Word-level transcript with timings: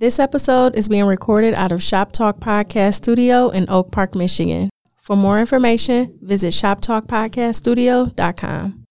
This 0.00 0.20
episode 0.20 0.76
is 0.76 0.88
being 0.88 1.06
recorded 1.06 1.54
out 1.54 1.72
of 1.72 1.82
Shop 1.82 2.12
Talk 2.12 2.38
Podcast 2.38 2.94
Studio 2.94 3.48
in 3.48 3.68
Oak 3.68 3.90
Park, 3.90 4.14
Michigan. 4.14 4.70
For 4.94 5.16
more 5.16 5.40
information, 5.40 6.16
visit 6.22 6.54
shoptalkpodcaststudio.com. 6.54 8.84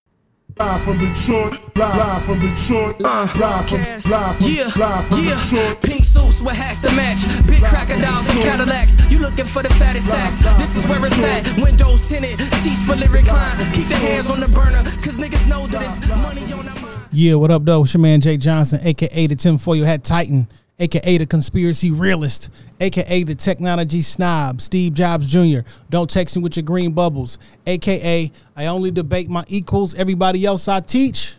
Live 0.59 0.83
from 0.83 0.97
Detroit, 0.97 1.59
live 1.77 2.25
from 2.25 2.39
Detroit, 2.41 3.01
uh, 3.05 3.25
live 3.39 3.69
from, 3.69 3.81
live 3.83 4.03
from, 4.37 4.49
Yeah, 4.49 4.69
live 4.75 5.07
from 5.07 5.23
yeah. 5.23 5.41
Detroit. 5.49 5.81
Pink 5.81 6.03
suits 6.03 6.41
with 6.41 6.55
hats 6.57 6.79
to 6.79 6.91
match. 6.93 7.19
Big 7.47 7.63
crocodiles 7.63 8.27
and 8.27 8.39
Cadillacs. 8.39 8.97
You 9.09 9.19
looking 9.19 9.45
for 9.45 9.63
the 9.63 9.69
fattest 9.75 10.07
sacks. 10.07 10.39
This 10.59 10.75
is 10.75 10.85
where 10.89 11.05
it's 11.05 11.17
at. 11.19 11.47
Windows 11.63 12.05
tinted, 12.09 12.37
seats 12.55 12.83
fully 12.83 13.07
reclined. 13.07 13.73
Keep 13.73 13.87
the 13.87 13.95
hands 13.95 14.29
on 14.29 14.41
the 14.41 14.49
burner, 14.49 14.83
cause 15.01 15.15
niggas 15.15 15.47
know 15.47 15.67
that 15.67 15.81
it's 15.83 15.99
money 16.09 16.51
on 16.51 16.67
our 16.67 16.75
mind. 16.81 16.99
Yeah, 17.13 17.35
what 17.35 17.49
up, 17.51 17.63
though? 17.63 17.83
It's 17.83 17.93
your 17.93 18.01
man 18.01 18.19
Jake 18.19 18.41
Johnson, 18.41 18.81
aka 18.83 19.27
the 19.27 19.35
tinfoil 19.35 19.85
hat 19.85 20.03
titan, 20.03 20.47
aka 20.79 21.17
the 21.17 21.25
conspiracy 21.25 21.91
realist, 21.91 22.49
aka 22.79 23.23
the 23.23 23.35
technology 23.35 24.01
snob, 24.01 24.61
Steve 24.61 24.93
Jobs 24.93 25.27
Jr. 25.27 25.59
Don't 25.89 26.09
text 26.09 26.35
me 26.35 26.43
with 26.43 26.55
your 26.55 26.63
green 26.63 26.91
bubbles, 26.91 27.37
aka 27.65 28.31
I 28.55 28.65
only 28.67 28.91
debate 28.91 29.29
my 29.29 29.43
equals, 29.47 29.95
everybody 29.95 30.45
else 30.45 30.67
I 30.67 30.79
teach. 30.79 31.35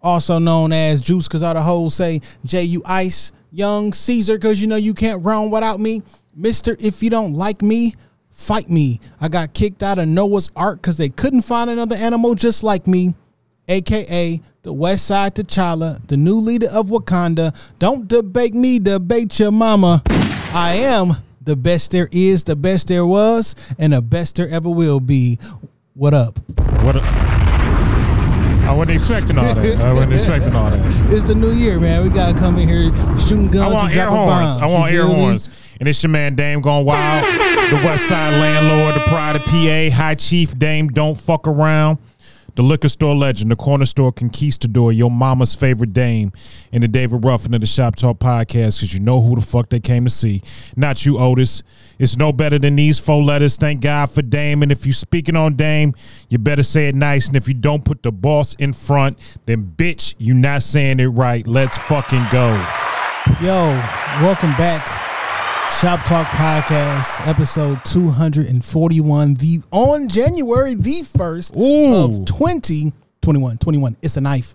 Also 0.00 0.38
known 0.38 0.72
as 0.72 1.00
Juice, 1.00 1.28
cause 1.28 1.42
all 1.42 1.54
the 1.54 1.62
hoes 1.62 1.94
say 1.94 2.20
J 2.44 2.62
U 2.64 2.82
Ice, 2.84 3.30
Young 3.52 3.92
Caesar, 3.92 4.38
cause 4.38 4.60
you 4.60 4.66
know 4.66 4.76
you 4.76 4.94
can't 4.94 5.24
run 5.24 5.50
without 5.50 5.78
me. 5.78 6.02
Mister, 6.34 6.76
if 6.80 7.02
you 7.02 7.10
don't 7.10 7.34
like 7.34 7.62
me, 7.62 7.94
fight 8.30 8.68
me. 8.68 9.00
I 9.20 9.28
got 9.28 9.54
kicked 9.54 9.82
out 9.82 9.98
of 9.98 10.08
Noah's 10.08 10.50
Ark 10.56 10.82
cause 10.82 10.96
they 10.96 11.08
couldn't 11.08 11.42
find 11.42 11.70
another 11.70 11.94
animal 11.96 12.34
just 12.34 12.64
like 12.64 12.86
me 12.86 13.14
aka 13.68 14.40
the 14.62 14.72
West 14.72 15.06
Side 15.06 15.34
T'Challa, 15.34 16.06
the 16.06 16.16
new 16.16 16.38
leader 16.38 16.68
of 16.68 16.86
Wakanda. 16.86 17.54
Don't 17.78 18.06
debate 18.08 18.54
me, 18.54 18.78
debate 18.78 19.38
your 19.38 19.50
mama. 19.52 20.02
I 20.54 20.74
am 20.74 21.16
the 21.40 21.56
best 21.56 21.90
there 21.90 22.08
is, 22.12 22.44
the 22.44 22.54
best 22.56 22.88
there 22.88 23.04
was, 23.06 23.54
and 23.78 23.92
the 23.92 24.00
best 24.02 24.36
there 24.36 24.48
ever 24.48 24.70
will 24.70 25.00
be. 25.00 25.38
What 25.94 26.14
up? 26.14 26.38
What? 26.82 26.96
A, 26.96 27.00
I 27.02 28.72
wasn't 28.74 28.92
expecting 28.92 29.38
all 29.38 29.54
that. 29.54 29.76
I 29.80 29.92
wasn't 29.92 30.12
expecting 30.14 30.54
all 30.54 30.70
that. 30.70 30.82
It's 31.12 31.24
the 31.24 31.34
new 31.34 31.50
year, 31.50 31.80
man. 31.80 32.04
We 32.04 32.10
gotta 32.10 32.38
come 32.38 32.56
in 32.58 32.68
here 32.68 32.90
shooting 33.18 33.48
guns. 33.48 33.64
I 33.64 33.68
want 33.74 33.94
air 33.96 34.06
horns. 34.06 34.56
bombs. 34.56 34.56
I 34.62 34.66
want 34.66 34.92
You 34.92 34.98
air 35.00 35.06
feel 35.06 35.14
me? 35.14 35.20
horns. 35.20 35.50
And 35.80 35.88
it's 35.88 36.00
your 36.02 36.10
man 36.10 36.36
Dame 36.36 36.60
Gone 36.60 36.84
Wild, 36.84 37.24
the 37.70 37.76
West 37.84 38.06
Side 38.06 38.30
landlord, 38.40 38.94
the 38.94 39.00
pride 39.08 39.34
of 39.34 39.42
PA, 39.44 39.90
High 39.94 40.14
Chief 40.14 40.56
Dame. 40.56 40.86
Don't 40.88 41.18
fuck 41.18 41.48
around. 41.48 41.98
The 42.54 42.62
liquor 42.62 42.90
store 42.90 43.14
legend, 43.14 43.50
the 43.50 43.56
corner 43.56 43.86
store 43.86 44.12
conquistador, 44.12 44.92
your 44.92 45.10
mama's 45.10 45.54
favorite 45.54 45.94
dame, 45.94 46.32
and 46.70 46.82
the 46.82 46.88
David 46.88 47.24
Ruffin 47.24 47.54
of 47.54 47.62
the 47.62 47.66
Shop 47.66 47.96
Talk 47.96 48.18
podcast, 48.18 48.78
because 48.78 48.92
you 48.92 49.00
know 49.00 49.22
who 49.22 49.36
the 49.36 49.40
fuck 49.40 49.70
they 49.70 49.80
came 49.80 50.04
to 50.04 50.10
see. 50.10 50.42
Not 50.76 51.06
you, 51.06 51.18
Otis. 51.18 51.62
It's 51.98 52.16
no 52.16 52.30
better 52.32 52.58
than 52.58 52.76
these 52.76 52.98
four 52.98 53.22
letters. 53.22 53.56
Thank 53.56 53.80
God 53.80 54.10
for 54.10 54.20
Dame. 54.20 54.62
And 54.62 54.70
if 54.70 54.84
you 54.84 54.92
speaking 54.92 55.36
on 55.36 55.54
Dame, 55.54 55.94
you 56.28 56.38
better 56.38 56.62
say 56.62 56.88
it 56.88 56.94
nice. 56.94 57.28
And 57.28 57.36
if 57.36 57.48
you 57.48 57.54
don't 57.54 57.84
put 57.84 58.02
the 58.02 58.12
boss 58.12 58.54
in 58.54 58.74
front, 58.74 59.18
then 59.46 59.62
bitch, 59.76 60.14
you 60.18 60.34
not 60.34 60.62
saying 60.62 61.00
it 61.00 61.06
right. 61.06 61.46
Let's 61.46 61.78
fucking 61.78 62.26
go. 62.30 62.48
Yo, 63.40 63.64
welcome 64.20 64.50
back. 64.52 65.01
Shop 65.80 65.98
Talk 66.06 66.28
Podcast, 66.28 67.26
episode 67.26 67.84
241, 67.86 69.34
the 69.34 69.62
on 69.72 70.08
January 70.08 70.76
the 70.76 71.02
1st 71.02 71.56
Ooh. 71.56 72.20
of 72.20 72.24
2021. 72.26 73.58
21. 73.58 73.96
It's 74.00 74.16
a 74.16 74.20
knife. 74.20 74.54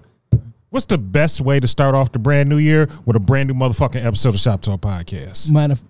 What's 0.69 0.85
the 0.85 0.97
best 0.97 1.41
way 1.41 1.59
to 1.59 1.67
start 1.67 1.95
off 1.95 2.13
the 2.13 2.19
brand 2.19 2.47
new 2.47 2.57
year 2.57 2.87
with 3.05 3.17
a 3.17 3.19
brand 3.19 3.49
new 3.49 3.55
motherfucking 3.55 4.05
episode 4.05 4.35
of 4.35 4.39
Shop 4.39 4.61
Talk 4.61 4.79
Podcast? 4.79 5.49
Matter 5.49 5.73
of 5.73 5.81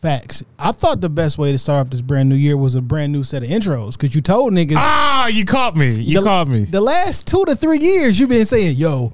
facts. 0.00 0.44
I 0.60 0.70
thought 0.70 1.00
the 1.00 1.08
best 1.10 1.38
way 1.38 1.50
to 1.50 1.58
start 1.58 1.86
off 1.86 1.90
this 1.90 2.00
brand 2.00 2.28
new 2.28 2.36
year 2.36 2.56
was 2.56 2.76
a 2.76 2.80
brand 2.80 3.10
new 3.12 3.24
set 3.24 3.42
of 3.42 3.48
intros 3.48 3.92
because 3.98 4.14
you 4.14 4.20
told 4.20 4.52
niggas 4.52 4.74
Ah, 4.76 5.26
you 5.26 5.44
caught 5.44 5.74
me. 5.74 5.92
You 5.92 6.20
the, 6.20 6.24
caught 6.24 6.46
me. 6.46 6.64
The 6.64 6.80
last 6.80 7.26
two 7.26 7.44
to 7.46 7.56
three 7.56 7.78
years 7.78 8.20
you've 8.20 8.28
been 8.28 8.46
saying, 8.46 8.76
"Yo, 8.76 9.12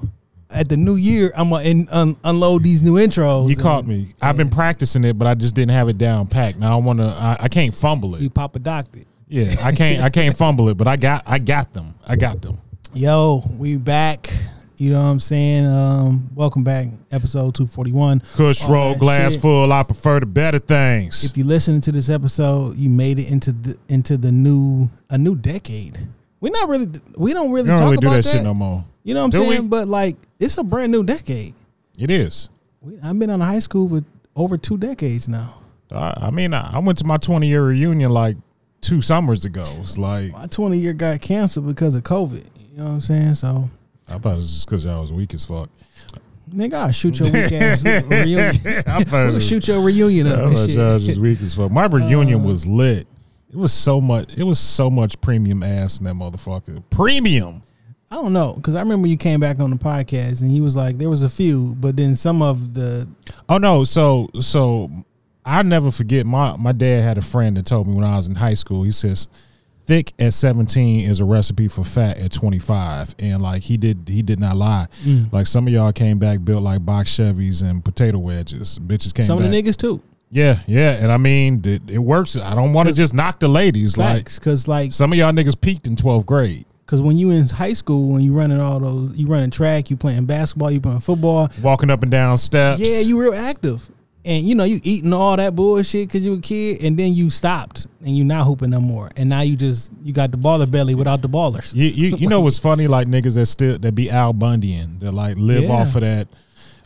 at 0.53 0.69
the 0.69 0.77
new 0.77 0.97
year 0.97 1.33
I'm 1.37 1.50
gonna 1.50 1.65
in, 1.65 1.88
un, 1.91 2.16
unload 2.25 2.62
these 2.62 2.83
new 2.83 2.94
intros." 2.94 3.44
You 3.44 3.55
and 3.55 3.61
caught 3.61 3.87
me. 3.87 4.15
I've 4.21 4.37
been 4.37 4.50
practicing 4.50 5.05
it, 5.05 5.19
but 5.19 5.27
I 5.27 5.34
just 5.34 5.55
didn't 5.55 5.72
have 5.72 5.88
it 5.88 5.99
down 5.99 6.27
packed. 6.27 6.59
Now 6.59 6.78
I 6.78 6.81
want 6.83 6.99
to. 7.00 7.06
I, 7.06 7.37
I 7.41 7.49
can't 7.49 7.75
fumble 7.75 8.15
it. 8.15 8.21
You 8.21 8.31
pop 8.31 8.56
a 8.56 8.59
doctor. 8.59 9.00
Yeah, 9.28 9.55
I 9.62 9.72
can't. 9.72 10.03
I 10.03 10.11
can't 10.11 10.37
fumble 10.37 10.69
it, 10.69 10.77
but 10.77 10.88
I 10.88 10.97
got. 10.97 11.22
I 11.27 11.38
got 11.38 11.72
them. 11.72 11.94
I 12.06 12.16
got 12.16 12.43
them. 12.43 12.59
Yo, 12.94 13.44
we 13.59 13.77
back. 13.77 14.28
You 14.77 14.91
know 14.91 14.99
what 14.99 15.09
I'm 15.09 15.21
saying? 15.21 15.66
Um, 15.66 16.31
welcome 16.34 16.65
back, 16.65 16.88
episode 17.11 17.55
241. 17.55 18.22
Kush 18.34 18.67
roll, 18.67 18.94
glass 18.97 19.32
shit. 19.32 19.43
full. 19.43 19.71
I 19.71 19.82
prefer 19.82 20.21
the 20.21 20.27
better 20.27 20.59
things. 20.59 21.22
If 21.22 21.37
you 21.37 21.44
listening 21.44 21.82
to 21.82 21.93
this 21.93 22.09
episode, 22.09 22.77
you 22.78 22.88
made 22.88 23.19
it 23.19 23.31
into 23.31 23.53
the 23.53 23.77
into 23.91 24.17
the 24.17 24.32
new 24.32 24.88
a 25.11 25.19
new 25.19 25.37
decade. 25.37 26.09
We're 26.41 26.53
not 26.53 26.69
really 26.69 26.89
we 27.17 27.34
don't 27.34 27.53
really 27.53 27.69
you 27.71 27.77
don't 27.77 27.78
talk 27.78 27.91
really 27.91 27.97
do 27.99 28.06
about 28.09 28.25
that, 28.25 28.31
shit 28.31 28.43
no 28.43 28.55
more. 28.55 28.84
You 29.03 29.15
know 29.15 29.21
what 29.21 29.34
I'm 29.34 29.41
Do 29.41 29.49
we? 29.49 29.56
saying? 29.56 29.69
But 29.69 29.89
like, 29.89 30.17
it's 30.39 30.59
a 30.59 30.65
brand 30.65 30.93
new 30.93 31.03
decade. 31.03 31.55
It 31.99 32.11
is. 32.11 32.49
We, 32.81 32.99
I've 33.03 33.19
been 33.19 33.31
on 33.31 33.41
high 33.41 33.59
school 33.59 33.89
for 33.89 34.05
over 34.37 34.56
two 34.59 34.77
decades 34.79 35.29
now. 35.29 35.59
I, 35.91 36.15
I 36.17 36.31
mean, 36.31 36.55
I, 36.55 36.73
I 36.75 36.79
went 36.79 36.99
to 36.99 37.05
my 37.05 37.17
20 37.17 37.47
year 37.47 37.65
reunion 37.65 38.11
like 38.11 38.37
two 38.81 39.03
summers 39.03 39.45
ago. 39.45 39.65
It's 39.81 39.99
like 39.99 40.33
My 40.33 40.47
20 40.47 40.79
year 40.79 40.93
got 40.93 41.21
canceled 41.21 41.67
because 41.67 41.95
of 41.95 42.03
COVID. 42.05 42.47
You 42.71 42.79
know 42.79 42.84
what 42.84 42.91
I'm 42.91 43.00
saying? 43.00 43.34
So, 43.34 43.71
I 44.09 44.19
thought 44.19 44.34
it 44.34 44.37
was 44.37 44.53
just 44.53 44.67
because 44.67 44.84
y'all 44.84 45.03
was 45.03 45.12
weak 45.12 45.34
as 45.34 45.45
fuck. 45.45 45.69
nigga, 46.50 46.75
I'll 46.75 46.93
shoot 46.93 47.19
your 47.19 47.31
weak 47.31 47.53
ass 47.53 47.84
reunion. 47.84 48.84
I 48.87 49.00
it 49.00 49.11
We'll 49.11 49.41
shoot 49.41 49.67
your 49.69 49.81
reunion 49.81 50.27
up 50.27 50.39
and 50.39 50.56
thought 50.56 50.69
y'all 50.69 50.95
was 50.95 51.19
weak 51.19 51.43
as 51.43 51.55
fuck. 51.55 51.71
My 51.71 51.87
reunion 51.87 52.41
uh, 52.41 52.45
was 52.45 52.67
lit. 52.67 53.06
It 53.50 53.56
was 53.56 53.72
so 53.72 54.00
much. 54.00 54.37
It 54.37 54.44
was 54.44 54.59
so 54.59 54.91
much 54.91 55.21
premium 55.21 55.62
ass 55.62 55.99
in 55.99 56.05
that 56.05 56.15
motherfucker. 56.15 56.83
Premium. 56.91 57.62
I 58.12 58.16
don't 58.16 58.33
know 58.33 58.55
because 58.55 58.75
I 58.75 58.81
remember 58.81 59.06
you 59.06 59.16
came 59.16 59.38
back 59.38 59.61
on 59.61 59.71
the 59.71 59.77
podcast 59.77 60.41
and 60.43 60.50
he 60.50 60.61
was 60.61 60.75
like, 60.75 60.99
there 60.99 61.09
was 61.11 61.22
a 61.22 61.31
few, 61.31 61.77
but 61.78 61.97
then 61.97 62.16
some 62.16 62.43
of 62.43 62.75
the 62.75 63.09
Oh 63.49 63.59
no. 63.59 63.84
So 63.84 64.28
so 64.41 64.91
I 65.44 65.62
never 65.62 65.91
forget. 65.91 66.27
My 66.27 66.56
my 66.56 66.72
dad 66.72 67.03
had 67.03 67.19
a 67.19 67.22
friend 67.22 67.56
that 67.56 67.66
told 67.66 67.87
me 67.87 67.94
when 67.94 68.05
I 68.05 68.16
was 68.16 68.28
in 68.28 68.34
high 68.34 68.55
school. 68.55 68.83
He 68.83 68.91
says, 68.91 69.28
"Thick 69.87 70.12
at 70.19 70.34
seventeen 70.34 71.09
is 71.09 71.21
a 71.21 71.25
recipe 71.25 71.69
for 71.69 71.84
fat 71.84 72.19
at 72.19 72.32
twenty 72.32 72.59
five. 72.59 73.15
And 73.21 73.41
like 73.43 73.62
he 73.62 73.77
did, 73.77 74.09
he 74.09 74.22
did 74.22 74.41
not 74.41 74.56
lie. 74.56 74.88
Mm. 75.05 75.32
Like 75.32 75.47
some 75.47 75.67
of 75.69 75.72
y'all 75.72 75.93
came 75.93 76.19
back 76.19 76.44
built 76.44 76.62
like 76.62 76.84
box 76.84 77.11
Chevys 77.17 77.62
and 77.62 77.84
potato 77.84 78.19
wedges. 78.19 78.78
Bitches 78.81 79.15
came 79.15 79.25
some 79.25 79.38
back. 79.38 79.47
of 79.47 79.53
the 79.53 79.62
niggas 79.62 79.77
too. 79.77 80.03
Yeah, 80.31 80.61
yeah. 80.67 80.93
And 80.93 81.11
I 81.11 81.17
mean, 81.17 81.61
it, 81.65 81.83
it 81.91 81.99
works. 81.99 82.37
I 82.37 82.55
don't 82.55 82.73
want 82.73 82.89
to 82.89 82.95
just 82.95 83.15
knock 83.15 83.41
the 83.41 83.49
ladies. 83.49 83.97
Like 83.99 84.33
because 84.33 84.69
like 84.69 84.93
some 84.93 85.13
of 85.13 85.19
y'all 85.19 85.33
niggas 85.33 85.61
peaked 85.61 85.87
in 85.87 85.97
twelfth 85.97 86.27
grade. 86.27 86.67
Because 86.87 87.01
when 87.03 87.17
you 87.17 87.31
in 87.31 87.49
high 87.49 87.73
school, 87.73 88.09
when 88.13 88.21
you 88.23 88.33
running 88.33 88.61
all 88.61 88.81
those, 88.81 89.17
you 89.17 89.27
running 89.29 89.51
track, 89.51 89.91
you 89.91 89.97
playing 89.97 90.25
basketball, 90.25 90.71
you 90.73 90.81
playing 90.81 91.01
football. 91.01 91.49
walking 91.63 91.89
up 91.91 92.03
and 92.03 92.11
down 92.11 92.37
steps. 92.37 92.81
Yeah, 92.81 92.99
you 92.99 93.21
real 93.21 93.33
active, 93.33 93.89
and 94.25 94.45
you 94.45 94.57
know 94.57 94.65
you 94.65 94.81
eating 94.83 95.13
all 95.13 95.37
that 95.37 95.55
bullshit 95.55 96.09
because 96.09 96.25
you 96.27 96.33
a 96.35 96.41
kid, 96.41 96.83
and 96.83 96.97
then 96.97 97.12
you 97.12 97.31
stopped, 97.31 97.87
and 98.01 98.17
you 98.17 98.25
not 98.25 98.45
hooping 98.45 98.71
no 98.71 98.81
more, 98.81 99.09
and 99.17 99.29
now 99.29 99.41
you 99.43 99.55
just 99.57 99.93
you 100.03 100.12
got 100.12 100.33
the 100.33 100.37
baller 100.37 100.69
belly 100.69 100.95
without 100.97 101.23
the 101.23 101.29
ballers. 101.29 101.73
You, 101.75 101.87
you 101.87 102.17
you 102.17 102.27
know 102.29 102.41
what's 102.43 102.59
funny? 102.59 102.89
Like 102.89 103.07
niggas 103.07 103.35
that 103.37 103.47
still 103.47 103.79
that 103.79 103.95
be 103.95 104.11
Al 104.11 104.33
Bundying 104.33 104.99
that 105.01 105.12
like 105.12 105.37
live 105.37 105.65
Yeah. 105.65 105.71
off 105.73 105.95
of 105.95 106.01
that. 106.03 106.27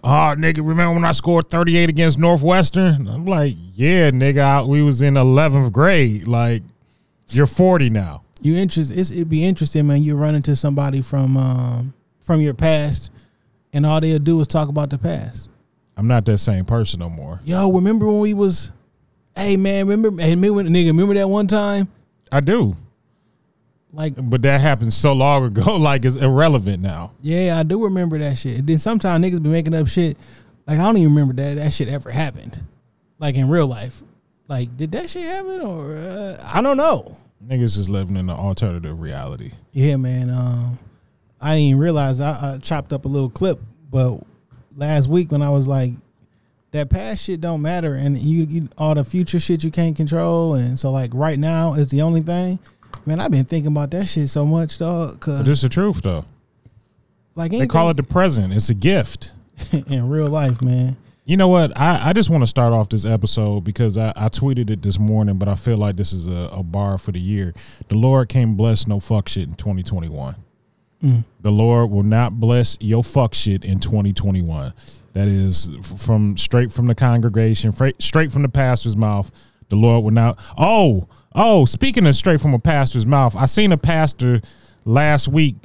Oh, 0.06 0.34
nigga, 0.36 0.58
remember 0.58 0.92
when 0.92 1.04
I 1.06 1.12
scored 1.12 1.48
38 1.48 1.88
against 1.88 2.18
Northwestern? 2.18 3.08
I'm 3.08 3.24
like, 3.24 3.54
yeah, 3.72 4.10
nigga, 4.10 4.40
I, 4.40 4.62
we 4.62 4.82
was 4.82 5.00
in 5.00 5.14
11th 5.14 5.72
grade. 5.72 6.28
Like, 6.28 6.62
you're 7.30 7.46
40 7.46 7.88
now. 7.88 8.22
You 8.42 8.54
interest? 8.54 8.90
It's, 8.90 9.10
it'd 9.10 9.30
be 9.30 9.42
interesting, 9.42 9.86
man. 9.86 10.02
You 10.02 10.16
run 10.16 10.34
into 10.34 10.56
somebody 10.56 11.00
from 11.00 11.38
um, 11.38 11.94
from 12.20 12.42
your 12.42 12.52
past, 12.52 13.10
and 13.72 13.86
all 13.86 13.98
they'll 14.02 14.18
do 14.18 14.38
is 14.40 14.46
talk 14.48 14.68
about 14.68 14.90
the 14.90 14.98
past. 14.98 15.48
I'm 15.96 16.06
not 16.06 16.26
that 16.26 16.36
same 16.36 16.66
person 16.66 17.00
no 17.00 17.08
more. 17.08 17.40
Yo, 17.44 17.72
remember 17.72 18.06
when 18.06 18.20
we 18.20 18.34
was? 18.34 18.70
Hey 19.34 19.56
man, 19.56 19.86
remember? 19.86 20.22
Hey, 20.22 20.34
remember, 20.34 20.62
nigga, 20.64 20.88
remember 20.88 21.14
that 21.14 21.30
one 21.30 21.46
time? 21.46 21.88
I 22.30 22.40
do, 22.40 22.76
Like 23.94 24.14
but 24.16 24.42
that 24.42 24.60
happened 24.60 24.92
so 24.92 25.12
long 25.12 25.44
ago. 25.44 25.76
Like, 25.84 26.04
it's 26.04 26.16
irrelevant 26.16 26.82
now. 26.82 27.12
Yeah, 27.20 27.58
I 27.58 27.62
do 27.62 27.84
remember 27.84 28.18
that 28.18 28.38
shit. 28.38 28.58
And 28.58 28.66
then 28.66 28.78
sometimes 28.78 29.24
niggas 29.24 29.42
be 29.42 29.48
making 29.48 29.74
up 29.74 29.86
shit. 29.86 30.16
Like 30.66 30.78
I 30.78 30.82
don't 30.82 30.96
even 30.96 31.14
remember 31.14 31.34
that 31.34 31.56
that 31.56 31.72
shit 31.72 31.88
ever 31.88 32.10
happened. 32.10 32.60
Like 33.18 33.36
in 33.36 33.48
real 33.48 33.66
life. 33.66 34.02
Like 34.48 34.76
did 34.76 34.92
that 34.92 35.10
shit 35.10 35.22
happen 35.22 35.60
or 35.60 35.94
uh, 35.96 36.50
I 36.52 36.62
don't 36.62 36.76
know. 36.76 37.16
Niggas 37.46 37.76
is 37.78 37.88
living 37.88 38.16
in 38.16 38.30
an 38.30 38.36
alternative 38.36 39.00
reality. 39.00 39.52
Yeah, 39.72 39.96
man. 39.96 40.30
Um, 40.30 40.78
I 41.40 41.50
didn't 41.50 41.64
even 41.64 41.80
realize 41.80 42.20
I, 42.20 42.54
I 42.54 42.58
chopped 42.58 42.92
up 42.92 43.04
a 43.04 43.08
little 43.08 43.28
clip, 43.30 43.60
but 43.90 44.18
last 44.76 45.08
week 45.08 45.30
when 45.30 45.42
I 45.42 45.50
was 45.50 45.68
like, 45.68 45.92
that 46.74 46.90
past 46.90 47.22
shit 47.22 47.40
don't 47.40 47.62
matter, 47.62 47.94
and 47.94 48.18
you, 48.18 48.44
you 48.46 48.68
all 48.76 48.94
the 48.94 49.04
future 49.04 49.38
shit 49.38 49.62
you 49.62 49.70
can't 49.70 49.96
control, 49.96 50.54
and 50.54 50.76
so 50.76 50.90
like 50.90 51.12
right 51.14 51.38
now 51.38 51.74
is 51.74 51.86
the 51.88 52.02
only 52.02 52.20
thing. 52.20 52.58
Man, 53.06 53.20
I've 53.20 53.30
been 53.30 53.44
thinking 53.44 53.72
about 53.72 53.90
that 53.92 54.06
shit 54.06 54.28
so 54.28 54.44
much, 54.44 54.78
dog. 54.78 55.12
But 55.12 55.20
Cause 55.20 55.48
it's 55.48 55.62
the 55.62 55.68
truth, 55.68 56.02
though. 56.02 56.24
like 57.34 57.50
They 57.50 57.66
call 57.66 57.90
it 57.90 57.96
the 57.96 58.02
present. 58.02 58.52
It's 58.52 58.68
a 58.68 58.74
gift. 58.74 59.32
in 59.72 60.08
real 60.08 60.28
life, 60.28 60.60
man. 60.62 60.96
You 61.26 61.38
know 61.38 61.48
what? 61.48 61.78
I, 61.78 62.10
I 62.10 62.12
just 62.12 62.28
want 62.28 62.42
to 62.42 62.46
start 62.46 62.72
off 62.72 62.90
this 62.90 63.06
episode 63.06 63.64
because 63.64 63.96
I, 63.96 64.12
I 64.14 64.28
tweeted 64.28 64.68
it 64.68 64.82
this 64.82 64.98
morning, 64.98 65.38
but 65.38 65.48
I 65.48 65.54
feel 65.54 65.78
like 65.78 65.96
this 65.96 66.12
is 66.12 66.26
a, 66.26 66.50
a 66.52 66.62
bar 66.62 66.98
for 66.98 67.12
the 67.12 67.20
year. 67.20 67.54
The 67.88 67.96
Lord 67.96 68.28
can't 68.28 68.56
bless 68.56 68.86
no 68.86 69.00
fuck 69.00 69.28
shit 69.28 69.48
in 69.48 69.54
2021. 69.54 70.36
Mm. 71.02 71.24
The 71.40 71.50
Lord 71.50 71.90
will 71.90 72.02
not 72.02 72.38
bless 72.40 72.76
your 72.80 73.02
fuck 73.02 73.34
shit 73.34 73.64
in 73.64 73.80
2021. 73.80 74.74
That 75.14 75.28
is 75.28 75.70
f- 75.78 76.00
from 76.00 76.36
straight 76.36 76.72
from 76.72 76.88
the 76.88 76.94
congregation, 76.94 77.72
fra- 77.72 77.92
straight 78.00 78.32
from 78.32 78.42
the 78.42 78.48
pastor's 78.48 78.96
mouth. 78.96 79.30
The 79.68 79.76
Lord 79.76 80.04
will 80.04 80.10
not. 80.12 80.38
Oh, 80.58 81.08
oh, 81.34 81.64
speaking 81.64 82.06
of 82.06 82.14
straight 82.16 82.40
from 82.40 82.54
a 82.54 82.58
pastor's 82.58 83.06
mouth, 83.06 83.34
I 83.36 83.46
seen 83.46 83.72
a 83.72 83.76
pastor 83.76 84.40
last 84.84 85.28
week 85.28 85.56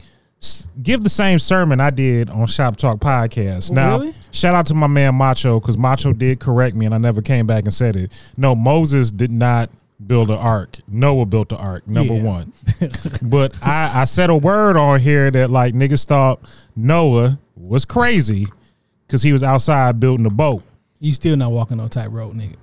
give 0.82 1.04
the 1.04 1.10
same 1.10 1.38
sermon 1.38 1.82
I 1.82 1.90
did 1.90 2.30
on 2.30 2.48
Shop 2.48 2.78
Talk 2.78 3.00
podcast. 3.00 3.72
Oh, 3.72 3.74
now, 3.76 3.98
Really? 4.00 4.14
shout 4.32 4.56
out 4.56 4.66
to 4.68 4.74
my 4.74 4.88
man 4.88 5.16
Macho 5.16 5.60
because 5.60 5.78
Macho 5.78 6.14
did 6.14 6.40
correct 6.40 6.76
me 6.78 6.86
and 6.86 6.96
I 6.96 6.98
never 6.98 7.22
came 7.22 7.46
back 7.46 7.66
and 7.66 7.74
said 7.74 7.96
it. 7.98 8.12
No, 8.38 8.56
Moses 8.56 9.12
did 9.12 9.32
not 9.32 9.70
build 10.08 10.30
an 10.30 10.38
ark. 10.38 10.78
Noah 10.88 11.26
built 11.26 11.50
the 11.50 11.58
ark, 11.58 11.86
number 11.90 12.14
Yeah. 12.16 12.24
one. 12.24 12.54
but 13.22 13.58
I, 13.62 13.92
I 14.02 14.06
said 14.06 14.30
a 14.30 14.36
word 14.38 14.78
on 14.78 15.02
here 15.02 15.30
that 15.30 15.50
like 15.50 15.74
niggas 15.74 16.06
thought 16.06 16.40
Noah 16.74 17.38
was 17.58 17.84
crazy 17.84 18.48
because 19.06 19.22
he 19.24 19.34
was 19.34 19.44
outside 19.44 20.00
building 20.00 20.26
a 20.26 20.30
boat. 20.30 20.64
You 21.02 21.14
still 21.14 21.36
not 21.36 21.52
walking 21.52 21.82
on 21.82 21.90
tightrope, 21.90 22.34
nigga. 22.34 22.56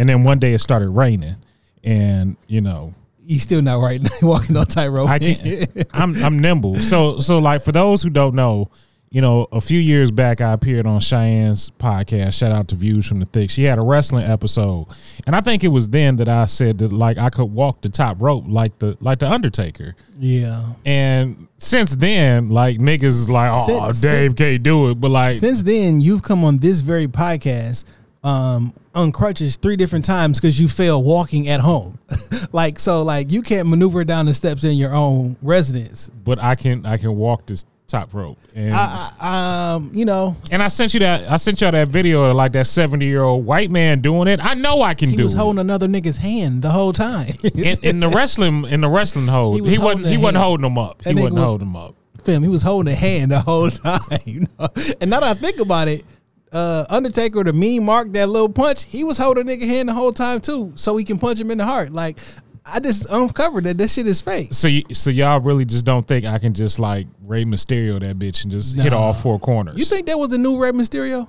And 0.00 0.08
then 0.08 0.24
one 0.24 0.38
day 0.38 0.54
it 0.54 0.60
started 0.60 0.88
raining. 0.88 1.36
And, 1.84 2.36
you 2.46 2.60
know, 2.60 2.94
You 3.24 3.38
still 3.40 3.62
not 3.62 3.76
right 3.80 4.00
walking 4.22 4.56
on 4.56 4.66
tightrope. 4.66 5.08
I 5.08 5.18
can't. 5.18 5.86
I'm 5.92 6.16
I'm 6.24 6.38
nimble. 6.40 6.76
So 6.80 7.20
so 7.20 7.38
like 7.38 7.62
for 7.62 7.72
those 7.72 8.02
who 8.02 8.10
don't 8.10 8.34
know, 8.34 8.70
you 9.10 9.20
know, 9.20 9.46
a 9.50 9.60
few 9.60 9.78
years 9.80 10.10
back 10.10 10.40
I 10.40 10.52
appeared 10.52 10.86
on 10.86 11.00
Cheyenne's 11.00 11.70
podcast. 11.78 12.34
Shout 12.34 12.52
out 12.52 12.68
to 12.68 12.76
Views 12.76 13.06
from 13.06 13.18
the 13.20 13.26
Thick. 13.26 13.50
She 13.50 13.64
had 13.64 13.76
a 13.78 13.82
wrestling 13.82 14.24
episode, 14.24 14.86
and 15.26 15.34
I 15.34 15.40
think 15.40 15.64
it 15.64 15.68
was 15.68 15.88
then 15.88 16.16
that 16.16 16.28
I 16.28 16.46
said 16.46 16.78
that 16.78 16.92
like 16.92 17.18
I 17.18 17.28
could 17.30 17.46
walk 17.52 17.80
the 17.82 17.88
top 17.88 18.16
rope 18.20 18.44
like 18.46 18.78
the 18.78 18.96
like 19.00 19.18
the 19.18 19.28
Undertaker. 19.30 19.96
yeah. 20.18 20.74
And 20.86 21.48
since 21.58 21.96
then, 21.96 22.50
like 22.50 22.78
niggas 22.78 23.04
is 23.04 23.28
like, 23.28 23.52
oh, 23.54 23.66
Since- 23.90 24.00
Dave 24.00 24.36
can't 24.36 24.62
do 24.62 24.90
it. 24.90 24.94
But 25.00 25.10
like, 25.10 25.38
Since 25.40 25.62
then, 25.64 26.00
you've 26.00 26.22
come 26.22 26.44
on 26.44 26.58
this 26.58 26.80
very 26.80 27.06
podcast 27.08 27.84
um 28.22 28.72
on 28.94 29.12
crutches 29.12 29.56
three 29.56 29.76
different 29.76 30.04
times 30.04 30.40
because 30.40 30.58
you 30.60 30.68
failed 30.68 31.04
walking 31.04 31.48
at 31.48 31.60
home. 31.60 31.98
like 32.52 32.78
so, 32.78 33.02
like 33.02 33.30
you 33.30 33.42
can't 33.42 33.68
maneuver 33.68 34.04
down 34.04 34.26
the 34.26 34.34
steps 34.34 34.64
in 34.64 34.72
your 34.76 34.94
own 34.94 35.36
residence. 35.42 36.10
but 36.24 36.38
I 36.42 36.54
can 36.54 36.84
I 36.86 36.96
can 36.96 37.16
walk 37.16 37.46
this 37.46 37.64
top 37.86 38.14
rope. 38.14 38.38
And 38.54 38.72
I, 38.72 39.10
I, 39.18 39.72
um, 39.74 39.90
you 39.92 40.04
know, 40.04 40.36
and 40.52 40.62
I 40.62 40.68
sent 40.68 40.94
you 40.94 41.00
that 41.00 41.28
I 41.30 41.36
sent 41.38 41.60
y'all 41.60 41.72
that 41.72 41.88
video 41.88 42.22
of 42.24 42.36
like 42.36 42.52
that 42.52 42.66
seventy 42.66 43.06
year 43.06 43.22
old 43.22 43.44
white 43.46 43.70
man 43.70 44.00
doing 44.00 44.28
it. 44.28 44.38
I 44.44 44.54
know 44.54 44.82
I 44.82 44.94
can 44.94 45.08
he 45.10 45.16
do 45.16 45.20
He 45.22 45.24
was 45.24 45.34
it. 45.34 45.38
holding 45.38 45.58
another 45.60 45.86
nigga's 45.88 46.16
hand 46.16 46.62
the 46.62 46.70
whole 46.70 46.92
time. 46.92 47.34
in, 47.44 47.76
in 47.82 48.00
the 48.00 48.08
wrestling 48.08 48.64
in 48.66 48.80
the 48.80 48.88
wrestling 48.90 49.26
hold, 49.28 49.56
He 49.56 49.60
was 49.60 49.78
wasn't 49.78 49.82
holding 50.00 50.06
he 50.12 50.14
a 50.16 50.20
wasn't 50.20 50.36
holding 50.38 50.62
them 50.64 50.78
up. 50.78 51.02
That 51.02 51.10
he 51.10 51.20
wasn't 51.20 51.34
was- 51.36 51.44
holding 51.44 51.68
him 51.68 51.76
up. 51.76 51.94
Fam, 52.24 52.42
he 52.42 52.48
was 52.50 52.60
holding 52.60 52.92
a 52.92 52.96
hand 52.96 53.30
the 53.30 53.40
whole 53.40 53.70
time. 53.70 54.00
You 54.26 54.40
know? 54.58 54.68
And 55.00 55.08
now 55.10 55.20
that 55.20 55.36
I 55.36 55.40
think 55.40 55.58
about 55.58 55.88
it, 55.88 56.04
uh, 56.52 56.84
Undertaker, 56.88 57.44
to 57.44 57.52
mean 57.52 57.84
mark, 57.84 58.12
that 58.12 58.28
little 58.28 58.48
punch, 58.48 58.84
he 58.84 59.04
was 59.04 59.18
holding 59.18 59.48
a 59.48 59.52
nigga 59.52 59.66
hand 59.66 59.88
the 59.88 59.94
whole 59.94 60.12
time 60.12 60.40
too, 60.40 60.72
so 60.76 60.96
he 60.96 61.04
can 61.04 61.18
punch 61.18 61.38
him 61.40 61.50
in 61.50 61.58
the 61.58 61.64
heart. 61.64 61.92
Like, 61.92 62.18
I 62.64 62.78
just 62.80 63.06
uncovered 63.10 63.64
that 63.64 63.78
this 63.78 63.94
shit 63.94 64.06
is 64.06 64.20
fake. 64.20 64.52
So 64.52 64.68
you 64.68 64.82
so 64.92 65.10
y'all 65.10 65.40
really 65.40 65.64
just 65.64 65.84
don't 65.84 66.06
think 66.06 66.24
I 66.26 66.38
can 66.38 66.52
just 66.54 66.78
like 66.78 67.06
Rey 67.24 67.44
Mysterio 67.44 67.98
that 68.00 68.18
bitch 68.18 68.42
and 68.44 68.52
just 68.52 68.76
hit 68.76 68.92
all 68.92 69.12
four 69.12 69.38
corners? 69.38 69.76
You 69.78 69.84
think 69.84 70.06
that 70.06 70.18
was 70.18 70.30
the 70.30 70.38
new 70.38 70.58
Rey 70.60 70.72
Mysterio? 70.72 71.28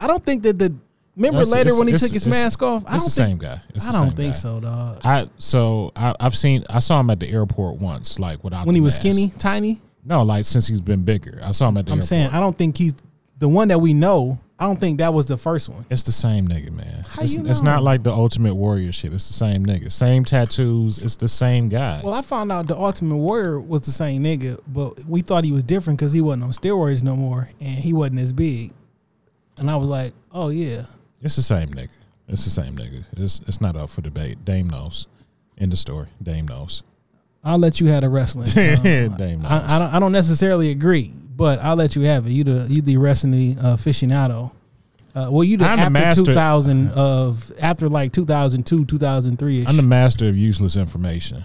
I 0.00 0.06
don't 0.06 0.24
think 0.24 0.42
that 0.44 0.58
the. 0.58 0.74
Remember 1.16 1.38
That's- 1.38 1.52
later 1.52 1.68
it's- 1.70 1.78
when 1.78 1.88
he 1.88 1.96
took 1.98 2.12
his 2.12 2.26
mask 2.26 2.62
off? 2.62 2.84
I 2.86 2.92
don't 2.92 2.98
the 3.04 3.10
think, 3.10 3.12
same 3.12 3.38
guy. 3.38 3.60
It's 3.74 3.86
I 3.86 3.92
don't 3.92 4.16
think 4.16 4.32
guy. 4.34 4.38
so, 4.38 4.60
dog. 4.60 5.00
I 5.04 5.28
so 5.38 5.92
I, 5.96 6.14
I've 6.20 6.36
seen 6.36 6.64
I 6.70 6.78
saw 6.78 7.00
him 7.00 7.10
at 7.10 7.20
the 7.20 7.28
airport 7.30 7.78
once, 7.78 8.18
like 8.18 8.42
without 8.42 8.64
When 8.66 8.74
he 8.74 8.80
was 8.80 8.94
mask. 8.94 9.02
skinny, 9.02 9.32
tiny. 9.38 9.80
No, 10.04 10.22
like 10.22 10.44
since 10.46 10.66
he's 10.68 10.80
been 10.80 11.02
bigger. 11.02 11.40
I 11.42 11.50
saw 11.50 11.68
him 11.68 11.76
at 11.76 11.86
the 11.86 11.92
I'm 11.92 11.98
airport. 11.98 12.08
saying 12.08 12.30
I 12.30 12.40
don't 12.40 12.56
think 12.56 12.76
he's 12.78 12.94
the 13.40 13.48
one 13.48 13.68
that 13.68 13.80
we 13.80 13.92
know. 13.92 14.38
I 14.58 14.64
don't 14.64 14.78
think 14.78 14.98
that 14.98 15.14
was 15.14 15.24
the 15.26 15.38
first 15.38 15.70
one. 15.70 15.86
It's 15.88 16.02
the 16.02 16.12
same 16.12 16.46
nigga, 16.46 16.70
man. 16.70 17.06
How 17.08 17.22
it's, 17.22 17.34
you 17.34 17.46
it's 17.46 17.62
not 17.62 17.82
like 17.82 18.02
the 18.02 18.12
Ultimate 18.12 18.54
Warrior 18.54 18.92
shit. 18.92 19.10
It's 19.10 19.26
the 19.26 19.32
same 19.32 19.64
nigga. 19.64 19.90
Same 19.90 20.22
tattoos. 20.22 20.98
It's 20.98 21.16
the 21.16 21.28
same 21.28 21.70
guy. 21.70 22.02
Well, 22.04 22.12
I 22.12 22.20
found 22.20 22.52
out 22.52 22.66
the 22.66 22.76
Ultimate 22.76 23.16
Warrior 23.16 23.58
was 23.58 23.82
the 23.82 23.90
same 23.90 24.22
nigga, 24.22 24.60
but 24.68 25.02
we 25.06 25.22
thought 25.22 25.44
he 25.44 25.52
was 25.52 25.64
different 25.64 25.98
because 25.98 26.12
he 26.12 26.20
wasn't 26.20 26.42
on 26.44 26.50
steroids 26.50 27.02
no 27.02 27.16
more 27.16 27.48
and 27.58 27.78
he 27.78 27.94
wasn't 27.94 28.20
as 28.20 28.34
big. 28.34 28.72
And 29.56 29.70
I 29.70 29.76
was 29.76 29.88
like, 29.88 30.12
oh 30.30 30.50
yeah, 30.50 30.84
It's 31.22 31.36
the 31.36 31.42
same 31.42 31.70
nigga. 31.70 31.88
It's 32.28 32.44
the 32.44 32.50
same 32.50 32.76
nigga. 32.76 33.04
It's 33.16 33.40
it's 33.48 33.62
not 33.62 33.76
up 33.76 33.88
for 33.90 34.02
debate. 34.02 34.44
Dame 34.44 34.68
knows. 34.68 35.06
In 35.56 35.70
the 35.70 35.76
story. 35.76 36.06
Dame 36.22 36.46
knows. 36.46 36.82
I'll 37.42 37.58
let 37.58 37.80
you 37.80 37.86
have 37.88 38.02
the 38.02 38.08
wrestling. 38.10 38.48
Uh, 38.56 39.08
Dame 39.16 39.40
knows. 39.42 39.50
I, 39.50 39.76
I 39.76 39.78
don't. 39.78 39.94
I 39.94 39.98
don't 39.98 40.12
necessarily 40.12 40.70
agree, 40.70 41.12
but 41.40 41.58
I'll 41.60 41.74
let 41.76 41.96
you 41.96 42.02
have 42.02 42.26
it. 42.26 42.32
You 42.32 42.44
the 42.44 42.66
you 42.68 42.82
the 42.82 42.98
wrestling 42.98 43.58
uh, 43.58 43.76
aficionado. 43.76 44.52
Uh, 45.14 45.28
well, 45.30 45.42
you 45.42 45.56
the 45.56 45.64
I'm 45.64 45.78
the 45.78 45.82
after 45.84 46.20
master- 46.20 46.24
2000 46.26 46.90
of 46.90 47.50
after 47.60 47.88
like 47.88 48.12
2002, 48.12 48.84
2003 48.84 49.64
I'm 49.66 49.76
the 49.76 49.82
master 49.82 50.28
of 50.28 50.36
useless 50.36 50.76
information. 50.76 51.44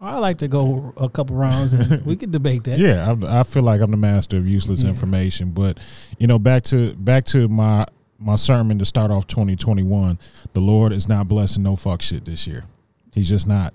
I 0.00 0.18
like 0.18 0.38
to 0.38 0.48
go 0.48 0.94
a 0.96 1.08
couple 1.10 1.36
rounds 1.36 1.72
and 1.74 2.04
we 2.06 2.16
could 2.16 2.30
debate 2.30 2.64
that. 2.64 2.78
Yeah, 2.88 3.14
I, 3.22 3.40
I 3.40 3.42
feel 3.42 3.62
like 3.62 3.80
I'm 3.82 3.90
the 3.90 3.96
master 3.98 4.38
of 4.38 4.48
useless 4.48 4.82
Yeah. 4.82 4.88
information. 4.88 5.50
But 5.50 5.78
you 6.18 6.26
know, 6.26 6.38
back 6.38 6.62
to 6.64 6.94
back 6.94 7.24
to 7.26 7.48
my 7.48 7.86
my 8.18 8.36
sermon 8.36 8.78
to 8.78 8.86
start 8.86 9.10
off 9.10 9.26
2021. 9.26 10.18
The 10.52 10.60
Lord 10.60 10.92
is 10.92 11.08
not 11.08 11.28
blessing 11.28 11.62
no 11.64 11.76
fuck 11.76 12.00
shit 12.02 12.24
this 12.24 12.46
year. 12.46 12.64
He's 13.12 13.28
just 13.28 13.46
not. 13.46 13.74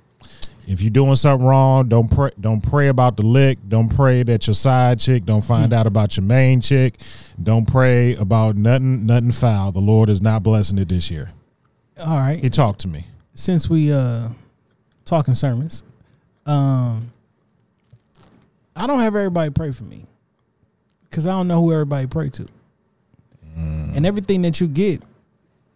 If 0.67 0.81
you're 0.81 0.89
doing 0.89 1.15
something 1.15 1.45
wrong, 1.45 1.87
don't 1.89 2.09
pray. 2.09 2.31
Don't 2.39 2.61
pray 2.61 2.87
about 2.87 3.17
the 3.17 3.23
lick. 3.23 3.59
Don't 3.67 3.89
pray 3.89 4.23
that 4.23 4.47
your 4.47 4.53
side 4.55 4.99
chick 4.99 5.25
don't 5.25 5.43
find 5.43 5.71
Hmm. 5.71 5.77
out 5.79 5.87
about 5.87 6.17
your 6.17 6.25
main 6.25 6.59
chick. 6.61 6.99
Don't 7.41 7.67
pray 7.67 8.15
about 8.15 8.55
nothing 8.55 9.05
nothing 9.05 9.31
foul. 9.31 9.71
The 9.71 9.79
Lord 9.79 10.09
is 10.09 10.21
not 10.21 10.41
blessing 10.43 10.77
it 10.79 10.89
this 10.89 11.11
year. 11.11 11.29
All 11.99 12.17
right. 12.17 12.39
He 12.41 12.49
talked 12.49 12.79
to 12.81 12.87
me. 12.87 13.05
since 13.33 13.69
we 13.69 13.91
uh 13.91 14.29
talking 15.05 15.33
sermons, 15.35 15.83
um 16.45 17.11
I 18.75 18.87
don't 18.87 18.99
have 18.99 19.15
everybody 19.15 19.51
pray 19.51 19.71
for 19.71 19.83
me. 19.83 20.05
Cause 21.11 21.25
I 21.27 21.31
don't 21.31 21.47
know 21.47 21.61
who 21.61 21.71
everybody 21.71 22.07
pray 22.07 22.29
to. 22.29 22.47
Mm. 23.57 23.95
And 23.95 24.05
everything 24.05 24.41
that 24.41 24.59
you 24.59 24.67
get 24.67 25.01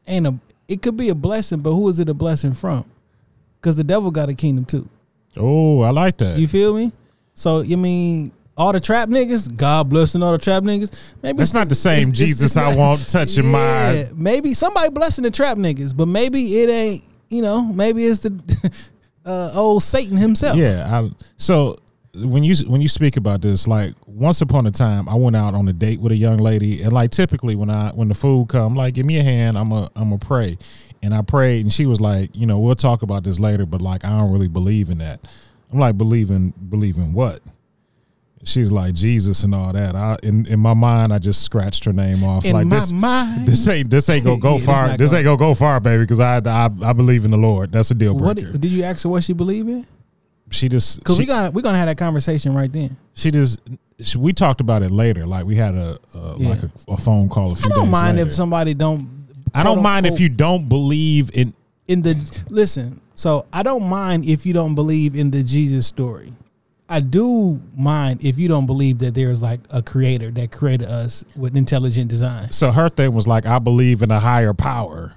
ain't 0.08 0.28
a 0.28 0.36
it 0.68 0.82
could 0.82 0.98
be 0.98 1.10
a 1.10 1.16
blessing, 1.16 1.60
but 1.60 1.72
who 1.74 1.88
is 1.90 2.00
it 2.00 2.10
a 2.10 2.14
blessing 2.14 2.54
from? 2.54 2.86
Cause 3.62 3.76
the 3.76 3.84
devil 3.84 4.10
got 4.12 4.30
a 4.30 4.34
kingdom 4.34 4.66
too. 4.66 4.88
Oh, 5.38 5.82
I 5.82 5.90
like 5.92 6.18
that. 6.18 6.38
You 6.38 6.48
feel 6.48 6.74
me? 6.74 6.92
So 7.36 7.60
you 7.62 7.78
mean 7.78 8.32
all 8.58 8.72
the 8.74 8.80
trap 8.80 9.10
niggas, 9.10 9.56
God 9.56 9.90
blessing 9.90 10.22
all 10.24 10.32
the 10.32 10.38
trap 10.38 10.64
niggas. 10.64 10.92
Maybe 11.22 11.38
That's 11.38 11.52
it's- 11.52 11.54
not 11.54 11.70
the 11.70 11.76
same 11.76 12.10
it's- 12.10 12.14
it's- 12.14 12.28
Jesus 12.28 12.46
it's 12.48 12.58
I 12.58 12.70
not- 12.70 12.78
want 12.78 13.08
touching 13.10 13.46
my 13.52 13.94
Yeah, 13.94 14.04
Maybe 14.16 14.54
somebody 14.54 14.90
blessing 14.90 15.24
the 15.24 15.32
trap 15.32 15.58
niggas, 15.58 15.96
but 15.96 16.08
maybe 16.08 16.60
it 16.62 16.70
ain't. 16.70 17.04
You 17.30 17.42
know, 17.44 17.62
maybe 17.64 18.04
it's 18.06 18.22
the 18.22 18.72
uh, 19.26 19.52
old 19.54 19.84
Satan 19.84 20.18
himself. 20.18 20.58
Yeah. 20.58 20.88
I, 20.90 21.12
so 21.38 21.78
when 22.16 22.44
you 22.44 22.56
when 22.68 22.82
you 22.82 22.88
speak 22.90 23.18
about 23.18 23.42
this, 23.42 23.68
like 23.68 23.94
once 24.08 24.42
upon 24.42 24.66
a 24.66 24.72
time, 24.72 25.08
I 25.08 25.14
went 25.16 25.36
out 25.36 25.54
on 25.54 25.68
a 25.68 25.74
date 25.74 26.02
with 26.02 26.12
a 26.12 26.18
young 26.18 26.38
lady, 26.40 26.82
and 26.82 26.92
like 26.92 27.12
typically 27.12 27.56
when 27.56 27.70
I 27.70 27.92
when 27.92 28.08
the 28.08 28.16
food 28.16 28.48
come, 28.50 28.74
like 28.76 28.96
give 28.96 29.06
me 29.06 29.18
a 29.20 29.24
hand, 29.24 29.58
I'm 29.60 29.72
a 29.72 29.90
I'm 29.96 30.12
a 30.12 30.18
pray, 30.18 30.58
and 31.02 31.14
I 31.14 31.22
prayed, 31.22 31.62
and 31.62 31.72
she 31.74 31.86
was 31.86 32.00
like, 32.02 32.30
you 32.36 32.46
know, 32.46 32.60
we'll 32.60 32.76
talk 32.76 33.02
about 33.02 33.24
this 33.24 33.40
later, 33.40 33.66
but 33.66 33.82
like 33.82 34.04
I 34.06 34.10
don't 34.18 34.32
really 34.32 34.48
believe 34.48 34.90
in 34.90 34.98
that. 35.00 35.20
I'm 35.72 35.80
like, 35.80 35.98
believe 35.98 36.32
in 36.32 36.50
believe 36.70 36.98
in 36.98 37.14
what? 37.14 37.42
She's 38.46 38.72
like 38.72 38.94
Jesus 38.94 39.44
and 39.44 39.54
all 39.54 39.74
that. 39.74 39.96
I 39.96 40.18
in 40.24 40.46
in 40.46 40.60
my 40.62 40.74
mind, 40.74 41.12
I 41.14 41.20
just 41.20 41.44
scratched 41.44 41.84
her 41.84 41.92
name 41.92 42.24
off. 42.24 42.46
In 42.46 42.54
like 42.54 42.68
my 42.68 42.80
this, 42.80 42.92
mind, 42.94 43.48
this 43.48 43.68
ain't 43.68 43.90
this 43.90 44.08
ain't 44.10 44.24
gonna 44.24 44.40
go 44.42 44.58
Yeah, 44.58 44.66
far. 44.66 44.98
This 44.98 45.10
gonna- 45.10 45.18
ain't 45.20 45.26
gonna 45.26 45.38
go 45.38 45.54
far, 45.54 45.80
baby, 45.82 46.04
because 46.04 46.22
I, 46.22 46.38
I 46.46 46.70
I 46.84 46.94
believe 46.94 47.26
in 47.26 47.32
the 47.32 47.38
Lord. 47.38 47.74
That's 47.74 47.92
a 47.92 47.96
deal 47.96 48.16
what 48.16 48.38
breaker. 48.38 48.58
did 48.58 48.72
you 48.72 48.84
ask 48.84 49.04
her 49.04 49.10
what 49.10 49.24
she 49.26 49.34
believe 49.34 49.68
in? 49.68 49.86
she 50.52 50.68
just 50.70 51.00
Because 51.00 51.20
we 51.20 51.26
got 51.26 51.54
we 51.54 51.62
gonna 51.62 51.78
have 51.78 51.88
that 51.88 51.98
conversation 51.98 52.56
right 52.56 52.72
then. 52.72 52.96
she 53.14 53.30
just 53.30 53.60
she, 54.00 54.18
we 54.18 54.32
talked 54.32 54.62
about 54.62 54.84
it 54.84 54.90
later. 54.90 55.28
Like 55.28 55.46
we 55.46 55.56
had 55.56 55.76
a, 55.76 56.00
a 56.16 56.36
Yeah. 56.38 56.50
like 56.50 56.64
a, 56.64 56.72
a 56.94 56.98
phone 56.98 57.28
call 57.28 57.52
a 57.52 57.56
few 57.56 57.70
I 57.72 57.76
don't 57.76 57.92
mind 57.92 58.18
later. 58.18 58.30
if 58.30 58.34
somebody 58.34 58.74
don't. 58.74 59.19
I 59.54 59.64
don't 59.64 59.82
mind 59.82 60.06
if 60.06 60.20
you 60.20 60.30
don't 60.30 60.68
believe 60.68 61.32
in. 61.34 61.54
in 61.88 62.02
the 62.02 62.16
listen. 62.50 63.02
So 63.16 63.46
I 63.52 63.64
don't 63.64 63.90
mind 63.90 64.26
if 64.26 64.46
you 64.46 64.54
don't 64.54 64.76
believe 64.76 65.16
in 65.16 65.32
the 65.32 65.44
Jesus 65.44 65.88
story. 65.88 66.34
I 66.88 67.02
do 67.02 67.62
mind 67.78 68.24
if 68.26 68.40
you 68.40 68.48
don't 68.48 68.66
believe 68.66 69.00
that 69.00 69.14
there's 69.14 69.42
like 69.42 69.60
a 69.70 69.84
creator 69.84 70.32
that 70.32 70.52
created 70.52 70.88
us 70.88 71.24
with 71.36 71.56
intelligent 71.56 72.10
design. 72.10 72.52
So 72.52 72.72
her 72.72 72.90
thing 72.90 73.14
was 73.14 73.28
like, 73.28 73.46
I 73.46 73.60
believe 73.60 74.02
in 74.02 74.10
a 74.10 74.20
higher 74.20 74.54
power, 74.54 75.14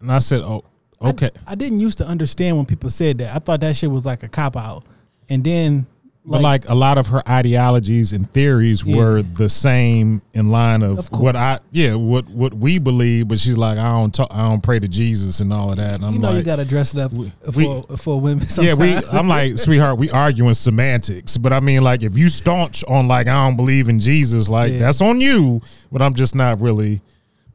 and 0.00 0.10
I 0.10 0.18
said, 0.18 0.40
oh, 0.40 0.64
okay. 1.00 1.30
I, 1.46 1.52
I 1.52 1.54
didn't 1.54 1.78
used 1.78 1.98
to 1.98 2.06
understand 2.06 2.56
when 2.56 2.66
people 2.66 2.90
said 2.90 3.18
that. 3.18 3.34
I 3.34 3.38
thought 3.38 3.60
that 3.60 3.76
shit 3.76 3.90
was 3.90 4.04
like 4.04 4.22
a 4.22 4.28
cop 4.28 4.56
out. 4.56 4.84
And 5.28 5.44
then 5.44 5.86
but 6.26 6.40
like 6.40 6.68
a 6.68 6.74
lot 6.74 6.96
of 6.96 7.08
her 7.08 7.22
ideologies 7.28 8.12
and 8.12 8.30
theories 8.32 8.84
were 8.84 9.20
the 9.22 9.48
same 9.48 10.22
in 10.32 10.50
line 10.50 10.82
of, 10.82 10.98
Of 10.98 11.12
what. 11.20 11.36
I 11.36 11.58
yeah 11.70 11.94
what 11.96 12.28
what 12.28 12.54
we 12.54 12.78
believe. 12.78 13.28
But 13.28 13.38
she's 13.40 13.56
like 13.58 13.76
I 13.76 13.92
don't 13.92 14.14
talk, 14.14 14.28
I 14.30 14.48
don't 14.48 14.62
pray 14.62 14.78
to 14.78 14.88
Jesus 14.88 15.40
and 15.40 15.52
all 15.52 15.70
of 15.70 15.76
that. 15.76 15.96
And 15.96 16.04
I'm 16.04 16.14
you 16.14 16.18
know, 16.20 16.28
like, 16.28 16.38
you 16.38 16.42
got 16.42 16.56
to 16.56 16.64
dress 16.64 16.94
it 16.94 17.00
up 17.00 17.12
we- 17.12 17.30
for 17.52 17.82
for 17.98 18.20
women. 18.20 18.46
yeah, 18.58 18.74
we. 18.74 18.94
I'm 19.12 19.28
like, 19.28 19.58
sweetheart, 19.58 19.98
we 19.98 20.10
arguing 20.10 20.54
semantics, 20.54 21.36
but 21.36 21.52
I 21.52 21.60
mean, 21.60 21.82
like, 21.82 22.02
if 22.02 22.16
you 22.16 22.28
staunch 22.30 22.82
on 22.84 23.06
like 23.06 23.26
I 23.26 23.46
don't 23.46 23.56
believe 23.56 23.88
in 23.88 24.00
Jesus, 24.00 24.48
like 24.48 24.72
Yeah. 24.72 24.78
that's 24.78 25.00
on 25.02 25.20
you. 25.20 25.60
But 25.92 26.00
I'm 26.02 26.14
just 26.14 26.34
not 26.34 26.60
really. 26.60 27.02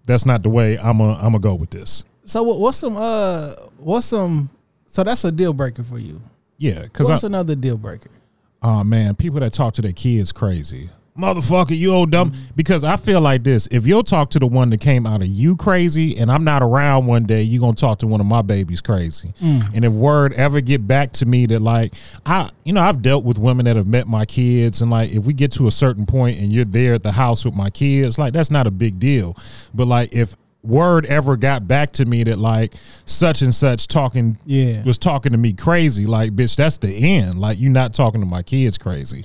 That's 0.06 0.26
not 0.26 0.44
the 0.44 0.50
way 0.50 0.78
I'm 0.78 1.00
a. 1.02 1.14
I'm 1.14 1.32
gonna 1.32 1.40
go 1.40 1.56
with 1.56 1.70
this. 1.72 2.04
So 2.26 2.44
what's 2.44 2.78
some 2.78 2.96
uh 2.98 3.54
what's 3.78 4.06
some 4.08 4.52
so 4.86 5.04
that's 5.04 5.24
a 5.24 5.32
deal 5.32 5.54
breaker 5.54 5.84
for 5.84 5.98
you. 5.98 6.22
Yeah, 6.58 6.82
because 6.82 7.08
What's 7.08 7.24
another 7.24 7.56
deal 7.56 7.78
breaker? 7.78 8.10
Oh 8.62 8.84
man, 8.84 9.16
people 9.16 9.40
that 9.40 9.54
talk 9.54 9.74
to 9.76 9.82
their 9.82 9.92
kids 9.92 10.32
crazy. 10.32 10.90
Motherfucker, 11.18 11.78
you 11.78 11.92
old 11.92 12.12
dumb. 12.12 12.32
Mm-hmm. 12.32 12.42
Because 12.56 12.84
I 12.86 12.96
feel 12.96 13.20
like 13.20 13.44
this: 13.44 13.68
if 13.72 13.86
you'll 13.86 14.04
talk 14.04 14.30
to 14.32 14.40
the 14.40 14.48
one 14.48 14.70
that 14.70 14.80
came 14.80 15.06
out 15.06 15.22
of 15.22 15.28
you 15.28 15.58
crazy, 15.58 16.18
and 16.18 16.32
I'm 16.32 16.46
not 16.46 16.64
around 16.64 17.08
one 17.08 17.24
day, 17.24 17.42
you're 17.42 17.60
gonna 17.60 17.74
talk 17.74 18.00
to 18.00 18.08
one 18.08 18.22
of 18.22 18.26
my 18.26 18.42
babies 18.42 18.80
crazy. 18.80 19.34
Mm. 19.42 19.76
And 19.76 19.86
if 19.86 19.92
word 19.92 20.34
ever 20.34 20.62
get 20.62 20.88
back 20.88 21.12
to 21.14 21.26
me 21.26 21.46
that 21.48 21.62
like 21.62 21.94
I, 22.26 22.50
you 22.64 22.72
know, 22.72 22.82
I've 22.82 23.02
dealt 23.02 23.26
with 23.26 23.38
women 23.38 23.66
that 23.66 23.76
have 23.76 23.88
met 23.88 24.08
my 24.08 24.24
kids, 24.26 24.82
and 24.82 24.90
like 24.90 25.12
if 25.12 25.26
we 25.26 25.34
get 25.34 25.52
to 25.54 25.68
a 25.68 25.72
certain 25.72 26.06
point 26.06 26.40
and 26.40 26.54
you're 26.54 26.66
there 26.66 26.94
at 26.94 27.04
the 27.04 27.12
house 27.12 27.44
with 27.44 27.56
my 27.56 27.70
kids, 27.70 28.18
like 28.18 28.32
that's 28.32 28.52
not 28.52 28.66
a 28.66 28.72
big 28.72 29.00
deal. 29.00 29.36
But 29.74 29.88
like 29.88 30.14
if 30.14 30.38
word 30.64 31.06
ever 31.06 31.38
got 31.38 31.68
back 31.68 31.94
to 31.94 32.06
me 32.06 32.24
that 32.26 32.38
like 32.38 32.74
such 33.06 33.42
and 33.42 33.56
such 33.56 33.88
talking 33.88 34.38
Yeah. 34.46 34.84
was 34.84 34.98
talking 34.98 35.32
to 35.32 35.38
me 35.38 35.54
crazy. 35.54 36.06
Like 36.06 36.36
bitch 36.36 36.56
that's 36.56 36.78
the 36.78 36.90
end. 37.18 37.40
Like 37.40 37.60
you 37.60 37.70
not 37.70 37.94
talking 37.94 38.20
to 38.22 38.28
my 38.28 38.44
kids 38.44 38.78
crazy. 38.78 39.24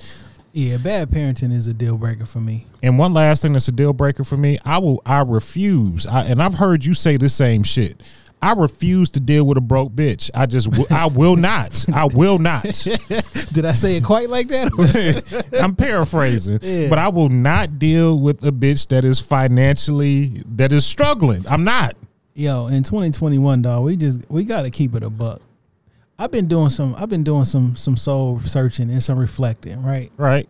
Yeah, 0.53 0.77
bad 0.77 1.09
parenting 1.11 1.51
is 1.51 1.67
a 1.67 1.73
deal 1.73 1.97
breaker 1.97 2.25
for 2.25 2.39
me. 2.39 2.65
and 2.81 2.97
one 2.97 3.11
last 3.13 3.41
thing 3.41 3.51
that's 3.51 3.67
a 3.67 3.73
deal 3.73 3.91
breaker 3.91 4.23
for 4.23 4.37
me 4.37 4.57
i 4.63 4.77
will 4.77 5.01
i 5.05 5.19
refuse. 5.19 6.07
I, 6.07 6.23
and 6.23 6.41
i've 6.41 6.53
heard 6.53 6.85
you 6.85 6.93
say 6.93 7.17
the 7.17 7.27
same 7.27 7.63
shit 7.63 8.01
i 8.45 8.53
refuse 8.53 9.09
to 9.09 9.19
deal 9.19 9.45
with 9.45 9.57
a 9.57 9.61
broke 9.61 9.91
bitch 9.93 10.29
i 10.33 10.45
just 10.45 10.69
w- 10.69 10.87
i 10.91 11.05
will 11.07 11.35
not 11.35 11.85
i 11.93 12.05
will 12.05 12.37
not 12.39 12.63
Did 13.51 13.65
I 13.65 13.71
say 13.73 13.95
it 13.97 14.03
quite 14.03 14.29
like 14.29 14.47
that? 14.49 15.47
i'm 15.61 15.75
paraphrasing 15.75 16.59
Yeah. 16.61 16.89
but 16.89 16.97
i 16.99 17.07
will 17.09 17.29
not 17.29 17.79
deal 17.79 18.19
with 18.19 18.45
a 18.45 18.51
bitch 18.51 18.87
that 18.89 19.03
is 19.05 19.19
financially 19.19 20.43
that 20.55 20.71
is 20.71 20.85
struggling 20.85 21.45
i'm 21.49 21.63
not 21.63 21.95
Yo, 22.37 22.67
in 22.67 22.83
2021, 22.83 23.61
dog, 23.61 23.81
we 23.85 23.95
just 23.95 24.19
we 24.29 24.43
got 24.43 24.63
to 24.63 24.69
keep 24.69 24.93
it 24.93 25.03
a 25.03 25.09
buck. 25.09 25.39
I've 26.19 26.31
been 26.31 26.47
doing 26.49 26.69
some 26.69 26.93
I've 26.97 27.07
been 27.07 27.23
doing 27.23 27.45
some 27.45 27.77
some 27.77 27.95
soul 27.95 28.41
searching 28.41 28.89
and 28.89 29.01
some 29.01 29.17
reflecting, 29.17 29.81
right? 29.81 30.11
right 30.17 30.49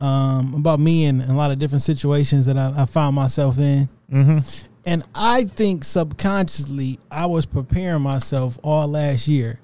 Um, 0.00 0.54
about 0.54 0.80
me 0.80 1.04
and 1.04 1.22
a 1.22 1.32
lot 1.32 1.52
of 1.52 1.60
different 1.60 1.82
situations 1.82 2.46
that 2.46 2.58
I, 2.58 2.72
I 2.82 2.84
found 2.84 3.14
myself 3.14 3.58
in. 3.60 3.88
mm-hmm. 4.12 4.38
And 4.86 5.04
I 5.14 5.44
think 5.44 5.84
subconsciously 5.84 6.98
I 7.10 7.26
was 7.26 7.46
preparing 7.46 8.02
myself 8.02 8.58
all 8.62 8.86
last 8.88 9.28
year 9.28 9.60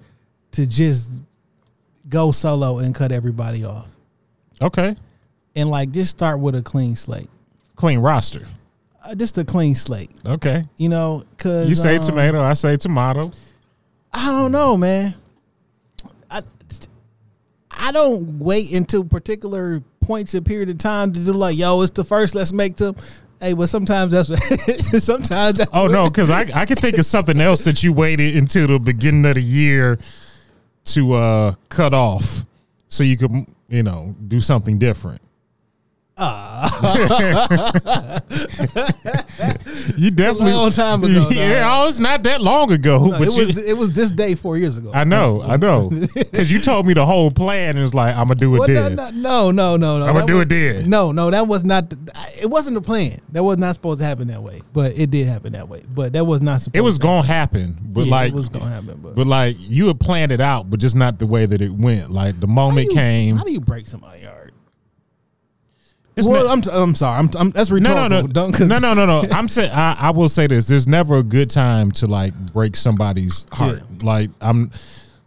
to 0.52 0.66
just 0.66 1.10
go 2.08 2.30
solo 2.32 2.78
and 2.78 2.94
cut 2.94 3.12
everybody 3.12 3.64
off. 3.64 3.88
okay 4.62 4.94
And 5.54 5.70
like 5.70 5.90
just 5.90 6.10
start 6.10 6.38
with 6.40 6.54
a 6.54 6.62
clean 6.62 6.96
slate. 6.96 7.30
clean 7.76 7.98
roster 7.98 8.46
Uh, 9.04 9.14
just 9.14 9.38
a 9.38 9.44
clean 9.44 9.74
slate. 9.74 10.10
okay 10.26 10.64
You 10.76 10.88
know, 10.88 11.24
cuz 11.38 11.68
you 11.68 11.74
say 11.74 11.96
um, 11.96 12.02
tomato 12.04 12.42
i 12.42 12.54
say 12.54 12.76
tomato 12.76 13.30
I 14.12 14.26
don't 14.30 14.50
know, 14.52 14.76
man. 14.78 15.14
I 16.30 16.40
I 17.70 17.92
don't 17.92 18.38
wait 18.38 18.72
until 18.72 19.04
particular 19.04 19.82
points 20.00 20.32
of 20.32 20.44
period 20.44 20.70
of 20.70 20.78
time 20.78 21.12
to 21.12 21.20
do 21.20 21.32
like, 21.34 21.58
yo, 21.58 21.82
it's 21.82 21.90
the 21.90 22.04
first. 22.04 22.34
Let's 22.34 22.50
make 22.52 22.76
them. 22.76 22.96
Hey, 23.40 23.52
but 23.52 23.68
sometimes 23.68 24.12
that's 24.12 24.28
sometimes. 25.04 25.58
That's 25.58 25.70
Oh 25.74 25.86
no, 25.86 26.08
because 26.08 26.30
I 26.30 26.46
I 26.54 26.64
can 26.64 26.76
think 26.76 26.98
of 26.98 27.06
something 27.06 27.40
else 27.40 27.64
that 27.64 27.82
you 27.82 27.92
waited 27.92 28.36
until 28.36 28.66
the 28.66 28.78
beginning 28.78 29.24
of 29.26 29.34
the 29.34 29.42
year 29.42 29.98
to 30.86 31.12
uh 31.14 31.54
cut 31.68 31.92
off, 31.92 32.44
so 32.88 33.04
you 33.04 33.16
could 33.16 33.32
you 33.68 33.82
know 33.82 34.14
do 34.26 34.40
something 34.40 34.78
different. 34.78 35.20
You 39.96 40.10
definitely 40.10 40.52
long 40.52 40.70
time 40.70 41.04
ago, 41.04 41.28
Yeah, 41.30 41.60
dog. 41.60 41.84
oh, 41.84 41.88
it's 41.88 41.98
not 41.98 42.22
that 42.22 42.40
long 42.40 42.72
ago. 42.72 43.06
No, 43.06 43.18
but 43.18 43.28
it 43.28 43.34
was 43.36 43.56
you- 43.56 43.64
it 43.70 43.76
was 43.76 43.92
this 43.92 44.12
day 44.12 44.34
four 44.34 44.56
years 44.56 44.78
ago. 44.78 44.90
I 44.94 45.04
know, 45.04 45.42
I 45.42 45.56
know, 45.58 45.90
because 45.90 46.50
you 46.50 46.60
told 46.60 46.86
me 46.86 46.94
the 46.94 47.04
whole 47.04 47.30
plan 47.30 47.70
and 47.70 47.78
it 47.78 47.82
was 47.82 47.94
like 47.94 48.14
I'm 48.16 48.28
gonna 48.28 48.36
do 48.36 48.54
it 48.56 48.58
Well, 48.60 48.68
no, 48.68 48.88
then. 48.88 49.20
no, 49.22 49.50
no, 49.50 49.76
no, 49.76 49.76
no, 49.76 49.98
no. 49.98 50.06
I'ma 50.06 50.24
do 50.26 50.34
was- 50.36 50.42
it 50.44 50.48
then. 50.48 50.88
No, 50.90 51.12
no, 51.12 51.30
that 51.30 51.46
was 51.46 51.64
not. 51.64 51.90
The, 51.90 51.98
it 52.40 52.46
wasn't 52.50 52.74
the 52.74 52.80
plan. 52.82 53.20
That 53.32 53.42
was 53.44 53.58
not 53.58 53.74
supposed 53.74 54.00
to 54.00 54.06
happen 54.06 54.28
that 54.28 54.42
way, 54.42 54.62
but 54.72 54.92
it 54.98 55.10
did 55.10 55.26
happen 55.28 55.52
that 55.52 55.68
way. 55.68 55.82
But 55.88 56.12
that 56.14 56.24
was 56.24 56.40
not 56.40 56.60
supposed. 56.60 56.76
It 56.76 56.80
was 56.80 56.96
to 56.98 57.02
gonna 57.02 57.26
happen, 57.26 57.76
but 57.82 58.06
Yeah, 58.06 58.10
like 58.10 58.32
it 58.32 58.36
was 58.36 58.48
gonna 58.48 58.68
happen. 58.70 59.00
But, 59.02 59.14
But 59.16 59.26
like 59.26 59.56
you 59.58 59.88
had 59.88 60.00
planned 60.00 60.32
it 60.32 60.40
out, 60.40 60.70
but 60.70 60.80
just 60.80 60.96
not 60.96 61.18
the 61.18 61.26
way 61.26 61.46
that 61.46 61.60
it 61.60 61.72
went. 61.72 62.10
Like 62.10 62.40
the 62.40 62.46
How 62.46 62.52
moment 62.54 62.86
you- 62.88 62.94
came. 62.94 63.36
How 63.36 63.44
do 63.44 63.52
you 63.52 63.60
break 63.60 63.86
somebody's 63.86 64.24
heart? 64.24 64.45
It's 66.16 66.26
well, 66.26 66.44
not- 66.46 66.68
I'm, 66.68 66.82
I'm 66.82 66.94
sorry. 66.94 67.18
I'm, 67.18 67.30
I'm 67.36 67.50
that's 67.50 67.70
no, 67.70 67.76
rhetorical. 67.76 68.08
no, 68.08 68.20
no, 68.22 68.26
Don't, 68.32 68.52
'cause- 68.52 68.66
no, 68.68 68.78
no, 68.78 68.94
no, 68.94 69.04
no. 69.04 69.28
I'm 69.32 69.48
saying 69.48 69.70
I, 69.70 69.96
I 69.98 70.10
will 70.10 70.28
say 70.30 70.46
this: 70.46 70.66
there's 70.66 70.86
never 70.88 71.18
a 71.18 71.22
good 71.22 71.50
time 71.50 71.90
to 71.92 72.06
like 72.06 72.34
break 72.52 72.74
somebody's 72.76 73.44
heart. 73.52 73.82
Like 74.02 74.30
I'm, 74.40 74.70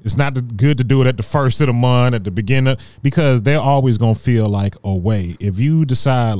it's 0.03 0.17
not 0.17 0.34
good 0.58 0.79
to 0.79 0.84
do 0.84 1.01
it 1.01 1.08
at 1.08 1.17
the 1.17 1.24
first 1.24 1.62
of 1.62 1.67
the 1.67 1.74
month, 1.74 2.15
at 2.15 2.24
the 2.24 2.31
beginning, 2.31 2.75
because 3.03 3.43
they're 3.43 3.60
always 3.60 3.98
gonna 4.00 4.15
feel 4.15 4.48
like 4.50 4.75
a 4.84 4.96
way. 4.96 5.36
If 5.39 5.60
you 5.60 5.86
decide, 5.86 6.39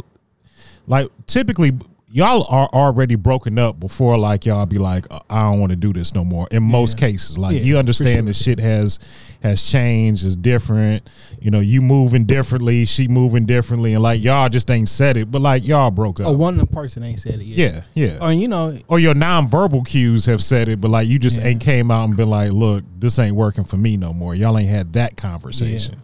like 0.88 1.10
typically. 1.27 1.74
Y'all 2.12 2.44
are 2.50 2.68
already 2.74 3.13
broken 3.13 3.60
up 3.60 3.80
before, 3.80 4.18
like 4.18 4.44
y'all 4.46 4.66
be 4.66 4.80
like, 4.80 5.06
"Uh, 5.12 5.20
I 5.30 5.50
don't 5.51 5.60
want 5.60 5.70
to 5.72 5.75
do 5.75 5.94
this 5.94 6.16
no 6.16 6.25
more. 6.25 6.48
In 6.50 6.63
most 6.63 6.98
cases, 6.98 7.38
like 7.38 7.56
Yeah, 7.56 7.62
you 7.62 7.78
understand 7.78 8.28
the 8.28 8.34
shit 8.34 8.60
has 8.60 8.98
has 9.42 9.63
changed, 9.63 10.25
is 10.25 10.36
different. 10.36 11.08
You 11.39 11.51
know, 11.51 11.60
you 11.60 11.82
moving 11.84 12.25
differently, 12.25 12.86
she 12.86 13.08
moving 13.08 13.46
differently, 13.46 13.94
and 13.94 14.01
like 14.01 14.24
y'all 14.24 14.50
just 14.50 14.72
ain't 14.72 14.89
said 14.89 15.18
it, 15.18 15.30
but 15.30 15.42
like 15.42 15.68
y'all 15.68 15.92
broke 15.92 16.20
up. 16.20 16.25
Oh, 16.28 16.32
one 16.34 16.66
person 16.68 17.04
ain't 17.04 17.20
said 17.20 17.36
it 17.36 17.44
yet. 17.44 17.86
Yeah, 17.96 18.06
yeah. 18.08 18.18
Or 18.25 18.34
you 18.34 18.48
know, 18.48 18.75
or 18.88 18.98
your 19.00 19.13
nonverbal 19.13 19.86
cues 19.86 20.25
have 20.25 20.44
said 20.44 20.68
it, 20.68 20.82
but 20.82 20.89
like 20.89 21.08
you 21.08 21.20
just 21.20 21.38
Yeah. 21.38 21.50
ain't 21.50 21.62
came 21.62 21.92
out 21.92 22.08
and 22.08 22.18
been 22.18 22.30
like, 22.30 22.51
look, 22.51 22.84
this 22.98 23.20
ain't 23.20 23.36
working 23.36 23.63
for 23.66 23.78
me 23.78 23.98
no 23.98 24.13
more. 24.13 24.34
Y'all 24.34 24.58
ain't 24.58 24.68
had 24.70 24.94
that 24.94 25.16
conversation. 25.16 26.01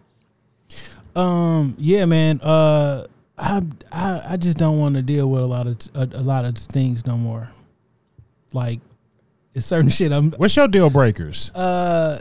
um, 1.16 1.76
yeah, 1.80 2.06
man. 2.06 2.40
Uh, 2.42 3.06
I 3.38 3.62
I, 3.92 4.22
I 4.30 4.38
just 4.38 4.58
don't 4.58 4.80
want 4.80 4.96
to 4.96 5.02
deal 5.02 5.30
with 5.30 5.42
a 5.42 5.46
lot 5.46 5.68
of 5.68 5.78
a, 5.94 6.04
a 6.18 6.22
lot 6.22 6.46
of 6.46 6.58
things 6.58 7.06
no 7.06 7.18
more. 7.18 7.50
Like, 8.54 8.80
it's 9.54 9.66
certain 9.66 9.90
shit. 9.98 10.12
I'm 10.12 10.32
What's 10.32 10.56
your 10.56 10.68
deal 10.68 10.90
breakers? 10.90 11.52
uh, 11.56 12.20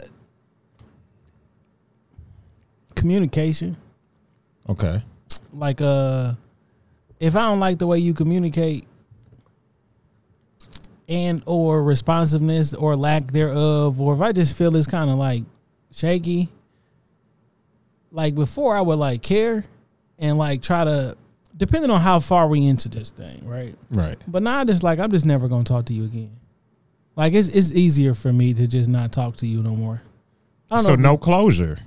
communication. 2.95 3.77
Okay. 4.67 5.03
Like, 5.53 5.79
uh, 5.81 6.33
if 7.19 7.35
I 7.35 7.41
don't 7.41 7.59
like 7.59 7.77
the 7.77 7.87
way 7.87 7.99
you 7.99 8.13
communicate, 8.13 8.85
and 11.07 11.43
or 11.45 11.83
responsiveness 11.83 12.73
or 12.73 12.95
lack 12.95 13.31
thereof, 13.31 14.01
or 14.01 14.15
if 14.15 14.21
I 14.21 14.31
just 14.31 14.55
feel 14.57 14.75
it's 14.75 14.87
kind 14.87 15.09
of 15.09 15.17
like 15.17 15.43
shaky. 15.93 16.49
Like 18.11 18.33
before, 18.33 18.75
I 18.75 18.81
would 18.81 18.97
like 18.97 19.21
care 19.21 19.65
and 20.19 20.37
like 20.37 20.61
try 20.61 20.83
to, 20.83 21.17
depending 21.57 21.91
on 21.91 22.01
how 22.01 22.19
far 22.19 22.47
we 22.47 22.65
into 22.67 22.89
this 22.89 23.11
thing, 23.11 23.47
right? 23.47 23.75
Right. 23.91 24.17
But 24.27 24.43
now 24.43 24.59
I 24.59 24.63
just 24.63 24.83
like 24.83 24.99
I'm 24.99 25.11
just 25.11 25.25
never 25.25 25.47
gonna 25.47 25.63
talk 25.63 25.85
to 25.85 25.93
you 25.93 26.05
again. 26.05 26.31
Like 27.15 27.33
it's 27.33 27.49
it's 27.49 27.73
easier 27.73 28.13
for 28.13 28.31
me 28.33 28.53
to 28.53 28.67
just 28.67 28.89
not 28.89 29.11
talk 29.11 29.37
to 29.37 29.47
you 29.47 29.61
no 29.63 29.75
more. 29.75 30.01
I 30.69 30.77
don't 30.77 30.85
So 30.85 30.95
no 30.95 31.17
closure. 31.17 31.77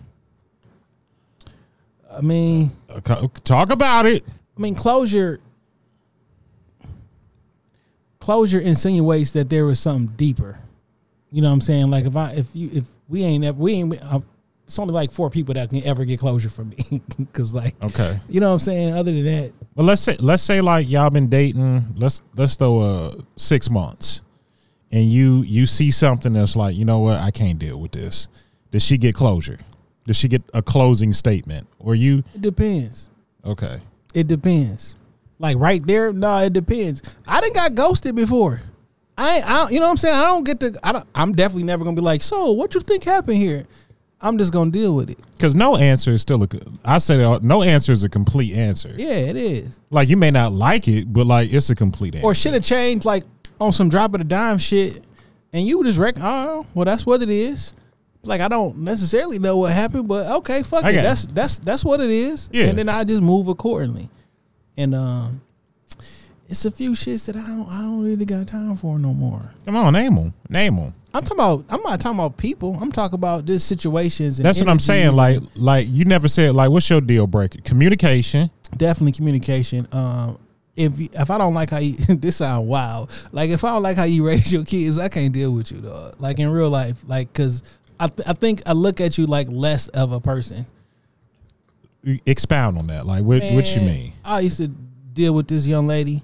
I 2.11 2.21
mean, 2.23 2.71
Uh, 2.89 3.01
Talk 3.45 3.71
about 3.71 4.07
it. 4.07 4.25
I 4.57 4.61
mean 4.61 4.75
closure. 4.75 5.41
Closure 8.21 8.61
insinuates 8.61 9.31
that 9.33 9.49
there 9.49 9.65
was 9.65 9.81
something 9.81 10.15
deeper. 10.17 10.59
You 11.31 11.43
know 11.43 11.49
what 11.49 11.55
I'm 11.55 11.61
saying? 11.61 11.91
Like 11.91 12.05
if 12.05 12.17
I 12.17 12.33
if 12.33 12.47
you 12.55 12.71
if 12.73 12.85
we 13.09 13.23
ain't 13.25 13.45
ever 13.45 13.59
we 13.59 13.73
ain't 13.75 14.03
uh, 14.03 14.21
it's 14.69 14.79
only 14.79 14.93
like 14.95 15.11
four 15.11 15.31
people 15.31 15.55
that 15.55 15.71
can 15.71 15.83
ever 15.85 16.05
get 16.05 16.21
closure 16.21 16.51
for 16.51 16.63
me 16.65 16.77
because 17.19 17.53
like 17.53 17.75
Okay. 17.83 18.21
you 18.29 18.39
know 18.39 18.49
what 18.49 18.53
I'm 18.53 18.59
saying. 18.61 18.93
Other 18.93 19.11
than 19.11 19.25
that, 19.25 19.53
Well, 19.75 19.87
let's 19.87 20.03
say 20.03 20.17
let's 20.21 20.43
say 20.43 20.61
like 20.61 20.89
y'all 20.89 21.11
been 21.11 21.29
dating. 21.29 21.95
Let's 21.97 22.23
let's 22.37 22.55
throw 22.55 22.79
uh 22.79 23.15
six 23.37 23.69
months, 23.71 24.23
and 24.93 25.11
you 25.11 25.41
you 25.43 25.67
see 25.67 25.91
something 25.91 26.35
that's 26.35 26.55
like 26.55 26.77
you 26.77 26.85
know 26.85 26.99
what 27.01 27.19
I 27.19 27.31
can't 27.31 27.59
deal 27.59 27.81
with 27.81 27.93
this. 27.93 28.29
Does 28.71 28.85
she 28.85 28.99
get 28.99 29.15
closure? 29.15 29.59
Does 30.07 30.17
she 30.17 30.29
get 30.29 30.43
a 30.55 30.63
closing 30.63 31.13
statement? 31.13 31.67
Or 31.79 31.95
you 31.95 32.23
it 32.35 32.43
depends. 32.43 33.09
okay? 33.45 33.81
It 34.15 34.27
depends. 34.27 34.97
Like 35.39 35.57
right 35.59 35.85
there, 35.87 36.13
no, 36.13 36.39
it 36.39 36.53
depends. 36.53 37.03
I 37.27 37.41
didn't 37.41 37.55
got 37.55 37.75
ghosted 37.75 38.15
before. 38.17 38.61
I, 39.17 39.41
I, 39.45 39.71
you 39.71 39.81
know 39.81 39.87
what 39.87 39.91
I'm 39.93 39.97
saying. 39.97 40.15
I 40.15 40.23
don't 40.27 40.45
get 40.45 40.61
to. 40.61 40.79
I 40.85 40.93
don't. 40.93 41.07
I'm 41.15 41.33
definitely 41.33 41.65
never 41.65 41.85
gonna 41.85 41.97
be 41.97 42.03
like. 42.03 42.23
So, 42.23 42.53
what 42.53 42.75
you 42.75 42.81
think 42.81 43.03
happened 43.05 43.37
here? 43.39 43.67
I'm 44.21 44.39
just 44.39 44.53
gonna 44.53 44.71
deal 44.71 44.95
with 44.95 45.11
it. 45.11 45.19
Because 45.37 45.55
no 45.55 45.77
answer 45.77 46.13
is 46.13 46.23
still 46.23 46.43
a. 46.43 46.49
I 46.85 46.99
said 46.99 47.21
uh, 47.21 47.39
no 47.43 47.63
answer 47.63 47.93
is 47.93 48.03
a 48.03 48.09
complete 48.09 48.55
answer. 48.55 48.93
Yeah, 48.97 49.11
it 49.11 49.37
is. 49.37 49.79
Like 49.91 50.09
you 50.09 50.17
may 50.17 50.31
not 50.31 50.53
like 50.53 50.89
it, 50.89 51.13
but 51.13 51.27
like 51.27 51.53
it's 51.53 51.71
a 51.71 51.75
complete 51.77 52.17
answer. 52.17 52.27
Or 52.27 52.35
should 52.35 52.55
have 52.55 52.65
changed 52.65 53.05
like 53.05 53.25
on 53.61 53.73
some 53.73 53.89
drop 53.89 54.15
of 54.15 54.19
the 54.19 54.25
dime 54.25 54.59
shit, 54.59 55.05
and 55.53 55.67
you 55.67 55.83
just 55.85 55.99
wreck. 55.99 56.17
oh, 56.21 56.67
well, 56.75 56.85
that's 56.85 57.07
what 57.07 57.23
it 57.23 57.31
is. 57.31 57.75
Like 58.23 58.41
I 58.41 58.49
don't 58.49 58.79
necessarily 58.79 59.39
know 59.39 59.57
what 59.59 59.73
happened, 59.73 60.09
but 60.09 60.27
okay, 60.39 60.65
fuck 60.65 60.85
it. 60.85 60.97
it. 60.97 61.03
That's 61.03 61.27
that's 61.27 61.59
that's 61.61 61.85
what 61.85 62.01
it 62.01 62.11
is. 62.11 62.51
Yeah. 62.53 62.67
And 62.67 62.79
then 62.79 62.89
I 62.89 63.05
just 63.05 63.23
move 63.23 63.47
accordingly. 63.47 64.11
And 64.77 64.95
um, 64.95 65.41
it's 66.49 66.65
a 66.65 66.71
few 66.71 66.93
shits 66.93 67.27
that 67.27 67.37
I 67.37 67.47
don't 67.47 67.69
I 67.69 67.83
don't 67.83 68.03
really 68.03 68.25
got 68.25 68.49
time 68.49 68.75
for 68.77 68.99
no 68.99 69.13
more. 69.13 69.53
Come 69.65 69.77
on, 69.77 69.93
name 69.93 70.15
them. 70.15 70.35
Name 70.49 70.77
them. 70.77 70.95
I'm 71.15 71.23
talking 71.23 71.37
about. 71.39 71.65
I'm 71.69 71.83
not 71.83 72.01
talking 72.01 72.19
about 72.19 72.37
people. 72.37 72.79
I'm 72.81 72.93
talking 72.93 73.15
about 73.15 73.45
just 73.45 73.67
situations. 73.67 74.39
And 74.39 74.47
That's 74.47 74.59
what 74.59 74.69
I'm 74.69 74.79
saying. 74.79 75.15
Like, 75.15 75.41
like 75.55 75.87
you 75.89 76.05
never 76.05 76.29
said. 76.29 76.55
Like, 76.55 76.71
what's 76.71 76.89
your 76.89 77.01
deal 77.01 77.27
breaker? 77.27 77.59
Communication. 77.65 78.51
definitely 78.77 79.13
communication. 79.13 79.89
Um, 79.93 80.39
if 80.77 80.93
if 80.99 81.31
I 81.31 81.39
don't 81.39 81.55
like 81.55 81.71
how 81.71 81.79
you 81.79 81.97
this 82.09 82.37
sound 82.37 82.69
wild. 82.69 83.11
Like 83.33 83.51
if 83.51 83.65
I 83.65 83.71
don't 83.71 83.83
like 83.83 83.97
how 83.97 84.05
you 84.05 84.27
raise 84.27 84.53
your 84.53 84.65
kids, 84.65 84.99
I 84.99 85.09
can't 85.09 85.33
deal 85.33 85.53
with 85.53 85.73
you, 85.73 85.79
dog. 85.79 86.15
Like 86.19 86.39
in 86.39 86.51
real 86.51 86.71
life, 86.71 86.97
like 87.07 87.33
because 87.33 87.63
I 87.99 88.09
th- 88.09 88.29
I 88.29 88.33
think 88.33 88.63
I 88.67 88.73
look 88.73 89.01
at 89.01 89.19
you 89.19 89.27
like 89.27 89.49
less 89.51 89.89
of 89.89 90.13
a 90.13 90.21
person. 90.21 90.67
Expound 92.27 92.79
on 92.79 92.87
that. 92.87 93.07
Like, 93.07 93.25
what 93.25 93.43
what 93.43 93.75
you 93.75 93.81
mean? 93.83 94.13
I 94.25 94.41
used 94.41 94.59
to 94.59 94.69
deal 94.69 95.35
with 95.35 95.49
this 95.49 95.67
young 95.67 95.87
lady, 95.89 96.23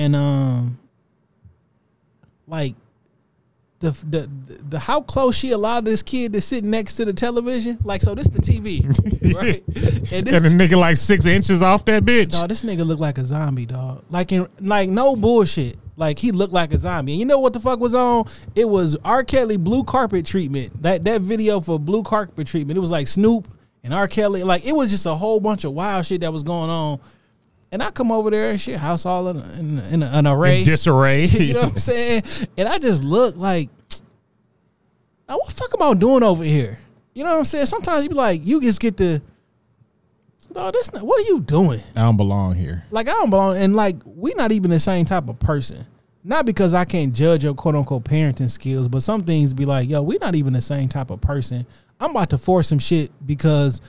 and 0.00 0.16
um, 0.16 0.78
like 2.46 2.74
the 3.80 3.90
the 4.08 4.30
the 4.68 4.78
how 4.78 5.02
close 5.02 5.36
she 5.36 5.50
allowed 5.50 5.84
this 5.84 6.02
kid 6.02 6.32
to 6.32 6.40
sit 6.40 6.64
next 6.64 6.96
to 6.96 7.04
the 7.04 7.12
television. 7.12 7.78
Like 7.84 8.00
so, 8.00 8.14
this 8.14 8.28
the 8.30 8.40
TV, 8.40 8.82
right? 9.34 9.62
And 10.12 10.26
this 10.26 10.34
a 10.34 10.56
nigga 10.56 10.76
like 10.76 10.96
six 10.96 11.24
inches 11.24 11.62
off 11.62 11.84
that 11.84 12.04
bitch. 12.04 12.32
Dog, 12.32 12.48
this 12.48 12.64
nigga 12.64 12.84
looked 12.84 13.00
like 13.00 13.18
a 13.18 13.24
zombie, 13.24 13.66
dog. 13.66 14.02
Like 14.08 14.32
in 14.32 14.48
like 14.58 14.88
no 14.88 15.14
bullshit. 15.14 15.76
Like 15.96 16.18
he 16.18 16.32
looked 16.32 16.54
like 16.54 16.72
a 16.72 16.78
zombie. 16.78 17.12
And 17.12 17.20
you 17.20 17.26
know 17.26 17.38
what 17.38 17.52
the 17.52 17.60
fuck 17.60 17.78
was 17.78 17.94
on? 17.94 18.24
It 18.54 18.68
was 18.68 18.96
R. 19.04 19.22
Kelly 19.22 19.58
blue 19.58 19.84
carpet 19.84 20.24
treatment. 20.24 20.82
That 20.82 21.04
that 21.04 21.20
video 21.20 21.60
for 21.60 21.78
blue 21.78 22.02
carpet 22.02 22.46
treatment. 22.46 22.76
It 22.78 22.80
was 22.80 22.90
like 22.90 23.06
Snoop 23.06 23.46
and 23.84 23.92
R. 23.92 24.08
Kelly. 24.08 24.42
Like 24.44 24.64
it 24.64 24.72
was 24.72 24.90
just 24.90 25.04
a 25.04 25.14
whole 25.14 25.40
bunch 25.40 25.64
of 25.64 25.72
wild 25.72 26.06
shit 26.06 26.22
that 26.22 26.32
was 26.32 26.42
going 26.42 26.70
on. 26.70 27.00
And 27.72 27.82
I 27.82 27.90
come 27.90 28.10
over 28.10 28.30
there 28.30 28.50
and 28.50 28.60
shit, 28.60 28.78
house 28.78 29.06
all 29.06 29.28
in, 29.28 29.38
in, 29.58 29.78
in 29.78 30.02
an 30.02 30.26
array. 30.26 30.60
In 30.60 30.64
disarray. 30.66 31.24
you 31.26 31.54
know 31.54 31.60
what 31.60 31.72
I'm 31.72 31.78
saying? 31.78 32.22
And 32.58 32.68
I 32.68 32.78
just 32.78 33.04
look 33.04 33.36
like, 33.36 33.68
now 35.28 35.36
what 35.36 35.48
the 35.48 35.54
fuck 35.54 35.72
am 35.80 35.88
I 35.88 35.94
doing 35.94 36.22
over 36.22 36.42
here? 36.42 36.78
You 37.14 37.24
know 37.24 37.30
what 37.30 37.38
I'm 37.38 37.44
saying? 37.44 37.66
Sometimes 37.66 38.02
you 38.02 38.10
be 38.10 38.16
like, 38.16 38.44
you 38.44 38.60
just 38.60 38.80
get 38.80 38.96
the, 38.96 39.22
no, 40.54 40.70
that's 40.70 40.92
not. 40.92 41.02
What 41.02 41.22
are 41.22 41.28
you 41.28 41.40
doing? 41.40 41.80
I 41.94 42.00
don't 42.00 42.16
belong 42.16 42.56
here. 42.56 42.84
Like 42.90 43.08
I 43.08 43.12
don't 43.12 43.30
belong, 43.30 43.56
and 43.56 43.76
like 43.76 43.96
we 44.04 44.34
not 44.34 44.50
even 44.50 44.70
the 44.70 44.80
same 44.80 45.06
type 45.06 45.28
of 45.28 45.38
person. 45.38 45.86
Not 46.22 46.44
because 46.44 46.74
I 46.74 46.84
can't 46.84 47.14
judge 47.14 47.44
your 47.44 47.54
quote 47.54 47.76
unquote 47.76 48.04
parenting 48.04 48.50
skills, 48.50 48.88
but 48.88 49.02
some 49.02 49.22
things 49.22 49.54
be 49.54 49.64
like, 49.64 49.88
yo, 49.88 50.02
we 50.02 50.18
not 50.18 50.34
even 50.34 50.52
the 50.52 50.60
same 50.60 50.88
type 50.88 51.10
of 51.10 51.20
person. 51.20 51.66
I'm 52.00 52.10
about 52.10 52.30
to 52.30 52.38
force 52.38 52.68
some 52.68 52.78
shit 52.78 53.10
because 53.24 53.80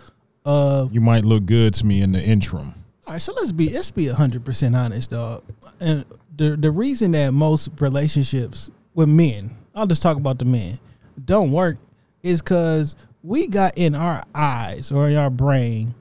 of 0.46 0.94
You 0.94 1.02
might 1.02 1.26
look 1.26 1.46
good 1.46 1.74
to 1.76 1.86
me 1.86 2.02
in 2.02 2.12
the 2.12 2.24
interim. 2.24 2.76
All 3.08 3.14
right, 3.14 3.22
so 3.22 3.34
let's 3.34 3.52
be 3.52 3.70
let's 3.70 3.92
be 3.92 4.08
hundred 4.08 4.46
percent 4.46 4.76
honest, 4.76 5.12
dog. 5.12 5.44
And 5.80 6.06
the 6.38 6.56
the 6.56 6.72
reason 6.72 7.12
that 7.12 7.34
most 7.34 7.70
relationships 7.80 8.70
with 8.94 9.10
men, 9.10 9.52
I'll 9.76 9.88
just 9.88 10.04
talk 10.04 10.18
about 10.18 10.40
the 10.40 10.46
men, 10.46 10.80
don't 11.26 11.52
work 11.52 11.78
is 12.24 12.42
because 12.42 12.96
we 13.24 13.48
got 13.48 13.78
in 13.78 13.96
our 13.96 14.24
eyes 14.34 14.92
or 14.92 15.10
in 15.10 15.18
our 15.18 15.30
brain 15.30 15.94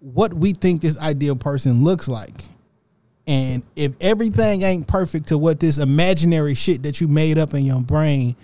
what 0.00 0.32
we 0.32 0.52
think 0.52 0.80
this 0.80 0.98
ideal 0.98 1.36
person 1.36 1.84
looks 1.84 2.08
like. 2.08 2.44
And 3.26 3.62
if 3.76 3.92
everything 4.00 4.62
ain't 4.62 4.88
perfect 4.88 5.28
to 5.28 5.38
what 5.38 5.60
this 5.60 5.78
imaginary 5.78 6.54
shit 6.54 6.82
that 6.82 7.00
you 7.00 7.06
made 7.06 7.38
up 7.38 7.54
in 7.54 7.64
your 7.64 7.80
brain 7.80 8.34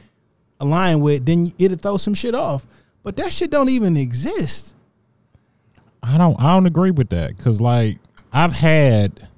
align 0.61 1.01
with, 1.01 1.27
then 1.27 1.53
it'll 1.59 1.79
throw 1.79 1.97
some 1.97 2.15
shit 2.15 2.35
off. 2.35 2.67
But 3.03 3.17
that 3.17 3.33
shit 3.33 3.51
don't 3.51 3.71
even 3.71 3.97
exist. 3.97 4.76
I 6.07 6.19
don't 6.19 6.41
I 6.41 6.55
don't 6.55 6.67
agree 6.67 6.91
with 6.93 7.09
that 7.11 7.37
because 7.37 7.61
like 7.61 7.99
I've 8.33 8.53
had 8.53 9.29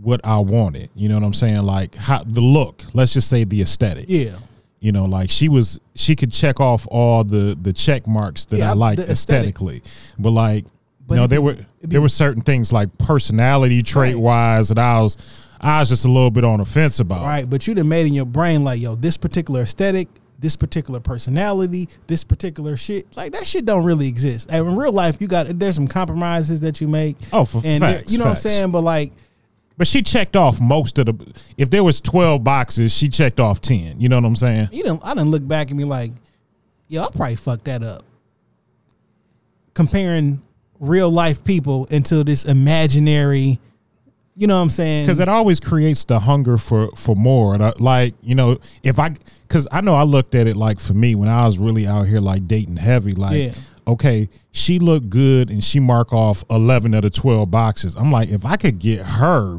what 0.00 0.20
I 0.24 0.38
wanted. 0.38 0.90
You 0.94 1.08
know 1.08 1.16
what 1.16 1.24
I'm 1.24 1.34
saying? 1.34 1.62
Like 1.62 1.94
how 1.94 2.22
the 2.24 2.40
look. 2.40 2.82
Let's 2.94 3.12
just 3.12 3.28
say 3.28 3.44
the 3.44 3.62
aesthetic. 3.62 4.06
Yeah. 4.08 4.36
You 4.80 4.90
know, 4.92 5.04
like 5.04 5.30
she 5.30 5.48
was 5.48 5.78
she 5.94 6.16
could 6.16 6.32
check 6.32 6.60
off 6.60 6.86
all 6.90 7.24
the 7.24 7.56
the 7.60 7.72
check 7.72 8.06
marks 8.06 8.44
that 8.46 8.58
Yeah, 8.58 8.70
I 8.70 8.74
liked 8.74 8.96
the 8.98 9.10
aesthetic. 9.10 9.54
aesthetically, 9.54 9.82
but 10.18 10.30
like 10.30 10.64
But 11.06 11.14
you 11.14 11.20
know 11.20 11.26
there 11.26 11.40
be- 11.40 11.44
were 11.44 11.56
there 11.82 12.00
were 12.00 12.08
certain 12.08 12.42
things 12.42 12.72
like 12.72 12.96
personality 12.98 13.82
trait 13.82 14.16
wise 14.16 14.68
that 14.68 14.78
I 14.78 15.00
was 15.00 15.16
I 15.60 15.78
was 15.80 15.88
just 15.88 16.04
a 16.04 16.08
little 16.08 16.32
bit 16.32 16.42
on 16.44 16.58
the 16.58 16.64
fence 16.64 16.98
about. 16.98 17.24
Right, 17.24 17.48
but 17.48 17.66
you 17.68 17.74
done 17.74 17.88
made 17.88 18.06
in 18.08 18.12
your 18.14 18.24
brain 18.24 18.64
like, 18.64 18.80
yo, 18.80 18.96
this 18.96 19.16
particular 19.16 19.60
aesthetic, 19.62 20.08
this 20.42 20.56
particular 20.56 21.00
personality, 21.00 21.88
this 22.08 22.24
particular 22.24 22.76
shit, 22.76 23.06
like 23.16 23.32
that 23.32 23.46
shit 23.46 23.64
don't 23.64 23.84
really 23.84 24.08
exist. 24.08 24.48
And 24.50 24.68
in 24.68 24.76
real 24.76 24.92
life, 24.92 25.16
you 25.20 25.28
got 25.28 25.46
there's 25.58 25.76
some 25.76 25.88
compromises 25.88 26.60
that 26.60 26.80
you 26.82 26.88
make. 26.88 27.16
Oh, 27.32 27.46
for 27.46 27.62
and 27.64 27.80
facts, 27.80 28.12
you 28.12 28.18
know 28.18 28.24
facts. 28.24 28.44
what 28.44 28.50
I'm 28.50 28.56
saying? 28.56 28.70
But 28.72 28.80
like, 28.82 29.12
But 29.78 29.86
she 29.86 30.02
checked 30.02 30.36
off 30.36 30.60
most 30.60 30.98
of 30.98 31.06
the. 31.06 31.32
If 31.56 31.70
there 31.70 31.82
was 31.82 32.00
twelve 32.00 32.44
boxes, 32.44 32.92
she 32.94 33.08
checked 33.08 33.40
off 33.40 33.60
ten. 33.62 33.98
You 34.00 34.08
know 34.10 34.16
what 34.16 34.26
I'm 34.26 34.36
saying? 34.36 34.68
you 34.72 34.84
know, 34.84 35.00
I 35.02 35.14
didn't 35.14 35.30
look 35.30 35.46
back 35.48 35.70
and 35.70 35.78
be 35.78 35.84
like, 35.84 36.10
yo, 36.88 37.04
I 37.04 37.08
probably 37.10 37.36
fucked 37.36 37.64
that 37.64 37.82
up. 37.82 38.04
Comparing 39.74 40.42
real 40.80 41.10
life 41.10 41.44
people 41.44 41.86
into 41.86 42.22
this 42.24 42.44
imaginary, 42.44 43.58
you 44.36 44.46
know 44.46 44.56
what 44.56 44.62
I'm 44.62 44.70
saying? 44.70 45.06
because 45.06 45.20
it 45.20 45.28
always 45.28 45.60
creates 45.60 46.04
the 46.04 46.18
hunger 46.20 46.56
for 46.58 46.88
for 46.96 47.14
more 47.14 47.54
and 47.54 47.62
I, 47.64 47.72
like 47.78 48.14
you 48.22 48.34
know 48.34 48.58
if 48.82 48.98
i 48.98 49.14
because 49.46 49.68
i 49.70 49.80
know 49.82 49.94
i 49.94 50.04
looked 50.04 50.34
at 50.34 50.46
it 50.46 50.56
like 50.56 50.80
for 50.80 50.94
me 50.94 51.14
when 51.14 51.28
i 51.28 51.44
was 51.44 51.58
really 51.58 51.86
out 51.86 52.04
here 52.06 52.20
like 52.20 52.48
dating 52.48 52.76
heavy 52.76 53.12
like 53.14 53.36
Yeah. 53.36 53.52
okay 53.86 54.28
she 54.50 54.78
looked 54.78 55.10
good 55.10 55.50
and 55.50 55.62
she 55.62 55.80
mark 55.80 56.12
off 56.14 56.44
11 56.50 56.94
out 56.94 57.04
of 57.04 57.12
the 57.12 57.18
12 57.20 57.50
boxes 57.50 57.94
i'm 57.96 58.10
like 58.10 58.30
if 58.30 58.46
i 58.46 58.56
could 58.56 58.78
get 58.78 59.00
her 59.02 59.58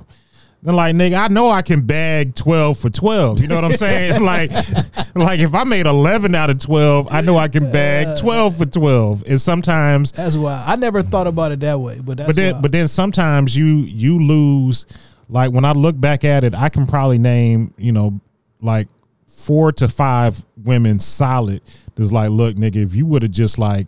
then 0.63 0.76
like 0.76 0.95
nigga 0.95 1.23
i 1.23 1.28
know 1.28 1.49
i 1.49 1.62
can 1.62 1.82
bag 1.82 2.34
12 2.36 2.78
for 2.78 2.89
12 2.89 3.41
you 3.41 3.47
know 3.47 3.56
what 3.56 3.65
i'm 3.65 3.76
saying 3.76 4.23
like 4.23 4.52
like 5.15 5.39
if 5.39 5.54
i 5.54 5.63
made 5.63 5.86
11 5.86 6.34
out 6.34 6.49
of 6.49 6.60
12 6.60 7.08
i 7.12 7.21
know 7.21 7.38
i 7.38 7.47
can 7.47 7.71
bag 7.71 8.17
12 8.19 8.58
for 8.58 8.65
12 8.65 9.23
and 9.28 9.41
sometimes 9.41 10.12
that's 10.12 10.36
why 10.36 10.63
I 10.65 10.76
never 10.76 11.02
thought 11.02 11.28
about 11.28 11.52
it 11.52 11.60
that 11.62 11.80
way. 11.80 11.99
But 12.04 12.17
that's 12.17 12.28
but 12.28 12.36
then 12.36 12.56
why. 12.56 12.62
but 12.62 12.71
then 12.71 12.88
sometimes 12.88 13.56
you 13.56 13.78
you 13.78 14.19
lose 14.19 14.86
like 15.30 15.52
when 15.52 15.65
I 15.65 15.73
look 15.73 15.99
back 15.99 16.23
at 16.23 16.43
it, 16.43 16.56
I 16.56 16.69
can 16.69 16.88
probably 16.88 17.17
name, 17.17 17.73
you 17.78 17.91
know, 17.91 18.19
like 18.62 18.88
four 19.28 19.71
to 19.73 19.88
five 19.88 20.43
women 20.58 20.99
solid. 20.99 21.62
That's 21.95 22.12
like, 22.12 22.30
look, 22.30 22.56
nigga, 22.56 22.78
if 22.78 22.95
you 22.95 23.06
would 23.06 23.23
have 23.23 23.32
just 23.32 23.60
like 23.60 23.88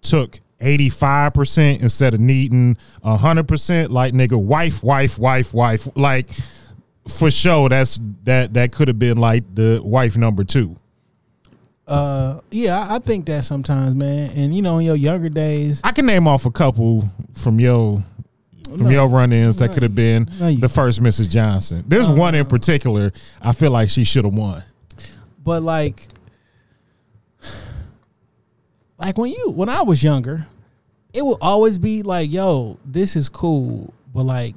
took 0.00 0.40
85% 0.62 1.82
instead 1.82 2.14
of 2.14 2.20
needing 2.20 2.76
hundred 3.04 3.48
percent, 3.48 3.90
like 3.90 4.14
nigga, 4.14 4.40
wife, 4.42 4.82
wife, 4.82 5.18
wife, 5.18 5.52
wife, 5.52 5.88
like 5.96 6.28
for 7.08 7.30
sure 7.30 7.68
that's 7.68 8.00
that 8.24 8.54
that 8.54 8.70
could 8.72 8.86
have 8.88 8.98
been 8.98 9.18
like 9.18 9.42
the 9.54 9.80
wife 9.84 10.16
number 10.16 10.44
two. 10.44 10.76
uh, 11.88 12.40
yeah, 12.52 12.86
I, 12.88 13.00
think 13.00 13.26
that 13.26 13.44
sometimes, 13.44 13.94
man. 13.96 14.30
And 14.36 14.54
you 14.54 14.62
know, 14.62 14.78
in 14.78 14.86
your 14.86 14.96
younger 14.96 15.28
days, 15.28 15.80
I 15.82 15.90
can 15.92 16.06
name 16.06 16.26
off 16.28 16.46
a 16.46 16.50
couple 16.50 17.10
from 17.32 17.58
your 17.58 18.04
from 18.64 18.84
No. 18.84 18.90
your 18.90 19.08
run-ins 19.08 19.56
that 19.56 19.72
could 19.72 19.82
have 19.82 19.94
been 19.96 20.30
No, 20.38 20.52
the 20.54 20.68
first 20.68 21.02
Mrs. 21.02 21.28
Johnson. 21.28 21.84
There's 21.88 22.08
one 22.08 22.34
in 22.34 22.46
particular 22.46 23.12
I 23.42 23.52
feel 23.52 23.70
like 23.72 23.90
she 23.90 24.04
should 24.04 24.24
have 24.24 24.34
won. 24.34 24.62
but 25.44 25.62
like 25.62 26.06
like 28.98 29.18
when 29.18 29.30
you 29.32 29.50
when 29.50 29.68
I 29.68 29.82
was 29.82 30.02
younger, 30.02 30.46
it 31.12 31.22
will 31.22 31.38
always 31.40 31.78
be 31.78 32.02
like, 32.02 32.32
yo, 32.32 32.78
this 32.84 33.16
is 33.16 33.28
cool, 33.28 33.92
but 34.14 34.24
like 34.24 34.54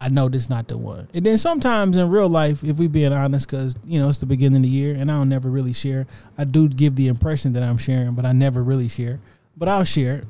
I 0.00 0.08
know 0.08 0.28
this 0.28 0.42
is 0.42 0.50
not 0.50 0.68
the 0.68 0.78
one. 0.78 1.08
And 1.12 1.26
then 1.26 1.38
sometimes 1.38 1.96
in 1.96 2.08
real 2.08 2.28
life, 2.28 2.62
if 2.62 2.76
we 2.76 2.86
being 2.86 3.12
honest, 3.12 3.48
because 3.48 3.74
you 3.84 3.98
know 3.98 4.08
it's 4.08 4.18
the 4.18 4.26
beginning 4.26 4.58
of 4.58 4.62
the 4.62 4.68
year, 4.68 4.94
and 4.94 5.10
I 5.10 5.14
don't 5.14 5.28
never 5.28 5.50
really 5.50 5.72
share. 5.72 6.06
I 6.36 6.44
do 6.44 6.68
give 6.68 6.94
the 6.96 7.08
impression 7.08 7.52
that 7.54 7.62
I'm 7.62 7.78
sharing, 7.78 8.12
but 8.12 8.24
I 8.24 8.32
never 8.32 8.62
really 8.62 8.88
share. 8.88 9.18
But 9.56 9.68
I'll 9.68 9.84
share. 9.84 10.22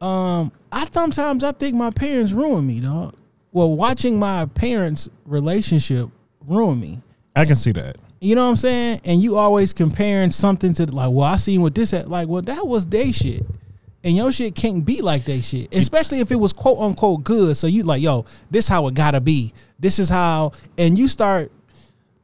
Um, 0.00 0.52
I 0.70 0.86
sometimes 0.92 1.44
I 1.44 1.52
think 1.52 1.76
my 1.76 1.90
parents 1.90 2.32
ruined 2.32 2.66
me, 2.66 2.80
dog. 2.80 3.14
Well, 3.52 3.74
watching 3.74 4.18
my 4.18 4.46
parents' 4.46 5.08
relationship 5.24 6.08
ruin 6.46 6.78
me. 6.80 7.02
I 7.34 7.46
can 7.46 7.56
see 7.56 7.72
that. 7.72 7.96
You 8.20 8.34
know 8.34 8.44
what 8.44 8.50
I'm 8.50 8.56
saying? 8.56 9.00
And 9.04 9.22
you 9.22 9.36
always 9.36 9.72
comparing 9.72 10.30
something 10.30 10.74
to 10.74 10.86
like, 10.86 11.10
well, 11.10 11.26
I 11.26 11.36
seen 11.36 11.62
what 11.62 11.74
this 11.74 11.94
at. 11.94 12.08
Like, 12.08 12.28
well, 12.28 12.42
that 12.42 12.66
was 12.66 12.86
they 12.86 13.12
shit. 13.12 13.46
And 14.02 14.16
your 14.16 14.32
shit 14.32 14.54
can't 14.54 14.84
be 14.84 15.02
like 15.02 15.26
that 15.26 15.42
shit. 15.42 15.74
Especially 15.74 16.20
if 16.20 16.30
it 16.30 16.36
was 16.36 16.52
quote 16.52 16.78
unquote 16.78 17.22
good. 17.24 17.56
So 17.56 17.66
you 17.66 17.82
like, 17.82 18.00
yo, 18.00 18.24
this 18.50 18.66
how 18.68 18.86
it 18.88 18.94
gotta 18.94 19.20
be. 19.20 19.52
This 19.78 19.98
is 19.98 20.08
how 20.08 20.52
and 20.78 20.96
you 20.98 21.06
start 21.08 21.52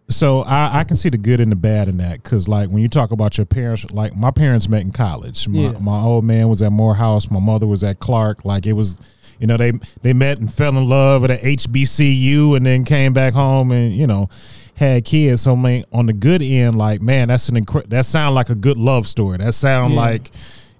So 0.08 0.40
I, 0.42 0.78
I 0.80 0.84
can 0.84 0.96
see 0.96 1.08
the 1.10 1.18
good 1.18 1.40
and 1.40 1.50
the 1.52 1.56
bad 1.56 1.88
in 1.88 1.96
that 1.98 2.22
because, 2.22 2.46
like, 2.48 2.68
when 2.70 2.80
you 2.80 2.88
talk 2.88 3.10
about 3.10 3.36
your 3.36 3.44
parents, 3.44 3.84
like 3.90 4.14
my 4.16 4.30
parents 4.30 4.68
met 4.68 4.82
in 4.82 4.92
college. 4.92 5.48
My, 5.48 5.58
Yeah. 5.60 5.72
my 5.80 6.00
old 6.00 6.24
man 6.24 6.48
was 6.48 6.62
at 6.62 6.70
Morehouse. 6.72 7.30
My 7.30 7.40
mother 7.40 7.66
was 7.66 7.82
at 7.84 7.98
Clark. 7.98 8.44
Like 8.44 8.66
it 8.66 8.74
was, 8.74 8.98
you 9.40 9.46
know, 9.46 9.56
they 9.58 9.72
they 10.02 10.12
met 10.14 10.38
and 10.38 10.50
fell 10.52 10.76
in 10.78 10.88
love 10.88 11.24
at 11.24 11.30
a 11.30 11.44
HBCU, 11.44 12.56
and 12.56 12.64
then 12.64 12.84
came 12.84 13.12
back 13.12 13.34
home 13.34 13.70
and 13.72 13.92
you 13.94 14.06
know 14.06 14.28
had 14.76 15.04
kids. 15.04 15.42
So, 15.42 15.56
man, 15.56 15.84
on 15.92 16.06
the 16.06 16.12
good 16.12 16.42
end, 16.42 16.76
like, 16.78 17.00
man, 17.02 17.28
that's 17.28 17.48
an 17.48 17.56
incre- 17.64 17.88
that 17.88 18.04
sound 18.06 18.34
like 18.34 18.48
a 18.50 18.54
good 18.54 18.76
love 18.78 19.06
story. 19.08 19.38
That 19.38 19.54
sound 19.54 19.94
Yeah. 19.94 20.00
like, 20.00 20.30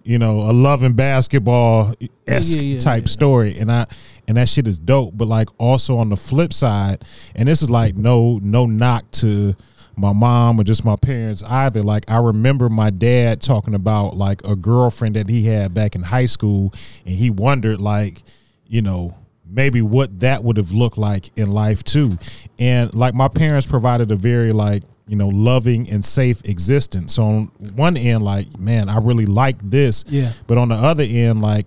you 0.06 0.18
know, 0.18 0.42
a 0.42 0.52
love 0.52 0.84
and 0.84 0.94
basketball 0.94 1.94
esque 2.26 2.56
Yeah, 2.56 2.62
yeah, 2.62 2.74
yeah, 2.74 2.78
type 2.78 3.04
yeah. 3.04 3.10
story, 3.10 3.58
and 3.58 3.70
I 3.72 3.86
and 4.28 4.36
that 4.36 4.48
shit 4.48 4.68
is 4.68 4.78
dope. 4.78 5.16
But 5.16 5.26
like 5.26 5.48
also 5.58 5.98
on 5.98 6.08
the 6.10 6.16
flip 6.16 6.52
side, 6.52 7.04
and 7.34 7.48
this 7.48 7.60
is 7.60 7.68
like 7.68 7.96
no 7.96 8.38
no 8.42 8.66
knock 8.66 9.10
to 9.12 9.56
my 9.96 10.12
mom 10.12 10.60
or 10.60 10.64
just 10.64 10.84
my 10.84 10.94
parents 10.94 11.42
either. 11.42 11.82
Like 11.82 12.08
I 12.08 12.18
remember 12.18 12.68
my 12.68 12.90
dad 12.90 13.40
talking 13.40 13.74
about 13.74 14.16
like 14.16 14.46
a 14.46 14.54
girlfriend 14.54 15.16
that 15.16 15.28
he 15.28 15.44
had 15.46 15.74
back 15.74 15.96
in 15.96 16.02
high 16.02 16.26
school, 16.26 16.72
and 17.04 17.14
he 17.14 17.30
wondered 17.30 17.80
like, 17.80 18.22
you 18.66 18.82
know. 18.82 19.16
Maybe 19.48 19.80
what 19.80 20.18
that 20.20 20.42
would 20.42 20.56
have 20.56 20.72
looked 20.72 20.98
like 20.98 21.30
in 21.38 21.52
life 21.52 21.84
too, 21.84 22.18
and 22.58 22.92
like 22.96 23.14
my 23.14 23.28
parents 23.28 23.64
provided 23.64 24.10
a 24.10 24.16
very 24.16 24.50
like 24.50 24.82
you 25.08 25.16
know 25.16 25.28
loving 25.28 25.88
and 25.90 26.04
safe 26.04 26.40
existence. 26.48 27.14
So 27.14 27.24
on 27.24 27.44
one 27.74 27.96
end, 27.96 28.22
like 28.24 28.58
man, 28.58 28.88
I 28.88 28.98
really 28.98 29.26
like 29.26 29.56
this, 29.62 30.04
Yeah. 30.08 30.32
but 30.46 30.58
on 30.58 30.68
the 30.68 30.74
other 30.74 31.04
end, 31.06 31.40
like, 31.40 31.66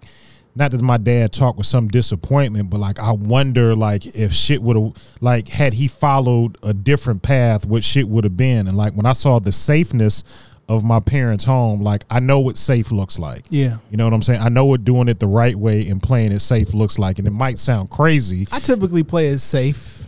not 0.55 0.71
that 0.71 0.81
my 0.81 0.97
dad 0.97 1.31
talked 1.31 1.57
with 1.57 1.67
some 1.67 1.87
disappointment, 1.87 2.69
but 2.69 2.79
like 2.79 2.99
I 2.99 3.11
wonder, 3.11 3.75
like, 3.75 4.05
if 4.07 4.33
shit 4.33 4.61
would 4.61 4.75
have, 4.75 4.93
like, 5.21 5.47
had 5.47 5.73
he 5.73 5.87
followed 5.87 6.57
a 6.63 6.73
different 6.73 7.21
path, 7.21 7.65
what 7.65 7.83
shit 7.83 8.09
would 8.09 8.23
have 8.25 8.35
been. 8.35 8.67
And 8.67 8.75
like 8.75 8.93
when 8.93 9.05
I 9.05 9.13
saw 9.13 9.39
the 9.39 9.51
safeness 9.53 10.23
of 10.67 10.83
my 10.83 10.99
parents' 10.99 11.45
home, 11.45 11.81
like 11.81 12.03
I 12.09 12.19
know 12.19 12.41
what 12.41 12.57
safe 12.57 12.91
looks 12.91 13.17
like. 13.17 13.45
Yeah. 13.49 13.77
You 13.89 13.97
know 13.97 14.03
what 14.05 14.13
I'm 14.13 14.21
saying? 14.21 14.41
I 14.41 14.49
know 14.49 14.65
what 14.65 14.83
doing 14.83 15.07
it 15.07 15.19
the 15.19 15.27
right 15.27 15.55
way 15.55 15.87
and 15.87 16.03
playing 16.03 16.31
it 16.31 16.41
safe 16.41 16.73
looks 16.73 16.99
like. 16.99 17.19
And 17.19 17.27
it 17.27 17.31
might 17.31 17.57
sound 17.57 17.89
crazy, 17.89 18.47
I 18.51 18.59
typically 18.59 19.03
play 19.03 19.27
it 19.27 19.39
safe. 19.39 20.05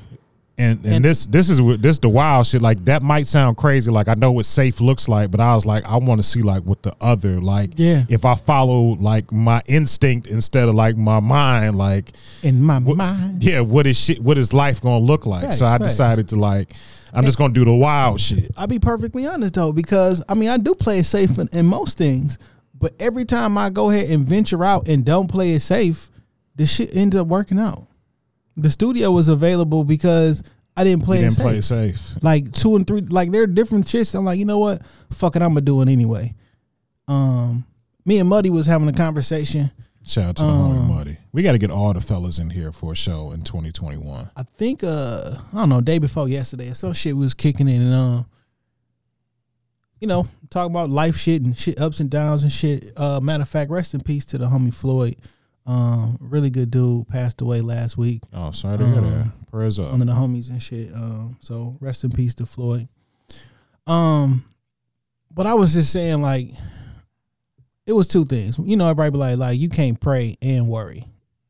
And, 0.62 0.86
and 0.86 0.94
And- 0.96 1.06
this 1.06 1.26
this 1.26 1.50
is 1.50 1.60
what 1.62 1.82
this 1.82 2.00
the 2.00 2.10
wild 2.10 2.46
shit. 2.48 2.62
Like 2.62 2.86
that 2.86 3.02
might 3.04 3.28
sound 3.28 3.58
crazy. 3.58 3.90
Like 3.92 4.08
I 4.08 4.14
know 4.14 4.32
what 4.32 4.46
safe 4.46 4.80
looks 4.80 5.08
like, 5.10 5.32
but 5.32 5.40
I 5.40 5.56
was 5.56 5.66
like, 5.66 5.84
I 5.86 5.98
want 5.98 6.20
to 6.20 6.24
see 6.28 6.42
like 6.42 6.64
what 6.64 6.84
the 6.84 6.94
other 7.02 7.42
like. 7.42 7.72
Yeah. 7.78 8.04
If 8.10 8.26
I 8.26 8.36
follow 8.36 8.96
like 8.96 9.32
my 9.32 9.62
instinct 9.68 10.28
instead 10.28 10.70
of 10.70 10.76
like 10.76 10.96
my 10.98 11.20
mind, 11.20 11.78
like 11.78 12.12
In 12.44 12.62
my 12.62 12.80
what, 12.80 12.98
mind. 12.98 13.44
yeah, 13.44 13.62
what 13.62 13.88
is 13.88 13.98
shit? 13.98 14.20
What 14.20 14.38
is 14.38 14.54
life 14.54 14.82
gonna 14.82 15.04
look 15.04 15.26
like? 15.26 15.44
Facts, 15.44 15.58
so 15.58 15.66
I 15.66 15.78
facts. 15.78 15.90
decided 15.92 16.30
to 16.30 16.36
like, 16.36 16.72
I'm 17.14 17.26
just 17.26 17.38
gonna 17.38 17.54
do 17.54 17.66
the 17.66 17.74
wild 17.76 18.20
shit. 18.22 18.52
I'll 18.56 18.68
be 18.68 18.80
perfectly 18.80 19.26
honest 19.26 19.56
though, 19.56 19.72
because 19.74 20.24
I 20.30 20.34
mean 20.36 20.50
I 20.50 20.58
do 20.58 20.74
play 20.76 21.00
it 21.00 21.06
safe 21.06 21.38
in, 21.40 21.50
in 21.52 21.66
most 21.66 21.98
things, 21.98 22.38
but 22.80 22.94
every 23.00 23.26
time 23.26 23.58
I 23.58 23.70
go 23.70 23.90
ahead 23.90 24.10
and 24.10 24.26
venture 24.26 24.64
out 24.64 24.88
and 24.88 25.04
don't 25.06 25.28
play 25.28 25.52
it 25.54 25.62
safe, 25.62 26.10
the 26.56 26.66
shit 26.66 26.96
ends 26.96 27.16
up 27.16 27.28
working 27.28 27.60
out. 27.60 27.88
The 28.58 28.70
studio 28.70 29.12
was 29.12 29.28
available 29.28 29.84
because 29.84 30.44
I 30.76 30.84
didn't 30.84 31.04
play 31.04 31.18
You 31.18 31.24
didn't 31.24 31.36
safe. 31.36 31.44
play 31.44 31.58
it 31.58 31.62
safe. 31.64 32.02
Like 32.22 32.52
two 32.52 32.76
and 32.76 32.86
three, 32.88 33.02
like 33.02 33.32
there 33.32 33.44
are 33.44 33.48
different 33.48 33.88
shits. 33.88 34.14
I'm 34.16 34.26
like, 34.26 34.40
you 34.40 34.46
know 34.46 34.60
what? 34.60 34.82
Fuck 35.12 35.36
it, 35.36 35.42
I'm 35.42 35.50
gonna 35.50 35.62
do 35.62 35.82
it 35.82 35.90
anyway. 35.90 36.34
Um, 37.08 37.66
me 38.06 38.20
and 38.20 38.30
Muddy 38.30 38.50
was 38.50 38.66
having 38.66 38.88
a 38.88 38.94
conversation. 38.94 39.72
Shout 40.06 40.26
out 40.30 40.36
to 40.38 40.44
the 40.44 40.50
Um, 40.50 40.72
homie 40.74 40.88
Muddy. 40.90 41.18
We 41.32 41.44
got 41.44 41.52
to 41.54 41.58
get 41.60 41.70
all 41.72 41.94
the 41.94 42.02
fellas 42.02 42.40
in 42.40 42.50
here 42.50 42.72
for 42.72 42.94
a 42.94 42.96
show 42.96 43.32
in 43.32 43.44
2021. 43.44 44.32
I 44.36 44.44
think 44.58 44.84
uh 44.84 45.36
I 45.54 45.58
don't 45.58 45.70
know, 45.70 45.80
day 45.82 46.00
before 46.00 46.28
yesterday, 46.28 46.74
some 46.74 46.94
shit 46.94 47.16
was 47.16 47.34
kicking 47.34 47.68
in 47.68 47.82
and 47.82 47.94
um 47.94 48.26
you 50.00 50.08
know, 50.08 50.28
talking 50.50 50.72
about 50.76 50.90
life 50.90 51.16
shit 51.18 51.44
and 51.44 51.56
shit 51.56 51.80
ups 51.80 52.00
and 52.00 52.10
downs 52.10 52.42
and 52.44 52.52
shit. 52.52 52.92
Uh 52.98 53.20
matter 53.20 53.44
of 53.44 53.50
fact, 53.50 53.70
rest 53.70 53.94
in 53.94 54.02
peace 54.02 54.26
to 54.28 54.38
the 54.38 54.46
homie 54.48 54.74
Floyd. 54.74 55.16
Um, 55.66 56.18
really 56.20 56.50
good 56.50 56.72
dude, 56.72 57.08
passed 57.08 57.42
away 57.42 57.62
last 57.62 57.98
week. 57.98 58.24
Oh, 58.34 58.52
sorry 58.52 58.80
to 58.80 58.86
hear 58.86 58.96
that. 58.96 59.04
Um, 59.22 59.34
Prayers 59.52 59.78
up. 59.80 59.92
One 59.92 60.02
of 60.02 60.08
the 60.08 60.14
homies 60.14 60.50
and 60.50 60.62
shit. 60.62 60.94
Um, 60.94 61.38
so 61.42 61.78
rest 61.80 62.04
in 62.04 62.10
peace 62.10 62.34
to 62.36 62.46
Floyd. 62.46 62.88
Um, 63.88 64.46
but 65.30 65.46
I 65.46 65.54
was 65.54 65.74
just 65.74 65.92
saying 65.92 66.22
like 66.22 66.50
it 67.86 67.94
was 67.94 68.08
two 68.08 68.26
things. 68.26 68.58
You 68.60 68.76
know, 68.78 68.86
everybody 68.88 69.12
be 69.12 69.18
like, 69.18 69.38
like 69.38 69.60
you 69.60 69.70
can't 69.70 70.00
pray 70.00 70.36
and 70.42 70.68
worry. 70.68 71.06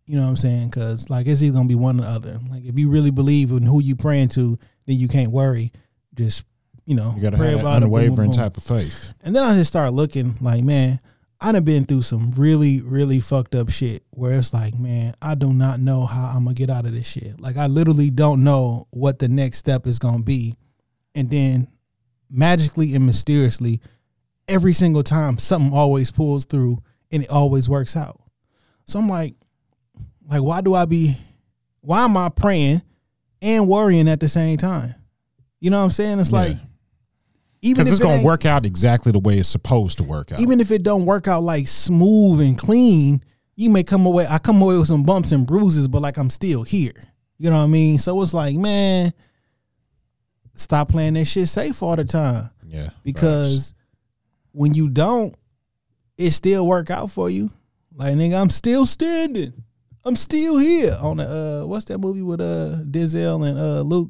You 0.06 0.16
know 0.18 0.24
what 0.24 0.30
I'm 0.30 0.36
saying? 0.36 0.70
Because 0.70 1.10
like 1.10 1.28
it's 1.28 1.42
either 1.42 1.54
gonna 1.56 1.68
be 1.70 1.76
one 1.76 2.00
or 2.00 2.04
the 2.04 2.10
other. 2.10 2.40
Like 2.50 2.64
if 2.66 2.78
you 2.78 2.90
really 2.90 3.12
believe 3.12 3.52
in 3.52 3.64
who 3.64 3.82
you 3.82 3.96
praying 3.96 4.30
to, 4.30 4.58
then 4.88 4.98
you 4.98 5.08
can't 5.08 5.32
worry. 5.32 5.72
Just 6.14 6.44
you 6.86 6.96
know, 6.96 7.14
You 7.16 7.22
got 7.22 7.30
to 7.30 7.38
pray 7.38 7.52
have 7.52 7.60
about 7.62 7.78
it. 7.78 7.82
boom, 7.82 7.90
boom, 7.92 8.00
unwavering 8.00 8.30
boom. 8.32 8.38
type 8.38 8.58
of 8.58 8.64
faith. 8.64 8.94
And 9.22 9.36
then 9.36 9.44
I 9.44 9.54
just 9.56 9.70
started 9.70 9.92
looking 9.92 10.36
like, 10.42 10.64
man, 10.64 11.00
I 11.44 11.52
done 11.52 11.64
been 11.64 11.86
through 11.86 12.04
some 12.04 12.32
really, 12.32 12.82
really 12.82 13.20
fucked 13.20 13.56
up 13.56 13.72
shit 13.72 14.04
where 14.12 14.38
it's 14.38 14.54
like, 14.54 14.78
man, 14.78 15.16
I 15.22 15.34
do 15.34 15.52
not 15.52 15.80
know 15.80 16.06
how 16.06 16.28
I'm 16.36 16.44
gonna 16.44 16.54
get 16.54 16.70
out 16.70 16.86
of 16.86 16.94
this 16.94 17.08
shit. 17.08 17.42
Like 17.42 17.58
I 17.58 17.66
literally 17.66 18.12
don't 18.12 18.44
know 18.44 18.88
what 18.92 19.18
the 19.18 19.28
next 19.28 19.58
step 19.58 19.88
is 19.88 19.98
gonna 19.98 20.22
be. 20.22 20.56
And 21.16 21.32
then 21.32 21.68
magically 22.30 22.94
and 22.94 23.06
mysteriously, 23.08 23.82
every 24.48 24.74
single 24.74 25.04
time 25.04 25.40
something 25.40 25.74
always 25.74 26.12
pulls 26.12 26.46
through 26.46 26.78
and 27.12 27.24
it 27.24 27.30
always 27.32 27.68
works 27.68 27.98
out. 27.98 28.22
So 28.86 29.00
I'm 29.00 29.10
like, 29.10 29.34
like, 30.30 30.44
why 30.44 30.62
do 30.62 30.76
I 30.76 30.86
be 30.86 31.18
why 31.82 32.04
am 32.04 32.16
I 32.18 32.30
praying 32.30 32.84
and 33.42 33.68
worrying 33.68 34.08
at 34.08 34.20
the 34.20 34.30
same 34.30 34.58
time? 34.58 34.94
You 35.60 35.72
know 35.72 35.80
what 35.80 35.86
I'm 35.86 35.92
saying? 35.92 36.20
It's 36.20 36.32
Yeah. 36.32 36.40
like 36.40 36.58
even 37.62 37.84
Because 37.84 37.88
if 37.88 37.94
it's 37.94 38.00
it 38.00 38.04
going 38.04 38.20
to 38.22 38.26
work 38.26 38.46
out 38.46 38.66
exactly 38.66 39.12
the 39.12 39.20
way 39.20 39.38
it's 39.38 39.50
supposed 39.50 39.98
to 40.00 40.04
work 40.04 40.32
out. 40.32 40.40
even 40.40 40.60
if 40.60 40.72
it 40.72 40.84
don't 40.84 41.06
work 41.06 41.28
out 41.28 41.44
like 41.44 41.68
smooth 41.68 42.42
and 42.42 42.58
clean, 42.58 43.24
you 43.56 43.70
may 43.70 43.84
come 43.84 44.06
away. 44.06 44.26
I 44.28 44.40
come 44.40 44.62
away 44.62 44.78
with 44.78 44.88
some 44.88 45.04
bumps 45.04 45.32
and 45.32 45.46
bruises, 45.46 45.88
but 45.88 46.02
like 46.02 46.18
I'm 46.18 46.30
still 46.30 46.64
here. 46.64 46.94
You 47.38 47.50
know 47.50 47.58
what 47.58 47.64
I 47.64 47.68
mean? 47.68 48.00
So 48.00 48.22
it's 48.22 48.34
like, 48.34 48.56
man, 48.56 49.14
stop 50.54 50.90
playing 50.90 51.14
that 51.14 51.26
shit 51.26 51.50
safe 51.50 51.82
all 51.82 51.96
the 51.96 52.06
time 52.06 52.50
yeah. 52.68 52.90
because 53.04 53.74
when 54.52 54.74
you 54.74 54.90
don't, 54.90 55.36
it 56.18 56.32
still 56.32 56.68
work 56.68 56.90
out 56.90 57.12
for 57.12 57.30
you. 57.30 57.52
Like 57.96 58.16
nigga, 58.16 58.40
I'm 58.40 58.50
still 58.50 58.86
standing. 58.86 59.54
I'm 60.04 60.16
still 60.16 60.58
here 60.58 60.98
on 61.00 61.18
the 61.18 61.62
uh, 61.64 61.68
what's 61.68 61.86
that 61.86 62.00
movie 62.00 62.24
with 62.24 62.42
uh 62.42 62.78
Denzel 62.84 63.48
and 63.48 63.60
uh 63.60 63.82
Luke 63.82 64.10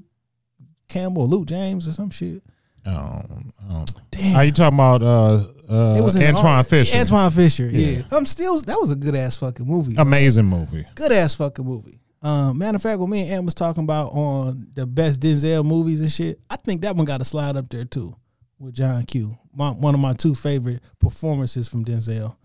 Campbell, 0.88 1.28
Luke 1.28 1.48
James 1.48 1.88
or 1.88 1.94
some 1.94 2.10
shit. 2.10 2.44
Um, 2.86 3.52
um, 3.70 3.86
Damn. 4.10 4.36
are 4.36 4.44
you 4.46 4.52
talking 4.52 4.76
about 4.78 5.04
uh, 5.04 5.46
uh, 5.70 5.96
It 5.98 6.02
was 6.02 6.16
Antwone 6.16 6.46
all- 6.58 6.64
Fisher? 6.64 6.96
Antwone 6.98 7.32
Fisher, 7.32 7.68
yeah. 7.70 7.88
Yeah. 7.98 8.02
I'm 8.12 8.26
still. 8.26 8.60
That 8.62 8.78
was 8.82 8.92
a 8.92 8.96
good 8.96 9.16
ass 9.16 9.38
fucking 9.38 9.66
movie. 9.68 9.94
bro. 9.94 10.02
Amazing 10.02 10.46
movie. 10.46 10.86
Good 10.96 11.12
ass 11.12 11.36
fucking 11.36 11.64
movie. 11.66 12.00
Um, 12.24 12.58
matter 12.58 12.76
of 12.76 12.82
fact, 12.84 13.00
when 13.00 13.10
me 13.10 13.22
and 13.24 13.32
Ant 13.32 13.46
was 13.46 13.54
talking 13.56 13.84
about 13.84 14.10
on 14.14 14.68
the 14.74 14.86
best 14.86 15.20
Denzel 15.22 15.66
movies 15.66 16.02
and 16.02 16.12
shit, 16.12 16.40
I 16.50 16.56
think 16.56 16.82
that 16.82 16.96
one 16.96 17.06
got 17.06 17.22
a 17.22 17.26
slide 17.26 17.56
up 17.58 17.70
there 17.70 17.86
too 17.86 18.16
with 18.60 18.76
John 18.76 19.04
Q. 19.06 19.38
My, 19.54 19.72
one 19.72 19.94
of 19.96 20.00
my 20.00 20.14
two 20.14 20.36
favorite 20.36 20.82
performances 21.00 21.68
from 21.68 21.84
Denzel. 21.84 22.36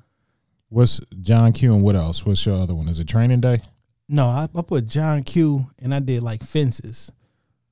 What's 0.69 1.01
John 1.21 1.53
Q 1.53 1.75
and 1.75 1.83
what 1.83 1.95
else? 1.95 2.25
What's 2.27 2.45
your 2.47 2.57
other 2.57 2.75
one? 2.75 2.89
Is 2.89 3.01
it 3.01 3.07
Training 3.09 3.41
Day? 3.41 3.61
No, 4.09 4.27
I, 4.27 4.49
I 4.55 4.63
put 4.63 4.87
John 4.87 5.23
Q. 5.25 5.67
and 5.81 5.95
I 5.95 5.99
did 6.01 6.23
like 6.23 6.43
Fences. 6.43 7.11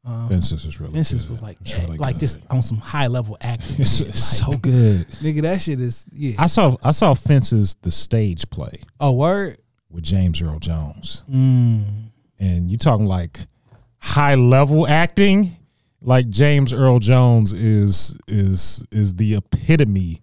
Um, 0.06 0.28
Fences 0.28 0.64
is 0.66 0.78
really 0.80 0.92
Fences 0.92 1.24
good. 1.24 1.32
was 1.32 1.42
like 1.42 1.56
It's 1.62 1.78
really 1.78 1.96
like 1.96 2.16
good. 2.16 2.20
just 2.20 2.40
on 2.50 2.60
some 2.62 2.76
high 2.78 3.06
level 3.06 3.38
acting. 3.40 3.76
It's, 3.78 4.00
it's 4.00 4.42
Like, 4.42 4.52
so 4.52 4.58
good. 4.58 5.06
nigga. 5.22 5.42
That 5.42 5.62
shit 5.62 5.80
is 5.80 6.04
yeah. 6.12 6.34
I 6.38 6.46
saw 6.46 6.76
I 6.82 6.90
saw 6.90 7.14
Fences 7.14 7.76
the 7.82 7.90
stage 7.90 8.48
play 8.50 8.80
oh 9.00 9.12
word. 9.12 9.56
with 9.90 10.04
James 10.04 10.42
Earl 10.42 10.58
Jones, 10.58 11.22
Mm. 11.30 12.10
and 12.38 12.70
you 12.70 12.76
talking 12.76 13.06
like 13.06 13.40
high 13.98 14.34
level 14.34 14.86
acting. 14.86 15.56
Like 16.02 16.28
James 16.28 16.70
Earl 16.74 16.98
Jones 16.98 17.54
is 17.54 18.14
is 18.28 18.84
is 18.90 19.14
the 19.14 19.36
epitome 19.36 20.20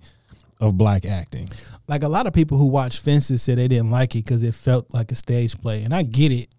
of 0.59 0.77
black 0.77 1.05
acting. 1.05 1.49
like 1.87 2.03
a 2.03 2.07
lot 2.07 2.27
of 2.27 2.33
people 2.33 2.59
who 2.59 2.67
watch 2.67 2.99
Fences 2.99 3.41
said 3.41 3.57
they 3.57 3.67
didn't 3.67 3.89
like 3.89 4.13
it 4.15 4.23
because 4.23 4.43
it 4.43 4.53
felt 4.53 4.93
like 4.93 5.11
a 5.11 5.15
stage 5.15 5.59
play, 5.59 5.81
and 5.81 5.91
I 5.91 6.03
get 6.03 6.31
it, 6.31 6.49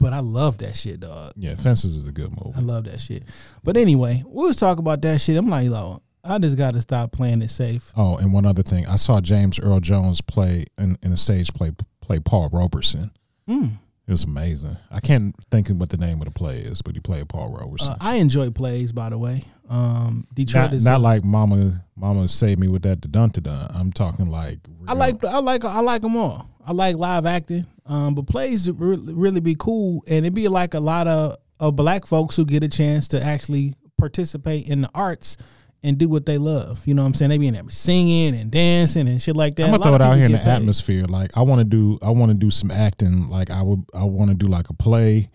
but 0.00 0.12
I 0.12 0.20
love 0.20 0.58
that 0.58 0.76
shit, 0.76 1.00
dog. 1.00 1.32
Yeah, 1.36 1.54
Fences 1.56 1.96
is 1.96 2.08
a 2.08 2.12
good 2.12 2.30
movie. 2.30 2.56
I 2.56 2.60
love 2.60 2.84
that 2.84 3.00
shit. 3.00 3.24
But 3.64 3.76
anyway, 3.76 4.22
we 4.26 4.46
was 4.46 4.56
talking 4.56 4.80
about 4.80 5.02
that 5.02 5.20
shit. 5.20 5.36
I'm 5.36 5.48
like, 5.48 5.66
yo, 5.66 6.02
I 6.24 6.38
just 6.38 6.56
got 6.56 6.74
to 6.74 6.80
stop 6.80 7.12
playing 7.12 7.42
it 7.42 7.50
safe. 7.50 7.92
Oh, 7.96 8.16
and 8.16 8.32
one 8.32 8.46
other 8.46 8.62
thing, 8.62 8.86
I 8.86 8.96
saw 8.96 9.20
James 9.20 9.58
Earl 9.58 9.80
Jones 9.80 10.20
play 10.20 10.66
in, 10.76 10.96
in 11.02 11.12
a 11.12 11.16
stage 11.16 11.52
play 11.52 11.72
play 12.00 12.20
Paul 12.20 12.48
Roberson. 12.52 13.10
Mm. 13.48 13.72
It 14.06 14.12
was 14.12 14.24
amazing. 14.24 14.78
I 14.90 15.00
can't 15.00 15.34
think 15.50 15.68
of 15.68 15.76
what 15.76 15.90
the 15.90 15.98
name 15.98 16.20
of 16.22 16.24
the 16.24 16.30
play 16.30 16.60
is, 16.60 16.80
but 16.80 16.94
he 16.94 17.00
played 17.00 17.28
Paul 17.28 17.50
Roberson. 17.50 17.90
Uh, 17.90 17.96
I 18.00 18.14
enjoy 18.16 18.50
plays, 18.50 18.90
by 18.90 19.10
the 19.10 19.18
way. 19.18 19.44
Um, 19.68 20.26
Detroit 20.32 20.64
not, 20.64 20.72
is 20.72 20.84
not 20.84 21.00
a- 21.00 21.02
like 21.02 21.24
Mama 21.24 21.84
Mama 21.94 22.26
saved 22.28 22.58
me 22.58 22.68
with 22.68 22.82
that 22.82 23.00
dun 23.12 23.28
dun. 23.28 23.70
I'm 23.74 23.92
talking 23.92 24.26
like 24.26 24.60
I 24.86 24.94
like 24.94 25.22
I 25.24 25.38
like 25.38 25.64
I 25.64 25.80
like 25.80 26.02
them 26.02 26.16
all. 26.16 26.48
I 26.68 26.72
like 26.72 26.96
live 26.96 27.24
acting. 27.24 27.66
Um, 27.86 28.14
but 28.14 28.26
plays 28.26 28.70
really, 28.70 29.14
really 29.14 29.40
be 29.40 29.56
cool, 29.58 30.04
and 30.06 30.26
it 30.26 30.34
be 30.34 30.48
like 30.48 30.74
a 30.74 30.80
lot 30.80 31.06
of 31.06 31.36
of 31.58 31.74
black 31.74 32.06
folks 32.06 32.36
who 32.36 32.44
get 32.44 32.62
a 32.62 32.68
chance 32.68 33.08
to 33.08 33.22
actually 33.22 33.74
participate 33.96 34.68
in 34.68 34.82
the 34.82 34.90
arts 34.94 35.38
and 35.82 35.96
do 35.96 36.08
what 36.08 36.26
they 36.26 36.36
love. 36.36 36.86
You 36.86 36.92
know 36.92 37.02
what 37.02 37.08
I'm 37.08 37.14
saying? 37.14 37.30
They 37.30 37.38
be 37.38 37.48
in 37.48 37.54
there 37.54 37.68
singing 37.70 38.34
and 38.34 38.50
dancing 38.50 39.08
and 39.08 39.20
shit 39.20 39.34
like 39.34 39.56
that. 39.56 39.64
I'm 39.64 39.70
gonna 39.70 39.82
throw 39.82 39.94
it 39.94 40.02
out 40.02 40.16
here 40.16 40.26
in 40.26 40.32
the 40.32 40.38
paid. 40.38 40.46
atmosphere. 40.48 41.06
Like 41.06 41.34
I 41.38 41.40
want 41.40 41.60
to 41.60 41.64
do, 41.64 41.98
I 42.02 42.10
want 42.10 42.32
to 42.32 42.36
do 42.36 42.50
some 42.50 42.70
acting. 42.70 43.30
Like 43.30 43.50
I 43.50 43.62
would, 43.62 43.84
I 43.94 44.04
want 44.04 44.30
to 44.30 44.36
do 44.36 44.46
like 44.46 44.68
a 44.68 44.74
play, 44.74 45.30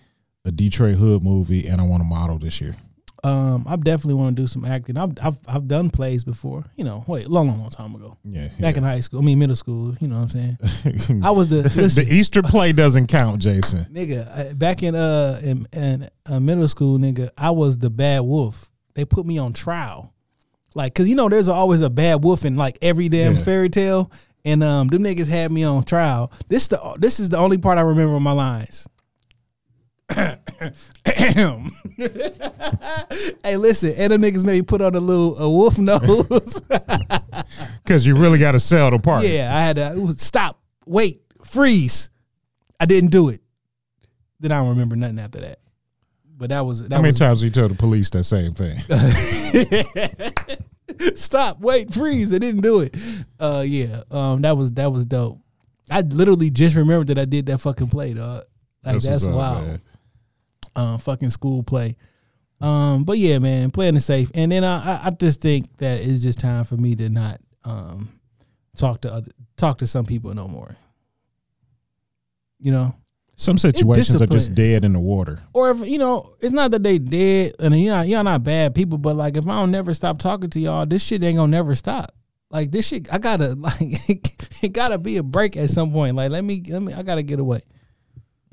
a 0.45 0.51
Detroit 0.51 0.97
Hood 0.97 1.23
movie, 1.23 1.67
and 1.67 1.81
I 1.81 1.83
want 1.83 2.03
to 2.03 2.07
model 2.07 2.37
this 2.37 2.61
year. 2.61 2.75
Um, 3.25 3.65
I 3.69 3.77
definitely 3.77 4.15
want 4.15 4.35
to 4.35 4.41
do 4.41 4.47
some 4.47 4.65
acting. 4.65 4.97
I've, 4.97 5.13
I've 5.21 5.37
I've 5.47 5.67
done 5.67 5.89
plays 5.89 6.25
before. 6.25 6.65
You 6.75 6.83
know, 6.83 7.05
wait, 7.07 7.29
long, 7.29 7.47
long, 7.47 7.61
long 7.61 7.69
time 7.69 7.95
ago. 7.95 8.17
Yeah, 8.25 8.49
Back 8.59 8.75
in 8.75 8.83
high 8.83 8.99
school, 8.99 9.19
I 9.19 9.23
mean 9.23 9.39
middle 9.39 9.55
school. 9.55 9.95
You 10.01 10.09
know 10.09 10.15
what 10.19 10.35
I'm 10.35 10.57
saying? 10.97 11.21
I 11.23 11.31
was 11.31 11.47
the 11.47 11.61
listen, 11.75 12.03
the 12.05 12.13
Easter 12.13 12.41
play 12.43 12.73
doesn't 12.73 13.07
count, 13.07 13.41
Jason. 13.41 13.85
nigga 13.85 14.57
back 14.59 14.83
in 14.83 14.93
uh 14.95 15.39
in, 15.41 15.65
in 15.71 16.09
uh, 16.25 16.39
middle 16.41 16.67
school, 16.67 16.99
nigga. 16.99 17.29
I 17.37 17.51
was 17.51 17.77
the 17.77 17.89
bad 17.89 18.23
wolf. 18.23 18.69
They 18.95 19.05
put 19.05 19.25
me 19.25 19.37
on 19.37 19.53
trial, 19.53 20.13
like, 20.75 20.93
cause 20.93 21.07
you 21.07 21.15
know 21.15 21.29
there's 21.29 21.47
always 21.47 21.79
a 21.81 21.89
bad 21.89 22.23
wolf 22.23 22.43
in 22.45 22.55
like 22.55 22.77
every 22.81 23.07
damn 23.09 23.35
Yeah. 23.35 23.43
fairy 23.43 23.69
tale, 23.69 24.11
and 24.43 24.61
um 24.63 24.89
them 24.89 25.01
niggas 25.03 25.29
had 25.29 25.49
me 25.49 25.63
on 25.63 25.83
trial. 25.83 26.29
This 26.49 26.67
the 26.67 26.77
this 26.99 27.21
is 27.21 27.29
the 27.29 27.37
only 27.37 27.57
part 27.57 27.77
I 27.77 27.81
remember 27.81 28.15
of 28.17 28.21
my 28.21 28.33
lines. 28.33 28.85
Hey, 30.09 30.35
listen, 33.57 33.93
and 33.97 34.11
them 34.11 34.21
niggas 34.21 34.45
maybe 34.45 34.63
put 34.63 34.81
on 34.81 34.95
a 34.95 34.99
little 34.99 35.37
a 35.37 35.49
wolf 35.49 35.77
nose. 35.77 36.61
Because 37.83 38.07
you 38.07 38.15
really 38.15 38.39
got 38.39 38.53
to 38.53 38.59
sell 38.61 38.91
the 38.91 38.99
part. 38.99 39.25
yeah, 39.25 39.53
I 39.53 39.61
had 39.61 39.75
to 39.75 39.93
was, 39.99 40.21
stop, 40.21 40.61
wait, 40.85 41.21
freeze. 41.43 42.09
I 42.79 42.85
didn't 42.85 43.11
do 43.11 43.27
it. 43.27 43.41
Then 44.39 44.53
I 44.53 44.59
don't 44.59 44.69
remember 44.69 44.95
nothing 44.95 45.19
after 45.19 45.41
that. 45.41 45.59
But 46.37 46.49
that 46.51 46.65
was 46.65 46.87
that 46.87 46.95
How 46.95 47.01
many 47.01 47.09
was 47.09 47.19
times 47.19 47.43
you 47.43 47.49
tell 47.49 47.67
the 47.67 47.75
police 47.75 48.09
that 48.11 48.23
same 48.23 48.53
thing? 48.53 48.79
stop, 51.15 51.59
wait, 51.59 51.93
freeze. 51.93 52.33
I 52.33 52.37
didn't 52.37 52.61
do 52.61 52.81
it. 52.81 52.95
Uh 53.39 53.63
yeah. 53.65 54.01
Um 54.11 54.41
that 54.41 54.57
was 54.57 54.71
that 54.73 54.91
was 54.91 55.05
dope. 55.05 55.39
I 55.89 56.01
literally 56.01 56.49
just 56.49 56.75
remembered 56.75 57.07
that 57.07 57.17
I 57.17 57.25
did 57.25 57.45
that 57.47 57.59
fucking 57.59 57.89
play, 57.89 58.13
dog. 58.13 58.43
Like 58.83 59.01
that's, 59.01 59.05
what's 59.05 59.25
wild. 59.25 59.81
Um, 60.75 60.99
fucking 60.99 61.29
school 61.29 61.63
play. 61.63 61.95
Um, 62.61 63.03
but 63.03 63.17
yeah, 63.17 63.39
man, 63.39 63.71
playing 63.71 63.97
it 63.97 64.01
safe. 64.01 64.31
And 64.33 64.51
then 64.51 64.63
I, 64.63 64.77
I, 64.77 65.07
I 65.07 65.09
just 65.09 65.41
think 65.41 65.77
that 65.77 65.99
it's 65.99 66.21
just 66.21 66.39
time 66.39 66.63
for 66.63 66.77
me 66.77 66.95
to 66.95 67.09
not 67.09 67.41
um, 67.65 68.19
talk 68.77 69.01
to 69.01 69.11
other 69.11 69.31
talk 69.57 69.79
to 69.79 69.87
some 69.87 70.05
people 70.05 70.33
no 70.33 70.47
more. 70.47 70.77
You 72.59 72.71
know, 72.71 72.95
Some 73.35 73.57
situations 73.57 74.21
are 74.21 74.27
just 74.27 74.55
dead 74.55 74.85
in 74.85 74.93
the 74.93 74.99
water. 74.99 75.41
or 75.53 75.71
if 75.71 75.85
you 75.85 75.97
know, 75.97 76.33
it's 76.39 76.53
not 76.53 76.71
that 76.71 76.83
they 76.83 76.99
dead 76.99 77.53
and 77.59 77.77
you 77.77 77.89
know 77.89 78.01
y'all 78.01 78.23
not 78.23 78.43
bad 78.43 78.73
people, 78.73 78.97
but 78.97 79.15
like 79.15 79.35
if 79.35 79.45
I 79.47 79.59
don't 79.59 79.71
never 79.71 79.93
stop 79.93 80.19
talking 80.19 80.49
to 80.51 80.59
y'all, 80.59 80.85
this 80.85 81.03
shit 81.03 81.23
ain't 81.23 81.37
gonna 81.37 81.51
never 81.51 81.75
stop. 81.75 82.13
Like 82.49 82.71
this 82.71 82.87
shit, 82.87 83.13
I 83.13 83.17
gotta 83.17 83.55
like 83.55 83.81
it 84.63 84.71
gotta 84.71 84.97
be 84.97 85.17
a 85.17 85.23
break 85.23 85.57
at 85.57 85.69
some 85.69 85.91
point. 85.91 86.15
Like 86.15 86.31
let 86.31 86.45
me 86.45 86.63
let 86.69 86.81
me, 86.81 86.93
I 86.93 87.03
gotta 87.03 87.23
get 87.23 87.39
away. 87.39 87.61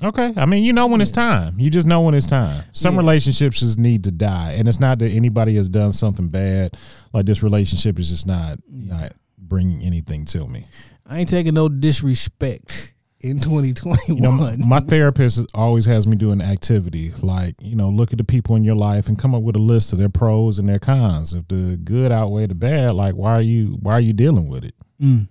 Okay. 0.03 0.33
I 0.35 0.45
mean, 0.45 0.63
you 0.63 0.73
know 0.73 0.87
when 0.87 1.01
it's 1.01 1.11
time. 1.11 1.59
You 1.59 1.69
just 1.69 1.85
know 1.87 2.01
when 2.01 2.13
it's 2.13 2.25
time. 2.25 2.63
Some 2.73 2.95
Yeah. 2.95 3.01
relationships 3.01 3.59
just 3.59 3.77
need 3.77 4.03
to 4.05 4.11
die. 4.11 4.53
And 4.57 4.67
it's 4.67 4.79
not 4.79 4.99
that 4.99 5.09
anybody 5.11 5.55
has 5.55 5.69
done 5.69 5.93
something 5.93 6.27
bad. 6.29 6.75
Like 7.13 7.25
this 7.25 7.43
relationship 7.43 7.99
is 7.99 8.09
just 8.09 8.25
not 8.25 8.59
not 8.69 9.13
bringing 9.37 9.81
anything 9.81 10.25
to 10.25 10.47
me. 10.47 10.65
I 11.05 11.19
ain't 11.19 11.29
taking 11.29 11.53
no 11.53 11.67
disrespect 11.69 12.93
in 13.19 13.39
2021. 13.39 13.99
You 14.07 14.21
know, 14.21 14.31
my 14.65 14.79
therapist 14.93 15.39
always 15.53 15.85
has 15.85 16.07
me 16.07 16.15
do 16.15 16.31
an 16.31 16.41
activity 16.41 17.11
like, 17.21 17.55
you 17.61 17.75
know, 17.75 17.89
look 17.89 18.11
at 18.11 18.17
the 18.17 18.23
people 18.23 18.55
in 18.55 18.63
your 18.63 18.75
life 18.75 19.07
and 19.07 19.19
come 19.19 19.35
up 19.35 19.43
with 19.43 19.55
a 19.55 19.59
list 19.59 19.93
of 19.93 19.99
their 19.99 20.09
pros 20.09 20.57
and 20.57 20.67
their 20.67 20.79
cons. 20.79 21.33
If 21.33 21.47
the 21.47 21.77
good 21.83 22.11
outweigh 22.11 22.47
the 22.47 22.55
bad, 22.55 22.93
like 22.95 23.13
why 23.15 23.33
are 23.33 23.41
you 23.41 23.77
why 23.81 23.93
are 23.93 24.01
you 24.01 24.13
dealing 24.13 24.47
with 24.47 24.63
it? 24.63 24.73
Mm. 25.01 25.27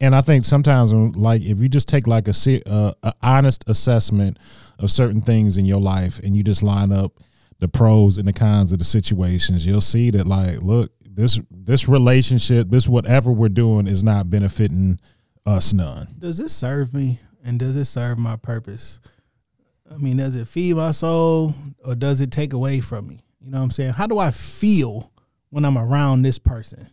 And 0.00 0.14
I 0.14 0.22
think 0.22 0.44
sometimes, 0.44 0.92
like, 0.92 1.42
if 1.42 1.58
you 1.58 1.68
just 1.68 1.88
take 1.88 2.06
like 2.06 2.26
a, 2.26 2.62
uh, 2.66 2.92
a 3.02 3.14
honest 3.22 3.64
assessment 3.68 4.38
of 4.78 4.90
certain 4.90 5.20
things 5.20 5.56
in 5.56 5.66
your 5.66 5.80
life, 5.80 6.18
and 6.20 6.34
you 6.34 6.42
just 6.42 6.62
line 6.62 6.90
up 6.90 7.20
the 7.58 7.68
pros 7.68 8.16
and 8.16 8.26
the 8.26 8.32
cons 8.32 8.72
of 8.72 8.78
the 8.78 8.84
situations, 8.84 9.66
you'll 9.66 9.82
see 9.82 10.10
that, 10.10 10.26
like, 10.26 10.62
look, 10.62 10.92
this 11.04 11.38
this 11.50 11.88
relationship, 11.88 12.70
this 12.70 12.88
whatever 12.88 13.30
we're 13.30 13.48
doing, 13.48 13.86
is 13.86 14.02
not 14.02 14.30
benefiting 14.30 14.98
us 15.46 15.72
none. 15.72 16.08
does 16.18 16.38
this 16.38 16.54
serve 16.54 16.92
me 16.94 17.18
and 17.44 17.58
does 17.58 17.76
it 17.76 17.86
serve 17.86 18.18
my 18.18 18.36
purpose? 18.36 19.00
I 19.90 19.96
mean, 19.96 20.18
does 20.18 20.36
it 20.36 20.46
feed 20.46 20.76
my 20.76 20.92
soul 20.92 21.54
or 21.84 21.94
does 21.94 22.20
it 22.20 22.30
take 22.30 22.52
away 22.52 22.80
from 22.80 23.08
me? 23.08 23.20
You 23.40 23.50
know 23.50 23.58
what 23.58 23.64
I'm 23.64 23.70
saying? 23.70 23.92
How 23.94 24.06
do 24.06 24.18
I 24.18 24.30
feel 24.30 25.10
when 25.48 25.64
I'm 25.64 25.78
around 25.78 26.22
this 26.22 26.38
person? 26.38 26.88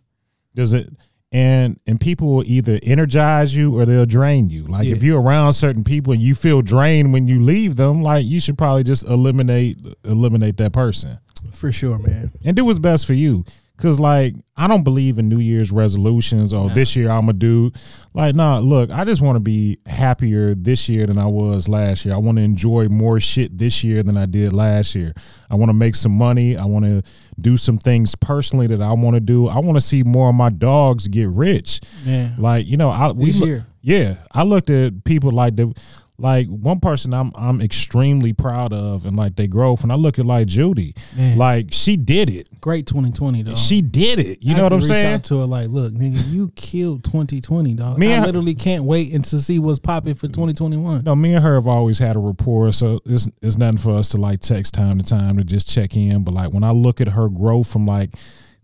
Does 0.56 0.74
it? 0.74 0.90
And 1.32 1.80
and 1.86 2.00
people 2.00 2.36
will 2.36 2.44
either 2.46 2.80
energize 2.84 3.54
you 3.54 3.78
or 3.78 3.86
they'll 3.86 4.06
drain 4.06 4.50
you. 4.50 4.66
Like 4.66 4.88
if 4.88 5.04
you're 5.04 5.22
around 5.22 5.54
certain 5.54 5.84
people 5.84 6.14
and 6.14 6.22
you 6.22 6.34
feel 6.34 6.62
drained 6.62 7.12
when 7.12 7.28
you 7.28 7.44
leave 7.44 7.76
them, 7.76 8.02
like 8.02 8.26
you 8.26 8.40
should 8.40 8.58
probably 8.58 8.84
just 8.84 9.06
eliminate 9.06 9.78
eliminate 10.06 10.56
that 10.58 10.72
person. 10.72 11.18
For 11.52 11.72
sure, 11.72 11.98
man. 12.00 12.32
and 12.46 12.56
do 12.56 12.66
what's 12.66 12.80
best 12.80 13.06
for 13.06 13.14
you. 13.14 13.44
Cause 13.78 14.00
like 14.00 14.34
I 14.56 14.68
don't 14.68 14.84
believe 14.84 15.20
in 15.20 15.30
New 15.30 15.38
Year's 15.38 15.72
resolutions. 15.72 16.52
or 16.52 16.70
this 16.72 16.96
year 16.96 17.12
I'm 17.12 17.22
gonna 17.22 17.34
do 17.34 17.72
like 18.16 18.34
nah. 18.34 18.58
Look, 18.58 18.90
I 18.90 19.06
just 19.06 19.22
want 19.22 19.36
to 19.36 19.40
be 19.40 19.78
happier 19.86 20.56
this 20.56 20.90
year 20.90 21.06
than 21.06 21.20
I 21.20 21.28
was 21.28 21.70
last 21.70 22.04
year. 22.04 22.16
I 22.16 22.18
want 22.18 22.40
to 22.40 22.44
enjoy 22.44 22.88
more 22.90 23.20
shit 23.20 23.56
this 23.56 23.84
year 23.84 24.02
than 24.02 24.18
I 24.18 24.26
did 24.26 24.52
last 24.52 24.96
year. 24.96 25.14
I 25.52 25.56
want 25.56 25.70
to 25.70 25.74
make 25.76 25.94
some 25.94 26.12
money. 26.18 26.58
I 26.58 26.66
want 26.66 26.86
to 26.86 27.04
do 27.40 27.56
some 27.56 27.78
things 27.78 28.16
personally 28.16 28.66
that 28.66 28.82
I 28.82 28.94
want 28.94 29.14
to 29.14 29.20
do. 29.20 29.48
I 29.48 29.60
want 29.60 29.78
to 29.78 29.82
see 29.82 30.02
more 30.02 30.30
of 30.30 30.36
my 30.36 30.50
dogs 30.50 31.08
get 31.08 31.30
rich. 31.30 31.80
Yeah. 32.04 32.32
Like 32.40 32.66
you 32.68 32.78
know, 32.78 32.90
I 32.90 33.12
we 33.12 33.28
This 33.32 33.46
year. 33.46 33.68
yeah, 33.84 34.16
I 34.32 34.42
looked 34.42 34.72
at 34.72 35.04
people 35.04 35.32
like 35.32 35.56
the 35.56 35.72
like 36.20 36.48
one 36.48 36.80
person 36.80 37.14
I'm 37.14 37.32
I'm 37.36 37.62
extremely 37.62 38.34
proud 38.34 38.74
of 38.74 39.06
and 39.06 39.16
like 39.16 39.36
their 39.36 39.48
growth. 39.48 39.84
And 39.84 39.92
I 39.92 39.96
look 39.96 40.18
at 40.18 40.26
like 40.26 40.48
Judy, 40.48 40.96
Man. 41.16 41.38
like 41.38 41.68
she 41.72 41.96
did 41.96 42.30
it. 42.30 42.50
Great 42.60 42.88
2020, 42.88 43.44
dog. 43.44 43.58
She 43.58 43.82
did 43.82 44.20
it. 44.20 44.40
You 44.42 44.56
I 44.56 44.58
know 44.58 44.64
what 44.64 44.74
I'm 44.74 44.82
saying? 44.82 45.14
out 45.16 45.24
to 45.26 45.40
her 45.40 45.46
like, 45.46 45.70
look, 45.70 45.94
nigga, 45.94 46.28
you 46.32 46.50
killed 46.56 47.04
2020, 47.04 47.76
dog. 47.76 47.98
Me 48.00 48.14
I 48.14 48.24
literally 48.24 48.56
can't 48.56 48.84
wait 48.84 49.14
and 49.14 49.24
to 49.26 49.40
see 49.42 49.60
what's 49.60 49.80
popping 49.80 50.16
for 50.16 50.28
2021. 50.28 51.04
No, 51.04 51.16
me 51.16 51.36
and 51.36 51.44
her 51.44 51.56
have 51.56 51.68
always 51.68 52.00
had 52.00 52.16
a 52.16 52.20
rapport, 52.20 52.72
so 52.72 53.00
it's 53.06 53.28
it's 53.42 53.58
nothing 53.58 53.78
for 53.78 53.94
us 53.94 54.10
to 54.10 54.18
like 54.18 54.40
text 54.40 54.74
time 54.74 54.98
to 54.98 55.06
time 55.06 55.38
to 55.38 55.44
just 55.44 55.68
check 55.68 55.96
in. 55.96 56.24
But 56.24 56.34
like 56.34 56.52
when 56.52 56.64
I 56.64 56.72
look 56.72 57.00
at 57.00 57.10
her 57.10 57.30
growth 57.30 57.68
from 57.68 57.86
like 57.86 58.16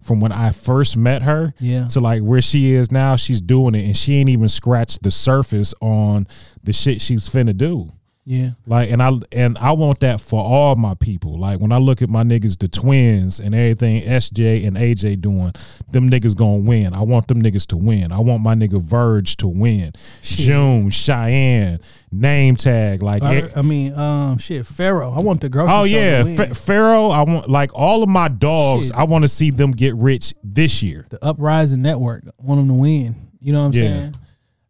from 0.04 0.20
when 0.20 0.32
I 0.32 0.52
first 0.52 0.96
met 0.98 1.22
her 1.24 1.54
Yeah. 1.60 1.88
to 1.88 2.00
like 2.00 2.22
where 2.22 2.42
she 2.42 2.74
is 2.74 2.92
now, 2.92 3.16
she's 3.16 3.42
doing 3.42 3.76
it 3.76 3.86
and 3.86 3.96
she 3.98 4.16
ain't 4.16 4.30
even 4.30 4.50
scratched 4.50 5.04
the 5.04 5.12
surface 5.12 5.74
on 5.82 6.28
the 6.64 6.74
shit 6.74 7.02
she's 7.02 7.30
finna 7.30 7.56
do. 7.56 7.90
Yeah. 8.26 8.52
Like 8.66 8.90
and 8.90 9.02
I 9.04 9.12
and 9.34 9.58
I 9.58 9.74
want 9.74 10.00
that 10.00 10.22
for 10.22 10.42
all 10.42 10.78
my 10.78 10.94
people. 10.94 11.38
Like 11.38 11.60
when 11.60 11.74
I 11.74 11.78
look 11.78 12.02
at 12.02 12.08
my 12.10 12.24
niggas, 12.24 12.58
the 12.58 12.70
twins 12.70 13.42
and 13.42 13.54
everything 13.54 14.02
SJ 14.04 14.66
and 14.66 14.78
AJ 14.78 15.20
doing, 15.20 15.52
them 15.92 16.10
niggas 16.10 16.34
gonna 16.34 16.60
win. 16.60 16.94
I 16.94 17.02
want 17.02 17.28
them 17.28 17.42
niggas 17.44 17.68
to 17.68 17.78
win. 17.78 18.14
I 18.14 18.20
want 18.20 18.42
my 18.42 18.56
nigga 18.56 18.82
Verge 18.82 19.36
to 19.38 19.48
win. 19.50 19.92
June, 20.22 20.90
Cheyenne, 20.90 21.80
name 22.14 22.56
tag, 22.56 23.04
like 23.04 23.24
I, 23.24 23.50
I 23.58 23.62
mean, 23.62 23.94
um, 23.94 24.38
shit, 24.38 24.66
Pharaoh. 24.66 25.12
I 25.12 25.20
want 25.20 25.42
the 25.42 25.50
girl. 25.50 25.68
Oh 25.70 25.84
yeah. 25.84 26.24
Fa- 26.24 26.56
Pharaoh. 26.56 27.10
I 27.10 27.24
want 27.24 27.50
like 27.50 27.72
all 27.74 28.04
of 28.04 28.10
my 28.10 28.30
dogs. 28.30 28.88
Shit. 28.88 28.96
I 28.96 29.04
want 29.04 29.24
to 29.26 29.28
see 29.28 29.50
them 29.52 29.72
get 29.72 29.96
rich 29.96 30.34
this 30.44 30.82
year. 30.82 31.08
the 31.10 31.22
Uprising 31.26 31.82
Network. 31.82 32.24
I 32.28 32.32
want 32.42 32.62
them 32.62 32.70
to 32.70 32.74
win. 32.76 33.16
You 33.42 33.52
know 33.52 33.60
what 33.60 33.66
I'm 33.66 33.74
Yeah. 33.74 33.82
saying? 33.82 34.16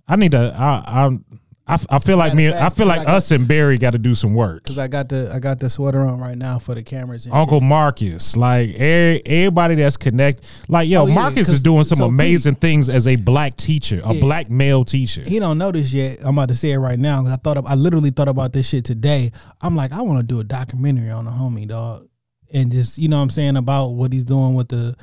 I 0.07 0.15
need 0.15 0.31
to. 0.31 0.53
I 0.57 1.05
I 1.05 1.19
I, 1.65 1.79
I 1.89 1.99
feel 1.99 2.17
like 2.17 2.33
me. 2.35 2.49
I 2.51 2.69
feel 2.69 2.87
like 2.87 3.07
us 3.07 3.31
and 3.31 3.47
Barry 3.47 3.77
got 3.77 3.91
to 3.91 3.97
do 3.97 4.13
some 4.15 4.33
work. 4.33 4.63
Because 4.63 4.77
I 4.77 4.89
got 4.89 5.07
the 5.07 5.31
I 5.33 5.39
got 5.39 5.59
the 5.59 5.69
sweater 5.69 6.01
on 6.05 6.19
right 6.19 6.37
now 6.37 6.59
for 6.59 6.75
the 6.75 6.83
cameras. 6.83 7.23
And 7.23 7.33
Uncle 7.33 7.61
shit. 7.61 7.69
Marcus, 7.69 8.35
like 8.35 8.71
every, 8.75 9.25
everybody 9.25 9.75
that's 9.75 9.95
connected, 9.95 10.43
like 10.67 10.89
yo, 10.89 11.03
Oh, 11.03 11.07
yeah, 11.07 11.15
Marcus 11.15 11.47
'cause- 11.47 11.55
is 11.55 11.61
doing 11.61 11.85
some 11.85 11.99
so 11.99 12.05
amazing 12.05 12.55
things 12.55 12.89
as 12.89 13.07
a 13.07 13.15
black 13.15 13.55
teacher, 13.55 14.01
a 14.03 14.13
Yeah. 14.13 14.19
black 14.19 14.49
male 14.49 14.83
teacher. 14.83 15.23
He 15.25 15.39
don't 15.39 15.57
know 15.57 15.71
this 15.71 15.93
yet. 15.93 16.19
I'm 16.21 16.37
about 16.37 16.49
to 16.49 16.55
say 16.55 16.71
it 16.71 16.79
right 16.79 16.99
now. 16.99 17.21
Cause 17.23 17.31
I 17.31 17.37
thought 17.37 17.57
of, 17.57 17.65
I 17.65 17.75
literally 17.75 18.09
thought 18.11 18.27
about 18.27 18.51
this 18.51 18.67
shit 18.67 18.83
today. 18.83 19.31
I'm 19.61 19.75
like, 19.77 19.93
I 19.93 20.01
want 20.01 20.19
to 20.19 20.23
do 20.23 20.41
a 20.41 20.43
documentary 20.43 21.11
on 21.11 21.23
the 21.23 21.31
homie 21.31 21.67
dog, 21.67 22.09
and 22.53 22.73
just 22.73 22.97
you 22.97 23.07
know 23.07 23.15
what 23.17 23.23
I'm 23.23 23.29
saying 23.29 23.55
about 23.55 23.91
what 23.91 24.11
he's 24.11 24.25
doing 24.25 24.53
with 24.53 24.67
the 24.67 24.97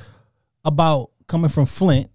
about 0.63 1.09
coming 1.27 1.49
from 1.49 1.65
Flint, 1.65 2.07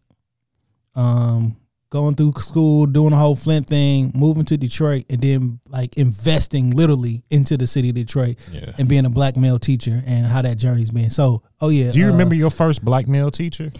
um, 0.94 1.56
going 1.96 2.14
through 2.14 2.34
school, 2.38 2.84
doing 2.84 3.10
the 3.10 3.16
whole 3.16 3.34
Flint 3.34 3.66
thing, 3.66 4.12
moving 4.14 4.44
to 4.44 4.56
Detroit, 4.58 5.04
and 5.08 5.18
then 5.20 5.60
like 5.68 5.96
investing 5.96 6.70
literally 6.72 7.24
into 7.30 7.56
the 7.56 7.66
city 7.66 7.88
of 7.88 7.94
Detroit, 7.94 8.36
Yeah. 8.52 8.72
and 8.76 8.86
being 8.86 9.06
a 9.06 9.10
black 9.10 9.34
male 9.36 9.58
teacher, 9.58 10.02
and 10.06 10.26
how 10.26 10.42
that 10.42 10.58
journey's 10.58 10.90
been. 10.90 11.08
So, 11.10 11.42
oh 11.62 11.70
yeah, 11.70 11.92
Do 11.92 11.98
you 11.98 12.06
uh, 12.08 12.10
remember 12.10 12.34
your 12.34 12.50
first 12.50 12.84
black 12.84 13.08
male 13.08 13.30
teacher? 13.30 13.72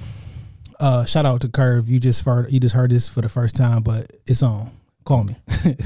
uh 0.81 1.05
shout 1.05 1.25
out 1.27 1.41
to 1.43 1.49
Curve. 1.49 1.89
You 1.91 2.01
just 2.01 2.25
heard 2.25 2.51
you 2.53 2.59
just 2.61 2.75
heard 2.75 2.91
this 2.91 3.09
for 3.09 3.21
the 3.21 3.29
first 3.29 3.55
time, 3.57 3.83
but 3.83 4.11
it's 4.27 4.43
on. 4.43 4.71
Call 5.05 5.25
me. 5.25 5.37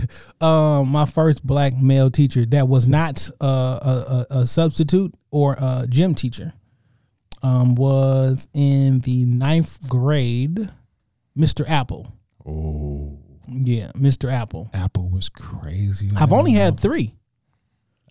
um, 0.41 0.91
my 0.91 1.05
first 1.07 1.45
black 1.47 1.77
male 1.77 2.11
teacher 2.11 2.47
that 2.47 2.69
was 2.69 2.87
not 2.89 3.29
uh, 3.41 3.79
a, 3.83 4.27
a, 4.35 4.39
a 4.41 4.47
substitute 4.47 5.13
or 5.31 5.57
a 5.61 5.87
gym 5.89 6.15
teacher 6.15 6.55
um, 7.43 7.75
was 7.75 8.49
in 8.55 9.01
the 9.01 9.25
ninth 9.27 9.89
grade. 9.89 10.71
Mr. 11.39 11.65
Apple. 11.69 12.13
Oh, 12.47 13.19
Yeah, 13.49 13.91
Mr. 13.93 14.31
Apple. 14.33 14.69
Apple 14.73 15.09
was 15.09 15.29
crazy. 15.29 16.11
I've 16.17 16.33
only 16.33 16.53
had 16.53 16.79
three. 16.79 17.15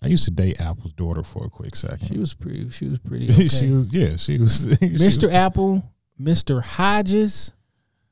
I 0.02 0.06
used 0.06 0.24
to 0.24 0.30
date 0.30 0.60
Apple's 0.60 0.92
daughter 0.94 1.22
for 1.22 1.44
a 1.44 1.50
quick 1.50 1.76
second. 1.76 2.08
She 2.08 2.18
was 2.18 2.32
pretty. 2.34 2.70
She 2.70 2.86
was 2.88 2.98
pretty. 2.98 3.28
Okay. 3.32 3.48
she 3.48 3.70
was 3.70 3.92
yeah. 3.92 4.16
She 4.16 4.38
was 4.38 4.60
she 4.80 4.88
was- 4.88 5.00
Mr. 5.02 5.30
Apple, 5.32 5.82
Mr. 6.20 6.62
Hodges, 6.62 7.52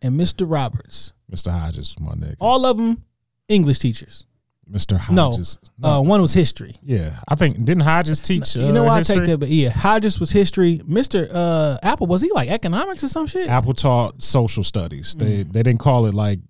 and 0.03 0.19
Mr. 0.21 0.45
Roberts. 0.51 1.13
Mr. 1.33 1.51
Hodges, 1.51 1.95
my 2.01 2.13
nigga. 2.13 2.37
All 2.41 2.65
of 2.67 2.77
them 2.77 3.05
English 3.49 3.79
teachers. 3.79 4.27
Mr. 4.71 4.93
No, 5.11 5.31
Hodges. 5.31 5.57
uh, 5.83 6.01
one 6.03 6.21
was 6.21 6.35
history. 6.35 6.77
yeah, 6.83 7.21
I 7.27 7.35
think 7.37 7.57
didn't 7.65 7.81
Hodges 7.83 8.21
teach? 8.21 8.55
you 8.55 8.71
know 8.73 8.83
uh, 8.83 8.87
why 8.87 8.99
I 8.99 9.03
take 9.03 9.25
that? 9.25 9.39
But 9.39 9.49
yeah, 9.49 9.71
Hodges 9.71 10.21
was 10.21 10.31
history. 10.31 10.79
Mr. 10.87 11.29
Uh, 11.33 11.79
Apple 11.83 12.07
was 12.07 12.21
he 12.23 12.31
like 12.33 12.51
economics 12.51 13.03
or 13.03 13.09
some 13.09 13.27
shit? 13.27 13.49
Apple 13.49 13.73
taught 13.75 14.23
social 14.23 14.63
studies. 14.63 15.15
They 15.17 15.45
Mm. 15.45 15.53
they 15.53 15.63
didn't 15.63 15.81
call 15.81 16.07
it 16.07 16.15
like 16.15 16.41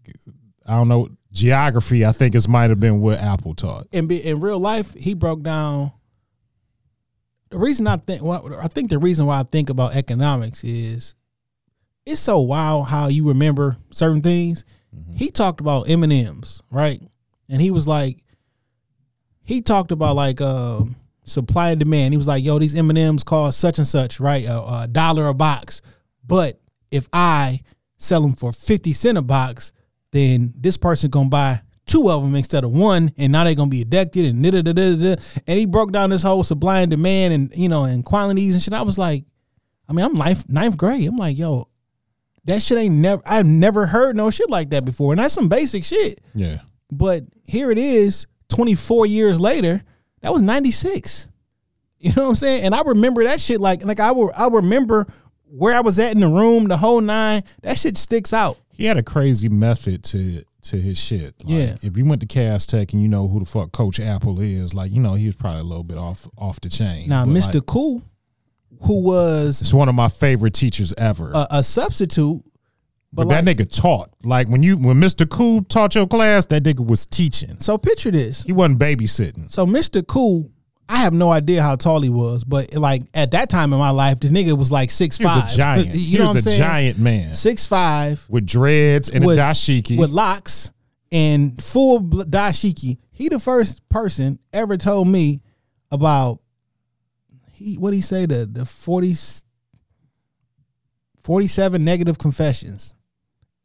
I 0.66 0.72
don't 0.74 0.88
know 0.88 1.08
geography. 1.32 2.04
I 2.04 2.12
think 2.12 2.34
it 2.34 2.48
might 2.48 2.70
have 2.70 2.80
been 2.80 3.00
what 3.00 3.18
Apple 3.18 3.54
taught. 3.54 3.86
in 3.92 4.06
be, 4.08 4.16
in 4.24 4.40
real 4.40 4.58
life, 4.58 4.92
he 4.94 5.14
broke 5.14 5.42
down. 5.42 5.92
The 7.50 7.58
reason 7.58 7.86
I 7.86 7.96
think, 7.96 8.22
well, 8.22 8.58
I 8.60 8.68
think 8.68 8.90
the 8.90 8.98
reason 8.98 9.24
why 9.26 9.40
I 9.40 9.42
think 9.44 9.70
about 9.70 9.94
economics 9.96 10.62
is, 10.64 11.14
it's 12.04 12.20
so 12.20 12.40
wild 12.40 12.88
how 12.88 13.08
you 13.08 13.26
remember 13.28 13.76
certain 13.90 14.20
things. 14.20 14.64
He 15.14 15.30
talked 15.30 15.60
about 15.60 15.88
M 15.88 16.02
and 16.02 16.12
M's, 16.12 16.62
right? 16.70 17.00
And 17.48 17.62
he 17.62 17.70
was 17.70 17.88
like, 17.88 18.24
he 19.42 19.62
talked 19.62 19.92
about 19.92 20.16
like 20.16 20.40
um, 20.40 20.96
supply 21.24 21.70
and 21.70 21.80
demand. 21.80 22.12
He 22.12 22.18
was 22.18 22.28
like, 22.28 22.44
"Yo, 22.44 22.58
these 22.58 22.74
M 22.74 22.90
and 22.90 22.98
M's 22.98 23.24
cost 23.24 23.58
such 23.58 23.78
and 23.78 23.86
such, 23.86 24.20
right? 24.20 24.44
A, 24.44 24.82
a 24.82 24.88
dollar 24.90 25.28
a 25.28 25.34
box. 25.34 25.80
But 26.26 26.60
if 26.90 27.08
I 27.12 27.62
sell 27.96 28.20
them 28.20 28.34
for 28.34 28.52
fifty 28.52 28.92
cent 28.92 29.16
a 29.16 29.22
box, 29.22 29.72
then 30.12 30.52
this 30.56 30.76
person 30.76 31.10
gonna 31.10 31.30
buy 31.30 31.62
two 31.86 32.10
of 32.10 32.22
them 32.22 32.34
instead 32.34 32.64
of 32.64 32.72
one, 32.72 33.12
and 33.16 33.32
now 33.32 33.44
they're 33.44 33.54
gonna 33.54 33.70
be 33.70 33.82
addicted 33.82 34.26
and 34.26 34.42
da 34.42 34.50
da 34.50 34.62
da 34.62 34.72
da 34.72 34.94
da. 34.94 35.22
And 35.46 35.58
he 35.58 35.64
broke 35.66 35.92
down 35.92 36.10
this 36.10 36.22
whole 36.22 36.44
supply 36.44 36.80
and 36.80 36.90
demand 36.90 37.32
and 37.34 37.56
you 37.56 37.68
know 37.68 37.84
and 37.84 38.04
quantities 38.04 38.54
and 38.54 38.62
shit. 38.62 38.74
I 38.74 38.82
was 38.82 38.98
like, 38.98 39.24
I 39.88 39.92
mean, 39.92 40.04
I'm 40.04 40.14
life 40.14 40.48
ninth 40.48 40.76
grade. 40.76 41.08
I'm 41.08 41.16
like, 41.16 41.38
yo, 41.38 41.68
that 42.44 42.62
shit 42.62 42.78
ain't 42.78 42.96
never. 42.96 43.22
I've 43.24 43.46
never 43.46 43.86
heard 43.86 44.16
no 44.16 44.30
shit 44.30 44.50
like 44.50 44.70
that 44.70 44.84
before, 44.84 45.12
and 45.12 45.18
that's 45.18 45.34
some 45.34 45.48
basic 45.48 45.84
shit. 45.84 46.20
Yeah, 46.34 46.58
But 46.90 47.24
here 47.44 47.70
it 47.70 47.78
is, 47.78 48.26
24 48.48 49.06
years 49.06 49.40
later. 49.40 49.82
That 50.22 50.32
was 50.32 50.42
96. 50.42 51.26
You 52.00 52.12
know 52.14 52.22
what 52.24 52.28
I'm 52.30 52.34
saying? 52.36 52.62
And 52.64 52.74
I 52.74 52.82
remember 52.82 53.24
that 53.24 53.40
shit 53.40 53.60
like 53.60 53.84
like 53.84 53.98
I 54.00 54.12
will 54.12 54.32
I 54.36 54.46
remember 54.48 55.06
where 55.50 55.74
I 55.74 55.80
was 55.80 55.98
at 55.98 56.12
in 56.12 56.20
the 56.20 56.28
room, 56.28 56.68
the 56.68 56.76
whole 56.76 57.00
nine. 57.00 57.42
That 57.62 57.76
shit 57.78 57.96
sticks 57.96 58.32
out. 58.32 58.56
he 58.70 58.84
had 58.84 58.96
a 58.96 59.02
crazy 59.02 59.48
method 59.48 60.04
to 60.04 60.42
to 60.62 60.76
his 60.80 60.96
shit. 60.98 61.34
Like, 61.40 61.48
Yeah. 61.48 61.76
if 61.82 61.96
you 61.96 62.04
went 62.04 62.20
to 62.20 62.26
Cass 62.26 62.66
Tech 62.66 62.92
and 62.92 63.02
you 63.02 63.08
know 63.08 63.26
who 63.26 63.40
the 63.40 63.46
fuck 63.46 63.72
Coach 63.72 63.98
Apple 63.98 64.40
is, 64.40 64.74
like 64.74 64.92
you 64.92 65.00
know 65.00 65.14
he 65.14 65.26
was 65.26 65.34
probably 65.36 65.60
a 65.60 65.64
little 65.64 65.82
bit 65.84 65.98
off 65.98 66.28
off 66.38 66.60
the 66.60 66.68
chain. 66.68 67.08
Now, 67.08 67.24
Mr. 67.24 67.54
like, 67.54 67.66
Cool, 67.66 68.02
who 68.82 69.00
was 69.02 69.60
it's 69.60 69.74
one 69.74 69.88
of 69.88 69.94
my 69.96 70.08
favorite 70.08 70.54
teachers 70.54 70.92
ever. 70.98 71.32
a, 71.34 71.46
a 71.50 71.62
substitute, 71.62 72.44
but, 73.12 73.26
but 73.26 73.26
like, 73.28 73.44
that 73.44 73.56
nigga 73.56 73.70
taught. 73.70 74.10
Like 74.22 74.48
when 74.48 74.62
you 74.62 74.76
when 74.76 74.96
Mr. 75.00 75.28
Cool 75.28 75.62
taught 75.64 75.94
your 75.94 76.06
class, 76.06 76.46
that 76.46 76.62
nigga 76.64 76.86
was 76.86 77.06
teaching. 77.06 77.58
so 77.60 77.78
picture 77.78 78.10
this. 78.10 78.42
He 78.42 78.52
wasn't 78.52 78.78
babysitting. 78.78 79.50
So 79.50 79.66
Mr. 79.66 80.06
Cool, 80.06 80.50
I 80.90 80.98
have 80.98 81.12
no 81.14 81.30
idea 81.30 81.62
how 81.62 81.76
tall 81.76 82.00
he 82.00 82.08
was, 82.10 82.44
but 82.44 82.74
like 82.74 83.02
at 83.14 83.30
that 83.32 83.48
time 83.50 83.72
in 83.72 83.78
my 83.78 83.90
life, 83.90 84.20
the 84.20 84.28
nigga 84.28 84.56
was 84.58 84.70
like 84.72 84.90
six 84.90 85.16
He 85.16 85.24
was 85.24 85.34
five. 85.34 85.50
a 85.52 85.56
giant. 85.56 85.86
you 85.88 85.92
he 85.94 86.18
know 86.18 86.24
was 86.24 86.28
what 86.28 86.32
I'm 86.34 86.36
a 86.38 86.42
saying? 86.42 86.58
giant 86.60 86.98
man 86.98 87.32
Six 87.34 87.66
five 87.66 88.24
with 88.28 88.46
dreads 88.46 89.08
and 89.08 89.24
with, 89.24 89.38
a 89.38 89.40
dashiki. 89.40 89.98
with 89.98 90.10
locks 90.10 90.70
and 91.10 91.62
full 91.62 92.00
dashiki. 92.02 92.98
He 93.10 93.28
the 93.28 93.40
first 93.40 93.86
person 93.88 94.38
ever 94.52 94.76
told 94.76 95.08
me 95.08 95.40
about 95.90 96.40
he 97.54 97.76
what 97.76 97.94
he 97.94 98.00
say 98.02 98.26
the 98.26 98.44
the 98.46 98.64
40 98.66 99.14
47 101.22 101.84
negative 101.84 102.18
confessions. 102.18 102.94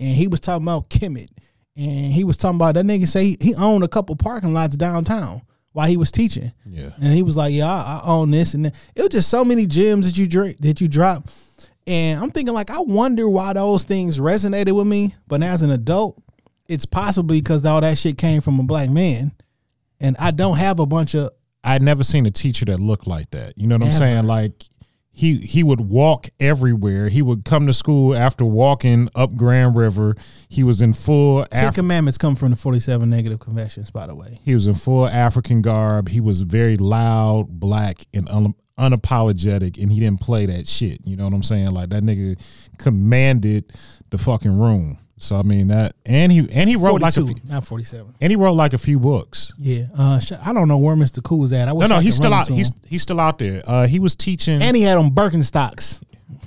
And 0.04 0.16
he 0.16 0.28
was 0.28 0.42
talking 0.42 0.66
about 0.66 0.90
Kemet. 0.90 1.30
And 1.78 2.12
he 2.12 2.26
was 2.26 2.36
talking 2.36 2.58
about 2.58 2.76
that 2.76 2.86
nigga 2.86 3.08
say 3.08 3.26
he, 3.26 3.38
he 3.40 3.56
owned 3.56 3.84
a 3.84 3.88
couple 3.88 4.16
parking 4.16 4.54
lots 4.54 4.76
downtown 4.76 5.42
while 5.72 5.88
he 5.88 5.98
was 5.98 6.12
teaching. 6.12 6.52
yeah. 6.68 6.90
And 7.02 7.14
he 7.14 7.24
was 7.24 7.38
like, 7.38 7.54
"Yeah, 7.54 7.72
I, 7.72 8.02
I 8.04 8.08
own 8.08 8.30
this." 8.32 8.54
And 8.54 8.66
that. 8.66 8.76
it 8.96 9.02
was 9.02 9.10
just 9.10 9.30
so 9.30 9.44
many 9.44 9.66
gems 9.66 10.06
that 10.06 10.18
you 10.18 10.28
drink 10.28 10.58
that 10.60 10.82
you 10.82 10.88
drop. 10.88 11.30
And 11.88 12.22
I'm 12.22 12.32
thinking, 12.32 12.54
like, 12.54 12.70
I 12.70 12.80
wonder 12.80 13.28
why 13.28 13.54
those 13.54 13.86
things 13.86 14.20
resonated 14.20 14.76
with 14.76 14.88
me. 14.88 15.16
But 15.28 15.42
as 15.42 15.64
an 15.64 15.72
adult, 15.72 16.22
it's 16.68 16.86
possibly 16.86 17.42
because 17.42 17.66
all 17.66 17.82
that 17.82 17.98
shit 17.98 18.18
came 18.18 18.42
from 18.42 18.60
a 18.60 18.64
black 18.64 18.90
man, 18.90 19.32
and 20.00 20.16
I 20.20 20.32
don't 20.32 20.58
have 20.58 20.80
a 20.80 20.86
bunch 20.86 21.16
of. 21.16 21.32
I'd 21.64 21.82
never 21.82 22.04
seen 22.04 22.26
a 22.26 22.32
teacher 22.32 22.66
that 22.66 22.80
looked 22.82 23.08
like 23.08 23.32
that. 23.32 23.58
You 23.58 23.68
know 23.68 23.78
what 23.78 23.88
I'm 23.88 23.94
saying? 23.94 24.26
Like 24.26 24.66
he 25.16 25.38
he 25.38 25.62
would 25.64 25.80
walk 25.82 26.28
everywhere. 26.40 27.08
He 27.10 27.22
would 27.22 27.46
come 27.46 27.68
to 27.68 27.74
school 27.74 28.16
after 28.16 28.44
walking 28.44 29.10
up 29.16 29.36
Grand 29.36 29.76
River. 29.76 30.16
He 30.50 30.64
was 30.64 30.82
in 30.82 30.94
full 30.94 31.46
Ten 31.46 31.68
Af- 31.70 31.76
Commandments 31.76 32.18
come 32.18 32.36
from 32.36 32.50
the 32.50 32.56
47 32.58 33.10
negative 33.10 33.40
confessions, 33.40 33.92
by 33.92 34.08
the 34.08 34.16
way. 34.16 34.40
he 34.44 34.54
was 34.56 34.66
in 34.68 34.74
full 34.74 35.08
African 35.08 35.62
garb. 35.62 36.10
He 36.10 36.20
was 36.20 36.42
very 36.42 36.78
loud, 36.78 37.48
black, 37.60 38.08
and 38.14 38.28
un- 38.30 38.56
unapologetic, 38.80 39.82
and 39.82 39.92
he 39.92 40.00
didn't 40.00 40.20
play 40.20 40.46
that 40.48 40.68
shit. 40.68 41.00
You 41.06 41.16
know 41.16 41.26
what 41.26 41.34
I'm 41.34 41.44
saying? 41.44 41.72
Like 41.72 41.90
that 41.90 42.02
nigga 42.04 42.40
commanded 42.80 43.72
the 44.10 44.18
fucking 44.18 44.54
room. 44.60 44.98
So 45.24 45.38
I 45.38 45.44
mean 45.44 45.70
that, 45.70 45.94
and 46.06 46.32
he 46.34 46.40
and 46.52 46.70
he 46.70 46.76
wrote 46.76 47.00
like 47.02 47.14
a 47.16 47.22
42, 47.22 47.42
few, 47.42 47.50
not 47.50 47.66
47. 47.66 48.16
and 48.20 48.30
he 48.32 48.36
wrote 48.36 48.54
like 48.54 48.74
a 48.74 48.78
few 48.78 49.00
books. 49.00 49.54
Yeah, 49.58 49.86
uh, 49.98 50.20
I 50.44 50.52
don't 50.52 50.68
know 50.68 50.78
where 50.78 50.96
Mr. 50.98 51.24
Cool 51.24 51.46
is 51.46 51.54
at. 51.54 51.70
I 51.70 51.72
wish 51.74 51.88
No, 51.88 51.96
no, 51.96 52.00
I 52.00 52.04
he's 52.04 52.16
still 52.18 52.34
out. 52.34 52.50
He's 52.50 52.70
him. 52.70 52.76
he's 52.90 53.02
still 53.04 53.22
out 53.22 53.40
there. 53.40 53.64
Uh, 53.66 53.88
he 53.88 54.00
was 54.00 54.16
teaching. 54.16 54.62
and 54.62 54.76
he 54.76 54.84
had 54.84 54.98
on 54.98 55.12
Birkenstocks. 55.12 56.02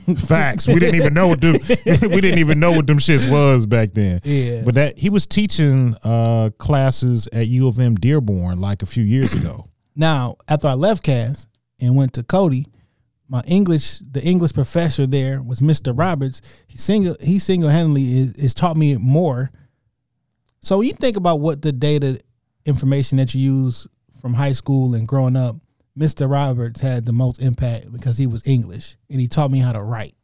Facts. 0.26 0.66
We 0.68 0.78
didn't 0.78 0.96
even 0.96 1.14
know 1.14 1.26
what 1.28 1.40
them, 1.40 1.54
we 1.86 2.20
didn't 2.20 2.38
even 2.38 2.60
know 2.60 2.72
what 2.72 2.86
them 2.86 2.98
shits 2.98 3.30
was 3.30 3.64
back 3.66 3.94
then. 3.94 4.20
Yeah. 4.24 4.60
But 4.62 4.74
that 4.74 4.98
he 4.98 5.08
was 5.08 5.26
teaching 5.26 5.96
uh 6.04 6.50
classes 6.58 7.28
at 7.32 7.46
U 7.46 7.68
of 7.68 7.78
M 7.80 7.94
Dearborn 7.94 8.60
like 8.60 8.82
a 8.82 8.86
few 8.86 9.02
years 9.04 9.32
ago. 9.32 9.68
Now, 9.96 10.36
after 10.48 10.68
I 10.68 10.74
left 10.74 11.02
Cass 11.02 11.46
and 11.80 11.96
went 11.96 12.12
to 12.12 12.22
Cody, 12.22 12.66
my 13.28 13.42
English, 13.46 13.98
the 13.98 14.22
English 14.22 14.52
professor 14.52 15.06
there 15.06 15.42
was 15.42 15.60
Mr. 15.60 15.96
Roberts. 15.96 16.40
He 16.66 16.78
single 16.78 17.16
he 17.20 17.38
single 17.38 17.70
handedly 17.70 18.18
is, 18.18 18.32
is 18.34 18.54
taught 18.54 18.76
me 18.76 18.96
more. 18.96 19.50
So 20.60 20.80
you 20.80 20.92
think 20.92 21.16
about 21.16 21.40
what 21.40 21.62
the 21.62 21.72
data 21.72 22.20
information 22.64 23.18
that 23.18 23.34
you 23.34 23.40
use 23.40 23.86
from 24.20 24.34
high 24.34 24.52
school 24.52 24.94
and 24.94 25.06
growing 25.06 25.36
up, 25.36 25.56
Mr. 25.98 26.30
Roberts 26.30 26.80
had 26.80 27.04
the 27.04 27.12
most 27.12 27.40
impact 27.40 27.92
because 27.92 28.18
he 28.18 28.26
was 28.26 28.46
English 28.46 28.96
and 29.08 29.20
he 29.20 29.28
taught 29.28 29.50
me 29.50 29.60
how 29.60 29.72
to 29.72 29.82
write, 29.82 30.14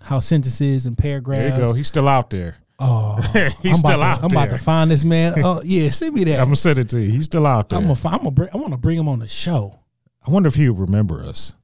how 0.00 0.20
sentences 0.20 0.86
and 0.86 0.98
paragraphs. 0.98 1.56
There 1.56 1.66
you 1.66 1.68
go. 1.68 1.74
He's 1.74 1.88
still 1.88 2.08
out 2.08 2.30
there. 2.30 2.56
Oh, 2.78 3.20
He's 3.62 3.72
I'm 3.72 3.74
still 3.76 3.98
to, 3.98 4.02
out 4.02 4.18
I'm 4.18 4.30
about 4.30 4.50
to 4.50 4.58
find 4.58 4.90
this 4.90 5.04
man. 5.04 5.34
Oh 5.44 5.62
yeah, 5.64 5.90
send 5.90 6.14
me 6.14 6.24
that. 6.24 6.36
I'm 6.36 6.40
I'm 6.40 6.46
gonna 6.46 6.56
send 6.56 6.78
it 6.78 6.88
to 6.90 7.00
you. 7.00 7.10
He's 7.10 7.26
still 7.26 7.46
out 7.46 7.68
there. 7.68 7.80
gonna, 7.80 7.92
I'm 7.92 8.18
gonna 8.18 8.30
bring, 8.30 8.48
I 8.52 8.56
want 8.56 8.72
to 8.72 8.78
bring 8.78 8.98
him 8.98 9.08
on 9.08 9.20
the 9.20 9.28
show. 9.28 9.78
I 10.26 10.30
wonder 10.30 10.48
if 10.48 10.54
he 10.54 10.68
would 10.68 10.80
remember 10.80 11.22
us. 11.22 11.54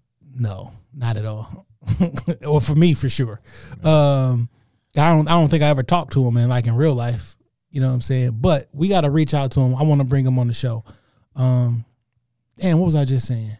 No, 0.40 0.72
not 0.94 1.16
at 1.18 1.26
all. 1.26 1.66
or 2.46 2.60
for 2.60 2.74
me, 2.74 2.94
for 2.94 3.08
sure. 3.08 3.40
Um, 3.84 4.48
I 4.96 5.10
don't. 5.10 5.28
I 5.28 5.32
don't 5.32 5.48
think 5.48 5.62
I 5.62 5.68
ever 5.68 5.82
talked 5.82 6.14
to 6.14 6.26
him 6.26 6.36
in 6.38 6.48
like 6.48 6.66
in 6.66 6.74
real 6.74 6.94
life. 6.94 7.36
You 7.70 7.80
know 7.80 7.88
what 7.88 7.94
I'm 7.94 8.00
saying? 8.00 8.38
But 8.40 8.68
we 8.72 8.88
got 8.88 9.02
to 9.02 9.10
reach 9.10 9.34
out 9.34 9.52
to 9.52 9.60
him. 9.60 9.74
I 9.76 9.82
want 9.82 10.00
to 10.00 10.06
bring 10.06 10.26
him 10.26 10.38
on 10.38 10.48
the 10.48 10.54
show. 10.54 10.82
Um, 11.36 11.84
and 12.58 12.78
what 12.80 12.86
was 12.86 12.96
I 12.96 13.04
just 13.04 13.26
saying? 13.26 13.56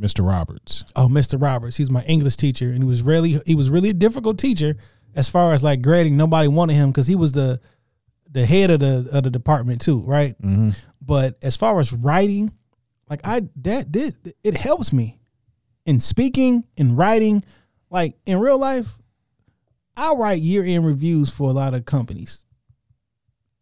Mr. 0.00 0.26
Roberts. 0.26 0.84
Oh, 0.94 1.08
Mr. 1.08 1.40
Roberts. 1.40 1.76
He's 1.76 1.90
my 1.90 2.02
English 2.04 2.36
teacher, 2.36 2.68
and 2.70 2.78
he 2.78 2.84
was 2.84 3.02
really 3.02 3.40
he 3.46 3.54
was 3.54 3.70
really 3.70 3.90
a 3.90 3.94
difficult 3.94 4.38
teacher 4.38 4.76
as 5.14 5.28
far 5.28 5.52
as 5.52 5.62
like 5.64 5.80
grading. 5.80 6.16
Nobody 6.16 6.48
wanted 6.48 6.74
him 6.74 6.90
because 6.90 7.06
he 7.06 7.14
was 7.14 7.32
the 7.32 7.60
the 8.30 8.44
head 8.44 8.70
of 8.70 8.80
the 8.80 9.08
of 9.12 9.22
the 9.24 9.30
department 9.30 9.80
too, 9.80 10.00
right? 10.00 10.34
hmm 10.40 10.70
But 11.00 11.38
as 11.40 11.56
far 11.56 11.78
as 11.80 11.92
writing, 11.92 12.52
like 13.08 13.20
I 13.24 13.42
that 13.62 13.90
did 13.90 14.34
it 14.44 14.56
helps 14.56 14.92
me 14.92 15.20
in 15.86 16.00
speaking 16.00 16.64
and 16.76 16.98
writing. 16.98 17.42
Like 17.88 18.16
in 18.26 18.38
real 18.38 18.58
life, 18.58 18.98
I 19.96 20.12
write 20.12 20.42
year 20.42 20.64
end 20.64 20.84
reviews 20.84 21.30
for 21.30 21.48
a 21.48 21.52
lot 21.52 21.72
of 21.72 21.86
companies 21.86 22.44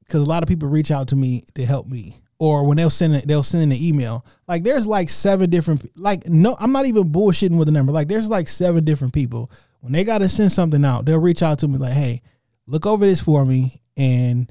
because 0.04 0.22
a 0.22 0.26
lot 0.26 0.42
of 0.42 0.48
people 0.48 0.68
reach 0.68 0.90
out 0.90 1.08
to 1.08 1.16
me 1.16 1.44
to 1.54 1.64
help 1.64 1.86
me. 1.86 2.20
Or 2.40 2.66
when 2.66 2.76
they'll 2.76 2.90
send 2.90 3.14
it, 3.14 3.28
they'll 3.28 3.44
send 3.44 3.72
an 3.72 3.78
email. 3.78 4.26
Like 4.48 4.64
there's 4.64 4.86
like 4.86 5.08
seven 5.08 5.50
different. 5.50 5.88
Like 5.96 6.26
no, 6.26 6.56
I'm 6.58 6.72
not 6.72 6.86
even 6.86 7.12
bullshitting 7.12 7.56
with 7.56 7.68
the 7.68 7.72
number. 7.72 7.92
Like 7.92 8.08
there's 8.08 8.28
like 8.28 8.48
seven 8.48 8.84
different 8.84 9.14
people. 9.14 9.52
When 9.80 9.92
they 9.92 10.02
got 10.02 10.18
to 10.18 10.28
send 10.28 10.50
something 10.50 10.84
out, 10.84 11.04
they'll 11.04 11.20
reach 11.20 11.42
out 11.42 11.60
to 11.60 11.68
me 11.68 11.78
like, 11.78 11.92
"Hey, 11.92 12.22
look 12.66 12.86
over 12.86 13.06
this 13.06 13.20
for 13.20 13.44
me 13.44 13.80
and 13.96 14.50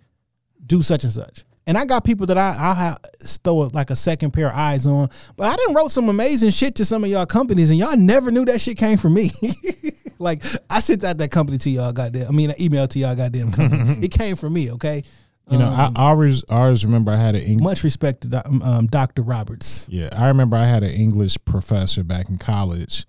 do 0.66 0.82
such 0.82 1.04
and 1.04 1.12
such." 1.12 1.44
And 1.66 1.78
I 1.78 1.86
got 1.86 2.03
people 2.03 2.26
that 2.28 2.38
I 2.38 2.55
I 2.59 2.74
have 2.74 2.99
throw 3.43 3.55
like 3.74 3.89
a 3.89 3.95
second 3.95 4.32
pair 4.32 4.47
of 4.49 4.55
eyes 4.55 4.86
on. 4.88 5.09
But 5.36 5.47
I 5.47 5.55
didn't 5.55 5.76
wrote 5.76 5.91
some 5.91 6.09
amazing 6.09 6.51
shit 6.51 6.76
to 6.76 6.86
some 6.86 7.03
of 7.03 7.09
y'all 7.09 7.26
companies, 7.26 7.70
and 7.70 7.80
y'all 7.80 7.95
never 7.97 8.32
knew 8.32 8.45
that 8.45 8.59
shit 8.61 8.78
came 8.78 8.97
from 8.97 9.14
me. 9.14 9.32
like 10.20 10.43
I 10.70 10.80
sent 10.80 11.03
out 11.03 11.18
that 11.18 11.32
company 11.32 11.57
to 11.59 11.70
y'all, 11.70 11.91
goddamn. 11.93 12.28
I 12.28 12.32
mean, 12.32 12.49
an 12.51 12.61
email 12.61 12.88
to 12.88 12.99
y'all, 12.99 13.16
goddamn 13.16 13.51
company. 13.51 13.99
it 14.05 14.09
came 14.11 14.36
from 14.36 14.53
me. 14.53 14.72
Okay. 14.74 15.03
You 15.51 15.57
know, 15.57 15.68
I, 15.70 15.91
I 15.93 16.09
always 16.09 16.41
I 16.49 16.61
always 16.64 16.86
remember 16.86 17.11
I 17.11 17.18
had 17.18 17.36
an 17.36 17.41
English. 17.41 17.64
Much 17.64 17.84
respect 17.84 18.22
to 18.22 18.30
Doc- 18.30 18.47
um, 18.47 18.88
Dr. 18.88 19.22
Roberts. 19.24 19.86
Yeah, 19.89 20.07
I 20.14 20.30
remember 20.30 20.55
I 20.55 20.66
had 20.66 20.84
an 20.84 20.91
English 20.91 21.38
professor 21.43 22.01
back 22.01 22.30
in 22.30 22.38
college, 22.38 23.05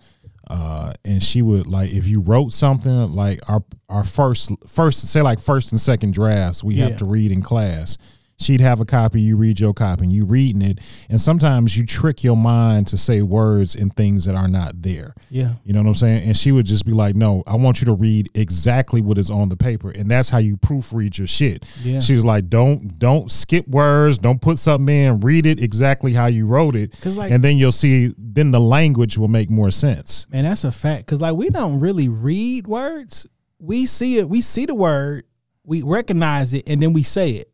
uh, 0.50 0.92
and 1.05 1.22
she 1.22 1.42
would 1.42 1.68
like 1.68 1.92
if 1.92 2.09
you 2.09 2.20
wrote 2.20 2.52
something 2.52 3.12
like 3.12 3.38
our 3.48 3.62
our 3.88 4.02
first 4.02 4.50
first 4.66 5.07
say 5.09 5.22
like 5.22 5.38
first 5.38 5.70
and 5.70 5.80
second 5.80 6.12
drafts 6.12 6.64
we 6.64 6.74
Yeah. 6.74 6.88
have 6.88 6.98
to 6.98 7.05
read 7.05 7.30
in 7.30 7.40
class. 7.40 7.98
She'd 8.37 8.61
have 8.61 8.80
a 8.80 8.85
copy, 8.85 9.20
you 9.20 9.37
read 9.37 9.61
your 9.61 9.72
copy, 9.72 10.05
and 10.05 10.12
you 10.12 10.24
reading 10.24 10.61
it, 10.61 10.80
and 11.09 11.20
sometimes 11.20 11.76
you 11.76 11.87
trick 11.87 12.24
your 12.24 12.37
mind 12.37 12.89
to 12.89 12.99
say 12.99 13.22
words 13.22 13.74
and 13.76 13.95
things 13.95 14.24
that 14.24 14.35
are 14.35 14.49
not 14.49 14.82
there. 14.82 15.14
Yeah. 15.30 15.55
You 15.64 15.72
know 15.72 15.80
what 15.82 15.89
I'm 15.89 15.95
saying? 15.95 16.24
And 16.24 16.37
she 16.37 16.51
would 16.51 16.66
just 16.66 16.85
be 16.85 16.93
like, 16.93 17.14
"No, 17.14 17.45
I 17.47 17.55
want 17.57 17.80
you 17.80 17.85
to 17.87 17.95
read 17.95 18.30
exactly 18.35 19.01
what 19.01 19.18
is 19.18 19.30
on 19.30 19.49
the 19.51 19.57
paper, 19.57 19.91
and 19.91 20.11
that's 20.11 20.28
how 20.30 20.39
you 20.39 20.57
proofread 20.57 21.16
your 21.16 21.26
shit." 21.28 21.64
Yeah. 21.82 22.01
She 22.01 22.14
was 22.14 22.24
like, 22.24 22.49
"Don't 22.51 22.99
don't 22.99 23.30
skip 23.30 23.68
words, 23.68 24.18
don't 24.18 24.41
put 24.41 24.59
something 24.59 24.89
in, 24.95 25.20
read 25.20 25.47
it 25.47 25.62
exactly 25.62 26.12
how 26.12 26.26
you 26.26 26.47
wrote 26.47 26.74
it, 26.74 26.93
'Cause, 27.01 27.16
like- 27.16 27.30
and 27.30 27.43
then 27.45 27.57
you'll 27.57 27.72
see. 27.72 28.12
Then 28.18 28.51
the 28.51 28.61
language 28.61 29.16
will 29.16 29.28
make 29.28 29.49
more 29.49 29.70
sense." 29.70 30.26
And 30.32 30.45
that's 30.47 30.64
a 30.64 30.72
fact. 30.72 31.07
Cause 31.07 31.20
like 31.20 31.37
we 31.37 31.51
don't 31.51 31.78
really 31.78 32.09
read 32.09 32.66
words. 32.66 33.26
We 33.61 33.87
see 33.87 34.18
it, 34.18 34.28
we 34.28 34.41
see 34.41 34.66
the 34.66 34.74
word, 34.74 35.24
we 35.64 35.82
recognize 35.82 36.53
it, 36.53 36.68
and 36.68 36.82
then 36.82 36.93
we 36.93 37.03
say 37.03 37.30
it. 37.32 37.49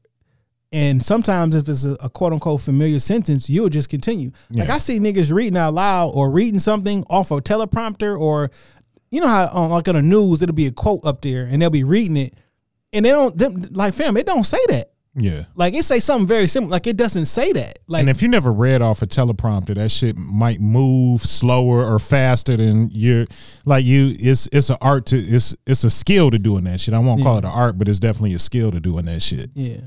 And 0.73 1.05
sometimes 1.05 1.55
if 1.55 1.69
it's 1.69 1.85
a, 1.85 1.97
a 2.01 2.09
quote 2.09 2.33
unquote 2.33 2.61
familiar 2.61 3.01
sentence, 3.01 3.51
you'll 3.51 3.69
just 3.69 3.89
continue. 3.89 4.31
Like 4.51 4.71
I 4.71 4.79
see 4.79 5.01
niggas 5.01 5.33
reading 5.33 5.57
out 5.57 5.75
loud 5.75 6.13
or 6.15 6.31
reading 6.31 6.61
something 6.61 7.05
off 7.11 7.31
a 7.31 7.41
teleprompter 7.41 8.19
or 8.19 8.51
you 9.11 9.21
know 9.21 9.27
how 9.27 9.49
on 9.49 9.71
like 9.71 9.89
on 9.89 9.97
the 9.97 10.03
news 10.03 10.43
it'll 10.43 10.55
be 10.55 10.67
a 10.67 10.73
quote 10.73 11.05
up 11.05 11.23
there 11.23 11.45
and 11.45 11.61
they'll 11.61 11.71
be 11.71 11.83
reading 11.83 12.17
it 12.17 12.35
and 12.93 13.05
they 13.05 13.11
don't 13.11 13.37
them, 13.37 13.67
like 13.73 13.95
fam, 13.95 14.17
it 14.17 14.27
don't 14.27 14.45
say 14.45 14.59
that. 14.69 14.93
Yeah. 15.17 15.47
Like 15.57 15.75
it 15.75 15.85
say 15.85 15.99
something 15.99 16.29
very 16.29 16.47
similar. 16.47 16.71
Like 16.71 16.87
it 16.87 16.97
doesn't 16.97 17.27
say 17.27 17.53
that. 17.53 17.81
Like 17.89 18.03
And 18.03 18.11
if 18.11 18.23
you 18.23 18.29
never 18.29 18.53
read 18.53 18.81
off 18.81 19.03
a 19.03 19.07
teleprompter, 19.09 19.75
that 19.75 19.91
shit 19.91 20.17
might 20.17 20.61
move 20.61 21.27
slower 21.27 21.85
or 21.85 21.99
faster 21.99 22.57
than 22.57 22.89
you're 22.93 23.27
like 23.65 23.85
you. 23.85 24.15
It's 24.19 24.49
it's 24.53 24.71
an 24.71 24.77
art 24.81 25.07
to 25.07 25.17
it's 25.17 25.57
it's 25.67 25.83
a 25.83 25.91
skill 25.91 26.31
to 26.31 26.39
doing 26.39 26.65
that 26.65 26.81
shit. 26.81 26.95
I 26.95 27.01
won't 27.01 27.23
call 27.23 27.39
it 27.39 27.45
an 27.45 27.51
art, 27.51 27.77
but 27.77 27.89
it's 27.89 27.99
definitely 27.99 28.35
a 28.35 28.39
skill 28.39 28.71
to 28.71 28.79
doing 28.79 29.07
that 29.07 29.21
shit. 29.21 29.51
Yeah. 29.55 29.81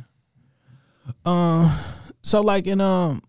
Um. 1.26 1.72
So 2.22 2.42
like 2.42 2.68
in 2.68 2.82
um, 2.82 3.22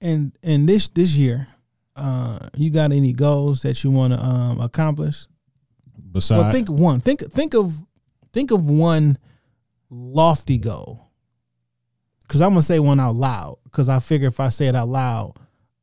in 0.00 0.32
in 0.42 0.66
this 0.66 0.88
this 0.88 1.14
year, 1.14 1.48
uh, 1.96 2.38
you 2.56 2.70
got 2.70 2.92
any 2.92 3.12
goals 3.12 3.62
that 3.62 3.82
you 3.82 3.90
want 3.90 4.12
to 4.12 4.22
um 4.22 4.60
accomplish? 4.60 5.26
Besides, 6.12 6.42
well, 6.42 6.52
think 6.52 6.68
one. 6.70 7.00
Think 7.00 7.30
think 7.32 7.54
of 7.54 7.74
think 8.32 8.50
of 8.50 8.68
one 8.68 9.18
lofty 9.90 10.58
goal. 10.58 11.04
Cause 12.28 12.42
I'm 12.42 12.50
gonna 12.50 12.62
say 12.62 12.78
one 12.78 13.00
out 13.00 13.14
loud. 13.14 13.58
Cause 13.72 13.88
I 13.88 14.00
figure 14.00 14.28
if 14.28 14.38
I 14.38 14.50
say 14.50 14.66
it 14.66 14.74
out 14.74 14.88
loud, 14.88 15.34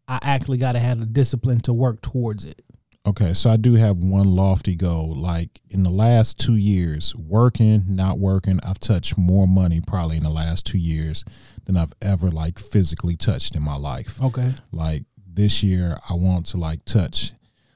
I 0.07 0.19
actually 0.21 0.57
got 0.59 0.73
to 0.73 0.79
have 0.79 0.99
the 0.99 1.05
discipline 1.05 1.59
to 1.61 1.73
work 1.73 2.01
towards 2.01 2.45
it. 2.45 2.61
Okay, 3.07 3.35
so 3.35 3.51
I 3.51 3.57
do 3.57 3.75
have 3.75 3.97
one 3.97 4.35
lofty 4.35 4.75
goal. 4.75 5.13
Like 5.15 5.61
in 5.69 5.83
the 5.83 5.91
last 5.91 6.39
two 6.39 6.55
years, 6.55 7.15
working, 7.15 7.83
not 7.87 8.17
working, 8.17 8.59
I've 8.63 8.79
touched 8.79 9.15
more 9.15 9.47
money 9.47 9.79
probably 9.79 10.17
in 10.17 10.23
the 10.23 10.29
last 10.29 10.65
two 10.65 10.79
years 10.79 11.23
than 11.65 11.77
I've 11.77 11.93
ever 12.01 12.31
like 12.31 12.57
physically 12.57 13.15
touched 13.15 13.55
in 13.55 13.63
my 13.63 13.75
life. 13.75 14.19
Okay. 14.21 14.53
Like 14.71 15.03
this 15.27 15.61
year, 15.61 15.97
I 16.09 16.15
want 16.15 16.47
to 16.47 16.57
like 16.57 16.83
touch, 16.85 17.33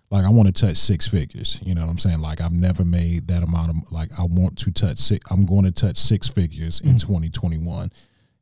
like 0.09 0.25
I 0.25 0.32
want 0.32 0.47
to 0.47 0.65
touch 0.65 0.77
six 0.77 1.07
figures. 1.07 1.59
You 1.63 1.75
know 1.75 1.82
what 1.82 1.91
I'm 1.91 1.99
saying? 1.99 2.21
Like 2.21 2.41
I've 2.41 2.51
never 2.51 2.84
made 2.84 3.27
that 3.27 3.43
amount 3.43 3.69
of 3.69 3.91
like 3.91 4.09
I 4.17 4.23
want 4.23 4.57
to 4.59 4.71
touch 4.71 4.97
six. 4.97 5.30
I'm 5.30 5.45
going 5.45 5.65
to 5.65 5.71
touch 5.71 5.97
six 5.97 6.27
figures 6.27 6.82
in 6.82 6.95
mm. 6.95 7.01
2021, 7.01 7.91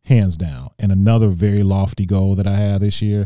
hands 0.05 0.37
down. 0.37 0.69
And 0.79 0.93
another 0.93 1.27
very 1.27 1.63
lofty 1.63 2.05
goal 2.05 2.35
that 2.35 2.47
I 2.47 2.55
had 2.55 2.79
this 2.79 3.01
year, 3.01 3.25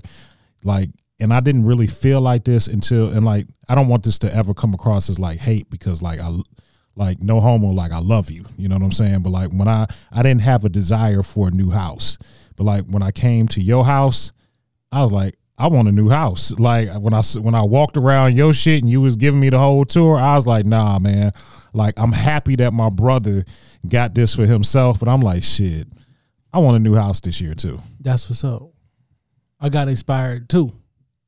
like 0.64 0.90
and 1.22 1.32
I 1.32 1.40
didn't 1.40 1.66
really 1.66 1.88
feel 1.88 2.20
like 2.20 2.44
this 2.44 2.68
until 2.68 3.10
and 3.10 3.24
like 3.24 3.46
I 3.70 3.76
don't 3.76 3.88
want 3.88 4.04
this 4.04 4.18
to 4.20 4.36
ever 4.36 4.54
come 4.54 4.74
across 4.74 5.10
as 5.10 5.20
like 5.20 5.40
hate 5.40 5.70
because 5.70 6.02
like 6.02 6.20
I 6.20 6.36
like 6.96 7.22
no 7.22 7.40
homo 7.40 7.68
like 7.68 7.92
I 7.92 8.00
love 8.00 8.32
you. 8.32 8.44
You 8.58 8.68
know 8.68 8.76
what 8.76 8.84
I'm 8.84 8.92
saying? 8.92 9.22
But 9.22 9.30
like 9.30 9.52
when 9.52 9.68
I 9.68 9.86
I 10.12 10.24
didn't 10.24 10.42
have 10.42 10.66
a 10.66 10.70
desire 10.70 11.22
for 11.22 11.48
a 11.48 11.52
new 11.52 11.70
house. 11.70 12.18
But 12.56 12.64
like 12.64 12.86
when 12.86 13.04
I 13.04 13.12
came 13.12 13.48
to 13.50 13.62
your 13.62 13.86
house 13.86 14.32
I 14.92 15.02
was 15.02 15.12
like 15.12 15.36
I 15.60 15.68
want 15.68 15.88
a 15.88 15.92
new 15.92 16.10
house. 16.10 16.52
Like 16.58 16.90
when 17.00 17.14
I 17.14 17.22
when 17.40 17.54
I 17.54 17.64
walked 17.64 17.98
around 17.98 18.36
your 18.36 18.52
shit 18.52 18.82
and 18.82 18.90
you 18.90 19.00
was 19.00 19.16
giving 19.16 19.40
me 19.40 19.52
the 19.52 19.60
whole 19.60 19.86
tour 19.86 20.18
I 20.18 20.36
was 20.36 20.48
like 20.48 20.66
nah 20.66 20.98
man. 20.98 21.32
Like 21.72 21.94
I'm 21.98 22.12
happy 22.12 22.56
that 22.58 22.74
my 22.74 22.90
brother 22.90 23.46
got 23.88 24.16
this 24.16 24.34
for 24.34 24.46
himself 24.48 25.00
but 25.00 25.08
I'm 25.08 25.22
like 25.22 25.44
shit 25.44 25.88
I 26.52 26.60
want 26.60 26.78
a 26.78 26.80
new 26.80 26.96
house 26.96 27.22
this 27.22 27.40
year 27.40 27.54
too. 27.54 27.80
That's 28.00 28.28
what's 28.28 28.44
up. 28.44 28.72
I 29.60 29.70
got 29.70 29.88
inspired 29.88 30.50
too. 30.50 30.74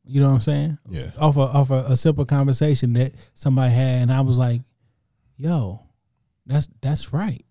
You 0.06 0.22
know 0.22 0.28
what 0.30 0.36
I'm 0.36 0.41
saying? 0.41 0.78
Yeah. 0.89 1.12
Off 1.18 1.38
a 1.38 1.41
off 1.41 1.70
a, 1.70 1.86
a 1.89 1.97
simple 1.97 2.26
conversation 2.26 2.93
that 2.93 3.14
somebody 3.34 3.74
had, 3.74 4.01
and 4.01 4.12
I 4.12 4.22
was 4.22 4.38
like, 4.38 4.62
"Yo, 5.38 5.82
that's 6.45 6.68
that's 6.82 7.14
right. 7.14 7.43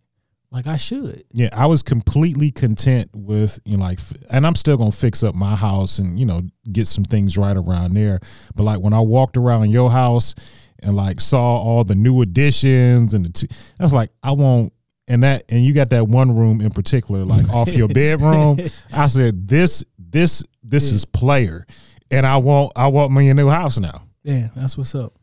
Like 0.50 0.66
I 0.66 0.76
should." 0.76 1.24
Yeah, 1.32 1.48
I 1.53 1.66
was 1.66 1.82
completely 1.82 2.50
content 2.50 3.09
with 3.14 3.59
you 3.64 3.78
know 3.78 3.84
like, 3.84 4.00
and 4.30 4.46
I'm 4.46 4.55
still 4.55 4.76
gonna 4.76 4.92
fix 4.92 5.22
up 5.22 5.34
my 5.34 5.57
house 5.57 5.98
and 5.98 6.20
you 6.20 6.26
know 6.26 6.42
get 6.70 6.88
some 6.88 7.05
things 7.05 7.38
right 7.38 7.57
around 7.57 7.94
there. 7.94 8.20
But 8.55 8.64
like 8.64 8.80
when 8.80 8.92
I 8.92 9.00
walked 9.00 9.36
around 9.38 9.70
your 9.70 9.90
house 9.90 10.34
and 10.82 10.94
like 10.94 11.20
saw 11.20 11.57
all 11.57 11.84
the 11.84 11.94
new 11.94 12.20
additions 12.22 13.14
and 13.14 13.26
the, 13.26 13.28
t- 13.30 13.48
I 13.80 13.84
was 13.84 13.92
like, 13.92 14.11
I 14.22 14.32
won't. 14.32 14.72
And 15.09 15.22
that, 15.24 15.44
and 15.50 15.64
you 15.64 15.74
got 15.74 15.90
that 15.90 16.07
one 16.07 16.34
room 16.34 16.61
in 16.61 16.70
particular, 16.70 17.24
like 17.24 17.48
off 17.50 17.68
your 17.68 17.88
bedroom. 17.92 18.59
I 18.92 19.07
said, 19.09 19.48
this, 19.48 19.84
this, 19.98 20.44
this 20.62 20.92
is 20.92 21.05
player, 21.05 21.66
and 22.12 22.26
I 22.26 22.36
want, 22.36 22.72
I 22.76 22.86
want 22.88 23.12
me 23.12 23.28
a 23.30 23.34
new 23.34 23.48
house 23.48 23.78
now. 23.78 24.02
Yeah, 24.22 24.48
that's 24.54 24.78
what's 24.78 24.94
up, 24.94 25.14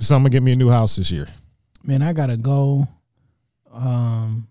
So 0.00 0.16
I'm 0.16 0.22
gonna 0.22 0.30
get 0.30 0.42
me 0.42 0.52
a 0.52 0.56
new 0.56 0.70
house 0.70 0.96
this 0.96 1.10
year. 1.10 1.28
man. 1.84 2.00
I 2.02 2.12
gotta 2.14 2.36
go. 2.38 2.88
Um, 3.72 4.48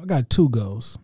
I 0.00 0.06
got 0.06 0.30
two 0.30 0.48
goals. 0.48 0.96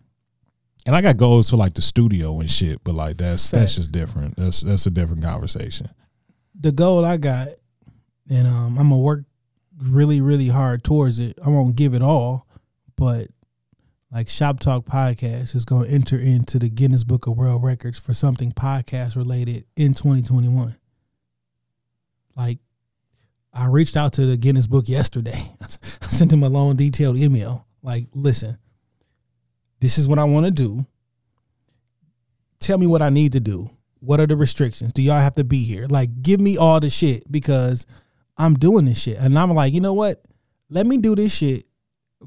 And 0.85 0.97
I 0.97 1.01
got 1.03 1.17
goals 1.17 1.49
for 1.51 1.57
like 1.57 1.75
the 1.75 1.83
studio 1.83 2.41
and 2.41 2.51
shit, 2.51 2.83
but 2.83 2.95
like 2.95 3.17
that's 3.19 3.51
that's 3.51 3.77
just 3.77 3.93
different. 3.93 4.37
That's 4.37 4.63
that's 4.63 4.87
a 4.87 4.91
different 4.91 5.23
conversation. 5.23 5.91
The 6.59 6.73
goal 6.73 7.05
I 7.05 7.19
got, 7.19 7.49
and 8.29 8.49
um, 8.49 8.79
I'm 8.79 8.89
gonna 8.89 8.99
work 8.99 9.25
really, 9.79 10.21
really 10.21 10.49
hard 10.49 10.83
towards 10.83 11.19
it. 11.21 11.39
I 11.45 11.51
won't 11.51 11.77
give 11.77 11.95
it 11.95 12.03
all, 12.03 12.47
but 12.97 13.29
like 14.13 14.29
Shop 14.29 14.61
Talk 14.61 14.85
Podcast 14.85 15.55
is 15.55 15.65
going 15.65 15.87
to 15.87 15.91
enter 15.91 16.19
into 16.19 16.59
the 16.59 16.69
Guinness 16.69 17.03
Book 17.03 17.27
of 17.27 17.37
World 17.37 17.65
Records 17.65 17.99
for 17.99 18.13
something 18.13 18.53
podcast 18.53 19.17
related 19.17 19.65
in 19.75 19.95
2021. 19.95 20.77
Like, 22.37 22.59
I 23.55 23.67
reached 23.67 23.97
out 23.97 24.13
to 24.15 24.27
the 24.27 24.37
Guinness 24.37 24.67
Book 24.67 24.87
yesterday. 24.87 25.55
I 26.03 26.07
sent 26.07 26.33
him 26.33 26.43
a 26.43 26.51
long, 26.51 26.77
detailed 26.77 27.17
email. 27.17 27.67
Like, 27.83 28.07
listen, 28.13 28.59
this 29.81 29.97
is 29.97 30.07
what 30.07 30.19
I 30.19 30.25
want 30.25 30.45
to 30.45 30.53
do. 30.53 30.85
Tell 32.61 32.77
me 32.77 32.87
what 32.87 33.03
I 33.03 33.09
need 33.09 33.33
to 33.33 33.41
do. 33.41 33.71
What 34.01 34.21
are 34.21 34.27
the 34.27 34.37
restrictions? 34.37 34.93
Do 34.93 35.01
y'all 35.01 35.21
have 35.21 35.37
to 35.37 35.45
be 35.45 35.65
here? 35.65 35.87
Like, 35.87 36.23
give 36.23 36.39
me 36.39 36.59
all 36.59 36.81
the 36.81 36.91
shit 36.91 37.31
because 37.33 37.87
I'm 38.37 38.55
doing 38.55 38.85
this 38.85 39.01
shit. 39.01 39.17
And 39.17 39.39
I'm 39.39 39.53
like, 39.55 39.73
you 39.73 39.81
know 39.81 39.95
what? 39.95 40.23
Let 40.69 40.87
me 40.87 40.99
do 40.99 41.15
this 41.15 41.33
shit 41.33 41.67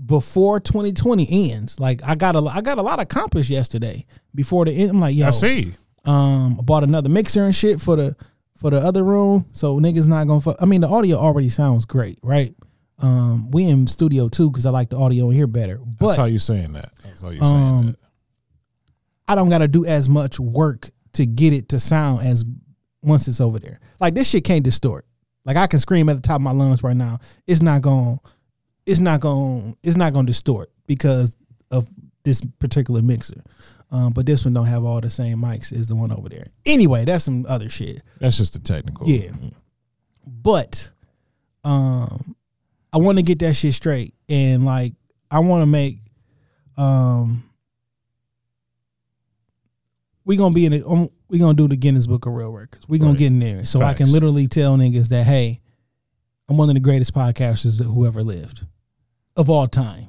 before 0.06 0.60
2020 0.60 1.52
ends. 1.52 1.80
Like 1.80 2.02
I 2.04 2.16
got 2.16 2.36
a 2.36 2.39
I 2.39 2.62
got 2.62 2.78
a 2.78 2.82
lot 2.82 3.00
accomplished 3.00 3.50
yesterday 3.50 4.06
before 4.34 4.66
the 4.66 4.72
end. 4.72 4.91
I'm 4.91 5.00
like, 5.00 5.16
yo, 5.16 5.28
I 5.28 5.32
see. 5.32 5.74
um, 6.06 6.58
I 6.60 6.64
bought 6.64 6.84
another 6.84 7.10
mixer 7.10 7.46
and 7.46 7.56
shit 7.56 7.82
for 7.82 7.96
the 7.96 8.16
for 8.58 8.70
the 8.70 8.78
other 8.78 9.04
room. 9.04 9.46
So 9.52 9.80
niggas 9.80 10.08
not 10.08 10.28
gonna. 10.28 10.41
Fuck. 10.41 10.58
I 10.60 10.66
mean, 10.66 10.82
the 10.82 10.88
audio 10.88 11.18
already 11.18 11.50
sounds 11.50 11.86
great, 11.86 12.20
right? 12.22 12.56
Um, 13.00 13.52
we 13.52 13.66
in 13.66 13.88
studio 13.88 14.30
too 14.30 14.50
because 14.50 14.66
I 14.66 14.70
like 14.70 14.89
the 14.89 14.98
audio 14.98 15.30
in 15.30 15.36
here 15.36 15.48
better. 15.48 15.80
That's 16.00 16.16
how 16.16 16.26
you 16.26 16.39
saying 16.39 16.74
that. 16.74 16.91
That's 17.04 17.22
how 17.22 17.30
you 17.30 17.39
saying 17.39 17.54
um, 17.54 17.86
that. 17.88 17.96
I 19.28 19.36
don't 19.36 19.50
got 19.50 19.58
to 19.60 19.68
do 19.68 19.86
as 19.86 20.08
much 20.08 20.39
work 20.39 20.89
to 21.14 21.26
get 21.26 21.54
it 21.54 21.70
to 21.70 21.80
sound 21.80 22.26
as 22.26 22.46
once 23.02 23.28
it's 23.28 23.41
over 23.41 23.60
there. 23.60 23.80
Like 24.00 24.16
this 24.16 24.30
shit 24.30 24.43
can't 24.43 24.64
distort. 24.64 25.06
Like 25.46 25.58
I 25.58 25.68
can 25.68 25.80
scream 25.80 26.10
at 26.10 26.16
the 26.16 26.22
top 26.22 26.38
of 26.38 26.41
my 26.41 26.52
lungs 26.52 26.84
right 26.84 26.96
now. 26.96 27.20
It's 27.48 27.62
not 27.62 27.82
going. 27.82 28.20
It's 28.86 29.00
not 29.00 29.20
going. 29.20 29.76
It's 29.84 29.98
not 29.98 30.14
going 30.14 30.26
to 30.26 30.32
distort 30.32 30.72
because 30.88 31.38
of 31.72 31.88
this 32.24 32.42
particular 32.60 33.02
mixer. 33.02 33.42
Um, 33.92 34.14
but 34.14 34.26
this 34.26 34.44
one 34.44 34.54
don't 34.54 34.66
have 34.66 34.84
all 34.84 35.00
the 35.02 35.10
same 35.10 35.40
mics 35.40 35.72
as 35.72 35.88
the 35.88 35.96
one 35.96 36.12
over 36.12 36.28
there. 36.28 36.48
Anyway, 36.66 37.06
that's 37.06 37.24
some 37.24 37.46
other 37.48 37.70
shit. 37.70 38.02
That's 38.20 38.38
just 38.38 38.54
the 38.54 38.60
technical. 38.60 39.08
Yeah. 39.08 39.32
But 40.26 40.90
um 41.64 42.36
I 42.94 42.98
want 42.98 43.18
to 43.18 43.24
get 43.24 43.40
that 43.40 43.54
shit 43.56 43.74
straight 43.74 44.14
and 44.30 44.66
like 44.66 44.94
I 45.30 45.40
want 45.40 45.62
to 45.62 45.66
make 45.66 46.00
um 46.78 47.44
we 50.26 50.36
gonna 50.38 50.54
be 50.54 50.66
in 50.66 50.74
it. 50.74 50.84
Um, 50.86 51.10
we 51.30 51.38
gonna 51.38 51.54
do 51.54 51.68
the 51.68 51.76
Guinness 51.76 52.08
Book 52.08 52.26
of 52.26 52.34
Real 52.34 52.52
Records. 52.52 52.88
We 52.90 52.98
gonna 52.98 53.12
Right. 53.12 53.20
get 53.20 53.28
in 53.28 53.40
there, 53.40 53.66
so 53.66 53.82
I 53.82 53.94
can 53.94 54.12
literally 54.12 54.48
tell 54.48 54.76
niggas 54.78 55.10
that 55.10 55.24
hey, 55.26 55.62
I'm 56.50 56.58
one 56.58 56.70
of 56.70 56.74
the 56.76 56.80
greatest 56.82 57.14
podcasters 57.14 57.78
that 57.78 57.84
who 57.86 58.06
ever 58.08 58.24
lived, 58.24 58.66
of 59.36 59.50
all 59.50 59.68
time. 59.68 60.08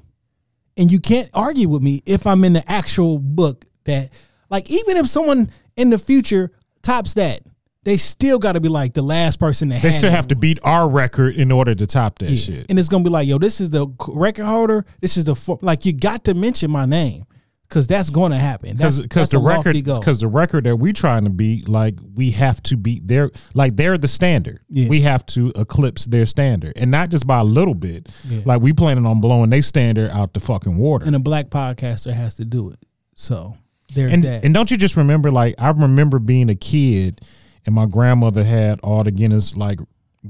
And 0.76 0.90
you 0.92 1.00
can't 1.00 1.30
argue 1.32 1.68
with 1.68 1.82
me 1.82 2.02
if 2.06 2.26
I'm 2.26 2.44
in 2.44 2.52
the 2.52 2.70
actual 2.70 3.18
book 3.18 3.64
that, 3.84 4.10
like, 4.50 4.70
even 4.70 4.96
if 4.98 5.08
someone 5.08 5.50
in 5.76 5.90
the 5.90 5.98
future 5.98 6.50
tops 6.82 7.14
that, 7.14 7.40
they 7.84 7.96
still 7.96 8.38
got 8.38 8.52
to 8.52 8.60
be 8.60 8.68
like 8.68 8.94
the 8.94 9.02
last 9.02 9.38
person 9.38 9.68
that 9.68 9.80
They 9.80 9.92
still 9.92 10.10
have 10.10 10.26
to 10.28 10.34
beat 10.36 10.58
our 10.64 10.88
record 10.90 11.36
in 11.36 11.52
order 11.52 11.72
to 11.74 11.86
top 11.86 12.18
that 12.18 12.30
Yeah. 12.30 12.36
shit. 12.36 12.66
And 12.68 12.78
it's 12.80 12.88
gonna 12.88 13.04
be 13.04 13.10
like, 13.10 13.28
yo, 13.28 13.38
this 13.38 13.60
is 13.60 13.70
the 13.70 13.86
record 14.08 14.44
holder. 14.44 14.84
This 15.00 15.16
is 15.16 15.24
the 15.24 15.58
like 15.62 15.86
you 15.86 15.92
got 15.92 16.24
to 16.24 16.34
mention 16.34 16.70
my 16.70 16.84
name 16.84 17.26
because 17.68 17.86
that's 17.86 18.10
going 18.10 18.30
to 18.32 18.38
happen. 18.38 18.76
That's 18.76 19.00
because 19.00 19.28
the 19.30 19.38
record 19.38 19.74
because 19.84 20.20
the 20.20 20.28
record 20.28 20.64
that 20.64 20.76
we're 20.76 20.92
trying 20.92 21.24
to 21.24 21.30
beat 21.30 21.68
like 21.68 21.94
we 22.14 22.30
have 22.32 22.62
to 22.64 22.76
beat 22.76 23.06
their 23.08 23.30
like 23.54 23.76
they're 23.76 23.98
the 23.98 24.08
standard 24.08 24.60
Yeah. 24.68 24.88
we 24.88 25.00
have 25.02 25.26
to 25.26 25.52
eclipse 25.56 26.04
their 26.04 26.26
standard 26.26 26.74
and 26.76 26.90
not 26.90 27.08
just 27.10 27.26
by 27.26 27.40
a 27.40 27.44
little 27.44 27.74
bit 27.74 28.08
Yeah. 28.24 28.40
like 28.44 28.62
we 28.62 28.72
planning 28.72 29.04
on 29.06 29.20
blowing 29.20 29.50
their 29.50 29.62
standard 29.62 30.10
out 30.10 30.32
the 30.34 30.40
fucking 30.40 30.76
water 30.76 31.04
and 31.04 31.16
a 31.16 31.18
black 31.18 31.48
podcaster 31.48 32.12
has 32.12 32.34
to 32.36 32.44
do 32.44 32.70
it. 32.70 32.78
So 33.16 33.56
there's 33.94 34.12
and, 34.12 34.22
that. 34.24 34.44
and 34.44 34.52
don't 34.54 34.70
you 34.70 34.76
just 34.76 34.96
remember 34.96 35.30
like 35.30 35.54
i 35.58 35.68
remember 35.70 36.18
being 36.18 36.50
a 36.50 36.54
kid 36.56 37.20
and 37.64 37.74
my 37.74 37.86
grandmother 37.86 38.44
had 38.44 38.78
all 38.80 39.02
the 39.04 39.10
guinness 39.10 39.56
like 39.56 39.78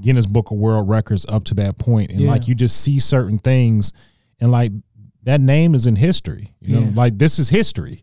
guinness 0.01 0.27
book 0.27 0.51
of 0.51 0.57
world 0.59 0.89
records 0.89 1.25
up 1.29 1.45
to 1.45 1.55
that 1.55 1.79
point 1.79 2.11
and 2.11 2.21
Yeah. 2.21 2.31
like 2.31 2.49
you 2.49 2.55
just 2.55 2.81
see 2.81 2.99
certain 2.99 3.39
things 3.39 3.93
and 4.41 4.51
like 4.53 4.73
that 5.27 5.41
name 5.41 5.75
is 5.75 5.87
in 5.87 5.95
history 5.97 6.55
you 6.61 6.75
know 6.75 6.87
Yeah. 6.87 6.93
like 6.95 7.19
this 7.19 7.39
is 7.39 7.49
history 7.51 8.03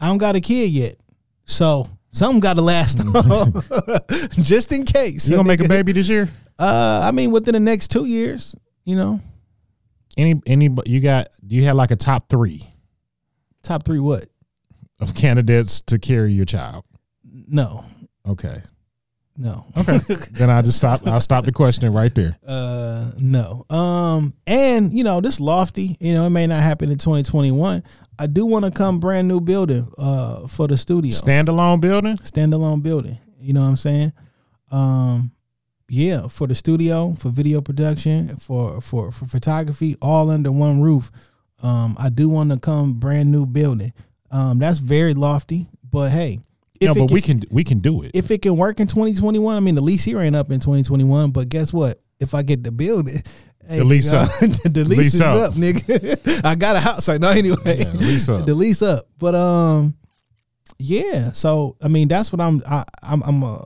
I 0.00 0.06
don't 0.06 0.18
got 0.18 0.36
a 0.36 0.40
kid 0.40 0.70
yet, 0.70 0.96
so 1.44 1.88
something 2.12 2.38
got 2.38 2.54
to 2.54 2.62
last, 2.62 2.98
just 4.30 4.70
in 4.70 4.84
case. 4.84 5.28
you 5.28 5.34
gonna 5.34 5.48
make 5.48 5.60
a 5.64 5.68
baby 5.76 5.90
this 5.92 6.08
year 6.08 6.28
Uh, 6.56 7.00
I 7.02 7.10
mean, 7.10 7.30
within 7.32 7.54
the 7.54 7.60
next 7.60 7.88
two 7.90 8.04
years, 8.04 8.54
you 8.84 8.94
know, 8.96 9.20
any 10.16 10.40
any 10.46 10.68
you 10.86 11.00
got 11.00 11.28
do 11.44 11.56
you 11.56 11.64
have 11.64 11.74
like 11.76 11.90
a 11.90 11.96
top 11.96 12.28
three 12.28 12.64
top 13.64 13.84
three. 13.84 13.98
What? 13.98 14.26
of 15.00 15.14
candidates 15.14 15.80
to 15.82 15.98
carry 15.98 16.32
your 16.32 16.44
child 16.46 16.84
No, 17.24 17.84
okay 18.26 18.62
no. 19.38 19.64
okay 19.76 19.98
then 20.32 20.50
i 20.50 20.60
just 20.60 20.76
stop 20.76 21.06
i'll 21.06 21.20
stop 21.20 21.44
the 21.44 21.52
question 21.52 21.92
right 21.92 22.14
there 22.14 22.36
Uh, 22.46 23.12
no. 23.18 23.64
Um, 23.70 24.34
and 24.46 24.92
you 24.92 25.04
know, 25.04 25.20
this 25.20 25.38
lofty, 25.40 25.96
you 26.00 26.12
know, 26.14 26.26
it 26.26 26.30
may 26.30 26.46
not 26.46 26.60
happen 26.62 26.90
in 26.90 26.98
2021. 26.98 27.82
I 28.18 28.26
do 28.26 28.44
want 28.46 28.64
to 28.64 28.70
come 28.72 28.98
brand 28.98 29.28
new 29.28 29.40
building, 29.40 29.88
uh, 29.96 30.48
for 30.48 30.66
the 30.66 30.76
studio, 30.76 31.12
standalone 31.12 31.80
building 31.80 32.16
standalone 32.18 32.82
building. 32.82 33.18
You 33.40 33.52
know 33.52 33.60
what 33.62 33.68
I'm 33.68 33.76
saying? 33.76 34.12
Um, 34.70 35.32
yeah, 35.88 36.26
for 36.28 36.46
the 36.48 36.54
studio, 36.54 37.14
for 37.18 37.30
video 37.30 37.60
production, 37.60 38.36
for 38.38 38.80
for 38.80 39.12
for 39.12 39.26
photography, 39.26 39.96
all 40.02 40.30
under 40.30 40.50
one 40.52 40.80
roof. 40.82 41.10
Um, 41.62 41.96
I 41.98 42.08
do 42.08 42.28
want 42.28 42.50
to 42.50 42.58
come 42.58 42.94
brand 42.94 43.30
new 43.30 43.46
building. 43.46 43.92
Um, 44.30 44.58
that's 44.58 44.78
very 44.78 45.14
lofty, 45.14 45.66
but 45.88 46.10
hey, 46.10 46.40
no 46.86 46.94
but 46.94 47.06
can- 47.08 47.14
we 47.14 47.20
can 47.20 47.42
we 47.50 47.64
can 47.64 47.78
do 47.80 48.02
it 48.02 48.10
if 48.14 48.30
it 48.30 48.42
can 48.42 48.56
work 48.56 48.78
in 48.80 48.86
2021, 48.86 49.56
I 49.56 49.60
mean, 49.60 49.74
the 49.74 49.80
lease 49.82 50.04
here 50.04 50.20
ain't 50.20 50.36
up 50.36 50.50
in 50.50 50.60
2021, 50.60 51.30
but 51.32 51.48
guess 51.48 51.72
what? 51.72 52.00
If 52.20 52.34
I 52.34 52.42
get 52.42 52.62
the 52.64 52.70
building, 52.72 53.22
hey, 53.68 53.78
The 53.78 53.84
lease 53.84 54.10
nigga, 54.12 54.66
up. 54.66 54.72
the 54.72 54.84
lease, 54.84 54.98
Lease 54.98 55.14
is 55.14 55.20
up. 55.20 55.50
up, 55.50 55.54
nigga. 55.54 56.40
I 56.44 56.54
got 56.54 56.76
a 56.76 56.80
house. 56.80 57.08
I 57.08 57.18
know 57.18 57.30
anyway. 57.30 57.78
Yeah, 57.78 57.84
the 57.92 57.98
lease 57.98 58.28
up. 58.28 58.46
the 58.46 58.54
lease 58.54 58.82
up. 58.82 59.04
But 59.18 59.34
um, 59.34 59.94
yeah. 60.78 61.32
So 61.32 61.76
I 61.82 61.88
mean, 61.88 62.08
that's 62.08 62.32
what 62.32 62.40
I'm. 62.40 62.62
I, 62.66 62.84
I'm. 63.02 63.22
I'm. 63.22 63.44
Uh, 63.44 63.58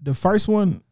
the 0.00 0.14
first 0.14 0.48
one, 0.48 0.82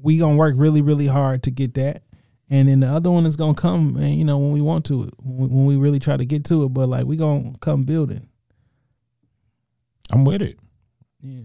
we 0.00 0.18
gonna 0.18 0.36
work 0.36 0.54
really, 0.56 0.80
really 0.82 1.06
hard 1.06 1.42
to 1.44 1.50
get 1.50 1.74
that, 1.74 2.02
and 2.48 2.68
then 2.68 2.80
the 2.80 2.86
other 2.86 3.10
one 3.10 3.26
is 3.26 3.36
gonna 3.36 3.54
come, 3.54 3.96
and 3.96 4.14
you 4.14 4.24
know, 4.24 4.38
when 4.38 4.52
we 4.52 4.60
want 4.60 4.84
to, 4.86 5.10
when, 5.22 5.50
when 5.50 5.66
we 5.66 5.76
really 5.76 5.98
try 5.98 6.16
to 6.16 6.24
get 6.24 6.44
to 6.46 6.64
it. 6.64 6.68
But 6.68 6.88
like, 6.88 7.04
we 7.06 7.16
gonna 7.16 7.52
come 7.60 7.84
building. 7.84 8.28
i'm 10.12 10.24
with 10.24 10.40
it 10.42 10.58
Yeah. 11.20 11.42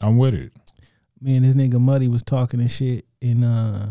i'm 0.00 0.16
with 0.16 0.34
it 0.34 0.52
man, 1.24 1.42
this 1.42 1.54
nigga 1.54 1.80
Muddy 1.80 2.06
was 2.06 2.22
talking 2.22 2.60
and 2.60 2.70
shit, 2.70 3.06
and 3.22 3.44
uh, 3.44 3.86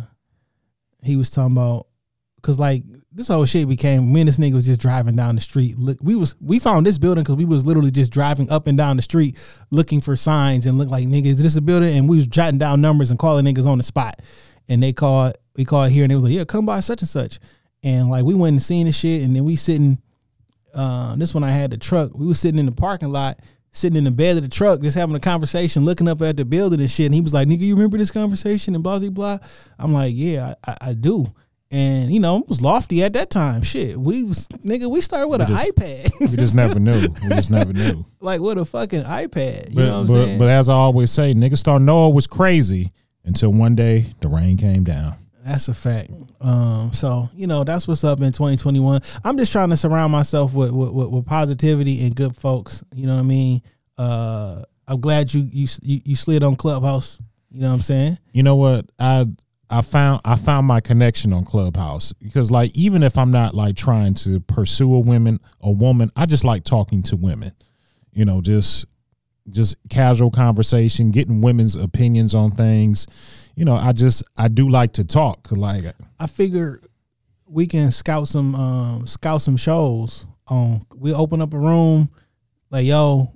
he 1.01 1.15
was 1.15 1.29
talking 1.29 1.57
about 1.57 1.87
because 2.35 2.59
like 2.59 2.83
this 3.11 3.29
whole 3.29 3.45
shit 3.45 3.67
became 3.67 4.11
me 4.11 4.21
and 4.21 4.27
this 4.27 4.37
nigga 4.37 4.53
was 4.53 4.65
just 4.65 4.79
driving 4.79 5.15
down 5.15 5.35
the 5.35 5.41
street. 5.41 5.77
Look, 5.77 5.97
we 6.01 6.15
was 6.15 6.35
we 6.39 6.59
found 6.59 6.85
this 6.85 6.97
building 6.97 7.23
because 7.23 7.35
we 7.35 7.45
was 7.45 7.65
literally 7.65 7.91
just 7.91 8.11
driving 8.11 8.49
up 8.49 8.67
and 8.67 8.77
down 8.77 8.95
the 8.95 9.01
street 9.01 9.37
looking 9.71 9.99
for 9.99 10.15
signs 10.15 10.65
and 10.65 10.77
look 10.77 10.89
like 10.89 11.07
nigga, 11.07 11.25
is 11.25 11.41
this 11.41 11.55
a 11.55 11.61
building? 11.61 11.97
And 11.97 12.07
we 12.07 12.17
was 12.17 12.27
jotting 12.27 12.59
down 12.59 12.81
numbers 12.81 13.09
and 13.09 13.19
calling 13.19 13.45
niggas 13.45 13.65
on 13.65 13.77
the 13.77 13.83
spot. 13.83 14.21
And 14.69 14.81
they 14.81 14.93
called, 14.93 15.33
we 15.57 15.65
called 15.65 15.91
here 15.91 16.03
and 16.03 16.11
they 16.11 16.15
was 16.15 16.23
like, 16.23 16.33
yeah, 16.33 16.45
come 16.45 16.65
by 16.65 16.79
such 16.79 17.01
and 17.01 17.09
such. 17.09 17.39
And 17.81 18.09
like 18.09 18.23
we 18.23 18.33
went 18.33 18.53
and 18.53 18.63
seen 18.63 18.85
the 18.85 18.93
shit, 18.93 19.23
and 19.23 19.35
then 19.35 19.43
we 19.43 19.55
sitting. 19.55 19.99
Uh, 20.73 21.15
this 21.17 21.35
one 21.35 21.43
I 21.43 21.51
had 21.51 21.69
the 21.69 21.77
truck. 21.77 22.11
We 22.15 22.25
was 22.25 22.39
sitting 22.39 22.57
in 22.57 22.65
the 22.65 22.71
parking 22.71 23.11
lot, 23.11 23.39
sitting 23.73 23.97
in 23.97 24.05
the 24.05 24.11
bed 24.11 24.37
of 24.37 24.43
the 24.43 24.49
truck, 24.49 24.79
just 24.81 24.95
having 24.95 25.15
a 25.15 25.19
conversation, 25.19 25.83
looking 25.83 26.07
up 26.07 26.21
at 26.21 26.37
the 26.37 26.45
building 26.45 26.79
and 26.79 26.89
shit. 26.89 27.07
And 27.07 27.15
he 27.15 27.19
was 27.21 27.33
like, 27.33 27.47
"Nigga, 27.47 27.59
you 27.59 27.75
remember 27.75 27.97
this 27.97 28.11
conversation?" 28.11 28.75
And 28.75 28.83
blah 28.83 28.99
blah 28.99 29.09
blah. 29.09 29.39
I'm 29.77 29.91
like, 29.93 30.13
"Yeah, 30.15 30.53
I, 30.65 30.71
I, 30.71 30.77
I 30.89 30.93
do." 30.93 31.25
And 31.71 32.13
you 32.13 32.19
know, 32.19 32.37
it 32.37 32.47
was 32.47 32.61
lofty 32.61 33.01
at 33.03 33.13
that 33.13 33.31
time. 33.31 33.63
Shit, 33.63 33.97
we 33.97 34.23
was 34.23 34.47
nigga. 34.47 34.89
We 34.89 35.01
started 35.01 35.27
with 35.27 35.39
We 35.39 35.45
an 35.45 35.51
just- 35.57 35.75
iPad. 35.75 36.19
we 36.19 36.27
just 36.27 36.55
never 36.63 36.79
knew 36.79 37.07
we 37.23 37.29
just 37.29 37.49
never 37.51 37.73
knew 37.73 38.05
like 38.21 38.41
with 38.41 38.59
a 38.59 38.65
fucking 38.65 39.03
iPad. 39.03 39.69
You 39.71 39.75
but, 39.75 39.81
know 39.85 39.91
what 39.91 39.99
I'm 40.01 40.05
but, 40.07 40.25
saying? 40.25 40.39
but 40.39 40.49
as 40.49 40.69
i 40.69 40.73
always 40.73 41.09
say 41.11 41.33
niggas 41.33 41.63
thought 41.63 41.81
noah 41.81 42.11
was 42.11 42.27
crazy 42.27 42.91
until 43.25 43.51
one 43.51 43.73
day 43.75 44.13
the 44.21 44.27
rain 44.27 44.55
came 44.57 44.83
down 44.83 45.15
That's 45.45 45.67
a 45.67 45.73
fact. 45.73 46.11
Um, 46.41 46.93
so 46.93 47.29
you 47.35 47.47
know 47.47 47.63
that's 47.63 47.87
what's 47.87 48.03
up 48.03 48.21
in 48.21 48.31
2021. 48.31 49.01
I'm 49.23 49.37
just 49.37 49.51
trying 49.51 49.69
to 49.71 49.77
surround 49.77 50.11
myself 50.11 50.53
with 50.53 50.71
with, 50.71 50.91
with, 50.91 51.09
with 51.09 51.25
positivity 51.25 52.05
and 52.05 52.15
good 52.15 52.35
folks. 52.37 52.83
You 52.95 53.07
know 53.07 53.15
what 53.15 53.21
I 53.21 53.23
mean? 53.23 53.61
Uh, 53.97 54.63
I'm 54.87 55.01
glad 55.01 55.33
you 55.33 55.47
you 55.51 55.67
you 55.81 56.15
slid 56.15 56.43
on 56.43 56.55
Clubhouse. 56.55 57.19
You 57.51 57.61
know 57.61 57.69
what 57.69 57.75
I'm 57.75 57.81
saying? 57.81 58.17
you 58.33 58.43
know 58.43 58.55
what 58.55 58.85
i 58.99 59.25
i 59.69 59.81
found 59.81 60.21
i 60.25 60.35
found 60.35 60.67
my 60.67 60.81
connection 60.81 61.31
on 61.33 61.45
clubhouse 61.45 62.13
because 62.13 62.51
like 62.51 62.71
even 62.75 63.03
if 63.03 63.17
i'm 63.17 63.31
not 63.31 63.53
like 63.53 63.75
trying 63.75 64.13
to 64.13 64.39
pursue 64.41 64.93
a 64.93 64.99
woman 64.99 65.39
a 65.61 65.71
woman 65.71 66.09
i 66.15 66.25
just 66.25 66.43
like 66.43 66.63
talking 66.63 67.03
to 67.03 67.15
women 67.15 67.51
you 68.13 68.25
know 68.25 68.41
just 68.41 68.85
just 69.51 69.75
casual 69.89 70.31
conversation 70.31 71.11
getting 71.11 71.41
women's 71.41 71.75
opinions 71.75 72.33
on 72.35 72.51
things 72.51 73.07
you 73.55 73.65
know 73.65 73.75
i 73.75 73.91
just 73.91 74.23
i 74.37 74.47
do 74.47 74.69
like 74.69 74.93
to 74.93 75.03
talk 75.03 75.47
like 75.51 75.85
I 76.19 76.27
figure 76.27 76.81
we 77.45 77.67
can 77.67 77.91
scout 77.91 78.27
some 78.27 78.55
um 78.55 79.07
scout 79.07 79.41
some 79.41 79.57
shows 79.57 80.25
on. 80.47 80.85
We 80.95 81.13
open 81.13 81.41
up 81.41 81.53
a 81.53 81.57
room, 81.59 82.09
like 82.71 82.85
yo, 82.85 83.31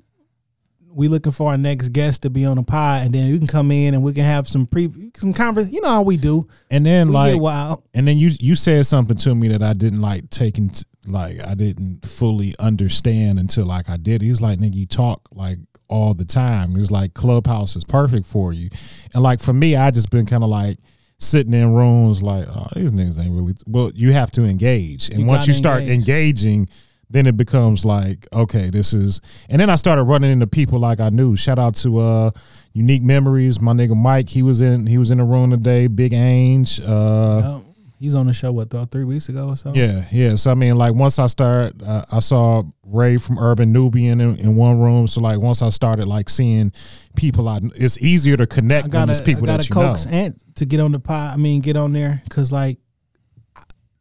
we 0.90 1.08
looking 1.08 1.32
for 1.32 1.52
our 1.52 1.58
next 1.58 1.90
guest 1.90 2.24
to 2.24 2.30
be 2.30 2.46
on 2.46 2.58
the 2.58 2.64
pod, 2.64 3.04
and 3.06 3.14
then 3.14 3.28
you 3.28 3.38
can 3.38 3.48
come 3.48 3.72
in 3.72 3.94
and 3.94 4.02
we 4.04 4.14
can 4.14 4.24
have 4.24 4.48
some 4.48 4.66
pre 4.66 4.90
some 5.18 5.34
convers. 5.34 5.70
You 5.70 5.82
know 5.82 5.90
how 5.90 6.02
we 6.02 6.18
do. 6.18 6.48
and 6.72 6.86
then 6.86 7.10
We 7.10 7.14
like 7.14 7.42
wild. 7.42 7.84
and 7.94 8.08
then 8.08 8.18
you 8.18 8.32
you 8.40 8.56
said 8.56 8.86
something 8.86 9.18
to 9.18 9.36
me 9.36 9.50
that 9.50 9.62
I 9.62 9.74
didn't 9.74 10.02
like 10.02 10.30
taking 10.30 10.70
t- 10.70 10.84
like 11.06 11.40
I 11.46 11.54
didn't 11.54 12.06
fully 12.06 12.56
understand 12.60 13.40
until 13.40 13.66
like 13.66 13.90
I 13.90 13.98
did. 13.98 14.22
He's 14.22 14.42
like, 14.42 14.60
nigga, 14.60 14.76
you 14.76 14.86
talk 14.88 15.28
like 15.32 15.60
all 15.90 16.14
the 16.14 16.26
time. 16.26 16.76
It's 16.76 16.92
like 16.92 17.14
Clubhouse 17.14 17.76
is 17.76 17.84
perfect 17.84 18.26
for 18.26 18.54
you. 18.54 18.70
And 19.14 19.24
like 19.24 19.40
for 19.42 19.54
me, 19.54 19.76
I 19.76 19.92
just 19.92 20.10
been 20.10 20.26
kind 20.26 20.44
of 20.44 20.50
like 20.50 20.78
sitting 21.20 21.54
in 21.54 21.74
rooms 21.74 22.22
like, 22.22 22.48
oh, 22.48 22.68
these 22.76 22.92
niggas 22.92 23.20
ain't 23.20 23.34
really 23.34 23.54
well, 23.66 23.92
you 23.96 24.12
have 24.14 24.32
to 24.34 24.44
engage. 24.44 25.10
And 25.10 25.22
You 25.22 25.26
once 25.26 25.48
you 25.48 25.54
start 25.54 25.82
engage. 25.82 25.98
engaging, 26.00 26.70
then 27.10 27.26
it 27.26 27.38
becomes 27.38 27.86
like, 27.86 28.28
okay, 28.34 28.70
this 28.70 28.94
is 28.94 29.22
and 29.50 29.60
then 29.62 29.70
I 29.70 29.76
started 29.76 30.04
running 30.04 30.30
into 30.32 30.46
people 30.48 30.78
like 30.80 31.00
I 31.00 31.10
knew. 31.10 31.36
Shout 31.36 31.58
out 31.58 31.76
to 31.76 32.00
uh 32.00 32.32
Unique 32.74 33.02
Memories, 33.02 33.60
my 33.60 33.72
nigga 33.74 33.96
Mike. 33.96 34.30
He 34.30 34.44
was 34.44 34.62
in 34.62 34.86
he 34.88 34.98
was 34.98 35.10
in 35.10 35.18
the 35.20 35.24
room 35.24 35.50
today, 35.52 35.88
Big 35.88 36.14
Ange, 36.14 36.80
uh 36.82 36.86
Oh, 36.86 37.64
he's 38.00 38.16
on 38.16 38.28
the 38.28 38.34
show 38.34 38.52
what 38.52 38.70
though 38.70 38.86
three 38.86 39.04
weeks 39.04 39.30
ago 39.30 39.50
or 39.50 39.58
so. 39.58 39.74
yeah, 39.74 40.06
yeah. 40.12 40.36
So 40.36 40.52
I 40.52 40.54
mean, 40.54 40.76
like 40.78 40.94
once 40.94 41.20
I 41.20 41.28
start, 41.28 41.74
uh, 41.84 42.06
I 42.12 42.20
saw 42.20 42.64
Ray 42.84 43.18
from 43.18 43.38
Urban 43.40 43.72
Nubian 43.74 44.22
in, 44.22 44.38
in 44.40 44.56
one 44.56 44.80
room. 44.80 45.08
So 45.08 45.22
like 45.22 45.40
once 45.40 45.62
I 45.62 45.70
started 45.70 46.08
like 46.08 46.30
seeing 46.30 46.72
people, 47.16 47.48
I 47.50 47.60
it's 47.76 47.98
easier 48.00 48.38
to 48.38 48.48
connect 48.48 48.86
I 48.86 48.88
when 48.88 48.92
gotta 48.92 49.12
it's 49.12 49.22
people 49.22 49.46
gotta 49.46 49.64
that 49.64 49.70
you 49.70 49.76
know. 49.76 49.88
coax 49.94 50.06
Ant 50.08 50.40
to 50.56 50.66
get 50.66 50.80
on 50.80 50.92
the 50.92 51.00
pod. 51.00 51.34
I 51.34 51.38
mean, 51.38 51.62
get 51.62 51.76
on 51.76 51.92
there 51.92 52.22
because 52.26 52.52
like, 52.52 52.78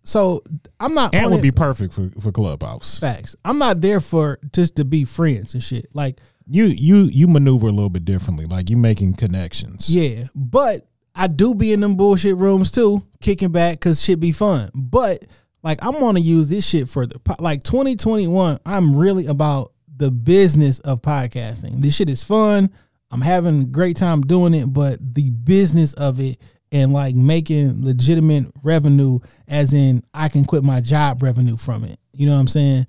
so 0.02 0.42
I'm 0.78 0.94
not. 0.94 1.14
Ant 1.14 1.30
would 1.30 1.38
it- 1.40 1.42
be 1.42 1.50
perfect 1.50 1.92
for 1.94 2.10
for 2.20 2.30
Clubhouse. 2.32 2.98
facts. 2.98 3.34
I'm 3.44 3.58
not 3.58 3.80
there 3.80 4.00
for 4.00 4.38
just 4.52 4.76
to 4.76 4.84
be 4.84 5.04
friends 5.04 5.54
and 5.54 5.62
shit. 5.62 5.86
Like, 5.94 6.20
You 6.48 6.66
you 6.66 6.96
you 7.04 7.26
maneuver 7.26 7.66
a 7.66 7.72
little 7.72 7.90
bit 7.90 8.04
differently. 8.04 8.46
Like 8.46 8.70
you 8.70 8.76
making 8.76 9.14
connections. 9.14 9.90
yeah, 9.90 10.24
but 10.34 10.86
I 11.16 11.28
do 11.28 11.54
be 11.54 11.72
in 11.72 11.80
them 11.80 11.96
bullshit 11.96 12.36
rooms 12.36 12.70
too, 12.70 13.02
kicking 13.20 13.50
back 13.50 13.76
because 13.76 14.02
shit 14.02 14.20
be 14.20 14.32
fun. 14.32 14.68
But 14.74 15.24
like, 15.62 15.78
I'm 15.82 15.94
gonna 15.94 16.20
use 16.20 16.48
this 16.48 16.66
shit 16.66 16.88
for 16.88 17.06
the 17.06 17.18
like 17.38 17.62
2021. 17.62 18.58
I'm 18.66 18.94
really 18.94 19.26
about 19.26 19.72
the 19.96 20.10
business 20.10 20.78
of 20.80 21.00
podcasting. 21.00 21.80
This 21.80 21.94
shit 21.94 22.10
is 22.10 22.22
fun. 22.22 22.70
I'm 23.10 23.22
having 23.22 23.62
a 23.62 23.64
great 23.64 23.96
time 23.96 24.20
doing 24.20 24.52
it, 24.52 24.66
but 24.66 24.98
the 25.14 25.30
business 25.30 25.94
of 25.94 26.20
it 26.20 26.38
and 26.70 26.92
like 26.92 27.14
making 27.14 27.84
legitimate 27.84 28.46
revenue, 28.62 29.20
as 29.48 29.72
in 29.72 30.04
I 30.12 30.28
can 30.28 30.44
quit 30.44 30.64
my 30.64 30.82
job 30.82 31.22
revenue 31.22 31.56
from 31.56 31.84
it. 31.84 31.98
You 32.12 32.26
know 32.26 32.34
what 32.34 32.40
I'm 32.40 32.48
saying? 32.48 32.86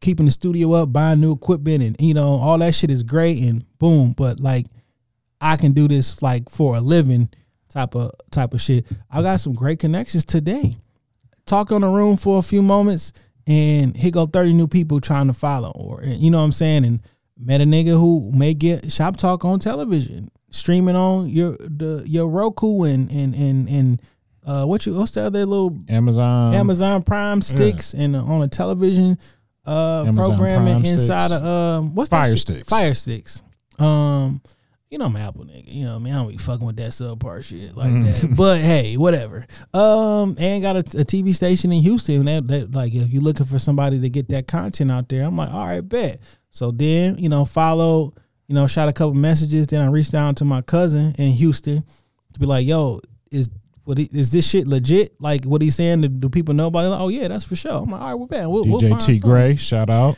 Keeping 0.00 0.26
the 0.26 0.32
studio 0.32 0.72
up, 0.72 0.92
buying 0.92 1.20
new 1.20 1.32
equipment, 1.32 1.82
and 1.82 1.96
you 2.00 2.12
know 2.12 2.34
all 2.34 2.58
that 2.58 2.74
shit 2.74 2.90
is 2.90 3.02
great 3.02 3.42
and 3.42 3.64
boom. 3.78 4.12
But 4.12 4.40
like, 4.40 4.66
I 5.40 5.56
can 5.56 5.72
do 5.72 5.88
this 5.88 6.20
like 6.20 6.50
for 6.50 6.76
a 6.76 6.80
living 6.80 7.30
type 7.76 7.94
of 7.94 8.12
type 8.30 8.54
of 8.54 8.60
shit. 8.60 8.86
I 9.10 9.22
got 9.22 9.40
some 9.40 9.54
great 9.54 9.78
connections 9.78 10.24
today. 10.24 10.78
Talk 11.44 11.70
on 11.72 11.82
the 11.82 11.88
room 11.88 12.16
for 12.16 12.38
a 12.38 12.42
few 12.42 12.62
moments, 12.62 13.12
and 13.46 13.94
here 13.94 14.10
go 14.10 14.26
thirty 14.26 14.52
new 14.52 14.66
people 14.66 15.00
trying 15.00 15.26
to 15.26 15.34
follow, 15.34 15.70
or 15.70 16.02
you 16.02 16.30
know 16.30 16.38
what 16.38 16.44
I'm 16.44 16.52
saying, 16.52 16.84
and 16.86 17.00
met 17.38 17.60
a 17.60 17.64
nigga 17.64 17.90
who 17.90 18.30
may 18.32 18.54
get 18.54 18.90
shop 18.90 19.16
talk 19.18 19.44
on 19.44 19.58
television, 19.60 20.30
streaming 20.50 20.96
on 20.96 21.28
your 21.28 21.52
the 21.58 22.02
your 22.06 22.28
Roku 22.28 22.84
and 22.84 23.10
and 23.10 23.34
and 23.34 23.68
and 23.68 24.02
uh 24.46 24.64
what 24.64 24.86
you 24.86 24.94
what's 24.94 25.12
the 25.12 25.22
other 25.22 25.44
little 25.44 25.78
Amazon. 25.88 26.54
Amazon 26.54 27.02
Prime 27.02 27.42
sticks 27.42 27.92
and 27.92 28.16
on 28.16 28.42
a 28.42 28.48
television 28.48 29.18
uh 29.66 30.04
Amazon 30.06 30.36
programming 30.36 30.80
Prime 30.80 30.94
inside 30.94 31.26
sticks. 31.26 31.42
of 31.42 31.46
um 31.46 31.94
what's 31.94 32.08
Fire 32.08 32.36
sticks. 32.36 32.68
Fire 32.68 32.94
sticks. 32.94 33.42
Um 33.78 34.40
you 34.90 34.98
know 34.98 35.06
I'm 35.06 35.16
Apple 35.16 35.44
nigga. 35.44 35.72
You 35.72 35.84
know 35.84 35.94
what 35.94 35.96
I 35.96 36.02
mean? 36.02 36.14
I 36.14 36.16
don't 36.16 36.28
be 36.28 36.36
fucking 36.36 36.66
with 36.66 36.76
that 36.76 36.90
subpar 36.90 37.42
shit 37.42 37.76
like 37.76 37.92
that. 37.92 38.30
But 38.36 38.60
hey, 38.60 38.96
whatever. 38.96 39.46
Um 39.74 40.36
and 40.38 40.62
got 40.62 40.76
a, 40.76 40.80
a 40.80 41.04
TV 41.04 41.34
station 41.34 41.72
in 41.72 41.82
Houston 41.82 42.24
that, 42.26 42.46
that 42.48 42.74
like 42.74 42.94
if 42.94 43.10
you're 43.10 43.22
looking 43.22 43.46
for 43.46 43.58
somebody 43.58 44.00
to 44.00 44.08
get 44.08 44.28
that 44.28 44.46
content 44.46 44.90
out 44.90 45.08
there, 45.08 45.24
I'm 45.24 45.36
like, 45.36 45.52
all 45.52 45.66
right, 45.66 45.80
bet. 45.80 46.20
So 46.50 46.70
then, 46.70 47.18
you 47.18 47.28
know, 47.28 47.44
follow, 47.44 48.12
you 48.46 48.54
know, 48.54 48.66
shot 48.66 48.88
a 48.88 48.92
couple 48.92 49.14
messages. 49.14 49.66
Then 49.66 49.82
I 49.82 49.88
reached 49.88 50.14
out 50.14 50.36
to 50.36 50.44
my 50.44 50.62
cousin 50.62 51.14
in 51.18 51.30
Houston 51.30 51.84
to 52.32 52.40
be 52.40 52.46
like, 52.46 52.66
yo, 52.66 53.00
is 53.30 53.50
what 53.84 53.98
he, 53.98 54.04
is 54.12 54.30
this 54.30 54.46
shit 54.48 54.66
legit? 54.66 55.20
Like 55.20 55.44
what 55.44 55.62
he's 55.62 55.76
saying? 55.76 56.02
Do, 56.02 56.08
do 56.08 56.28
people 56.28 56.54
know 56.54 56.68
about 56.68 56.84
it? 56.84 56.88
Like, 56.88 57.00
oh 57.00 57.08
yeah, 57.08 57.28
that's 57.28 57.44
for 57.44 57.56
sure. 57.56 57.82
I'm 57.82 57.90
like, 57.90 58.00
all 58.00 58.26
right. 58.26 58.46
We'll, 58.46 58.64
we'll 58.64 58.80
DJ 58.80 58.90
find 58.90 59.00
T 59.00 59.14
something. 59.14 59.30
Gray, 59.30 59.56
shout 59.56 59.90
out. 59.90 60.16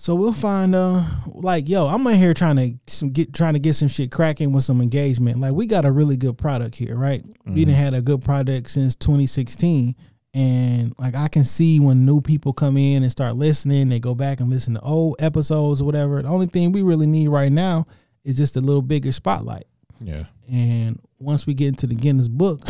So 0.00 0.14
we'll 0.14 0.32
find 0.32 0.74
uh 0.76 1.04
like 1.26 1.68
yo, 1.68 1.88
I'm 1.88 2.06
in 2.06 2.18
here 2.18 2.32
trying 2.32 2.56
to 2.56 2.74
some 2.86 3.10
get 3.10 3.34
trying 3.34 3.54
to 3.54 3.58
get 3.58 3.74
some 3.74 3.88
shit 3.88 4.12
cracking 4.12 4.52
with 4.52 4.62
some 4.64 4.80
engagement. 4.80 5.40
Like 5.40 5.52
we 5.52 5.66
got 5.66 5.84
a 5.84 5.92
really 5.92 6.16
good 6.16 6.38
product 6.38 6.76
here, 6.76 6.96
right? 6.96 7.24
We 7.44 7.64
didn't 7.64 7.74
had 7.74 7.94
a 7.94 8.00
good 8.00 8.24
product 8.24 8.70
since 8.70 8.94
2016. 8.94 9.96
And 10.34 10.94
like 10.98 11.16
I 11.16 11.26
can 11.26 11.44
see 11.44 11.80
when 11.80 12.06
new 12.06 12.20
people 12.20 12.52
come 12.52 12.76
in 12.76 13.02
and 13.02 13.10
start 13.10 13.34
listening, 13.34 13.88
they 13.88 13.98
go 13.98 14.14
back 14.14 14.38
and 14.38 14.48
listen 14.48 14.74
to 14.74 14.80
old 14.80 15.16
episodes 15.18 15.80
or 15.80 15.84
whatever. 15.84 16.22
The 16.22 16.28
only 16.28 16.46
thing 16.46 16.70
we 16.70 16.82
really 16.82 17.06
need 17.06 17.28
right 17.28 17.50
now 17.50 17.86
is 18.22 18.36
just 18.36 18.56
a 18.56 18.60
little 18.60 18.82
bigger 18.82 19.10
spotlight. 19.10 19.66
Yeah. 20.00 20.24
And 20.48 21.00
once 21.18 21.44
we 21.44 21.54
get 21.54 21.68
into 21.68 21.88
the 21.88 21.96
Guinness 21.96 22.28
book, 22.28 22.62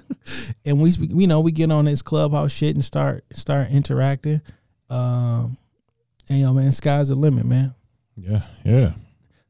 and 0.66 0.80
we 0.80 0.90
you 0.90 1.26
know 1.26 1.40
we 1.40 1.50
get 1.50 1.72
on 1.72 1.86
this 1.86 2.02
clubhouse 2.02 2.52
shit 2.52 2.74
and 2.74 2.84
start 2.84 3.24
start 3.32 3.70
interacting, 3.70 4.42
um, 4.90 5.56
and 6.28 6.40
yo 6.40 6.52
man, 6.52 6.72
sky's 6.72 7.08
the 7.08 7.14
limit, 7.14 7.44
man. 7.44 7.74
Yeah. 8.16 8.42
Yeah. 8.64 8.92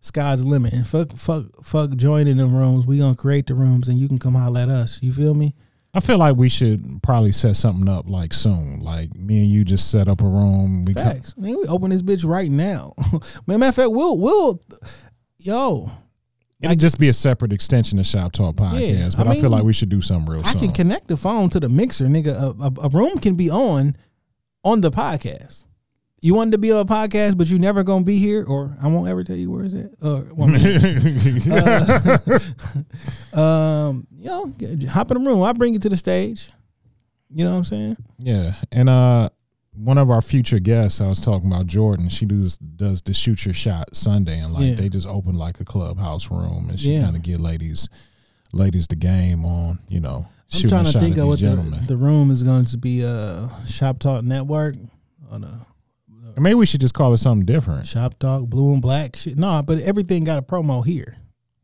Sky's 0.01 0.41
the 0.41 0.47
limit, 0.47 0.73
and 0.73 0.87
fuck 0.87 1.17
fuck 1.17 1.47
fuck 1.65 1.97
joining 1.97 2.37
them 2.37 2.55
rooms. 2.55 2.87
We 2.87 2.99
gonna 2.99 3.17
create 3.17 3.47
the 3.47 3.55
rooms, 3.55 3.89
and 3.89 3.99
you 3.99 4.09
can 4.09 4.19
come 4.19 4.35
holler 4.35 4.61
at 4.61 4.69
us. 4.69 4.99
You 5.03 5.13
feel 5.13 5.35
me? 5.35 5.55
I 5.95 6.01
feel 6.01 6.19
like 6.19 6.37
we 6.37 6.49
should 6.49 7.03
probably 7.03 7.33
set 7.33 7.57
something 7.57 7.89
up 7.89 8.09
like 8.09 8.33
soon. 8.33 8.81
Like 8.81 9.15
me 9.15 9.41
and 9.41 9.49
you 9.49 9.65
just 9.65 9.91
set 9.91 10.07
up 10.07 10.21
a 10.21 10.27
room. 10.27 10.85
We 10.85 10.95
come, 10.95 11.05
Facts. 11.05 11.35
I 11.37 11.41
mean, 11.41 11.57
we 11.57 11.67
open 11.67 11.91
this 11.91 12.03
bitch 12.03 12.25
right 12.25 12.51
now. 12.51 12.95
man, 13.47 13.61
matter 13.61 13.69
of 13.71 13.75
fact, 13.75 13.91
we'll 13.91 14.19
we'll 14.19 14.63
yo. 15.39 15.91
it'll 16.61 16.77
just 16.77 16.99
be 16.99 17.09
a 17.09 17.15
separate 17.15 17.53
extension 17.53 17.99
of 17.99 18.07
Shop 18.07 18.33
Talk 18.33 18.57
podcast. 18.57 18.99
Yeah, 18.99 19.11
but 19.17 19.27
I 19.27 19.33
I, 19.33 19.41
feel 19.41 19.51
like 19.51 19.65
we 19.65 19.73
should 19.73 19.89
do 19.89 20.01
something 20.01 20.33
real 20.33 20.45
soon. 20.45 20.49
I 20.49 20.53
soon. 20.53 20.61
can 20.61 20.71
connect 20.73 21.09
the 21.09 21.17
phone 21.17 21.49
to 21.51 21.61
the 21.61 21.69
mixer, 21.69 22.07
nigga. 22.07 22.29
A, 22.29 22.65
a, 22.65 22.87
a 22.87 22.89
room 22.91 23.19
can 23.19 23.35
be 23.35 23.51
on 23.51 23.97
on 24.63 24.83
the 24.83 24.91
podcast. 24.91 25.65
You 26.21 26.35
wanted 26.35 26.51
to 26.53 26.59
be 26.59 26.73
on 26.73 26.81
a 26.81 26.85
podcast, 26.85 27.39
but 27.39 27.49
you 27.49 27.59
never 27.61 27.85
gonna 27.85 28.05
be 28.05 28.19
here, 28.19 28.45
or 28.45 28.77
I 28.83 28.89
won't 28.89 29.09
ever 29.09 29.23
tell 29.23 29.37
you 29.37 29.51
where 29.53 29.65
it's 29.65 29.75
at. 29.75 29.91
Or 30.03 30.27
well, 30.35 30.51
I 30.53 30.59
um, 33.33 34.07
you 34.17 34.25
know, 34.25 34.53
hop 34.91 35.11
in 35.11 35.23
the 35.23 35.31
room. 35.31 35.43
I 35.43 35.53
bring 35.53 35.75
you 35.75 35.81
to 35.81 35.89
the 35.89 35.97
stage. 35.97 36.51
You 37.31 37.45
know 37.45 37.51
what 37.53 37.57
I'm 37.59 37.65
saying? 37.65 37.97
yeah, 38.19 38.55
and 38.73 38.89
uh, 38.89 39.29
one 39.75 39.99
of 39.99 40.11
our 40.11 40.23
future 40.23 40.59
guests, 40.59 41.01
I 41.01 41.07
was 41.09 41.21
talking 41.21 41.47
about 41.53 41.67
Jordan. 41.67 42.09
She 42.09 42.25
does 42.27 42.57
does 42.59 43.03
the 43.03 43.13
shoot 43.15 43.45
your 43.45 43.55
shot 43.55 43.95
Sunday, 43.95 44.39
and 44.41 44.53
like 44.55 44.65
Yeah. 44.71 44.75
they 44.75 44.89
just 44.89 45.07
open 45.07 45.37
like 45.37 45.61
a 45.61 45.65
clubhouse 45.65 46.31
room, 46.31 46.67
and 46.71 46.81
she 46.81 46.95
Yeah. 46.95 47.03
kind 47.05 47.17
of 47.17 47.23
get 47.23 47.39
ladies 47.39 47.89
ladies 48.53 48.87
the 48.87 48.97
game 48.97 49.45
on. 49.45 49.79
You 49.89 50.01
know, 50.01 50.27
I'm 50.55 50.69
trying 50.69 50.87
to 50.87 50.99
think 50.99 51.17
of 51.19 51.29
what 51.29 51.39
the, 51.39 51.85
the 51.87 51.97
room 51.97 52.31
is 52.31 52.43
going 52.43 52.65
to 52.65 52.77
be. 52.79 53.05
Uh, 53.05 53.49
Shop 53.67 53.99
Talk 53.99 54.25
Network 54.25 54.75
on 55.31 55.45
a 55.45 55.67
Or 56.39 56.41
maybe 56.41 56.55
we 56.55 56.67
should 56.67 56.81
just 56.81 56.95
call 56.95 57.13
it 57.13 57.19
something 57.19 57.45
different. 57.45 57.87
Shop 57.87 58.19
Talk 58.19 58.45
Blue 58.45 58.73
and 58.73 58.81
Black 58.81 59.17
shit. 59.17 59.37
No, 59.37 59.61
but 59.61 59.81
everything 59.81 60.23
got 60.23 60.39
a 60.39 60.43
promo 60.43 60.87
here 60.87 61.17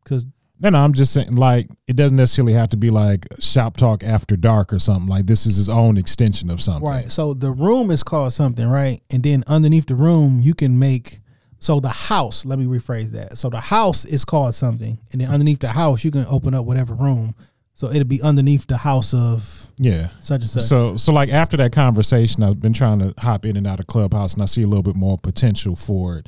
because 0.03 0.25
No, 0.59 0.69
no, 0.69 0.83
I'm 0.83 0.93
just 0.93 1.11
saying, 1.11 1.35
like, 1.35 1.69
it 1.85 1.95
doesn't 1.97 2.15
necessarily 2.15 2.53
have 2.53 2.69
to 2.69 2.77
be 2.77 2.89
like 2.89 3.25
Shop 3.39 3.75
Talk 3.75 4.03
After 4.03 4.37
Dark 4.37 4.71
or 4.71 4.79
something. 4.79 5.09
Like, 5.09 5.25
this 5.25 5.45
is 5.45 5.57
his 5.57 5.67
own 5.67 5.97
extension 5.97 6.49
of 6.49 6.61
something. 6.61 6.87
Right. 6.87 7.11
So 7.11 7.33
the 7.33 7.51
room 7.51 7.91
is 7.91 8.03
called 8.03 8.31
something, 8.31 8.67
right? 8.67 9.01
And 9.09 9.21
then 9.21 9.43
underneath 9.47 9.87
the 9.87 9.95
room, 9.95 10.39
you 10.41 10.53
can 10.53 10.79
make. 10.79 11.19
So 11.59 11.79
the 11.79 11.89
house, 11.89 12.45
let 12.45 12.59
me 12.59 12.65
rephrase 12.65 13.11
that. 13.11 13.37
So 13.37 13.49
the 13.49 13.59
house 13.59 14.05
is 14.05 14.23
called 14.23 14.55
something, 14.55 14.99
and 15.11 15.21
then 15.21 15.29
underneath 15.29 15.59
the 15.59 15.69
house, 15.69 16.03
you 16.03 16.11
can 16.11 16.25
open 16.29 16.53
up 16.53 16.65
whatever 16.65 16.93
room. 16.93 17.33
So 17.77 17.89
it'll 17.91 18.05
be 18.05 18.21
underneath 18.21 18.67
the 18.67 18.77
house 18.77 19.13
of 19.13 19.67
Yeah. 19.77 20.07
such 20.21 20.41
and 20.41 20.49
such. 20.49 20.63
So, 20.63 20.95
so 20.95 21.11
like 21.11 21.29
after 21.29 21.57
that 21.57 21.73
conversation, 21.73 22.41
I've 22.41 22.61
been 22.61 22.71
trying 22.73 22.99
to 22.99 23.13
hop 23.19 23.45
in 23.45 23.57
and 23.57 23.67
out 23.67 23.79
of 23.81 23.87
Clubhouse, 23.87 24.33
and 24.33 24.41
I 24.41 24.45
see 24.45 24.63
a 24.63 24.67
little 24.67 24.81
bit 24.83 24.95
more 24.95 25.17
potential 25.17 25.75
for 25.75 26.17
it 26.17 26.27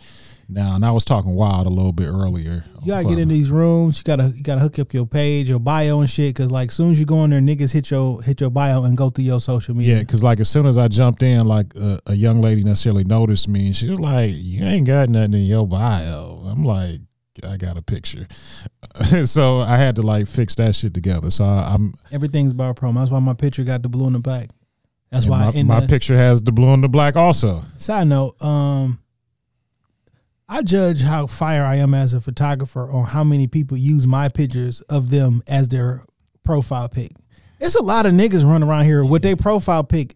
now. 0.50 0.76
And 0.76 0.84
I 0.86 0.92
was 0.92 1.06
talking 1.06 1.36
wild 1.36 1.66
a 1.66 1.70
little 1.70 1.94
bit 1.94 2.08
earlier. 2.10 2.66
you 2.82 2.88
gotta 2.88 3.08
get 3.08 3.18
in 3.18 3.30
these 3.30 3.50
rooms. 3.50 3.98
You 4.00 4.04
gotta 4.04 4.34
you 4.36 4.44
gotta 4.44 4.60
hook 4.60 4.78
up 4.78 4.94
your 4.94 5.06
page, 5.06 5.48
your 5.48 5.60
bio 5.60 6.02
and 6.02 6.10
shit. 6.10 6.36
Cause 6.36 6.52
like 6.52 6.68
as 6.70 6.76
soon 6.76 6.92
as 6.92 7.00
you 7.00 7.06
go 7.06 7.24
in 7.24 7.30
there, 7.30 7.40
niggas 7.40 7.72
hit 7.72 7.92
your 7.92 8.22
hit 8.22 8.42
your 8.42 8.50
bio 8.50 8.84
and 8.84 8.98
go 8.98 9.10
through 9.10 9.24
your 9.26 9.40
social 9.40 9.74
media. 9.74 9.96
Yeah, 9.96 10.00
because 10.02 10.24
like 10.24 10.42
as 10.42 10.50
soon 10.50 10.66
as 10.66 10.78
I 10.78 10.90
jumped 10.90 11.24
in, 11.24 11.48
like 11.48 11.74
a, 11.76 12.00
a 12.08 12.14
young 12.14 12.42
lady 12.42 12.64
necessarily 12.66 13.06
noticed 13.06 13.48
me, 13.48 13.68
and 13.68 13.76
she 13.76 13.88
was 13.90 14.02
like, 14.02 14.32
"You 14.36 14.66
ain't 14.66 14.86
got 14.86 15.08
nothing 15.08 15.34
in 15.36 15.46
your 15.46 15.66
bio." 15.66 16.44
I'm 16.46 16.66
like, 16.66 17.00
"I 17.44 17.58
got 17.58 17.78
a 17.78 17.82
picture," 17.82 18.28
so 19.26 19.60
I 19.60 19.78
had 19.78 19.96
to 19.98 20.02
like 20.02 20.28
fix 20.28 20.56
that 20.56 20.76
shit 20.76 20.94
together. 20.94 21.32
So 21.32 21.46
I, 21.46 21.74
I'm 21.74 21.94
Everything's 22.12 22.52
about 22.52 22.76
promo. 22.76 22.96
That's 22.96 23.12
why 23.12 23.20
my 23.20 23.34
picture 23.34 23.64
got 23.64 23.84
the 23.84 23.90
blue 23.90 24.06
and 24.06 24.16
the 24.16 24.20
black. 24.20 24.50
That's 25.12 25.26
why 25.26 25.52
my, 25.54 25.64
my 25.64 25.80
the, 25.80 25.88
picture 25.88 26.18
has 26.18 26.42
the 26.42 26.52
blue 26.52 26.74
and 26.74 26.84
the 26.84 26.90
black 26.90 27.16
also. 27.16 27.64
Side 27.78 28.08
note, 28.08 28.42
um, 28.42 29.00
I 30.50 30.62
judge 30.64 31.02
how 31.02 31.28
fire 31.28 31.64
I 31.64 31.76
am 31.76 31.94
as 31.94 32.14
a 32.14 32.20
photographer 32.20 32.92
on 32.92 33.06
how 33.06 33.24
many 33.24 33.48
people 33.48 33.78
use 33.78 34.06
my 34.06 34.28
pictures 34.28 34.82
of 34.82 35.10
them 35.10 35.44
as 35.48 35.70
their 35.70 36.04
profile 36.44 36.90
pic. 36.90 37.12
It's 37.60 37.76
a 37.76 37.84
lot 37.84 38.06
of 38.06 38.14
niggas 38.14 38.46
running 38.46 38.68
around 38.68 38.86
here 38.86 39.04
with 39.04 39.22
their 39.22 39.36
profile 39.36 39.84
pic. 39.84 40.16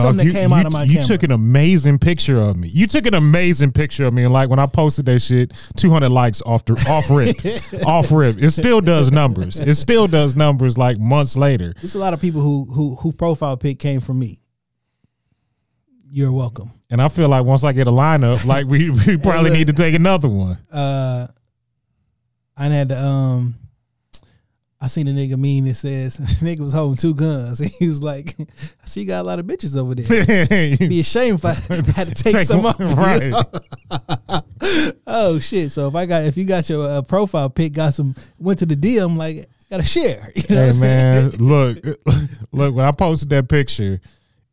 Something 0.00 0.16
that 0.18 0.24
you, 0.24 0.32
came 0.32 0.52
out 0.52 0.66
of 0.66 0.72
my 0.72 0.84
You 0.84 0.94
camera. 0.94 1.06
took 1.06 1.22
an 1.22 1.32
amazing 1.32 1.98
picture 1.98 2.40
of 2.40 2.56
me. 2.56 2.68
You 2.68 2.86
took 2.86 3.06
an 3.06 3.14
amazing 3.14 3.72
picture 3.72 4.06
of 4.06 4.14
me, 4.14 4.24
and 4.24 4.32
like 4.32 4.48
when 4.48 4.58
I 4.58 4.66
posted 4.66 5.06
that 5.06 5.20
shit, 5.20 5.52
two 5.76 5.90
hundred 5.90 6.10
likes 6.10 6.40
off 6.42 6.64
the 6.64 6.74
off 6.88 7.10
rip, 7.10 7.84
off 7.86 8.10
rip. 8.10 8.42
It 8.42 8.50
still 8.50 8.80
does 8.80 9.10
numbers. 9.10 9.58
It 9.58 9.74
still 9.74 10.06
does 10.06 10.34
numbers 10.36 10.78
like 10.78 10.98
months 10.98 11.36
later. 11.36 11.74
There's 11.80 11.94
a 11.94 11.98
lot 11.98 12.14
of 12.14 12.20
people 12.20 12.40
who 12.40 12.64
who 12.64 12.94
who 12.96 13.12
profile 13.12 13.56
pic 13.56 13.78
came 13.78 14.00
from 14.00 14.18
me. 14.18 14.40
You're 16.08 16.32
welcome. 16.32 16.70
And 16.90 17.00
I 17.00 17.08
feel 17.08 17.28
like 17.28 17.46
once 17.46 17.64
I 17.64 17.72
get 17.72 17.86
a 17.86 17.90
lineup, 17.90 18.44
like 18.44 18.66
we, 18.66 18.90
we 18.90 19.16
probably 19.16 19.48
look. 19.50 19.58
need 19.58 19.66
to 19.68 19.72
take 19.72 19.94
another 19.94 20.28
one. 20.28 20.58
Uh, 20.70 21.28
I 22.56 22.66
had 22.66 22.90
to 22.90 22.98
um. 22.98 23.54
I 24.82 24.88
seen 24.88 25.06
a 25.06 25.12
nigga 25.12 25.38
mean 25.38 25.64
that 25.66 25.74
says 25.74 26.16
nigga 26.40 26.58
was 26.58 26.72
holding 26.72 26.96
two 26.96 27.14
guns. 27.14 27.60
And 27.60 27.70
he 27.78 27.88
was 27.88 28.02
like, 28.02 28.34
I 28.40 28.86
see 28.86 29.02
you 29.02 29.06
got 29.06 29.20
a 29.20 29.22
lot 29.22 29.38
of 29.38 29.46
bitches 29.46 29.76
over 29.76 29.94
there. 29.94 30.76
be 30.76 30.98
ashamed 30.98 31.38
if 31.42 31.44
I 31.44 31.52
had 31.92 32.08
to 32.08 32.14
take, 32.14 32.34
Take 32.34 32.46
some 32.48 32.66
off. 32.66 32.80
you 32.80 32.86
right. 32.86 33.30
know? 33.30 34.42
oh 35.06 35.38
shit! 35.38 35.70
So 35.70 35.86
if 35.86 35.94
I 35.94 36.06
got 36.06 36.24
if 36.24 36.36
you 36.36 36.44
got 36.44 36.68
your 36.68 36.84
uh, 36.84 37.02
profile 37.02 37.48
pic, 37.48 37.74
got 37.74 37.94
some 37.94 38.16
went 38.38 38.58
to 38.58 38.66
the 38.66 38.74
DM, 38.74 39.16
like 39.16 39.46
got 39.70 39.76
to 39.76 39.84
share. 39.84 40.32
You 40.34 40.42
know 40.50 40.56
hey 40.56 40.66
what 40.66 40.74
I'm 40.74 40.80
man, 40.80 41.30
look, 41.38 41.78
look. 42.50 42.74
When 42.74 42.84
I 42.84 42.90
posted 42.90 43.30
that 43.30 43.48
picture, 43.48 44.00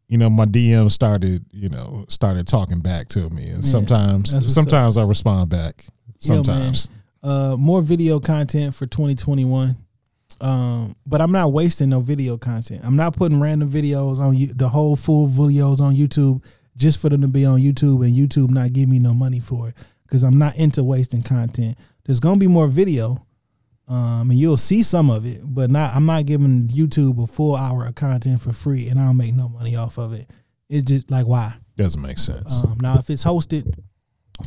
you 0.09 0.19
know 0.19 0.29
my 0.29 0.45
DM 0.45 0.91
started, 0.91 1.43
you 1.51 1.69
know, 1.69 2.05
started 2.07 2.47
talking 2.47 2.81
back 2.81 3.07
to 3.09 3.29
me, 3.31 3.49
and 3.49 3.63
Yeah, 3.63 3.71
sometimes, 3.71 4.53
sometimes 4.53 4.95
I 4.95 5.03
respond 5.03 5.49
back. 5.49 5.85
Yo. 6.19 6.35
Sometimes, 6.35 6.87
Uh, 7.23 7.55
more 7.57 7.81
video 7.81 8.19
content 8.19 8.75
for 8.75 8.85
2021. 8.85 9.75
Um, 10.41 10.95
but 11.05 11.21
I'm 11.21 11.31
not 11.31 11.51
wasting 11.51 11.89
no 11.89 11.99
video 11.99 12.37
content. 12.37 12.81
I'm 12.83 12.95
not 12.95 13.15
putting 13.15 13.39
random 13.39 13.69
videos 13.69 14.19
on 14.19 14.35
you, 14.35 14.47
the 14.47 14.69
whole 14.69 14.95
full 14.95 15.27
videos 15.27 15.79
on 15.79 15.95
YouTube 15.95 16.43
just 16.79 16.99
for 16.99 17.09
them 17.09 17.21
to 17.21 17.27
be 17.27 17.45
on 17.45 17.59
YouTube 17.59 18.05
and 18.05 18.15
YouTube 18.15 18.49
not 18.49 18.73
give 18.73 18.89
me 18.89 18.99
no 18.99 19.13
money 19.13 19.39
for 19.39 19.69
it 19.69 19.75
because 20.03 20.23
I'm 20.23 20.37
not 20.37 20.55
into 20.55 20.83
wasting 20.83 21.21
content. 21.21 21.77
There's 22.05 22.19
gonna 22.19 22.39
be 22.39 22.47
more 22.47 22.67
video, 22.67 23.25
um, 23.87 24.31
and 24.31 24.39
you'll 24.39 24.57
see 24.57 24.81
some 24.81 25.11
of 25.11 25.25
it, 25.25 25.41
but 25.43 25.69
not. 25.69 25.93
I'm 25.93 26.05
not 26.05 26.25
giving 26.25 26.69
YouTube 26.69 27.21
a 27.21 27.27
full 27.27 27.55
hour 27.55 27.85
of 27.85 27.95
content 27.95 28.41
for 28.41 28.53
free, 28.53 28.87
and 28.87 28.99
I 28.99 29.05
don't 29.05 29.17
make 29.17 29.35
no 29.35 29.49
money 29.49 29.75
off 29.75 29.97
of 29.97 30.13
it. 30.13 30.29
It's 30.69 30.89
just 30.89 31.11
like 31.11 31.27
why? 31.27 31.55
Doesn't 31.75 32.01
make 32.01 32.17
sense. 32.17 32.63
Um, 32.63 32.77
now, 32.81 32.97
if 32.97 33.09
it's 33.09 33.23
hosted 33.23 33.77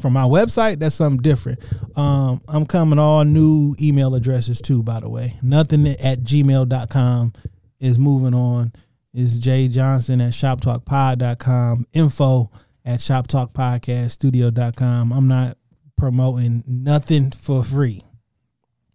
from 0.00 0.12
my 0.12 0.24
website, 0.24 0.78
that's 0.78 0.94
something 0.94 1.22
different. 1.22 1.58
Um, 1.96 2.42
I'm 2.48 2.66
coming 2.66 2.98
all 2.98 3.24
new 3.24 3.74
email 3.80 4.14
addresses 4.14 4.60
too, 4.60 4.82
by 4.82 5.00
the 5.00 5.08
way. 5.08 5.38
Nothing 5.42 5.86
at 5.86 6.20
gmail.com 6.22 7.32
is 7.78 7.98
moving 7.98 8.34
on. 8.34 8.72
Is 9.14 9.40
Jay 9.40 9.68
Johnson 9.68 10.20
at 10.22 10.32
shoptalkpod.com, 10.32 11.86
info 11.92 12.50
at 12.84 13.00
shoptalkpodcaststudio.com. 13.00 15.12
I'm 15.12 15.28
not 15.28 15.58
promoting 15.96 16.64
nothing 16.66 17.30
for 17.30 17.62
free. 17.62 18.02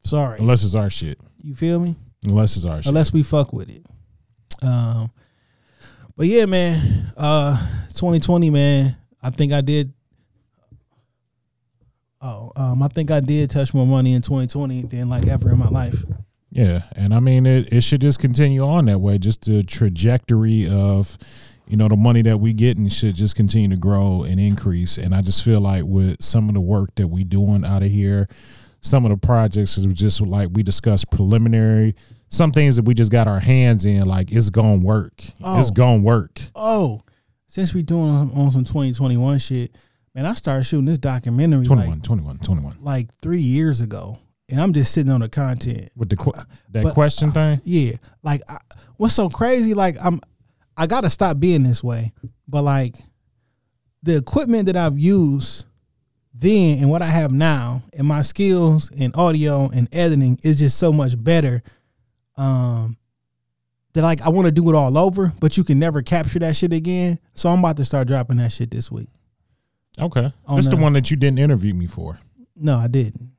Sorry. 0.04 0.40
Unless 0.40 0.64
it's 0.64 0.74
our 0.74 0.90
shit. 0.90 1.20
You 1.42 1.54
feel 1.54 1.80
me? 1.80 1.96
Unless 2.24 2.56
it's 2.56 2.66
our 2.66 2.78
shit. 2.78 2.88
unless 2.88 3.14
we 3.14 3.22
fuck 3.24 3.54
with 3.54 3.70
it. 3.70 3.86
Um, 4.64 5.12
but 6.16 6.26
yeah, 6.26 6.48
man, 6.48 7.12
uh, 7.16 7.56
2020, 7.90 8.50
man, 8.50 8.98
I 9.22 9.30
think 9.30 9.54
I 9.54 9.62
did. 9.62 9.94
Oh, 12.22 12.52
um, 12.56 12.82
I 12.82 12.88
think 12.88 13.12
I 13.12 13.20
did 13.20 13.50
touch 13.52 13.74
more 13.74 13.86
money 13.86 14.14
in 14.14 14.22
2020 14.22 14.84
than 14.84 15.10
like 15.10 15.28
ever 15.28 15.52
in 15.52 15.60
my 15.60 15.70
life. 15.70 16.04
Yeah, 16.50 16.84
and 16.96 17.14
I 17.14 17.20
mean 17.20 17.46
it. 17.46 17.72
It 17.72 17.82
should 17.82 18.02
just 18.02 18.20
continue 18.20 18.64
on 18.66 18.86
that 18.86 19.00
way. 19.00 19.18
Just 19.20 19.46
the 19.46 19.62
trajectory 19.64 20.68
of, 20.68 21.18
you 21.68 21.78
know, 21.78 21.88
the 21.88 21.96
money 21.96 22.22
that 22.24 22.40
we 22.40 22.54
getting 22.54 22.88
should 22.90 23.16
just 23.16 23.36
continue 23.36 23.70
to 23.70 23.76
grow 23.76 24.24
and 24.24 24.40
increase. 24.40 24.98
And 24.98 25.14
I 25.14 25.22
just 25.22 25.44
feel 25.44 25.62
like 25.62 25.84
with 25.86 26.24
some 26.24 26.48
of 26.50 26.56
the 26.56 26.62
work 26.62 26.96
that 26.96 27.08
we 27.10 27.24
doing 27.24 27.64
out 27.64 27.84
of 27.84 27.90
here, 27.92 28.28
some 28.82 29.06
of 29.06 29.12
the 29.12 29.18
projects 29.18 29.78
is 29.78 29.86
just 29.94 30.20
like 30.22 30.50
we 30.54 30.64
discussed 30.64 31.12
preliminary. 31.12 31.96
Some 32.30 32.52
things 32.52 32.76
that 32.78 32.84
we 32.86 32.94
just 32.94 33.12
got 33.12 33.28
our 33.28 33.40
hands 33.40 33.86
in, 33.86 34.06
like 34.08 34.32
it's 34.32 34.50
gonna 34.50 34.78
work. 34.84 35.24
It's 35.24 35.36
Oh. 35.44 35.72
gonna 35.72 36.02
work. 36.02 36.42
Oh, 36.56 37.02
since 37.46 37.74
we 37.74 37.84
doing 37.84 38.10
on, 38.10 38.32
on 38.32 38.52
some 38.52 38.66
2021 38.66 39.40
shit, 39.40 39.76
man, 40.18 40.26
I 40.26 40.34
started 40.34 40.64
shooting 40.64 40.86
this 40.86 40.98
documentary 40.98 41.66
21, 41.66 41.90
like 41.90 42.04
21, 42.04 42.38
21. 42.40 42.78
like 42.82 43.14
three 43.22 43.40
years 43.40 43.82
ago, 43.82 44.18
and 44.50 44.60
I'm 44.60 44.74
just 44.74 44.92
sitting 44.92 45.12
on 45.12 45.22
the 45.22 45.30
content. 45.30 45.92
With 45.96 46.10
the 46.10 46.16
qu- 46.16 46.32
that 46.72 46.84
but- 46.84 46.94
question 46.94 47.32
thing. 47.32 47.62
Yeah, 47.64 47.94
like 48.24 48.42
I, 48.50 48.58
what's 48.98 49.14
so 49.14 49.30
crazy? 49.30 49.74
Like 49.76 49.96
I'm, 50.04 50.20
I 50.76 50.88
gotta 50.88 51.10
stop 51.10 51.40
being 51.40 51.64
this 51.64 51.84
way. 51.84 52.14
But 52.48 52.64
like 52.64 52.96
the 54.02 54.18
equipment 54.18 54.66
that 54.66 54.76
I've 54.76 54.98
used 54.98 55.66
then 56.34 56.80
and 56.80 56.90
what 56.90 57.02
I 57.02 57.08
have 57.08 57.32
now, 57.32 57.84
and 57.96 58.08
my 58.08 58.22
skills 58.22 58.90
in 58.92 59.14
audio 59.14 59.70
and 59.70 59.88
editing 59.94 60.40
is 60.44 60.58
just 60.58 60.78
so 60.78 60.92
much 60.92 61.22
better. 61.22 61.62
Um, 62.38 62.98
that 63.94 64.02
like 64.04 64.22
I 64.22 64.30
want 64.30 64.46
to 64.46 64.52
do 64.52 64.68
it 64.70 64.76
all 64.76 64.98
over, 64.98 65.34
but 65.40 65.58
you 65.58 65.64
can 65.64 65.78
never 65.78 66.02
capture 66.02 66.40
that 66.40 66.56
shit 66.56 66.74
again. 66.74 67.20
So 67.36 67.50
I'm 67.50 67.60
about 67.60 67.78
to 67.78 67.86
start 67.86 68.08
dropping 68.08 68.38
that 68.38 68.52
shit 68.52 68.72
this 68.72 68.92
week. 68.92 69.10
Okay, 70.00 70.32
On 70.46 70.56
that's 70.56 70.68
the 70.68 70.76
the- 70.76 70.82
one 70.82 70.94
that 70.94 71.10
you 71.10 71.18
didn't 71.18 71.40
interview 71.40 71.74
me 71.74 71.88
for. 71.88 72.20
No, 72.56 72.78
I 72.78 72.88
didn't. 72.88 73.32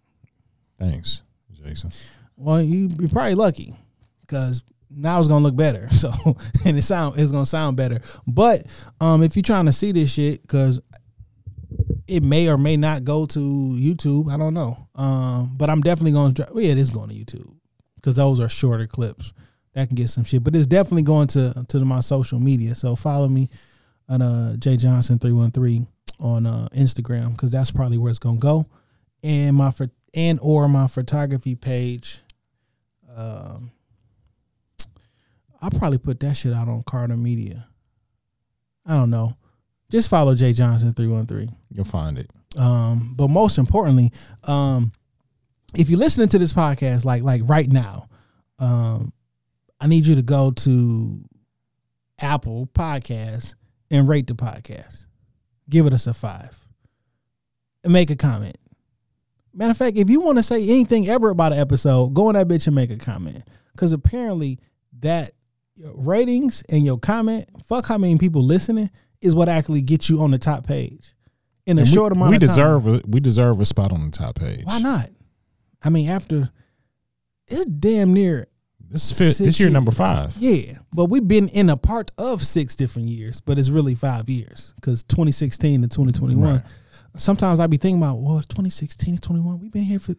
Thanks, 0.78 1.22
Jason. 1.64 1.90
Well, 2.36 2.62
you 2.62 2.88
you're 2.98 3.08
probably 3.08 3.34
lucky 3.34 3.74
because 4.20 4.62
now 4.90 5.18
it's 5.18 5.28
gonna 5.28 5.44
look 5.44 5.56
better. 5.56 5.88
So 5.92 6.10
and 6.64 6.78
it 6.78 6.82
sound 6.82 7.18
it's 7.18 7.32
gonna 7.32 7.46
sound 7.46 7.76
better. 7.76 8.00
But 8.26 8.66
um, 9.00 9.22
if 9.22 9.34
you're 9.36 9.42
trying 9.42 9.66
to 9.66 9.72
see 9.72 9.92
this 9.92 10.10
shit, 10.12 10.42
because 10.42 10.80
it 12.06 12.22
may 12.22 12.48
or 12.48 12.56
may 12.58 12.76
not 12.76 13.04
go 13.04 13.26
to 13.26 13.38
YouTube, 13.40 14.32
I 14.32 14.36
don't 14.36 14.54
know. 14.54 14.88
Um, 14.94 15.52
but 15.56 15.68
I'm 15.70 15.80
definitely 15.82 16.12
gonna. 16.12 16.32
dr- 16.32 16.50
Well, 16.54 16.62
yeah, 16.64 16.72
it 16.72 16.78
is 16.78 16.90
going 16.90 17.10
to 17.10 17.14
YouTube 17.14 17.52
because 17.96 18.14
those 18.14 18.40
are 18.40 18.48
shorter 18.48 18.86
clips 18.86 19.32
that 19.74 19.88
can 19.88 19.96
get 19.96 20.08
some 20.10 20.24
shit. 20.24 20.42
But 20.44 20.54
it's 20.56 20.66
definitely 20.66 21.02
going 21.02 21.26
to 21.28 21.66
to 21.68 21.84
my 21.84 22.00
social 22.00 22.38
media. 22.40 22.74
So 22.74 22.96
follow 22.96 23.28
me 23.28 23.48
on 24.08 24.22
uh 24.22 24.56
J 24.56 24.76
Johnson 24.76 25.18
three 25.18 25.32
one 25.32 25.50
three 25.50 25.84
on 26.20 26.46
uh, 26.46 26.68
Instagram 26.74 27.32
because 27.32 27.50
that's 27.50 27.70
probably 27.70 27.98
where 27.98 28.10
it's 28.10 28.18
gonna 28.18 28.38
go, 28.38 28.66
and 29.22 29.56
my 29.56 29.70
pho- 29.70 29.90
and 30.14 30.38
or 30.42 30.68
my 30.68 30.86
photography 30.86 31.54
page. 31.54 32.20
Um, 33.14 33.72
I'll 35.60 35.70
probably 35.70 35.98
put 35.98 36.20
that 36.20 36.34
shit 36.36 36.52
out 36.52 36.68
on 36.68 36.82
Carter 36.84 37.16
Media. 37.16 37.66
I 38.86 38.94
don't 38.94 39.10
know. 39.10 39.36
Just 39.90 40.08
follow 40.08 40.34
Jay 40.34 40.52
Johnson 40.52 40.92
three 40.92 41.08
one 41.08 41.26
three. 41.26 41.48
You'll 41.70 41.84
find 41.84 42.18
it. 42.18 42.30
Um, 42.56 43.14
but 43.16 43.28
most 43.28 43.58
importantly, 43.58 44.12
um, 44.44 44.92
if 45.74 45.90
you're 45.90 45.98
listening 45.98 46.28
to 46.28 46.38
this 46.38 46.52
podcast, 46.52 47.04
like 47.04 47.22
like 47.22 47.42
right 47.44 47.70
now, 47.70 48.08
um, 48.58 49.12
I 49.80 49.86
need 49.86 50.06
you 50.06 50.14
to 50.16 50.22
go 50.22 50.50
to 50.50 51.24
Apple 52.20 52.68
Podcast 52.74 53.54
and 53.90 54.08
rate 54.08 54.26
the 54.26 54.34
podcast. 54.34 55.04
Give 55.70 55.86
it 55.86 55.92
us 55.92 56.06
a 56.06 56.14
five. 56.14 56.58
And 57.84 57.92
make 57.92 58.10
a 58.10 58.16
comment. 58.16 58.56
Matter 59.54 59.70
of 59.72 59.76
fact, 59.76 59.96
if 59.96 60.08
you 60.10 60.20
want 60.20 60.38
to 60.38 60.42
say 60.42 60.62
anything 60.68 61.08
ever 61.08 61.30
about 61.30 61.52
an 61.52 61.58
episode, 61.58 62.14
go 62.14 62.28
on 62.28 62.34
that 62.34 62.48
bitch 62.48 62.66
and 62.66 62.76
make 62.76 62.90
a 62.90 62.96
comment. 62.96 63.42
Because 63.72 63.92
apparently 63.92 64.58
that 65.00 65.32
ratings 65.94 66.62
and 66.68 66.84
your 66.84 66.98
comment, 66.98 67.48
fuck 67.66 67.86
how 67.86 67.98
many 67.98 68.16
people 68.18 68.42
listening, 68.44 68.90
is 69.20 69.34
what 69.34 69.48
actually 69.48 69.82
gets 69.82 70.08
you 70.08 70.20
on 70.20 70.30
the 70.30 70.38
top 70.38 70.66
page 70.66 71.14
in 71.66 71.78
a 71.78 71.82
And 71.82 71.90
we- 71.90 71.94
short 71.94 72.12
amount 72.12 72.30
we 72.30 72.36
of 72.36 72.40
time. 72.42 72.48
deserve 72.48 72.86
a, 72.86 73.02
we 73.06 73.20
deserve 73.20 73.60
a 73.60 73.64
spot 73.66 73.92
on 73.92 74.04
the 74.04 74.10
top 74.10 74.36
page. 74.38 74.64
Why 74.64 74.78
not? 74.80 75.10
I 75.82 75.90
mean, 75.90 76.08
after 76.08 76.50
it's 77.46 77.64
damn 77.64 78.12
near 78.12 78.48
This 78.90 79.10
is 79.10 79.18
fifth, 79.18 79.38
this 79.38 79.60
year 79.60 79.70
number 79.70 79.90
five. 79.92 80.34
yeah, 80.38 80.78
but 80.92 81.06
we've 81.06 81.26
been 81.28 81.48
in 81.48 81.68
a 81.70 81.76
part 81.76 82.10
of 82.18 82.44
six 82.46 82.74
different 82.74 83.08
years, 83.08 83.40
but 83.40 83.58
it's 83.58 83.68
really 83.68 83.94
five 83.94 84.28
years 84.28 84.72
because 84.76 85.02
2016 85.04 85.82
to 85.82 85.88
2021. 85.88 86.54
Right. 86.54 86.62
Sometimes 87.16 87.60
I 87.60 87.66
be 87.66 87.76
thinking 87.76 88.00
about 88.00 88.16
well, 88.20 88.40
2016 88.40 89.16
to 89.16 89.20
21. 89.20 89.60
We've 89.60 89.72
been 89.72 89.82
here 89.82 89.98
for, 89.98 90.14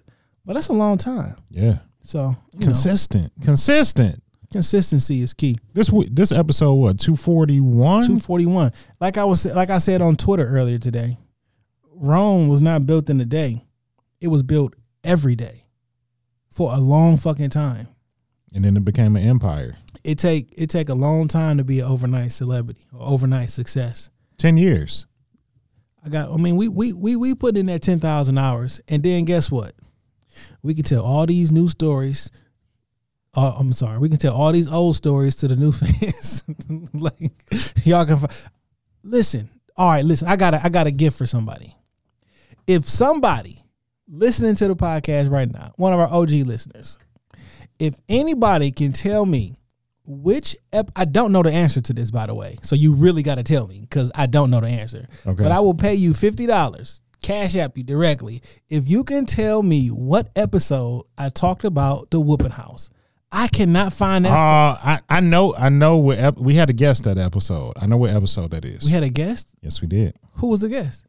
but 0.46 0.54
that's 0.54 0.68
a 0.68 0.74
long 0.74 0.98
time. 0.98 1.36
Yeah, 1.50 1.80
So 2.04 2.36
you 2.54 2.60
know, 2.60 2.66
consistent, 2.66 3.32
consistent. 3.42 4.22
consistency 4.52 5.22
is 5.22 5.34
key. 5.34 5.58
This 5.74 5.92
this 6.12 6.32
episode 6.32 6.74
what 6.74 7.00
two 7.00 7.16
forty 7.16 7.60
one? 7.60 8.04
241. 8.04 8.72
Like 9.00 9.18
I 9.18 9.24
was 9.24 9.46
like 9.46 9.70
I 9.70 9.78
said 9.80 10.02
on 10.02 10.16
Twitter 10.16 10.46
earlier 10.48 10.78
today, 10.78 11.18
Rome 11.92 12.48
was 12.50 12.62
not 12.62 12.86
built 12.86 13.10
in 13.10 13.20
a 13.22 13.26
day. 13.26 13.66
It 14.22 14.28
was 14.28 14.44
built 14.44 14.76
every 15.04 15.36
day 15.36 15.66
for 16.52 16.74
a 16.74 16.78
long 16.80 17.18
fucking 17.18 17.50
time. 17.52 17.88
And 18.54 18.64
then 18.64 18.78
it 18.78 18.86
became 18.86 19.16
an 19.16 19.24
empire. 19.24 19.78
It 20.04 20.18
take 20.18 20.54
it 20.58 20.70
take 20.70 20.90
a 20.90 20.94
long 20.94 21.28
time 21.28 21.58
to 21.58 21.64
be 21.64 21.80
an 21.80 21.88
overnight 21.88 22.32
celebrity 22.32 22.86
or 22.94 23.08
overnight 23.08 23.50
success. 23.50 24.10
Ten 24.38 24.58
years. 24.58 25.06
I 26.04 26.10
got 26.10 26.32
I 26.32 26.38
mean 26.38 26.56
we 26.56 26.68
we 26.68 26.94
we 26.94 27.16
we 27.16 27.36
put 27.36 27.58
in 27.58 27.66
that 27.68 27.82
10,000 27.82 28.38
hours 28.38 28.80
and 28.88 29.04
then 29.04 29.26
guess 29.26 29.52
what? 29.52 29.74
We 30.64 30.74
can 30.74 30.84
tell 30.84 31.04
all 31.04 31.26
these 31.26 31.52
new 31.52 31.68
stories 31.68 32.32
uh, 33.36 33.54
I'm 33.58 33.74
sorry. 33.74 34.00
We 34.00 34.10
can 34.10 34.18
tell 34.18 34.34
all 34.34 34.52
these 34.52 34.72
old 34.72 34.96
stories 34.96 35.36
to 35.38 35.48
the 35.48 35.56
new 35.56 35.72
fans. 35.74 36.44
like 36.94 37.32
y'all 37.84 38.06
can 38.06 38.26
listen. 39.04 39.50
All 39.78 39.90
right, 39.90 40.04
listen. 40.04 40.28
I 40.28 40.36
got 40.36 40.54
I 40.54 40.70
got 40.70 40.88
a 40.88 40.92
gift 40.92 41.18
for 41.18 41.26
somebody. 41.26 41.76
If 42.68 42.90
somebody 42.90 43.64
listening 44.08 44.56
to 44.56 44.68
the 44.68 44.76
podcast 44.76 45.32
right 45.32 45.52
now, 45.52 45.74
one 45.78 45.94
of 45.94 46.00
our 46.00 46.08
OG 46.08 46.32
listeners, 46.32 46.98
if 47.80 47.96
anybody 48.10 48.72
can 48.72 48.92
tell 48.94 49.26
me 49.26 49.56
which 50.06 50.56
ep- 50.74 50.92
I 50.96 51.06
don't 51.06 51.32
know 51.32 51.44
the 51.44 51.52
answer 51.52 51.82
to 51.82 51.94
this, 51.94 52.12
by 52.12 52.26
the 52.26 52.34
way. 52.36 52.58
So 52.64 52.76
you 52.76 52.94
really 52.94 53.24
got 53.24 53.36
to 53.36 53.44
tell 53.44 53.68
me 53.68 53.82
because 53.82 54.12
I 54.16 54.26
don't 54.26 54.50
know 54.50 54.60
the 54.60 54.68
answer. 54.68 55.08
Okay. 55.26 55.44
But 55.44 55.52
I 55.52 55.60
will 55.60 55.74
pay 55.76 55.94
you 55.96 56.14
fifty 56.14 56.46
dollars, 56.48 57.02
cash 57.22 57.56
app 57.56 57.78
you 57.78 57.84
directly, 57.84 58.42
if 58.70 58.90
you 58.90 59.04
can 59.04 59.26
tell 59.26 59.62
me 59.64 59.88
what 59.90 60.30
episode 60.36 61.04
I 61.18 61.30
talked 61.30 61.64
about 61.64 62.10
the 62.12 62.20
whooping 62.20 62.50
house. 62.52 62.90
I 63.32 63.48
cannot 63.48 63.94
find 63.94 64.26
Uh, 64.26 64.30
that. 64.32 64.38
I 64.84 65.18
I 65.18 65.20
know 65.20 65.54
I 65.56 65.70
know 65.70 65.98
what 65.98 66.18
ep- 66.18 66.40
we 66.40 66.56
had 66.56 66.72
a 66.72 66.74
guest 66.74 67.04
that 67.04 67.20
episode. 67.20 67.74
I 67.80 67.86
know 67.86 67.98
what 67.98 68.10
episode 68.10 68.50
that 68.52 68.66
is. 68.66 68.84
we 68.86 68.90
had 68.90 69.04
a 69.04 69.10
guest. 69.10 69.50
yes, 69.62 69.80
we 69.82 69.88
did. 69.88 70.16
Who 70.38 70.48
was 70.48 70.62
the 70.62 70.70
guest? 70.70 71.04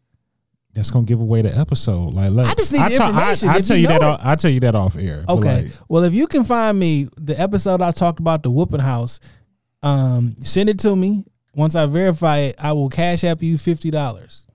That's 0.75 0.91
gonna 0.91 1.05
give 1.05 1.21
away 1.21 1.43
the 1.43 1.57
episode. 1.57 2.15
Like, 2.15 2.31
let, 2.31 2.47
I 2.47 2.55
just 2.55 2.73
need 2.73 2.79
the 2.87 2.97
ta- 2.97 3.09
information. 3.09 3.49
I, 3.49 3.57
If 3.59 3.67
tell 3.67 3.77
you 3.77 3.89
that. 3.89 4.03
Off, 4.03 4.21
I 4.23 4.35
tell 4.37 4.51
you 4.51 4.61
that 4.61 4.75
off 4.77 4.97
air. 4.97 5.25
Okay. 5.29 5.63
like, 5.65 5.73
well, 5.89 6.05
if 6.05 6.15
you 6.15 6.27
can 6.29 6.45
find 6.45 6.79
me 6.79 7.09
the 7.21 7.39
episode 7.41 7.83
I 7.83 7.91
talked 7.91 8.21
about 8.21 8.43
the 8.45 8.51
whooping 8.51 8.81
house, 8.81 9.19
um, 9.83 10.37
send 10.41 10.69
it 10.69 10.79
to 10.81 10.95
me. 10.95 11.25
Once 11.55 11.75
I 11.75 11.87
verify 11.87 12.39
it, 12.39 12.57
I 12.59 12.73
will 12.73 12.89
cash 12.89 13.25
app 13.25 13.43
you 13.43 13.59
fifty 13.59 13.91
dollars. 13.91 14.47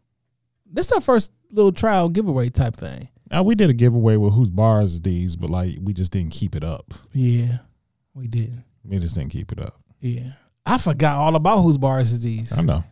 This 0.71 0.87
is 0.87 0.91
our 0.93 1.01
first 1.01 1.31
little 1.51 1.71
trial 1.73 2.07
giveaway 2.09 2.49
type 2.49 2.77
thing. 2.77 3.09
uh, 3.35 3.43
we 3.43 3.55
did 3.55 3.69
a 3.69 3.73
giveaway 3.73 4.15
with 4.17 4.33
whose 4.33 4.49
bars 4.49 4.93
is 4.93 5.01
these, 5.01 5.35
but 5.35 5.49
like 5.49 5.77
we 5.81 5.91
just 5.93 6.11
didn't 6.13 6.31
keep 6.31 6.55
it 6.55 6.63
up. 6.63 6.93
Yeah, 7.11 7.57
we 8.13 8.27
did. 8.27 8.63
We 8.85 8.99
just 8.99 9.15
didn't 9.15 9.31
keep 9.31 9.51
it 9.51 9.59
up. 9.59 9.77
Yeah, 9.99 10.33
I 10.65 10.77
forgot 10.77 11.17
all 11.17 11.35
about 11.35 11.61
whose 11.61 11.77
bars 11.77 12.11
is 12.13 12.21
these. 12.23 12.57
I 12.57 12.61
know. 12.61 12.83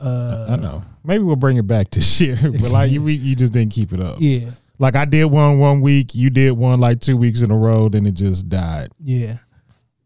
Uh, 0.00 0.46
I 0.50 0.56
know. 0.56 0.82
Maybe 1.04 1.22
we'll 1.24 1.36
bring 1.36 1.56
it 1.58 1.66
back 1.66 1.90
this 1.92 2.20
year, 2.20 2.38
but 2.42 2.70
like 2.70 2.90
you, 2.90 3.06
you 3.06 3.36
just 3.36 3.52
didn't 3.52 3.72
keep 3.72 3.92
it 3.92 4.00
up. 4.00 4.16
yeah, 4.18 4.50
Like 4.78 4.96
I 4.96 5.04
did 5.04 5.26
one 5.26 5.58
one 5.58 5.80
week, 5.80 6.14
you 6.14 6.30
did 6.30 6.52
one 6.52 6.80
like 6.80 7.00
two 7.00 7.16
weeks 7.16 7.42
in 7.42 7.50
a 7.50 7.56
row, 7.56 7.88
then 7.88 8.06
it 8.06 8.12
just 8.14 8.48
died. 8.48 8.88
yeah. 8.98 9.38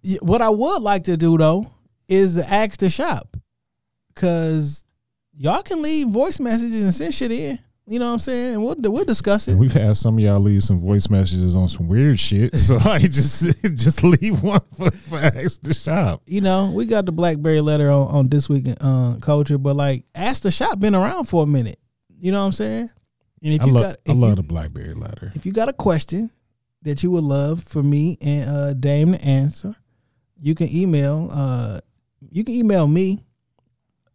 Yeah, 0.03 0.19
What 0.21 0.43
I 0.43 0.51
would 0.51 0.83
like 0.83 1.05
to 1.05 1.17
do 1.17 1.39
though 1.39 1.67
is 2.09 2.35
to 2.35 2.47
ask 2.53 2.79
the 2.79 2.91
shop, 2.91 3.37
cause 4.15 4.85
y'all 5.37 5.63
can 5.63 5.81
leave 5.83 6.09
voice 6.09 6.39
messages 6.39 6.85
and 6.85 6.95
send 6.95 7.15
shit 7.15 7.33
in. 7.33 7.59
You 7.87 7.99
know 7.99 8.07
what 8.07 8.13
I'm 8.13 8.19
saying? 8.19 8.63
We'll 8.63 8.77
we'll 8.79 9.05
discuss 9.05 9.47
it. 9.47 9.57
We've 9.57 9.73
had 9.73 9.97
some 9.99 10.17
of 10.17 10.25
y'all 10.25 10.41
leave 10.41 10.65
some 10.65 10.81
voice 10.81 11.11
messages 11.11 11.55
on 11.55 11.69
some 11.69 11.87
weird 11.87 12.19
shit, 12.19 12.55
so 12.59 12.77
like 12.77 13.11
just 13.11 13.45
just 13.75 14.03
leave 14.03 14.43
one 14.43 14.63
for, 14.75 14.91
for 14.91 15.19
ask 15.19 15.61
the 15.61 15.75
shop. 15.75 16.23
you 16.25 16.41
know, 16.41 16.73
we 16.75 16.87
got 16.87 17.05
the 17.05 17.13
BlackBerry 17.13 17.61
letter 17.61 17.91
on, 17.91 18.09
on 18.09 18.29
this 18.29 18.49
week 18.49 18.67
in 18.67 18.75
uh, 18.81 19.19
culture, 19.21 19.59
but 19.59 19.77
like, 19.77 20.07
ask 20.15 20.43
the 20.43 20.51
shop 20.51 20.79
been 20.79 20.95
around 20.95 21.27
for 21.27 21.43
a 21.43 21.47
minute. 21.47 21.79
You 22.09 22.33
know 22.33 22.41
what 22.41 22.47
I'm 22.47 22.53
saying? 22.53 22.91
And 23.43 23.53
if 23.53 23.61
I 23.61 23.67
you 23.67 23.73
love 23.73 23.83
got, 23.83 23.97
I 24.09 24.13
love 24.13 24.31
you, 24.31 24.37
the 24.37 24.43
BlackBerry 24.43 24.95
letter. 24.95 25.33
if 25.35 25.45
you 25.45 25.53
got 25.53 25.69
a 25.69 25.75
question 25.75 26.31
that 26.83 27.03
you 27.03 27.11
would 27.11 27.25
love 27.25 27.65
for 27.65 27.83
me 27.83 28.17
and 28.23 28.49
uh, 28.49 28.73
Dame 28.73 29.13
to 29.13 29.23
answer, 29.23 29.77
you 30.41 30.55
can 30.55 30.75
email. 30.75 31.29
Uh, 31.31 31.81
you 32.31 32.45
can 32.45 32.55
email 32.55 32.87
me 32.87 33.23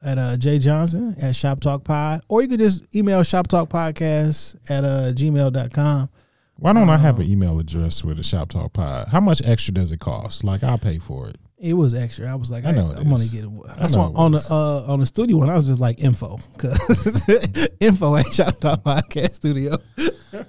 at 0.01 0.17
uh, 0.17 0.37
Jay 0.37 0.59
Johnson 0.59 1.15
at 1.21 1.35
Shop 1.35 1.59
Talk 1.59 1.83
Pod, 1.83 2.21
or 2.27 2.41
you 2.41 2.47
could 2.47 2.59
just 2.59 2.83
email 2.95 3.23
Shop 3.23 3.47
Talk 3.47 3.69
Podcast 3.69 4.55
at 4.69 4.83
uh, 4.85 5.11
gmail.com. 5.13 6.09
Why 6.57 6.73
don't 6.73 6.89
I 6.89 6.97
have 6.97 7.15
Um, 7.15 7.21
an 7.21 7.31
email 7.31 7.59
address 7.59 8.03
with 8.03 8.19
a 8.19 8.23
Shop 8.23 8.49
Talk 8.49 8.73
Pod? 8.73 9.07
How 9.09 9.19
much 9.19 9.41
extra 9.45 9.73
does 9.73 9.91
it 9.91 9.99
cost? 9.99 10.43
Like 10.43 10.63
I'll 10.63 10.77
pay 10.77 10.99
for 10.99 11.29
it. 11.29 11.37
It 11.57 11.73
was 11.73 11.93
extra. 11.93 12.31
I 12.31 12.35
was 12.35 12.49
like, 12.51 12.63
I, 12.65 12.69
I 12.69 12.71
know 12.71 12.91
I'm 12.95 13.09
gonna 13.09 13.25
get 13.27 13.43
it. 13.43 13.49
That's 13.77 13.95
why 13.95 14.09
on 14.15 14.31
the 14.31 14.45
uh, 14.49 14.85
on 14.91 14.99
the 15.01 15.05
studio 15.05 15.37
one, 15.37 15.49
I 15.49 15.55
was 15.55 15.67
just 15.67 15.81
like 15.81 15.99
info, 16.01 16.37
cause 16.57 17.21
info 17.81 18.15
at 18.15 18.27
Shop 18.33 18.57
Talk 18.59 18.81
Podcast 18.83 19.33
Studio. 19.33 19.77
uh, 20.37 20.43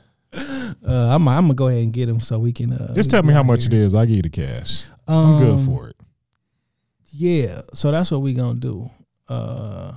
I'm, 0.86 1.26
I'm 1.26 1.44
gonna 1.44 1.54
go 1.54 1.66
ahead 1.68 1.82
and 1.82 1.92
get 1.92 2.06
them 2.06 2.20
so 2.20 2.38
we 2.38 2.52
can. 2.52 2.72
Uh, 2.72 2.94
Just 2.94 3.10
tell 3.10 3.22
me 3.24 3.32
how 3.32 3.42
much 3.42 3.66
it 3.66 3.72
is. 3.72 3.94
I 3.94 4.06
give 4.06 4.16
you 4.16 4.22
the 4.22 4.28
cash. 4.30 4.82
I'm 5.08 5.38
good 5.38 5.66
for 5.66 5.88
it. 5.88 5.96
Yeah, 7.12 7.62
so 7.74 7.90
that's 7.90 8.10
what 8.12 8.22
we 8.22 8.32
gonna 8.34 8.60
do. 8.60 8.88
Uh, 9.30 9.92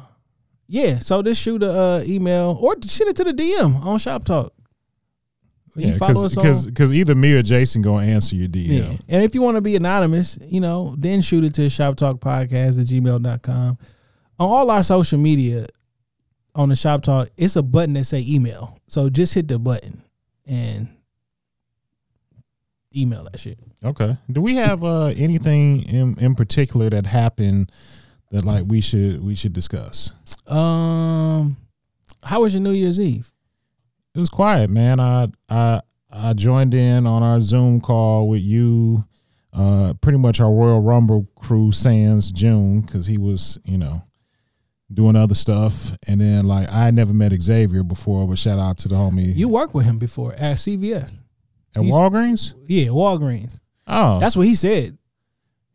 yeah, 0.67 0.99
so 0.99 1.23
just 1.23 1.41
shoot 1.41 1.63
a 1.63 1.71
uh, 1.71 2.03
email 2.05 2.57
or 2.61 2.75
send 2.83 3.09
it 3.09 3.15
to 3.17 3.23
the 3.23 3.33
DM 3.33 3.83
on 3.83 3.97
Shop 3.97 4.23
Talk. 4.23 4.53
You 5.75 5.87
Yeah, 5.87 5.97
follow 5.97 6.25
us 6.25 6.35
because 6.35 6.67
because 6.67 6.93
either 6.93 7.15
me 7.15 7.33
or 7.33 7.41
Jason 7.41 7.81
gonna 7.81 8.05
answer 8.05 8.35
your 8.35 8.47
DM. 8.47 8.67
Yeah. 8.67 8.97
And 9.09 9.23
if 9.23 9.33
you 9.33 9.41
want 9.41 9.55
to 9.55 9.61
be 9.61 9.75
anonymous, 9.75 10.37
you 10.47 10.61
know, 10.61 10.95
then 10.99 11.21
shoot 11.21 11.43
it 11.43 11.55
to 11.55 11.67
Shop 11.71 11.95
Talk 11.95 12.19
Podcast 12.19 12.79
at 12.79 12.87
gmail.com. 12.87 13.77
On 14.39 14.49
all 14.49 14.69
our 14.69 14.83
social 14.83 15.17
media 15.17 15.65
on 16.53 16.69
the 16.69 16.75
Shop 16.75 17.01
Talk, 17.01 17.29
it's 17.35 17.55
a 17.55 17.63
button 17.63 17.93
that 17.93 18.03
say 18.03 18.23
email. 18.27 18.77
So 18.87 19.09
just 19.09 19.33
hit 19.33 19.47
the 19.47 19.57
button 19.57 20.03
and 20.45 20.89
email 22.95 23.27
that 23.31 23.39
shit. 23.39 23.57
Okay. 23.83 24.15
Do 24.31 24.41
we 24.41 24.55
have 24.55 24.83
uh, 24.83 25.07
anything 25.07 25.83
in 25.83 26.19
in 26.19 26.35
particular 26.35 26.91
that 26.91 27.07
happened 27.07 27.71
that 28.33 28.43
like 28.43 28.65
we 28.67 28.81
should 28.81 29.23
we 29.23 29.33
should 29.35 29.53
discuss? 29.53 30.11
Um 30.47 31.55
how 32.23 32.41
was 32.41 32.53
your 32.53 32.61
New 32.61 32.71
Year's 32.71 32.99
Eve? 32.99 33.31
It 34.15 34.19
was 34.19 34.29
quiet, 34.29 34.69
man. 34.69 34.99
I 34.99 35.27
I 35.49 35.81
I 36.11 36.33
joined 36.33 36.73
in 36.73 37.07
on 37.07 37.23
our 37.23 37.41
Zoom 37.41 37.81
call 37.81 38.27
with 38.29 38.41
you, 38.41 39.03
uh, 39.51 39.93
pretty 40.01 40.19
much 40.19 40.39
our 40.39 40.51
Royal 40.51 40.79
Rumble 40.79 41.27
crew, 41.35 41.71
Sans 41.71 42.31
June, 42.31 42.81
because 42.81 43.07
he 43.07 43.17
was 43.17 43.57
you 43.65 43.77
know 43.77 44.03
doing 44.93 45.15
other 45.15 45.33
stuff, 45.33 45.91
and 46.07 46.21
then 46.21 46.45
like 46.45 46.67
I 46.71 46.91
never 46.91 47.13
met 47.13 47.33
Xavier 47.41 47.81
before, 47.83 48.27
but 48.27 48.37
shout 48.37 48.59
out 48.59 48.77
to 48.79 48.87
the 48.87 48.95
homie 48.95 49.35
You 49.35 49.49
worked 49.49 49.73
with 49.73 49.85
him 49.85 49.97
before 49.97 50.33
at 50.33 50.57
CVS. 50.57 51.11
at 51.75 51.81
he's- 51.81 51.91
Walgreens. 51.93 52.53
Yeah, 52.67 52.87
Walgreens. 52.89 53.59
Oh, 53.87 54.19
That's 54.19 54.37
what 54.37 54.45
he 54.47 54.53
said. 54.55 54.97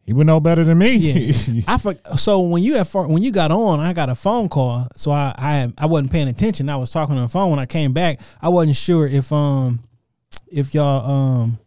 He 0.09 0.15
would 0.15 0.27
know 0.27 0.41
better 0.41 0.65
than 0.65 0.79
me. 0.79 0.95
Yeah. 0.95 1.63
I 1.69 1.77
for, 1.77 1.95
so 2.17 2.41
when 2.41 2.63
you 2.63 2.77
had, 2.77 2.89
when 2.95 3.23
you 3.23 3.31
got 3.31 3.51
on, 3.51 3.79
I 3.79 3.93
got 3.93 4.09
a 4.09 4.15
phone 4.15 4.49
call. 4.49 4.89
So 4.97 5.11
I 5.11 5.35
I 5.37 5.73
I 5.77 5.85
wasn't 5.85 6.11
paying 6.11 6.29
attention. 6.29 6.71
I 6.71 6.77
was 6.77 6.91
talking 6.91 7.15
on 7.15 7.25
the 7.25 7.29
phone. 7.29 7.51
When 7.51 7.59
I 7.59 7.67
came 7.67 7.93
back, 7.93 8.19
I 8.41 8.49
wasn't 8.49 8.77
sure 8.77 9.07
if 9.07 9.31
um 9.31 9.85
if 10.47 10.73
y'all 10.73 11.11
um 11.11 11.59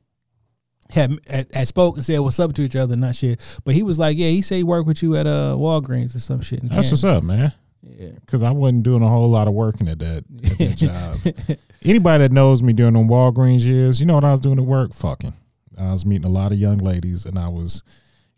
had, 0.90 1.20
had, 1.30 1.54
had 1.54 1.68
spoke 1.68 1.98
and 1.98 2.04
said 2.04 2.18
what's 2.22 2.40
up 2.40 2.54
to 2.54 2.64
each 2.64 2.76
other. 2.76 2.96
Not 2.96 3.16
shit. 3.16 3.40
But 3.64 3.76
he 3.76 3.84
was 3.84 4.00
like, 4.00 4.18
yeah, 4.18 4.30
he 4.30 4.42
said 4.42 4.56
he 4.56 4.64
worked 4.64 4.88
with 4.88 5.04
you 5.04 5.16
at 5.16 5.28
uh 5.28 5.54
Walgreens 5.56 6.16
or 6.16 6.20
some 6.20 6.42
shit. 6.42 6.68
That's 6.68 6.90
what's 6.90 7.04
up, 7.04 7.24
man. 7.24 7.54
Yeah. 7.84 8.10
because 8.26 8.42
I 8.42 8.50
wasn't 8.50 8.82
doing 8.82 9.04
a 9.04 9.08
whole 9.08 9.30
lot 9.30 9.48
of 9.48 9.54
working 9.54 9.88
at 9.88 10.00
that, 10.00 10.26
at 10.46 10.58
that 10.58 10.78
job. 10.78 11.58
Anybody 11.84 12.24
that 12.24 12.32
knows 12.32 12.64
me 12.64 12.74
during 12.74 12.94
the 12.94 13.02
Walgreens 13.02 13.62
years, 13.62 14.00
you 14.00 14.08
know 14.08 14.16
what 14.16 14.24
I 14.24 14.32
was 14.32 14.42
doing 14.42 14.58
at 14.58 14.66
work? 14.66 14.96
Fucking. 14.96 15.36
I 15.78 15.94
was 15.94 16.08
meeting 16.08 16.26
a 16.26 16.30
lot 16.30 16.52
of 16.52 16.58
young 16.58 16.80
ladies, 16.80 17.28
and 17.28 17.38
I 17.38 17.48
was, 17.50 17.84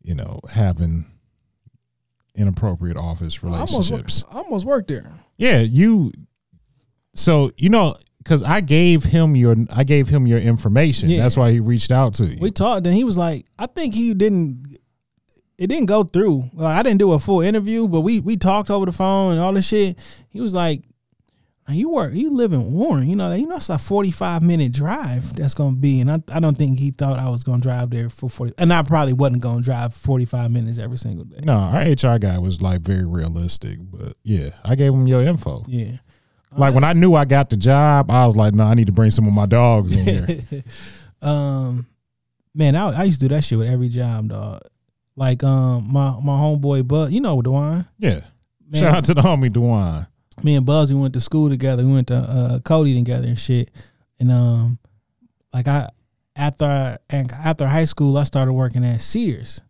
you 0.04 0.14
know, 0.14 0.40
having 0.50 1.06
inappropriate 2.36 2.98
office 2.98 3.40
I 3.44 3.48
almost, 3.48 3.90
relationships. 3.90 4.24
I 4.32 4.38
almost 4.38 4.66
worked 4.66 4.90
there. 4.90 5.12
Yeah, 5.38 5.60
you. 5.60 6.12
So 7.16 7.52
you 7.58 7.70
know, 7.70 7.96
because 8.18 8.44
I 8.44 8.62
gave 8.62 9.04
him 9.04 9.36
your, 9.36 9.56
I 9.70 9.84
gave 9.84 10.10
him 10.10 10.28
your 10.28 10.40
information. 10.40 11.10
Yeah. 11.10 11.24
That's 11.24 11.38
why 11.38 11.52
he 11.52 11.60
reached 11.60 11.92
out 11.92 12.16
to 12.16 12.26
you. 12.26 12.38
We 12.40 12.52
talked, 12.52 12.86
and 12.88 12.96
he 12.96 13.04
was 13.04 13.18
like, 13.18 13.46
I 13.58 13.66
think 13.68 13.94
he 13.96 14.14
didn't. 14.14 14.78
It 15.58 15.68
didn't 15.68 15.86
go 15.86 16.04
through. 16.04 16.50
Like, 16.54 16.78
I 16.78 16.84
didn't 16.84 17.00
do 17.00 17.12
a 17.12 17.20
full 17.20 17.42
interview, 17.42 17.88
but 17.88 18.02
we 18.02 18.20
we 18.20 18.36
talked 18.38 18.70
over 18.70 18.86
the 18.86 18.92
phone 18.92 19.34
and 19.34 19.42
all 19.42 19.54
this 19.54 19.66
shit. 19.66 19.98
He 20.30 20.42
was 20.42 20.54
like, 20.54 20.84
"Now, 21.68 21.74
"You 21.74 21.90
work, 21.90 22.14
you 22.14 22.34
live 22.34 22.54
in 22.54 22.74
Warren. 22.74 23.08
You 23.10 23.16
know, 23.16 23.32
you 23.34 23.48
know, 23.48 23.56
it's 23.56 23.70
a 23.70 23.78
forty 23.78 24.12
five 24.12 24.42
minute 24.42 24.72
drive 24.72 25.36
that's 25.36 25.54
gonna 25.54 25.76
be." 25.76 26.02
And 26.02 26.12
I 26.12 26.22
I 26.32 26.40
don't 26.40 26.58
think 26.58 26.80
he 26.80 26.92
thought 26.92 27.20
I 27.20 27.30
was 27.30 27.44
gonna 27.44 27.62
drive 27.62 27.90
there 27.90 28.10
for 28.10 28.30
forty. 28.30 28.54
And 28.58 28.74
I 28.74 28.82
probably 28.82 29.14
wasn't 29.14 29.42
gonna 29.42 29.62
drive 29.62 29.94
forty 29.94 30.26
five 30.26 30.52
minutes 30.52 30.80
every 30.80 30.98
single 30.98 31.26
day. 31.26 31.42
no, 31.44 31.54
our 31.54 31.82
HR 31.82 32.18
guy 32.20 32.38
was 32.40 32.62
like 32.62 32.82
very 32.82 33.06
realistic, 33.06 33.80
but 33.82 34.14
yeah, 34.24 34.50
I 34.64 34.76
gave 34.76 34.94
him 34.94 35.08
your 35.08 35.24
info. 35.24 35.64
Yeah. 35.68 35.98
Like 36.56 36.76
when 36.76 36.84
I 36.84 36.94
knew 36.94 37.16
I 37.16 37.26
got 37.26 37.50
the 37.50 37.58
job, 37.58 38.12
I 38.12 38.26
was 38.26 38.36
like, 38.36 38.54
no, 38.54 38.64
I 38.64 38.76
need 38.76 38.86
to 38.86 38.94
bring 38.94 39.10
some 39.12 39.28
of 39.28 39.34
my 39.34 39.48
dogs 39.48 39.92
in 39.92 40.06
here. 40.06 40.64
um, 41.22 41.88
man, 42.54 42.76
I, 42.76 42.90
I 42.92 43.04
used 43.06 43.20
to 43.22 43.28
do 43.28 43.36
that 43.36 43.44
shit 43.44 43.58
with 43.58 43.70
every 43.70 43.90
job, 43.90 44.30
dog. 44.30 44.62
Like 45.16 45.44
um, 45.44 45.92
my 45.92 46.12
my 46.22 46.34
homeboy 46.34 46.88
Bud, 46.88 47.12
you 47.12 47.22
know 47.22 47.42
Dewan. 47.42 47.88
Yeah. 48.00 48.22
Man, 48.70 48.82
Shout 48.82 48.96
out 48.96 49.06
to 49.06 49.14
the 49.14 49.22
homie 49.22 49.52
Dewan. 49.52 50.08
Me 50.42 50.56
and 50.56 50.66
Buzz, 50.66 50.92
we 50.92 51.00
went 51.00 51.14
to 51.14 51.22
school 51.22 51.50
together. 51.50 51.86
We 51.86 51.94
went 51.94 52.08
to 52.08 52.16
uh, 52.16 52.60
Cody 52.60 52.96
together 52.96 53.28
and 53.28 53.38
shit. 53.38 53.72
And 54.20 54.32
um, 54.32 54.80
like 55.54 55.68
I 55.68 55.90
after 56.36 56.66
I, 56.66 56.98
after 57.12 57.68
high 57.68 57.86
school, 57.86 58.18
I 58.18 58.24
started 58.24 58.54
working 58.54 58.86
at 58.86 59.02
Sears. 59.02 59.62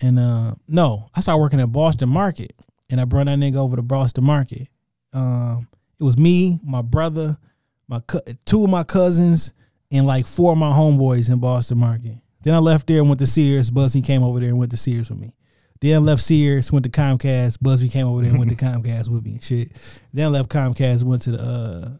And 0.00 0.18
uh, 0.18 0.54
no, 0.66 1.08
I 1.14 1.20
started 1.20 1.40
working 1.40 1.60
at 1.60 1.70
Boston 1.70 2.08
Market, 2.08 2.52
and 2.90 3.00
I 3.00 3.04
brought 3.04 3.26
that 3.26 3.38
nigga 3.38 3.56
over 3.56 3.76
to 3.76 3.82
Boston 3.82 4.24
Market. 4.24 4.68
Um, 5.12 5.68
it 6.00 6.04
was 6.04 6.18
me, 6.18 6.58
my 6.64 6.82
brother, 6.82 7.38
my 7.86 8.00
cou- 8.00 8.20
two 8.44 8.64
of 8.64 8.70
my 8.70 8.82
cousins, 8.82 9.52
and 9.92 10.06
like 10.06 10.26
four 10.26 10.52
of 10.52 10.58
my 10.58 10.72
homeboys 10.72 11.30
in 11.30 11.38
Boston 11.38 11.78
Market. 11.78 12.18
Then 12.42 12.54
I 12.54 12.58
left 12.58 12.88
there 12.88 12.98
and 12.98 13.08
went 13.08 13.20
to 13.20 13.26
Sears. 13.26 13.70
Buzzy 13.70 14.02
came 14.02 14.24
over 14.24 14.40
there 14.40 14.48
and 14.48 14.58
went 14.58 14.72
to 14.72 14.76
Sears 14.76 15.08
with 15.08 15.20
me. 15.20 15.34
Then 15.82 16.04
left 16.04 16.22
Sears, 16.22 16.70
went 16.70 16.84
to 16.84 16.90
Comcast. 16.90 17.58
Busby 17.60 17.88
came 17.88 18.06
over 18.06 18.22
there 18.22 18.30
and 18.30 18.38
went 18.38 18.56
to 18.56 18.56
Comcast 18.64 19.08
with 19.08 19.24
me 19.24 19.32
and 19.32 19.42
shit. 19.42 19.72
Then 20.12 20.30
left 20.30 20.48
Comcast, 20.48 21.02
went 21.02 21.22
to 21.22 21.32
the 21.32 21.42
uh 21.42 21.90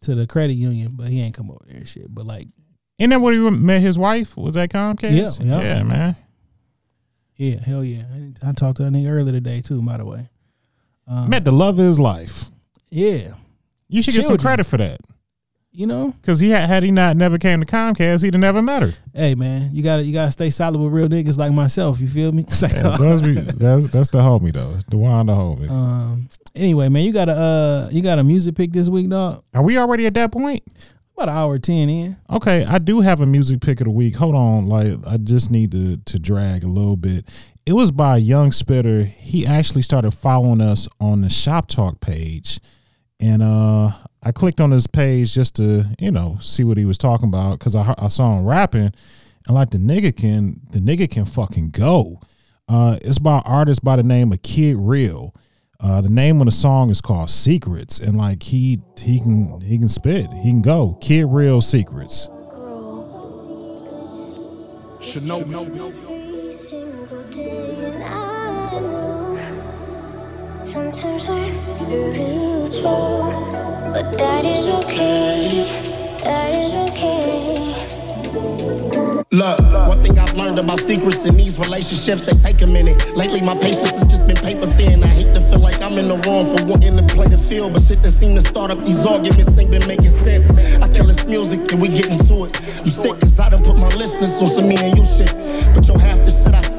to 0.00 0.16
the 0.16 0.26
credit 0.26 0.54
union, 0.54 0.94
but 0.96 1.06
he 1.06 1.20
ain't 1.20 1.36
come 1.36 1.50
over 1.52 1.64
there 1.68 1.76
and 1.76 1.88
shit. 1.88 2.12
But 2.12 2.26
like, 2.26 2.48
Isn't 2.98 3.10
that 3.10 3.20
where 3.20 3.32
he 3.32 3.38
met 3.50 3.80
his 3.80 3.96
wife? 3.96 4.36
Was 4.36 4.54
that 4.54 4.70
Comcast? 4.70 5.38
Yeah, 5.40 5.46
yeah. 5.46 5.62
yeah 5.62 5.82
man. 5.84 6.16
yeah, 7.36 7.60
hell 7.60 7.84
yeah. 7.84 8.02
I, 8.42 8.48
I 8.48 8.52
talked 8.52 8.78
to 8.78 8.82
that 8.82 8.92
nigga 8.92 9.08
earlier 9.08 9.32
today 9.32 9.60
too, 9.60 9.80
by 9.80 9.98
the 9.98 10.04
way. 10.04 10.28
Um, 11.06 11.30
Met 11.30 11.44
the 11.44 11.52
love 11.52 11.78
of 11.78 11.84
his 11.86 12.00
life. 12.00 12.46
yeah, 12.90 13.34
You 13.88 14.02
should 14.02 14.14
get 14.14 14.24
some 14.24 14.36
credit 14.38 14.64
for 14.64 14.78
that. 14.78 15.00
You 15.72 15.86
know, 15.86 16.14
Because 16.20 16.38
he 16.38 16.50
had, 16.50 16.68
had 16.68 16.82
he 16.82 16.90
not 16.90 17.16
never 17.16 17.38
came 17.38 17.60
to 17.60 17.66
Comcast, 17.66 18.22
he'd 18.22 18.34
have 18.34 18.40
never 18.40 18.60
met 18.62 18.82
her. 18.82 18.94
hey 19.14 19.34
man, 19.34 19.70
you 19.72 19.82
gotta 19.82 20.02
you 20.04 20.12
gotta 20.12 20.30
stay 20.32 20.50
solid 20.50 20.80
with 20.80 20.92
real 20.92 21.08
niggas 21.08 21.38
like 21.38 21.52
myself. 21.52 22.00
You 22.00 22.08
feel 22.08 22.30
me? 22.32 22.44
Like, 22.62 22.72
Yeah, 22.72 22.96
Busby, 22.98 23.32
that's 23.40 23.88
that's 23.88 24.08
the 24.10 24.18
homie 24.18 24.52
though. 24.52 24.78
Dewan 24.90 25.26
the 25.26 25.32
homie. 25.32 25.70
um. 25.70 26.28
Anyway, 26.54 26.88
man, 26.90 27.02
you 27.04 27.12
got 27.14 27.30
a 27.30 27.32
uh, 27.32 27.88
you 27.90 28.02
got 28.02 28.18
a 28.18 28.22
music 28.22 28.54
pick 28.54 28.72
this 28.72 28.88
week, 28.90 29.08
dog. 29.08 29.42
Are 29.54 29.62
we 29.62 29.78
already 29.78 30.04
at 30.06 30.12
that 30.14 30.30
point? 30.32 30.62
About 31.16 31.30
an 31.30 31.34
hour 31.36 31.58
ten 31.58 31.88
in. 31.88 32.16
Okay, 32.28 32.64
I 32.64 32.78
do 32.78 33.00
have 33.00 33.20
a 33.22 33.26
music 33.26 33.60
pick 33.62 33.80
of 33.80 33.86
the 33.86 33.90
week. 33.90 34.16
Hold 34.16 34.34
on, 34.34 34.66
like 34.66 34.92
I 35.06 35.16
just 35.16 35.50
need 35.50 35.72
to 35.72 35.96
to 35.96 36.18
drag 36.18 36.64
a 36.64 36.68
little 36.68 36.96
bit. 36.96 37.26
It 37.64 37.72
was 37.72 37.90
by 37.90 38.16
young 38.18 38.52
spitter. 38.52 39.04
He 39.04 39.46
actually 39.46 39.82
started 39.82 40.10
following 40.10 40.60
us 40.60 40.86
on 41.00 41.22
the 41.22 41.30
Shop 41.30 41.68
Talk 41.68 42.00
page, 42.00 42.60
and 43.20 43.42
uh, 43.42 43.92
I 44.22 44.32
clicked 44.32 44.60
on 44.60 44.70
his 44.70 44.86
page 44.86 45.34
just 45.34 45.56
to 45.56 45.86
you 45.98 46.10
know 46.10 46.38
see 46.40 46.64
what 46.64 46.76
he 46.76 46.84
was 46.84 46.98
talking 46.98 47.28
about 47.28 47.58
because 47.58 47.74
I 47.74 47.94
I 47.98 48.08
saw 48.08 48.38
him 48.38 48.46
rapping, 48.46 48.92
and 49.46 49.54
like 49.54 49.70
the 49.70 49.78
nigga 49.78 50.16
can 50.16 50.60
the 50.70 50.78
nigga 50.78 51.10
can 51.10 51.24
fucking 51.24 51.70
go. 51.70 52.20
Uh, 52.68 52.96
it's 53.02 53.18
by 53.18 53.38
an 53.38 53.42
artist 53.44 53.82
by 53.84 53.96
the 53.96 54.02
name 54.02 54.32
of 54.32 54.42
Kid 54.42 54.76
Real. 54.78 55.34
Uh, 55.80 56.00
the 56.00 56.08
name 56.08 56.40
of 56.40 56.46
the 56.46 56.52
song 56.52 56.90
is 56.90 57.00
called 57.00 57.28
Secrets, 57.28 57.98
and 57.98 58.16
like 58.16 58.44
he 58.44 58.80
he 58.96 59.18
can 59.18 59.60
he 59.60 59.78
can 59.78 59.88
spit, 59.88 60.30
he 60.32 60.50
can 60.50 60.62
go. 60.62 60.96
Kid 61.00 61.24
Real 61.24 61.60
Secrets. 61.60 62.28
single 66.72 67.22
day 67.32 67.42
and 67.42 67.42
I 67.42 67.82
know 67.82 67.91
Sometimes 70.64 71.28
I'm 71.28 71.54
spiritual 71.56 73.32
But 73.92 74.16
that 74.16 74.44
is 74.44 74.64
okay 74.68 76.18
That 76.22 76.54
is 76.54 76.76
okay 76.76 77.42
Look, 79.32 79.58
one 79.88 80.02
thing 80.04 80.18
I've 80.18 80.34
learned 80.36 80.60
about 80.60 80.78
secrets 80.78 81.26
in 81.26 81.34
these 81.36 81.58
relationships, 81.58 82.24
they 82.24 82.36
take 82.38 82.62
a 82.62 82.66
minute. 82.66 83.16
Lately, 83.16 83.40
my 83.40 83.56
patience 83.56 83.90
has 83.98 84.06
just 84.06 84.26
been 84.26 84.36
paper 84.36 84.66
thin. 84.66 85.02
I 85.02 85.08
hate 85.08 85.34
to 85.34 85.40
feel 85.40 85.58
like 85.58 85.80
I'm 85.82 85.98
in 85.98 86.06
the 86.06 86.16
wrong 86.28 86.44
for 86.44 86.62
wanting 86.64 86.96
to 86.96 87.14
play 87.14 87.26
the 87.26 87.38
field, 87.38 87.72
but 87.72 87.82
shit 87.82 88.02
that 88.02 88.12
seem 88.12 88.34
to 88.36 88.40
start 88.40 88.70
up 88.70 88.78
these 88.78 89.04
arguments 89.06 89.58
ain't 89.58 89.70
been 89.70 89.86
making 89.88 90.10
sense. 90.10 90.50
I 90.78 90.88
kill 90.92 91.06
this 91.06 91.26
music 91.26 91.72
and 91.72 91.80
we 91.80 91.88
get 91.88 92.06
into 92.06 92.44
it. 92.44 92.54
You 92.84 92.92
sick 92.92 93.18
cause 93.20 93.40
I 93.40 93.48
done 93.48 93.64
put 93.64 93.78
my 93.78 93.88
listeners 93.88 94.40
on 94.40 94.48
some 94.48 94.68
me 94.68 94.76
and 94.76 94.96
you 94.96 95.04
shit. 95.04 95.32
But 95.74 95.88
yo, 95.88 95.98
half 95.98 96.21
the 96.21 96.21
shit 96.21 96.21
I 96.21 96.21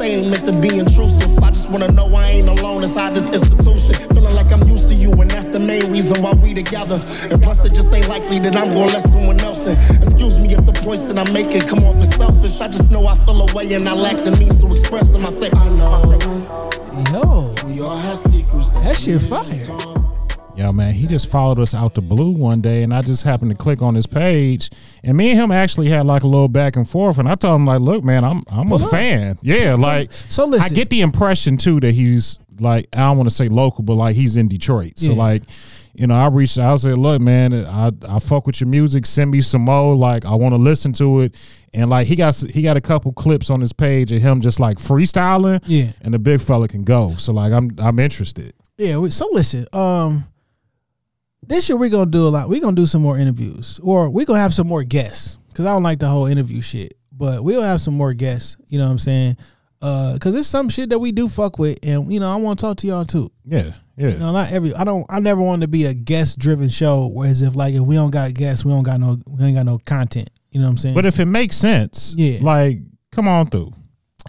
say 0.04 0.16
ain't 0.16 0.30
meant 0.30 0.46
to 0.46 0.60
be 0.60 0.80
intrusive. 0.80 1.32
I 1.44 1.50
just 1.50 1.70
wanna 1.70 1.92
know 1.92 2.08
I 2.14 2.26
ain't 2.28 2.50
alone 2.50 2.82
inside 2.82 3.14
this 3.14 3.32
institution. 3.32 3.96
Feeling 4.14 4.36
like 4.36 4.52
I'm 4.52 4.68
used 4.68 4.88
to 4.90 4.94
you, 4.94 5.12
and 5.22 5.30
that's 5.32 5.50
the 5.50 5.60
main 5.60 5.92
reason 5.92 6.22
why 6.22 6.34
we 6.34 6.54
together. 6.54 7.00
And 7.32 7.42
plus, 7.42 7.66
it 7.66 7.74
just 7.74 7.94
ain't 7.94 8.08
likely 8.10 8.40
that 8.40 8.56
I'm 8.56 8.72
gonna 8.72 8.92
let 8.92 9.02
someone 9.02 9.40
else 9.42 9.68
in. 9.68 9.76
Excuse 10.04 10.40
me 10.40 10.54
if 10.54 10.66
the 10.66 10.74
points 10.74 11.06
that 11.12 11.18
I'm 11.18 11.34
making 11.34 11.62
come 11.62 11.84
off 11.84 11.96
as 11.98 12.14
selfish. 12.16 12.60
I 12.60 12.68
just 12.68 12.92
know 12.92 13.08
I 13.08 13.16
feel 13.16 13.42
away 13.50 13.74
and 13.74 13.88
I 13.88 13.94
lack 13.94 14.18
the 14.18 14.32
means 14.32 14.58
to 14.58 14.68
express 14.68 15.14
them. 15.14 15.26
I 15.26 15.30
say, 15.30 15.50
I 15.54 15.70
know 15.80 16.02
Yo, 17.12 17.50
we 17.66 17.82
all 17.82 17.98
have 17.98 18.18
secrets. 18.18 18.70
that 18.72 18.84
that 18.84 18.98
shit 18.98 19.22
fire. 19.22 20.13
Yo, 20.56 20.72
man, 20.72 20.94
he 20.94 21.08
just 21.08 21.28
followed 21.32 21.60
us 21.60 21.74
out 21.74 21.96
the 21.96 22.02
blue 22.02 22.30
one 22.30 22.62
day, 22.62 22.84
and 22.84 22.94
I 22.94 23.02
just 23.02 23.24
happened 23.24 23.50
to 23.50 23.58
click 23.58 23.82
on 23.82 23.96
his 23.96 24.06
page, 24.06 24.70
and 25.04 25.18
me 25.18 25.32
and 25.32 25.40
him 25.40 25.52
actually 25.52 25.90
had 25.90 26.06
like 26.06 26.22
a 26.22 26.28
little 26.28 26.48
back 26.48 26.76
and 26.76 26.88
forth, 26.88 27.18
and 27.18 27.28
I 27.28 27.34
told 27.34 27.56
him 27.56 27.66
like, 27.66 27.82
"Look, 27.82 28.04
man, 28.04 28.24
I'm 28.24 28.44
I'm 28.52 28.72
a 28.72 28.78
fan. 28.78 29.40
Yeah, 29.42 29.74
like, 29.74 30.12
so 30.30 30.46
listen. 30.46 30.64
I 30.66 30.70
get 30.70 30.92
the 30.92 31.02
impression 31.02 31.58
too 31.58 31.80
that 31.80 31.94
he's 31.94 32.38
like, 32.60 32.88
I 32.94 32.98
don't 33.00 33.18
want 33.18 33.30
to 33.30 33.36
say 33.36 33.50
local, 33.50 33.84
but 33.84 33.96
like 33.96 34.16
he's 34.16 34.36
in 34.36 34.48
Detroit. 34.48 34.94
So 35.00 35.08
Yeah. 35.14 35.18
like, 35.18 35.42
you 35.96 36.06
know, 36.06 36.14
I 36.14 36.28
reached 36.28 36.60
out, 36.60 36.74
I 36.74 36.76
said, 36.76 37.00
"Look, 37.00 37.20
man, 37.20 37.54
I 37.66 37.92
I 38.08 38.20
fuck 38.20 38.46
with 38.46 38.62
your 38.62 38.68
music. 38.70 39.08
Send 39.08 39.32
me 39.32 39.42
some 39.42 39.64
more. 39.64 39.96
Like, 39.96 40.24
I 40.24 40.36
want 40.36 40.54
to 40.54 40.60
listen 40.62 40.94
to 40.94 41.22
it." 41.22 41.34
And 41.74 41.90
like 41.90 42.06
he 42.06 42.16
got 42.16 42.36
he 42.36 42.62
got 42.62 42.78
a 42.78 42.82
couple 42.82 43.12
clips 43.14 43.50
on 43.50 43.60
his 43.60 43.74
page 43.74 44.12
of 44.12 44.22
him 44.22 44.40
just 44.40 44.60
like 44.60 44.78
freestyling. 44.78 45.62
Yeah. 45.66 45.94
and 46.02 46.14
the 46.14 46.20
big 46.20 46.42
fella 46.42 46.68
can 46.68 46.84
go. 46.84 47.16
So 47.18 47.34
like, 47.34 47.52
I'm 47.52 47.72
I'm 47.80 47.98
interested. 47.98 48.54
Yeah. 48.78 49.00
we- 49.00 49.10
So 49.10 49.28
listen. 49.32 49.66
Um, 49.74 50.26
this 51.48 51.70
year 51.70 51.78
we're 51.78 51.90
gonna 51.90 52.10
do 52.12 52.28
a 52.28 52.30
lot. 52.30 52.50
We're 52.50 52.62
gonna 52.62 52.76
do 52.76 52.86
some 52.86 53.02
more 53.02 53.18
interviews, 53.18 53.80
or 53.84 54.10
we're 54.10 54.26
gonna 54.26 54.40
have 54.40 54.54
some 54.54 54.68
more 54.68 54.84
guests. 54.84 55.38
Cause 55.54 55.66
I 55.68 55.74
don't 55.74 55.84
like 55.84 56.00
the 56.00 56.08
whole 56.08 56.26
interview 56.26 56.62
shit, 56.62 56.96
but 57.12 57.44
we'll 57.44 57.62
have 57.62 57.80
some 57.82 57.94
more 57.96 58.14
guests. 58.14 58.56
You 58.68 58.80
know 58.80 58.86
what 58.86 58.92
I'm 58.92 58.98
saying? 58.98 59.38
Uh, 59.82 60.18
cause 60.20 60.34
it's 60.34 60.48
some 60.48 60.70
shit 60.70 60.90
that 60.90 61.00
we 61.00 61.12
do 61.12 61.28
fuck 61.30 61.60
with, 61.60 61.78
and 61.84 62.12
you 62.12 62.20
know 62.20 62.32
I 62.32 62.38
want 62.38 62.58
to 62.60 62.66
talk 62.66 62.78
to 62.78 62.88
y'all 62.88 63.06
too. 63.06 63.32
Yeah, 63.44 63.74
yeah. 63.98 64.10
You 64.10 64.18
know, 64.18 64.32
not 64.32 64.52
every. 64.52 64.74
I 64.74 64.84
don't. 64.84 65.06
I 65.10 65.20
never 65.20 65.42
want 65.42 65.62
to 65.62 65.68
be 65.68 65.86
a 65.86 65.94
guest 65.94 66.40
driven 66.40 66.70
show. 66.70 67.08
Whereas 67.08 67.42
if 67.42 67.56
like 67.56 67.74
if 67.76 67.82
we 67.82 67.96
don't 67.96 68.10
got 68.12 68.34
guests, 68.34 68.66
we 68.66 68.72
don't 68.72 68.84
got 68.84 69.00
no. 69.00 69.20
We 69.28 69.44
ain't 69.46 69.56
got 69.58 69.66
no 69.66 69.78
content. 69.86 70.30
You 70.52 70.60
know 70.60 70.66
what 70.68 70.72
I'm 70.72 70.78
saying? 70.78 70.96
But 70.96 71.06
if 71.06 71.20
it 71.20 71.26
makes 71.26 71.56
sense, 71.58 72.16
Yeah. 72.18 72.40
like 72.42 72.80
come 73.12 73.28
on 73.28 73.48
through. 73.48 73.74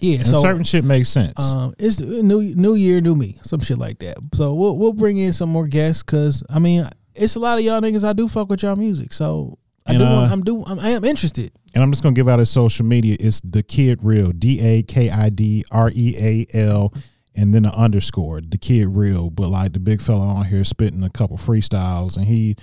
yeah. 0.01 0.19
And 0.19 0.27
So 0.27 0.43
certain 0.43 0.65
shit 0.65 0.85
makes 0.85 1.09
sense. 1.09 1.39
Um, 1.39 1.75
it's 1.79 2.01
new 2.01 2.55
new 2.55 2.75
year, 2.75 3.01
new 3.01 3.15
me, 3.15 3.39
some 3.45 3.61
shit 3.61 3.79
like 3.79 3.99
that. 4.01 4.19
So 4.35 4.53
we'll 4.55 4.77
we'll 4.77 4.93
bring 4.93 5.17
in 5.19 5.33
some 5.33 5.49
more 5.51 5.67
guests 5.69 6.03
because 6.03 6.43
I 6.51 6.59
mean 6.59 6.87
it's 7.15 7.35
a 7.37 7.39
lot 7.41 7.59
of 7.59 7.65
y'all 7.65 7.81
niggas 7.81 8.05
I 8.05 8.13
do 8.13 8.29
fuck 8.29 8.49
with 8.49 8.63
y'all 8.63 8.77
music. 8.77 9.13
So 9.13 9.59
I 9.87 9.93
And, 9.93 9.99
do 10.01 10.05
want, 10.05 10.31
uh, 10.31 10.33
I'm 10.33 10.43
do 10.43 10.65
I'm, 10.65 10.79
I 10.79 10.91
am 10.91 11.05
interested. 11.05 11.53
and 11.75 11.83
I'm 11.83 11.91
just 11.93 12.03
gonna 12.03 12.15
give 12.15 12.29
out 12.29 12.39
his 12.39 12.51
social 12.51 12.85
media. 12.87 13.17
It's 13.21 13.41
the 13.41 13.63
kid 13.63 14.01
real, 14.03 14.33
D 14.33 14.61
A 14.61 14.83
K 14.83 15.11
I 15.11 15.29
D 15.31 15.65
R 15.71 15.91
E 15.95 16.15
A 16.19 16.57
L, 16.59 16.93
and 17.37 17.55
then 17.55 17.65
the 17.65 17.75
underscore, 17.75 18.41
the 18.41 18.59
kid 18.59 18.87
real. 18.89 19.31
But 19.31 19.49
like 19.49 19.73
the 19.73 19.81
big 19.81 20.01
fella 20.01 20.27
on 20.27 20.47
here 20.47 20.65
spitting 20.65 21.03
a 21.03 21.11
couple 21.11 21.37
freestyles, 21.37 22.17
and 22.17 22.25
he 22.27 22.57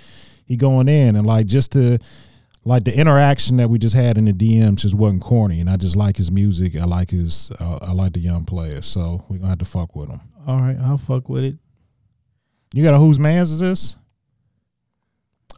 he 0.44 0.56
going 0.56 0.88
in 0.88 1.14
and 1.16 1.24
like 1.26 1.46
just 1.46 1.70
the 1.72 2.00
like 2.64 2.84
the 2.84 2.96
interaction 2.96 3.56
that 3.56 3.68
we 3.70 3.78
just 3.78 3.94
had 3.94 4.16
in 4.18 4.24
the 4.24 4.32
DMs 4.32 4.76
just 4.80 4.94
wasn't 4.94 5.22
corny, 5.22 5.60
and 5.60 5.68
I 5.70 5.76
just 5.76 5.96
like 5.96 6.16
his 6.16 6.30
music. 6.30 6.76
I 6.76 6.84
like 6.84 7.10
his 7.10 7.50
uh, 7.60 7.78
I 7.82 7.92
like 7.92 8.12
the 8.12 8.20
young 8.20 8.44
players, 8.44 8.86
so 8.86 9.24
we 9.28 9.38
gonna 9.38 9.50
have 9.50 9.58
to 9.58 9.64
fuck 9.64 9.94
with 9.96 10.10
him. 10.10 10.20
All 10.46 10.60
right, 10.60 10.76
I'll 10.80 10.98
fuck 10.98 11.28
with 11.28 11.44
it. 11.44 11.56
You 12.74 12.82
got 12.82 12.94
a 12.94 12.98
whose 12.98 13.18
man's 13.18 13.50
is 13.52 13.60
this? 13.60 13.96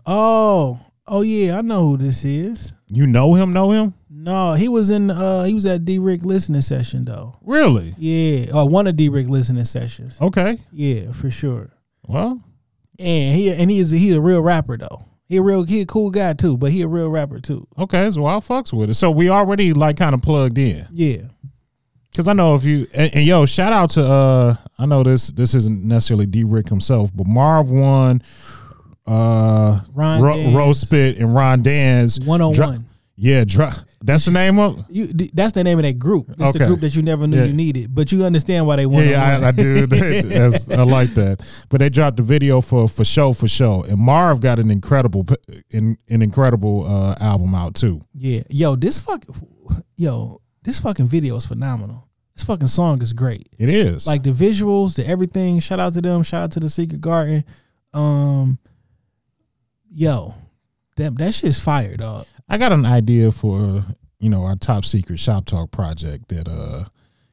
Oh 0.07 0.80
oh 1.07 1.22
yeah, 1.22 1.59
I 1.59 1.61
know 1.62 1.88
who 1.90 1.96
this 1.96 2.24
is. 2.24 2.72
You 2.88 3.07
know 3.07 3.34
him? 3.34 3.52
Know 3.52 3.70
him? 3.70 3.94
No, 4.11 4.55
he 4.55 4.68
was 4.68 4.90
in 4.90 5.11
uh 5.11 5.44
he 5.44 5.55
was 5.55 5.66
at 5.66 5.84
D 5.84 5.98
Rick 5.98 6.24
listening 6.24 6.62
session 6.62 7.05
though. 7.05 7.36
Really? 7.42 7.94
Yeah, 7.98 8.55
or 8.55 8.68
one 8.68 8.86
of 8.86 8.96
D 8.96 9.09
Rick 9.09 9.28
listening 9.28 9.64
sessions. 9.64 10.16
Okay. 10.20 10.59
Yeah, 10.72 11.12
for 11.12 11.30
sure. 11.30 11.70
Well, 12.07 12.42
And 12.98 13.34
he 13.34 13.50
and 13.50 13.70
he 13.70 13.78
is 13.78 13.90
he 13.90 14.12
a 14.12 14.20
real 14.20 14.40
rapper 14.40 14.76
though. 14.76 15.05
He 15.26 15.38
a 15.38 15.42
real 15.42 15.64
he 15.64 15.80
a 15.80 15.86
cool 15.86 16.11
guy 16.11 16.34
too, 16.34 16.57
but 16.57 16.70
he 16.70 16.82
a 16.82 16.88
real 16.88 17.11
rapper 17.11 17.40
too. 17.40 17.66
okay, 17.78 18.11
so 18.11 18.26
I 18.26 18.34
fucks 18.36 18.72
with 18.72 18.90
it. 18.90 18.94
So 18.94 19.11
we 19.11 19.30
already 19.30 19.72
like 19.72 19.96
kind 19.96 20.14
of 20.14 20.22
plugged 20.22 20.59
in. 20.59 20.86
Yeah. 20.92 21.22
Cause 22.14 22.28
I 22.28 22.32
know 22.32 22.55
if 22.55 22.62
you 22.64 22.86
and, 22.94 23.12
and 23.12 23.26
yo, 23.26 23.44
shout 23.44 23.72
out 23.72 23.90
to 23.92 24.05
uh 24.05 24.57
I 24.78 24.86
know 24.86 25.02
this 25.02 25.28
this 25.28 25.55
isn't 25.55 25.82
necessarily 25.82 26.26
D 26.26 26.44
Rick 26.44 26.68
himself, 26.68 27.11
but 27.14 27.26
Marv 27.26 27.70
Won, 27.70 28.22
uh 29.07 29.80
Ron 29.92 30.22
Ro- 30.22 30.50
Rose 30.52 30.80
Spit 30.80 31.18
and 31.18 31.34
Ron 31.34 31.62
Dan's 31.62 32.18
One 32.20 32.40
on 32.40 32.55
dro- 32.55 32.66
one. 32.68 32.86
Yeah, 33.16 33.44
dro- 33.44 33.70
that's 34.02 34.24
the 34.24 34.30
name 34.32 34.59
of 34.59 34.84
You 34.88 35.07
that's 35.07 35.52
the 35.52 35.62
name 35.62 35.78
of 35.78 35.84
that 35.84 35.98
group. 35.98 36.28
It's 36.30 36.40
Okay. 36.40 36.59
the 36.59 36.66
group 36.66 36.80
that 36.80 36.94
you 36.96 37.02
never 37.02 37.26
knew 37.26 37.38
Yeah. 37.38 37.44
you 37.44 37.52
needed, 37.52 37.94
but 37.94 38.11
you 38.12 38.24
understand 38.24 38.66
why 38.66 38.76
they 38.76 38.86
want. 38.86 39.07
Yeah, 39.07 39.38
yeah 39.38 39.46
I, 39.46 39.48
I 39.48 39.50
do. 39.52 39.86
That's, 39.86 40.68
I 40.68 40.82
like 40.82 41.14
that. 41.14 41.40
But 41.68 41.78
they 41.78 41.88
dropped 41.90 42.16
the 42.16 42.22
video 42.22 42.61
for 42.61 42.88
for 42.88 43.05
show 43.05 43.32
for 43.32 43.46
show, 43.48 43.82
and 43.84 43.98
Marv 43.98 44.40
got 44.40 44.59
an 44.59 44.70
incredible 44.70 45.24
an, 45.72 45.96
an 46.11 46.22
incredible 46.22 46.86
uh, 46.86 47.14
album 47.20 47.55
out 47.55 47.74
too. 47.76 48.00
yeah, 48.14 48.42
yo, 48.50 48.74
this 48.76 48.98
fucking, 49.00 49.34
yo, 49.96 50.40
this 50.64 50.80
fucking 50.80 51.09
video 51.09 51.36
is 51.36 51.46
phenomenal. 51.46 52.09
This 52.36 52.44
fucking 52.44 52.68
song 52.68 53.00
is 53.00 53.12
great. 53.12 53.48
It 53.59 53.68
is 53.68 54.09
Like 54.09 54.24
the 54.24 54.32
visuals, 54.32 54.96
the 54.96 55.07
everything. 55.07 55.61
Shout 55.61 55.78
out 55.78 55.92
to 55.94 56.00
them. 56.02 56.24
Shout 56.24 56.42
out 56.42 56.50
to 56.52 56.61
the 56.61 56.68
Secret 56.68 57.00
Garden. 57.00 57.44
Um, 57.94 58.59
yo, 59.95 60.34
that 60.97 61.16
that 61.18 61.34
shit's 61.34 61.59
fire, 61.59 61.97
dog. 61.97 62.26
I 62.49 62.59
got 62.59 62.72
an 62.72 62.84
idea 62.84 63.32
for 63.32 63.84
you 64.18 64.28
know 64.30 64.45
our 64.45 64.57
top 64.57 64.84
secret 64.84 65.18
shop 65.18 65.47
talk 65.47 65.70
project 65.70 66.28
that 66.28 66.49
uh 66.49 66.84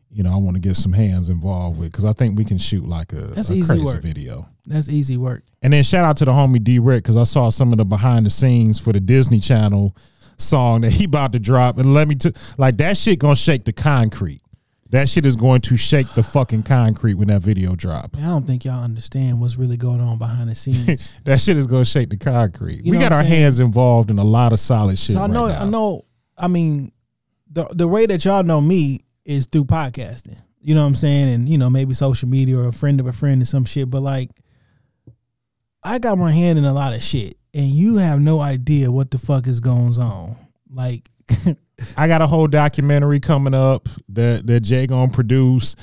you 0.10 0.24
know 0.24 0.32
I 0.32 0.38
want 0.38 0.56
to 0.56 0.62
get 0.62 0.76
some 0.76 0.94
hands 0.94 1.30
involved 1.30 1.80
with 1.80 1.92
because 1.92 2.06
I 2.06 2.14
think 2.14 2.38
we 2.38 2.46
can 2.46 2.58
shoot 2.58 2.86
like 2.88 3.14
a, 3.14 3.28
That's 3.28 3.50
a 3.50 3.54
easy 3.54 3.66
crazy 3.66 3.84
work. 3.86 4.02
video. 4.02 4.48
That's 4.66 4.90
easy 4.90 5.18
work. 5.18 5.44
And 5.62 5.74
then 5.74 5.84
shout 5.84 6.06
out 6.06 6.18
to 6.18 6.26
the 6.26 6.32
homie 6.32 6.64
D 6.64 6.80
Rick 6.80 7.04
because 7.04 7.18
I 7.18 7.24
saw 7.24 7.50
some 7.50 7.72
of 7.72 7.78
the 7.78 7.86
behind 7.86 8.26
the 8.26 8.30
scenes 8.30 8.80
for 8.80 8.94
the 8.94 9.00
Disney 9.00 9.40
Channel 9.40 9.96
song 10.38 10.82
that 10.82 10.92
he 10.92 11.04
about 11.06 11.34
to 11.34 11.40
drop, 11.40 11.78
and 11.78 11.94
let 11.94 12.08
me 12.08 12.16
t- 12.16 12.34
like 12.58 12.78
that 12.78 12.98
shit 12.98 13.20
gonna 13.20 13.36
shake 13.36 13.66
the 13.66 13.74
concrete. 13.74 14.42
That 14.92 15.08
shit 15.08 15.26
is 15.26 15.38
going 15.38 15.62
to 15.62 15.78
shake 15.78 16.14
the 16.16 16.24
fucking 16.24 16.64
concrete 16.64 17.14
when 17.14 17.30
that 17.30 17.42
video 17.42 17.76
drop. 17.76 18.16
I 18.18 18.22
don't 18.22 18.46
think 18.46 18.66
y'all 18.66 18.84
understand 18.84 19.40
what's 19.40 19.56
really 19.56 19.78
going 19.78 20.02
on 20.02 20.18
behind 20.18 20.50
the 20.50 20.56
scenes. 20.56 21.10
That 21.24 21.40
shit 21.40 21.56
is 21.56 21.66
gonna 21.66 21.86
shake 21.86 22.10
the 22.10 22.18
concrete. 22.18 22.84
You 22.84 22.92
we 22.92 22.98
got 22.98 23.14
our 23.14 23.22
saying? 23.22 23.42
hands 23.44 23.60
involved 23.60 24.10
in 24.10 24.18
a 24.18 24.24
lot 24.24 24.52
of 24.52 24.60
solid 24.60 25.00
shit. 25.00 25.16
So 25.16 25.22
I 25.22 25.28
know, 25.28 25.48
right 25.48 25.62
I 25.62 25.70
know. 25.70 26.06
I 26.38 26.48
mean, 26.48 26.92
the 27.50 27.66
the 27.74 27.88
way 27.88 28.06
that 28.06 28.26
y'all 28.26 28.44
know 28.44 28.60
me 28.60 29.00
is 29.24 29.48
through 29.48 29.66
podcasting. 29.66 30.38
You 30.60 30.76
know 30.76 30.82
what 30.82 30.88
I'm 30.88 30.96
saying, 30.96 31.30
and 31.30 31.48
you 31.48 31.58
know 31.58 31.70
maybe 31.70 31.94
social 31.94 32.28
media 32.28 32.58
or 32.58 32.68
a 32.68 32.74
friend 32.74 33.00
of 33.00 33.08
a 33.08 33.14
friend 33.14 33.42
or 33.42 33.46
some 33.46 33.66
shit. 33.66 33.90
But 33.90 34.02
like, 34.02 34.32
I 35.84 36.00
got 36.00 36.18
my 36.18 36.32
hand 36.32 36.60
in 36.60 36.66
a 36.66 36.74
lot 36.74 36.94
of 36.94 37.02
shit, 37.02 37.36
and 37.54 37.66
you 37.66 37.98
have 37.98 38.20
no 38.20 38.42
idea 38.42 38.92
what 38.92 39.12
the 39.12 39.18
fuck 39.18 39.48
is 39.48 39.60
going 39.60 39.98
on. 40.00 40.36
Like, 40.70 41.10
I 41.98 42.08
got 42.08 42.22
a 42.22 42.28
whole 42.28 42.48
documentary 42.48 43.20
coming 43.20 43.54
up 43.54 43.90
that 44.10 44.46
that 44.48 44.62
Jay 44.62 44.88
gonna 44.88 45.12
produce. 45.12 45.76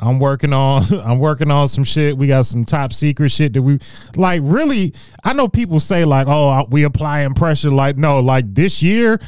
I'm 0.00 0.18
working 0.18 0.52
on 0.52 0.84
I'm 1.04 1.18
working 1.18 1.50
on 1.50 1.68
some 1.68 1.84
shit. 1.84 2.16
We 2.16 2.26
got 2.26 2.46
some 2.46 2.64
top 2.64 2.92
secret 2.92 3.30
shit 3.30 3.52
that 3.54 3.62
we 3.62 3.78
like 4.16 4.40
really 4.44 4.94
I 5.24 5.32
know 5.32 5.48
people 5.48 5.80
say 5.80 6.04
like, 6.04 6.26
"Oh, 6.28 6.66
we 6.70 6.84
applying 6.84 7.34
pressure." 7.34 7.70
Like, 7.70 7.96
no, 7.96 8.20
like 8.20 8.54
this 8.54 8.82
year 8.82 9.20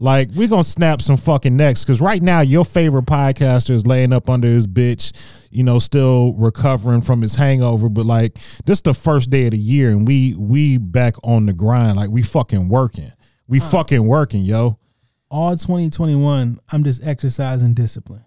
like 0.00 0.28
we 0.36 0.46
going 0.46 0.62
to 0.62 0.68
snap 0.68 1.02
some 1.02 1.16
fucking 1.16 1.56
necks 1.56 1.84
cuz 1.84 2.00
right 2.00 2.22
now 2.22 2.40
your 2.40 2.64
favorite 2.64 3.04
podcaster 3.04 3.70
is 3.70 3.86
laying 3.86 4.12
up 4.12 4.30
under 4.30 4.46
his 4.46 4.66
bitch, 4.66 5.12
you 5.50 5.64
know, 5.64 5.78
still 5.78 6.34
recovering 6.34 7.00
from 7.00 7.20
his 7.20 7.34
hangover, 7.34 7.88
but 7.88 8.06
like 8.06 8.38
this 8.64 8.80
the 8.80 8.94
first 8.94 9.28
day 9.30 9.46
of 9.46 9.50
the 9.50 9.58
year 9.58 9.90
and 9.90 10.06
we 10.06 10.34
we 10.38 10.78
back 10.78 11.14
on 11.24 11.46
the 11.46 11.52
grind 11.52 11.96
like 11.96 12.10
we 12.10 12.22
fucking 12.22 12.68
working. 12.68 13.12
We 13.48 13.60
fucking 13.60 14.06
working, 14.06 14.42
yo. 14.42 14.78
All 15.30 15.50
2021, 15.56 16.58
I'm 16.70 16.84
just 16.84 17.06
exercising 17.06 17.74
discipline. 17.74 18.24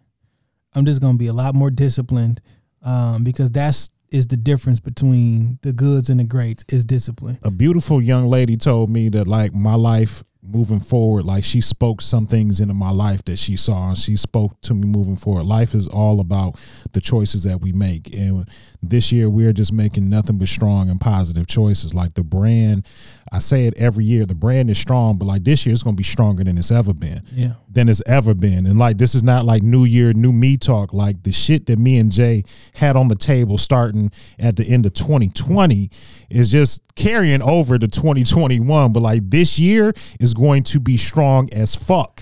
I'm 0.74 0.86
just 0.86 1.02
gonna 1.02 1.18
be 1.18 1.28
a 1.28 1.34
lot 1.34 1.56
more 1.56 1.70
disciplined, 1.70 2.42
um, 2.84 3.24
because 3.24 3.52
that's 3.52 3.90
is 4.12 4.28
the 4.28 4.38
difference 4.38 4.80
between 4.82 5.58
the 5.62 5.72
goods 5.72 6.10
and 6.10 6.20
the 6.20 6.24
greats 6.26 6.66
is 6.70 6.84
discipline. 6.84 7.40
a 7.44 7.52
beautiful 7.52 8.02
young 8.02 8.26
lady 8.26 8.58
told 8.58 8.90
me 8.90 9.08
that 9.10 9.26
like 9.28 9.54
my 9.54 9.76
life 9.76 10.24
moving 10.44 10.80
forward 10.80 11.24
like 11.24 11.44
she 11.44 11.62
spoke 11.62 12.02
some 12.02 12.26
things 12.26 12.60
into 12.60 12.74
my 12.74 12.90
life 12.90 13.24
that 13.26 13.38
she 13.38 13.56
saw 13.56 13.90
and 13.90 13.98
she 13.98 14.18
spoke 14.18 14.60
to 14.60 14.74
me 14.74 14.88
moving 14.88 15.16
forward 15.16 15.44
life 15.44 15.74
is 15.76 15.88
all 15.88 16.20
about 16.20 16.58
the 16.94 17.00
choices 17.00 17.44
that 17.44 17.62
we 17.62 17.72
make 17.72 18.14
and 18.14 18.46
this 18.84 19.12
year 19.12 19.30
we're 19.30 19.54
just 19.54 19.72
making 19.72 20.10
nothing 20.10 20.38
but 20.38 20.48
strong 20.48 20.90
and 20.90 21.00
positive 21.00 21.46
choices 21.48 21.94
like 21.94 22.16
the 22.16 22.24
brand 22.24 22.86
i 23.32 23.38
say 23.38 23.68
it 23.68 23.74
every 23.78 24.04
year 24.04 24.26
the 24.26 24.34
brand 24.34 24.70
is 24.72 24.78
strong 24.80 25.18
but 25.18 25.26
like 25.26 25.44
this 25.44 25.66
year 25.66 25.74
it's 25.74 25.84
going 25.84 25.96
to 25.96 25.98
be 25.98 26.04
stronger 26.04 26.44
than 26.44 26.58
it's 26.58 26.72
ever 26.72 26.94
been 26.94 27.22
Yeah. 27.32 27.54
than 27.70 27.88
it's 27.90 28.02
ever 28.08 28.34
been. 28.34 28.66
And 28.66 28.78
like 28.80 28.98
this 28.98 29.14
is 29.16 29.24
not 29.24 29.46
like 29.46 29.62
new 29.64 29.86
year, 29.86 30.12
new 30.14 30.34
me 30.34 30.58
talk. 30.58 30.94
Like 30.94 31.24
the 31.24 31.32
shit 31.32 31.68
that 31.68 31.80
me 31.80 31.98
and 32.00 32.12
Jay 32.12 32.44
had 32.74 32.96
on 32.98 33.08
the 33.08 33.16
table 33.16 33.58
starting 33.58 34.12
at 34.40 34.56
the 34.58 34.66
end 34.66 34.86
of 34.86 34.94
2020 34.94 35.90
is 36.30 36.52
just 36.52 36.82
carrying 36.96 37.42
over 37.42 37.78
to 37.80 37.88
2021. 37.88 38.92
But 38.92 39.02
like 39.02 39.30
this 39.30 39.58
year 39.60 39.94
is 40.20 40.34
going 40.34 40.64
to 40.64 40.80
be 40.82 40.98
strong 40.98 41.48
as 41.54 41.76
fuck. 41.76 42.22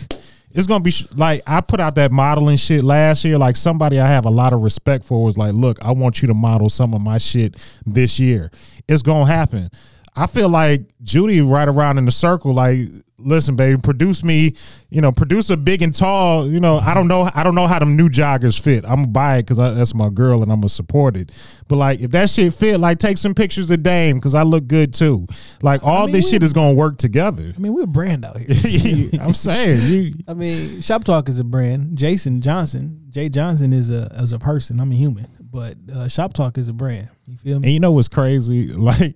It's 0.52 0.66
gonna 0.66 0.84
be 0.84 0.94
like 1.16 1.42
I 1.46 1.62
put 1.62 1.80
out 1.80 1.96
that 1.96 2.12
modeling 2.12 2.58
shit 2.58 2.84
last 2.84 3.24
year. 3.24 3.38
Like 3.38 3.56
somebody 3.56 4.00
I 4.00 4.08
have 4.08 4.26
a 4.26 4.32
lot 4.32 4.52
of 4.52 4.62
respect 4.62 5.06
for 5.06 5.24
was 5.24 5.38
like, 5.38 5.54
"Look, 5.54 5.78
I 5.84 5.92
want 5.92 6.22
you 6.22 6.28
to 6.28 6.34
model 6.34 6.70
some 6.70 6.94
of 6.94 7.02
my 7.02 7.20
shit 7.20 7.56
this 7.86 8.20
year." 8.20 8.50
It's 8.88 9.04
gonna 9.04 9.32
happen. 9.32 9.70
I 10.16 10.26
feel 10.28 10.50
like 10.50 10.82
Judy 11.04 11.42
right 11.42 11.68
around 11.68 11.98
in 11.98 12.06
the 12.06 12.12
circle. 12.12 12.54
Like, 12.54 12.80
listen, 13.18 13.56
baby, 13.56 13.80
produce 13.82 14.24
me. 14.24 14.56
You 14.90 15.02
know, 15.02 15.12
produce 15.12 15.50
a 15.50 15.58
big 15.58 15.82
and 15.82 15.94
tall. 15.94 16.50
You 16.50 16.60
know, 16.60 16.78
I 16.78 16.94
don't 16.94 17.08
know. 17.08 17.30
I 17.34 17.44
don't 17.44 17.56
know 17.56 17.68
how 17.68 17.80
them 17.80 17.96
new 17.96 18.10
joggers 18.10 18.60
fit. 18.60 18.86
I'm 18.86 18.96
gonna 18.96 19.08
buy 19.08 19.38
it 19.38 19.44
because 19.44 19.58
that's 19.58 19.94
my 19.94 20.10
girl 20.10 20.42
and 20.42 20.52
I'm 20.52 20.62
gonna 20.62 20.70
support 20.70 21.16
it. 21.16 21.32
But 21.68 21.76
like, 21.78 22.00
if 22.00 22.12
that 22.12 22.30
shit 22.30 22.54
fit, 22.54 22.80
like, 22.80 23.00
take 23.00 23.18
some 23.18 23.34
pictures 23.34 23.70
of 23.70 23.84
Dame 23.84 24.18
because 24.18 24.36
I 24.36 24.44
look 24.44 24.68
good 24.68 24.94
too. 24.94 25.28
Like, 25.62 25.84
all 25.84 26.06
mean, 26.06 26.16
this 26.16 26.30
shit 26.30 26.44
is 26.44 26.54
gonna 26.54 26.74
work 26.74 26.98
together. 26.98 27.54
I 27.56 27.60
mean, 27.60 27.74
we're 27.74 27.84
a 27.84 27.88
brand 27.88 28.26
out 28.26 28.38
here. 28.38 29.10
I'm 29.22 29.34
saying 29.34 29.82
you. 29.92 30.14
I 30.28 30.34
mean, 30.34 30.82
Shop 30.82 31.04
Talk 31.04 31.30
is 31.30 31.40
a 31.40 31.44
brand. 31.44 31.98
Jason 31.98 32.42
Johnson, 32.42 33.06
Jay 33.10 33.30
Johnson 33.30 33.74
is 33.74 33.92
a 33.92 34.12
as 34.18 34.32
a 34.32 34.40
person. 34.40 34.80
I'm 34.80 34.92
a 34.92 34.96
human, 34.96 35.28
but 35.40 35.76
uh, 35.94 36.08
Shop 36.08 36.34
Talk 36.34 36.58
is 36.58 36.68
a 36.68 36.74
brand. 36.74 37.10
You 37.28 37.38
feel 37.38 37.60
me? 37.60 37.68
And 37.68 37.74
you 37.74 37.80
know 37.80 37.92
what's 37.92 38.08
crazy? 38.08 38.74
Like, 38.80 39.16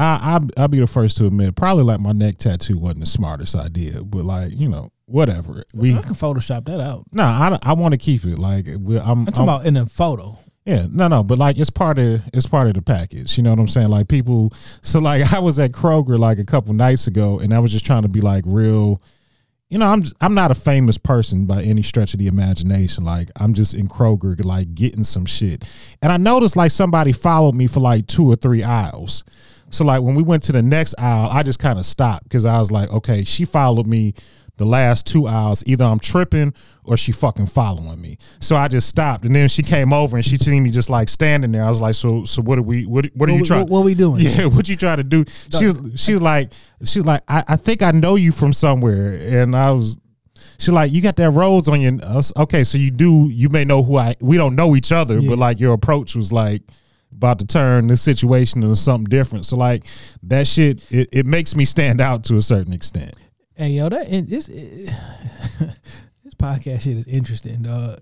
I, 0.00 0.36
I 0.36 0.40
I'll 0.62 0.68
be 0.68 0.80
the 0.80 0.86
first 0.86 1.16
to 1.18 1.26
admit, 1.26 1.56
probably 1.56 1.84
like 1.84 2.00
my 2.00 2.12
neck 2.12 2.38
tattoo 2.38 2.78
wasn't 2.78 3.00
the 3.00 3.06
smartest 3.06 3.54
idea, 3.54 4.02
but 4.02 4.24
like 4.24 4.52
you 4.58 4.68
know, 4.68 4.90
whatever. 5.06 5.64
We 5.74 5.96
I 5.96 6.02
can 6.02 6.14
Photoshop 6.14 6.64
that 6.66 6.80
out. 6.80 7.04
no, 7.12 7.24
I 7.24 7.58
I 7.62 7.72
want 7.74 7.92
to 7.92 7.98
keep 7.98 8.24
it. 8.24 8.38
Like 8.38 8.66
we, 8.78 8.98
I'm, 8.98 9.08
I'm 9.20 9.26
talking 9.26 9.40
I'm- 9.40 9.48
about 9.48 9.66
in 9.66 9.76
a 9.76 9.86
photo. 9.86 10.38
yeah, 10.64 10.86
no, 10.90 11.08
no, 11.08 11.22
but 11.22 11.38
like 11.38 11.58
it's 11.58 11.70
part 11.70 11.98
of 11.98 12.22
it's 12.32 12.46
part 12.46 12.68
of 12.68 12.74
the 12.74 12.82
package. 12.82 13.36
You 13.36 13.42
know 13.42 13.50
what 13.50 13.58
I'm 13.58 13.68
saying? 13.68 13.88
Like 13.88 14.08
people, 14.08 14.52
so 14.82 15.00
like 15.00 15.32
I 15.32 15.38
was 15.38 15.58
at 15.58 15.72
Kroger 15.72 16.18
like 16.18 16.38
a 16.38 16.44
couple 16.44 16.72
nights 16.74 17.06
ago, 17.06 17.38
and 17.38 17.52
I 17.52 17.58
was 17.58 17.72
just 17.72 17.84
trying 17.86 18.02
to 18.02 18.08
be 18.08 18.20
like 18.20 18.44
real. 18.46 19.02
You 19.68 19.78
know, 19.78 19.86
I'm 19.86 20.04
I'm 20.20 20.34
not 20.34 20.50
a 20.50 20.54
famous 20.56 20.98
person 20.98 21.46
by 21.46 21.62
any 21.62 21.82
stretch 21.82 22.12
of 22.12 22.18
the 22.18 22.26
imagination. 22.26 23.04
Like 23.04 23.30
I'm 23.38 23.54
just 23.54 23.72
in 23.74 23.86
Kroger, 23.88 24.44
like 24.44 24.74
getting 24.74 25.04
some 25.04 25.26
shit, 25.26 25.64
and 26.02 26.10
I 26.10 26.16
noticed 26.16 26.56
like 26.56 26.72
somebody 26.72 27.12
followed 27.12 27.54
me 27.54 27.66
for 27.68 27.78
like 27.80 28.06
two 28.08 28.30
or 28.30 28.34
three 28.36 28.64
aisles. 28.64 29.22
So 29.70 29.84
like 29.84 30.02
when 30.02 30.14
we 30.14 30.22
went 30.22 30.42
to 30.44 30.52
the 30.52 30.62
next 30.62 30.94
aisle, 30.98 31.30
I 31.30 31.42
just 31.42 31.58
kind 31.58 31.78
of 31.78 31.86
stopped 31.86 32.24
because 32.24 32.44
I 32.44 32.58
was 32.58 32.70
like, 32.70 32.90
okay, 32.92 33.24
she 33.24 33.44
followed 33.44 33.86
me 33.86 34.14
the 34.56 34.64
last 34.66 35.06
two 35.06 35.26
aisles. 35.26 35.62
Either 35.66 35.84
I'm 35.86 35.98
tripping 36.00 36.52
or 36.84 36.96
she 36.96 37.12
fucking 37.12 37.46
following 37.46 38.00
me. 38.00 38.18
So 38.40 38.56
I 38.56 38.68
just 38.68 38.88
stopped, 38.88 39.24
and 39.24 39.34
then 39.34 39.48
she 39.48 39.62
came 39.62 39.92
over 39.92 40.16
and 40.16 40.26
she 40.26 40.36
seen 40.36 40.62
me 40.62 40.70
just 40.70 40.90
like 40.90 41.08
standing 41.08 41.52
there. 41.52 41.64
I 41.64 41.68
was 41.70 41.80
like, 41.80 41.94
so 41.94 42.24
so 42.24 42.42
what 42.42 42.58
are 42.58 42.62
we 42.62 42.84
what 42.84 43.06
what 43.14 43.30
are 43.30 43.32
What 43.32 43.38
you 43.38 43.44
trying? 43.46 43.60
what- 43.62 43.70
what 43.70 43.84
we 43.84 43.94
doing? 43.94 44.20
Yeah, 44.22 44.46
what 44.46 44.68
you 44.68 44.76
trying 44.76 44.98
to 44.98 45.04
do? 45.04 45.24
She's 45.58 45.74
she's 45.96 46.20
like 46.20 46.52
she's 46.84 47.06
like 47.06 47.22
I, 47.28 47.44
I 47.48 47.56
think 47.56 47.82
I 47.82 47.92
know 47.92 48.16
you 48.16 48.32
from 48.32 48.52
somewhere, 48.52 49.14
and 49.22 49.56
I 49.56 49.70
was. 49.72 49.96
She's 50.58 50.68
like, 50.74 50.92
you 50.92 51.00
got 51.00 51.16
that 51.16 51.30
rose 51.30 51.68
on 51.68 51.80
your. 51.80 51.98
Okay, 52.36 52.64
so 52.64 52.76
you 52.76 52.90
do. 52.90 53.28
You 53.30 53.48
may 53.48 53.64
know 53.64 53.82
who 53.82 53.96
I. 53.96 54.14
We 54.20 54.36
don't 54.36 54.54
know 54.56 54.76
each 54.76 54.92
other, 54.92 55.18
but 55.22 55.38
like 55.38 55.58
your 55.58 55.72
approach 55.72 56.14
was 56.14 56.32
like 56.32 56.60
about 57.12 57.38
to 57.40 57.46
turn 57.46 57.86
this 57.86 58.00
situation 58.02 58.62
into 58.62 58.76
something 58.76 59.08
different. 59.08 59.44
So 59.46 59.56
like 59.56 59.84
that 60.24 60.46
shit, 60.46 60.84
it, 60.90 61.08
it 61.12 61.26
makes 61.26 61.54
me 61.54 61.64
stand 61.64 62.00
out 62.00 62.24
to 62.24 62.36
a 62.36 62.42
certain 62.42 62.72
extent. 62.72 63.14
Hey 63.54 63.70
yo, 63.70 63.88
that 63.88 64.08
and 64.08 64.28
this 64.28 64.46
this 66.24 66.34
podcast 66.36 66.82
shit 66.82 66.96
is 66.96 67.06
interesting, 67.06 67.62
dog. 67.62 68.00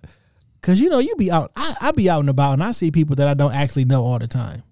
Cause 0.61 0.81
you 0.81 0.91
know 0.91 0.99
you 0.99 1.15
be 1.17 1.31
out, 1.31 1.53
I, 1.57 1.75
I 1.81 1.93
be 1.93 2.11
out 2.11 2.21
and 2.21 2.29
about, 2.31 2.55
and 2.55 2.65
I 2.65 2.73
see 2.73 2.91
people 2.91 3.17
that 3.17 3.29
I 3.29 3.35
don't 3.35 3.53
actually 3.55 3.85
know 3.85 4.03
all 4.03 4.19
the 4.19 4.27
time. 4.29 4.63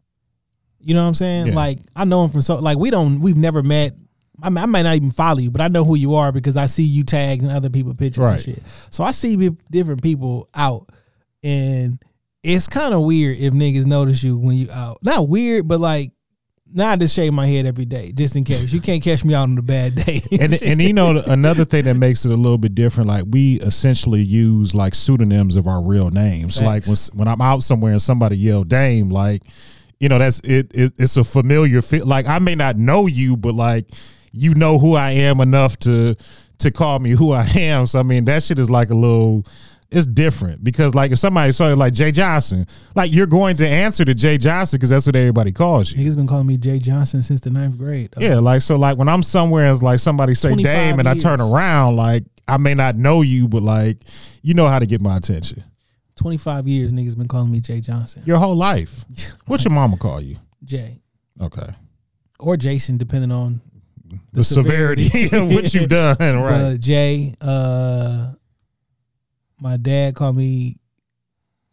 You 0.81 0.95
know 0.95 1.03
what 1.03 1.09
I'm 1.09 1.15
saying? 1.15 1.49
Yeah. 1.49 1.55
Like 1.55 1.79
I 1.95 2.05
know 2.05 2.23
them 2.23 2.31
from 2.31 2.43
so 2.43 2.57
like 2.57 2.79
we 2.79 2.91
don't 2.91 3.21
we've 3.21 3.37
never 3.37 3.63
met. 3.63 3.95
I, 4.43 4.51
mean, 4.51 4.59
I 4.59 4.67
might 4.67 4.83
not 4.83 4.97
even 4.97 5.13
follow 5.13 5.39
you, 5.39 5.51
but 5.51 5.63
I 5.63 5.69
know 5.69 5.83
who 5.83 5.97
you 5.97 6.15
are 6.17 6.31
because 6.31 6.59
I 6.59 6.67
see 6.67 6.83
you 6.83 7.05
tagged 7.05 7.43
in 7.43 7.49
other 7.51 7.71
people' 7.71 7.95
pictures 7.95 8.23
Right. 8.23 8.35
and 8.35 8.57
shit. 8.57 8.63
So 8.91 9.03
I 9.03 9.13
see 9.13 9.49
different 9.71 10.03
people 10.03 10.51
out, 10.55 10.91
and 11.43 11.99
it's 12.47 12.69
kind 12.69 12.95
of 12.95 13.03
weird 13.03 13.39
if 13.39 13.53
niggas 13.53 13.87
notice 13.87 14.23
you 14.23 14.39
when 14.39 14.57
you 14.57 14.71
out. 14.71 14.99
Not 15.03 15.29
weird, 15.29 15.67
but 15.69 15.81
like. 15.81 16.13
Now 16.69 16.91
I 16.91 16.97
just 16.97 17.15
shave 17.15 17.33
my 17.33 17.47
head 17.47 17.65
every 17.65 17.85
day 17.85 18.11
just 18.11 18.35
in 18.35 18.43
case. 18.43 18.73
You 18.73 18.81
can't 18.81 19.01
catch 19.01 19.25
me 19.25 19.35
out 19.35 19.45
on 19.45 19.57
a 19.57 19.63
bad 19.63 19.95
day. 19.95 20.21
and 20.41 20.61
and 20.61 20.83
you 20.83 20.93
know 20.93 21.23
another 21.29 21.65
thing 21.65 21.85
that 21.85 21.95
makes 21.95 22.25
it 22.25 22.33
a 22.33 22.37
little 22.37 22.59
bit 22.59 22.75
different 22.75 23.09
like 23.09 23.25
we 23.29 23.61
essentially 23.61 24.21
use 24.21 24.75
like 24.75 24.93
pseudonyms 24.93 25.55
of 25.55 25.69
our 25.69 25.81
real 25.83 26.11
names 26.11 26.61
like 26.61 26.85
when 26.87 26.97
when 27.15 27.29
i'm 27.29 27.41
out 27.41 27.63
somewhere 27.63 27.93
and 27.93 28.03
somebody 28.03 28.37
yell 28.37 28.65
dame 28.65 29.11
like 29.11 29.43
you 30.01 30.09
know 30.09 30.19
that's 30.19 30.41
it, 30.41 30.71
it 30.75 30.93
it's 30.99 31.17
a 31.17 31.25
familiar 31.25 31.81
fit 31.83 32.05
like 32.07 32.27
i 32.27 32.39
may 32.39 32.55
not 32.55 32.77
know 32.77 33.07
you 33.07 33.37
but 33.37 33.55
like 33.55 33.87
you 34.33 34.55
know 34.55 34.79
who 34.79 34.95
i 34.95 35.13
am 35.13 35.41
enough 35.41 35.79
to 35.79 36.17
to 36.59 36.71
call 36.71 36.99
me 36.99 37.11
who 37.11 37.33
i 37.33 37.47
am 37.55 37.87
so 37.87 37.99
i 37.99 38.03
mean 38.03 38.25
that 38.25 38.43
shit 38.43 38.59
is 38.59 38.71
like 38.71 38.91
a 38.91 38.95
little 38.95 39.47
it's 39.91 40.07
different 40.07 40.65
because 40.65 40.95
like 40.95 41.13
if 41.13 41.19
somebody 41.19 41.53
saw 41.53 41.69
you 41.69 41.77
like 41.77 41.93
Jay 41.93 42.11
Johnson, 42.11 42.67
like 42.95 43.13
you're 43.13 43.27
going 43.27 43.57
to 43.59 43.69
answer 43.69 44.05
to 44.05 44.15
Jay 44.15 44.37
Johnson 44.39 44.79
because 44.79 44.91
that's 44.91 45.07
what 45.07 45.15
everybody 45.17 45.53
calls 45.53 45.93
you. 45.93 46.05
Niggas 46.05 46.17
been 46.17 46.27
calling 46.27 46.47
me 46.47 46.57
Jay 46.57 46.79
Johnson 46.79 47.23
since 47.23 47.41
the 47.41 47.51
ninth 47.51 47.79
grade. 47.79 48.11
dog. 48.11 48.23
Yeah, 48.23 48.39
like 48.41 48.63
so, 48.63 48.77
like 48.77 48.99
when 48.99 49.09
I'm 49.09 49.23
somewhere, 49.23 49.71
it's 49.73 49.83
like 49.83 50.01
somebody 50.01 50.35
say 50.35 50.49
25 50.49 50.65
Dame, 50.75 50.99
and 50.99 51.09
I 51.09 51.15
turn 51.17 51.41
around, 51.41 51.97
like 51.97 52.25
I 52.49 52.57
may 52.57 52.75
not 52.75 52.97
know 52.97 53.23
you, 53.23 53.47
but 53.49 53.63
like 53.63 53.99
you 54.43 54.55
know 54.55 54.67
how 54.67 54.79
to 54.79 54.87
get 54.87 55.01
my 55.01 55.17
attention. 55.17 55.63
25 56.17 56.67
years 56.67 56.93
niggas 56.93 57.17
been 57.17 57.29
calling 57.29 57.53
me 57.53 57.61
Jay 57.61 57.81
Johnson. 57.81 58.23
Your 58.25 58.39
whole 58.39 58.57
life. 58.57 59.05
What 59.47 59.63
your 59.65 59.73
mama 59.73 59.97
call 59.99 60.21
you? 60.21 60.39
Jay. 60.65 61.03
Okay, 61.41 61.69
Or 62.41 62.57
Jason, 62.57 62.97
depending 62.97 63.31
on 63.31 63.61
the, 64.33 64.43
severity, 64.43 65.27
of 65.37 65.49
what 65.55 65.73
you've 65.75 65.89
done, 65.91 66.17
right? 66.19 66.61
uh, 66.61 66.77
Jay. 66.79 67.35
Uh, 67.41 68.33
my 69.61 69.77
dad 69.77 70.15
called 70.15 70.37
me 70.37 70.77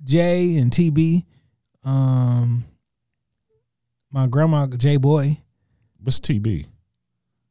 Jay 0.04 0.58
and 0.58 0.72
TB. 0.72 1.26
Um, 1.84 2.66
my 4.12 4.28
grandma 4.28 4.68
J 4.68 4.98
Boy. 4.98 5.40
What's 6.02 6.20
TB? 6.20 6.66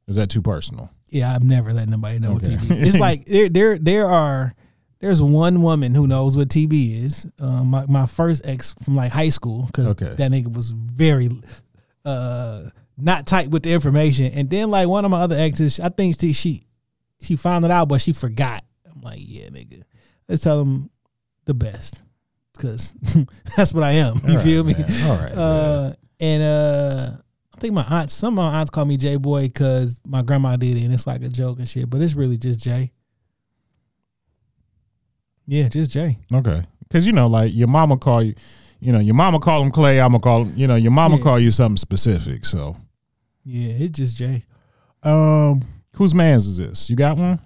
Is 0.06 0.16
that 0.16 0.30
too 0.30 0.42
personal? 0.42 0.90
Yeah, 1.08 1.34
I've 1.34 1.42
never 1.44 1.72
let 1.72 1.88
nobody 1.88 2.18
know 2.18 2.32
Okay. 2.36 2.52
what 2.52 2.60
TB. 2.60 2.86
It's 2.86 2.98
like 2.98 3.24
there, 3.26 3.48
there, 3.48 3.78
there 3.78 4.06
are. 4.08 4.54
There's 5.00 5.20
one 5.20 5.62
woman 5.62 5.96
who 5.96 6.06
knows 6.06 6.36
what 6.36 6.48
TB 6.48 7.04
is. 7.04 7.26
Um, 7.40 7.66
my 7.68 7.84
my 7.86 8.06
first 8.06 8.46
ex 8.46 8.74
from 8.84 8.94
like 8.94 9.10
high 9.10 9.30
school 9.30 9.66
because 9.66 9.88
Okay. 9.92 10.14
that 10.16 10.30
nigga 10.30 10.52
was 10.54 10.70
very 10.70 11.28
uh 12.04 12.68
not 12.96 13.26
tight 13.26 13.48
with 13.50 13.64
the 13.64 13.72
information. 13.72 14.26
And 14.32 14.48
then 14.48 14.70
like 14.70 14.86
one 14.86 15.04
of 15.04 15.10
my 15.10 15.20
other 15.22 15.34
exes, 15.36 15.80
I 15.80 15.88
think 15.88 16.20
she 16.20 16.32
she 16.32 16.66
she 17.20 17.34
found 17.34 17.64
it 17.64 17.72
out, 17.72 17.88
but 17.88 18.00
she 18.00 18.12
forgot. 18.12 18.62
I'm 18.94 19.00
like, 19.02 19.18
yeah, 19.20 19.48
nigga, 19.48 19.82
let's 20.32 20.42
tell 20.42 20.58
them 20.58 20.88
the 21.44 21.52
best 21.52 22.00
because 22.54 22.94
that's 23.56 23.72
what 23.74 23.84
I 23.84 23.92
am. 23.92 24.16
You 24.24 24.30
All 24.30 24.34
right, 24.36 24.42
feel 24.44 24.64
me? 24.64 24.72
man. 24.74 25.10
All 25.10 25.16
right, 25.18 25.32
Uh, 25.32 25.92
and 26.20 26.42
uh, 26.42 27.10
I 27.54 27.60
think 27.60 27.74
my 27.74 27.82
aunt, 27.84 28.10
some 28.10 28.38
of 28.38 28.44
my 28.44 28.58
aunts 28.60 28.70
call 28.70 28.86
me 28.86 28.96
J 28.96 29.16
Boy 29.16 29.42
because 29.42 30.00
my 30.06 30.22
grandma 30.22 30.56
did 30.56 30.76
it, 30.78 30.84
and 30.84 30.94
it's 30.94 31.06
like 31.06 31.22
a 31.22 31.28
joke 31.28 31.58
and 31.58 31.68
shit. 31.68 31.90
But 31.90 32.00
it's 32.00 32.14
really 32.14 32.38
just 32.38 32.60
Jay. 32.60 32.92
Yeah, 35.46 35.68
just 35.68 35.90
Jay. 35.90 36.18
Okay, 36.32 36.62
because 36.88 37.06
you 37.06 37.12
know, 37.12 37.26
like 37.26 37.52
your 37.54 37.68
mama 37.68 37.98
call 37.98 38.22
you, 38.22 38.34
you 38.80 38.92
know, 38.92 39.00
your 39.00 39.14
mama 39.14 39.38
call 39.38 39.62
him 39.62 39.70
Clay. 39.70 40.00
I'm 40.00 40.12
gonna 40.12 40.20
call 40.20 40.44
him, 40.44 40.54
you 40.56 40.66
know, 40.66 40.76
your 40.76 40.92
mama 40.92 41.16
Yeah. 41.16 41.22
call 41.22 41.40
you 41.40 41.50
something 41.50 41.76
specific. 41.76 42.44
So, 42.46 42.76
Yeah, 43.44 43.72
it's 43.72 43.98
just 43.98 44.16
Jay. 44.16 44.44
Um, 45.02 45.62
whose 45.96 46.14
man's 46.14 46.46
is 46.46 46.56
this? 46.58 46.88
You 46.88 46.94
got 46.96 47.16
one? 47.16 47.40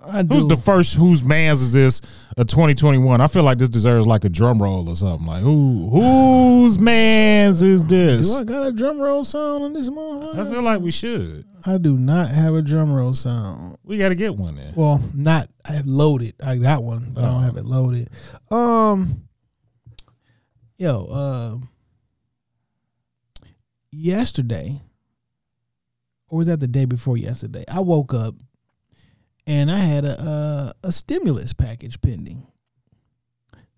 Who's 0.00 0.46
the 0.46 0.56
first? 0.56 0.94
Whose 0.94 1.24
man's 1.24 1.60
is 1.60 1.72
this? 1.72 2.00
A 2.36 2.44
2021. 2.44 3.20
I 3.20 3.26
feel 3.26 3.42
like 3.42 3.58
this 3.58 3.68
deserves 3.68 4.06
like 4.06 4.24
a 4.24 4.28
drum 4.28 4.62
roll 4.62 4.88
or 4.88 4.94
something. 4.94 5.26
Like 5.26 5.42
who? 5.42 5.88
Whose 5.90 6.78
man's 6.78 7.62
is 7.62 7.84
this? 7.86 8.30
do 8.30 8.36
I 8.36 8.44
got 8.44 8.68
a 8.68 8.72
drum 8.72 9.00
roll 9.00 9.24
sound 9.24 9.64
on 9.64 9.72
this 9.72 9.88
motherfucker? 9.88 10.38
I 10.38 10.50
feel 10.52 10.62
like 10.62 10.80
we 10.80 10.92
should. 10.92 11.44
I 11.66 11.78
do 11.78 11.98
not 11.98 12.30
have 12.30 12.54
a 12.54 12.62
drum 12.62 12.92
roll 12.92 13.12
sound. 13.12 13.76
We 13.82 13.98
got 13.98 14.10
to 14.10 14.14
get 14.14 14.36
one 14.36 14.54
then. 14.54 14.72
Well, 14.76 15.02
not 15.14 15.48
I 15.64 15.72
have 15.72 15.86
loaded. 15.86 16.34
I 16.44 16.58
got 16.58 16.84
one, 16.84 17.10
but 17.12 17.24
I 17.24 17.32
don't 17.32 17.42
have 17.42 17.56
it 17.56 17.66
loaded. 17.66 18.08
Um, 18.52 19.24
yo, 20.76 21.06
uh, 21.06 21.56
yesterday, 23.90 24.80
or 26.28 26.38
was 26.38 26.46
that 26.46 26.60
the 26.60 26.68
day 26.68 26.84
before 26.84 27.16
yesterday? 27.16 27.64
I 27.68 27.80
woke 27.80 28.14
up 28.14 28.36
and 29.48 29.70
I 29.70 29.76
had 29.78 30.04
a 30.04 30.74
a, 30.84 30.88
a 30.88 30.92
stimulus 30.92 31.52
package 31.52 32.00
pending 32.00 32.46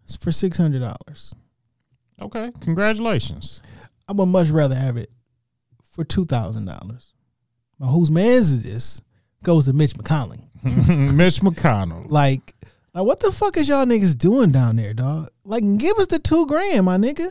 It's 0.05 0.17
for 0.17 0.33
six 0.33 0.59
hundred 0.59 0.81
dollars. 0.81 1.33
Okay, 2.21 2.53
congratulations. 2.61 3.63
I 4.07 4.13
would 4.13 4.27
much 4.27 4.49
rather 4.51 4.75
have 4.75 4.99
it 4.99 5.11
for 5.91 6.05
two 6.05 6.27
thousand 6.27 6.67
dollars. 6.67 7.15
Now, 7.79 7.87
whose 7.87 8.11
man's 8.11 8.51
is 8.51 8.63
this? 8.63 9.01
Goes 9.43 9.65
to 9.65 9.73
Mitch 9.73 9.95
McConnell. 9.95 10.43
Mitch 11.15 11.41
McConnell. 11.41 12.11
Like, 12.11 12.55
like 12.93 13.05
what 13.05 13.21
the 13.21 13.33
fuck 13.33 13.57
is 13.57 13.69
y'all 13.69 13.87
niggas 13.87 14.19
doing 14.19 14.51
down 14.51 14.77
there, 14.77 14.93
dog? 14.93 15.29
Like, 15.45 15.65
give 15.79 15.97
us 15.97 16.09
the 16.09 16.19
two 16.19 16.47
grand, 16.47 16.85
my 16.85 16.99
nigga. 16.99 17.29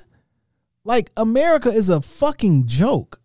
Like, 0.83 1.11
America 1.17 1.69
is 1.69 1.89
a 1.89 2.01
fucking 2.01 2.65
joke. 2.65 3.19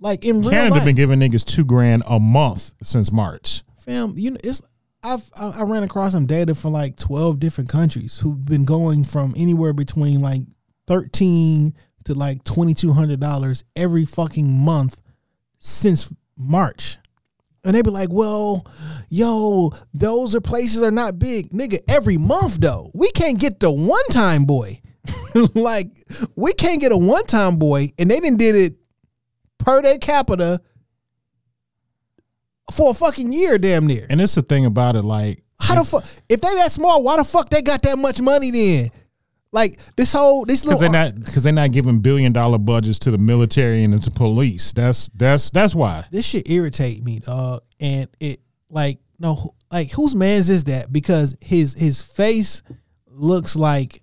Like 0.00 0.24
in 0.24 0.40
real 0.40 0.50
Canada 0.50 0.84
been 0.84 0.96
giving 0.96 1.20
niggas 1.20 1.44
two 1.44 1.64
grand 1.64 2.02
a 2.06 2.18
month 2.18 2.74
since 2.82 3.10
March. 3.10 3.62
Fam. 3.86 4.14
You 4.16 4.32
know, 4.32 4.38
it's 4.44 4.60
I've 5.02 5.30
I, 5.38 5.62
ran 5.62 5.84
across 5.84 6.12
some 6.12 6.26
data 6.26 6.54
for 6.54 6.68
like 6.68 6.96
twelve 6.96 7.38
different 7.38 7.70
countries 7.70 8.18
who've 8.18 8.44
been 8.44 8.64
going 8.64 9.04
from 9.04 9.34
anywhere 9.36 9.72
between 9.72 10.20
like 10.20 10.42
thirteen 10.86 11.74
to 12.04 12.14
like 12.14 12.44
twenty 12.44 12.74
two 12.74 12.92
hundred 12.92 13.20
dollars 13.20 13.64
every 13.74 14.04
fucking 14.04 14.52
month 14.52 15.00
since 15.60 16.12
March. 16.36 16.98
And 17.64 17.74
they 17.74 17.82
be 17.82 17.90
like, 17.90 18.10
well, 18.12 18.64
yo, 19.08 19.72
those 19.92 20.36
are 20.36 20.40
places 20.40 20.82
are 20.82 20.92
not 20.92 21.18
big. 21.18 21.50
Nigga, 21.50 21.78
every 21.88 22.16
month 22.16 22.60
though. 22.60 22.90
We 22.94 23.10
can't 23.12 23.40
get 23.40 23.60
the 23.60 23.72
one 23.72 24.06
time 24.10 24.44
boy. 24.44 24.80
like, 25.54 25.88
we 26.36 26.52
can't 26.52 26.80
get 26.80 26.92
a 26.92 26.96
one 26.96 27.26
time 27.26 27.56
boy, 27.56 27.90
and 27.98 28.10
they 28.10 28.20
didn't 28.20 28.38
did 28.38 28.54
it 28.54 28.76
per 29.58 29.82
day 29.82 29.98
capita 29.98 30.60
for 32.72 32.90
a 32.90 32.94
fucking 32.94 33.32
year, 33.32 33.58
damn 33.58 33.86
near. 33.86 34.06
And 34.08 34.20
it's 34.20 34.34
the 34.34 34.42
thing 34.42 34.66
about 34.66 34.96
it, 34.96 35.02
like 35.02 35.42
How 35.60 35.76
the 35.76 35.84
fuck? 35.84 36.04
If 36.28 36.40
they 36.40 36.54
that 36.54 36.72
small, 36.72 37.02
why 37.02 37.16
the 37.16 37.24
fuck 37.24 37.48
they 37.50 37.62
got 37.62 37.82
that 37.82 37.98
much 37.98 38.20
money 38.20 38.50
then? 38.50 38.90
Like 39.52 39.78
this 39.96 40.12
whole 40.12 40.44
this 40.44 40.64
because 40.64 40.80
they're 40.80 40.90
not 40.90 41.14
because 41.14 41.42
they're 41.44 41.52
not 41.52 41.72
giving 41.72 42.00
billion 42.00 42.32
dollar 42.32 42.58
budgets 42.58 42.98
to 43.00 43.10
the 43.10 43.18
military 43.18 43.84
and 43.84 44.02
to 44.02 44.10
police. 44.10 44.72
That's 44.72 45.08
that's 45.14 45.50
that's 45.50 45.74
why. 45.74 46.04
this 46.10 46.26
shit 46.26 46.50
irritate 46.50 47.02
me, 47.02 47.20
dog. 47.20 47.62
And 47.80 48.08
it 48.20 48.40
like 48.68 48.98
no 49.18 49.54
like 49.70 49.92
whose 49.92 50.14
man's 50.14 50.50
is 50.50 50.64
that? 50.64 50.92
Because 50.92 51.36
his 51.40 51.74
his 51.74 52.02
face 52.02 52.62
looks 53.06 53.56
like 53.56 54.02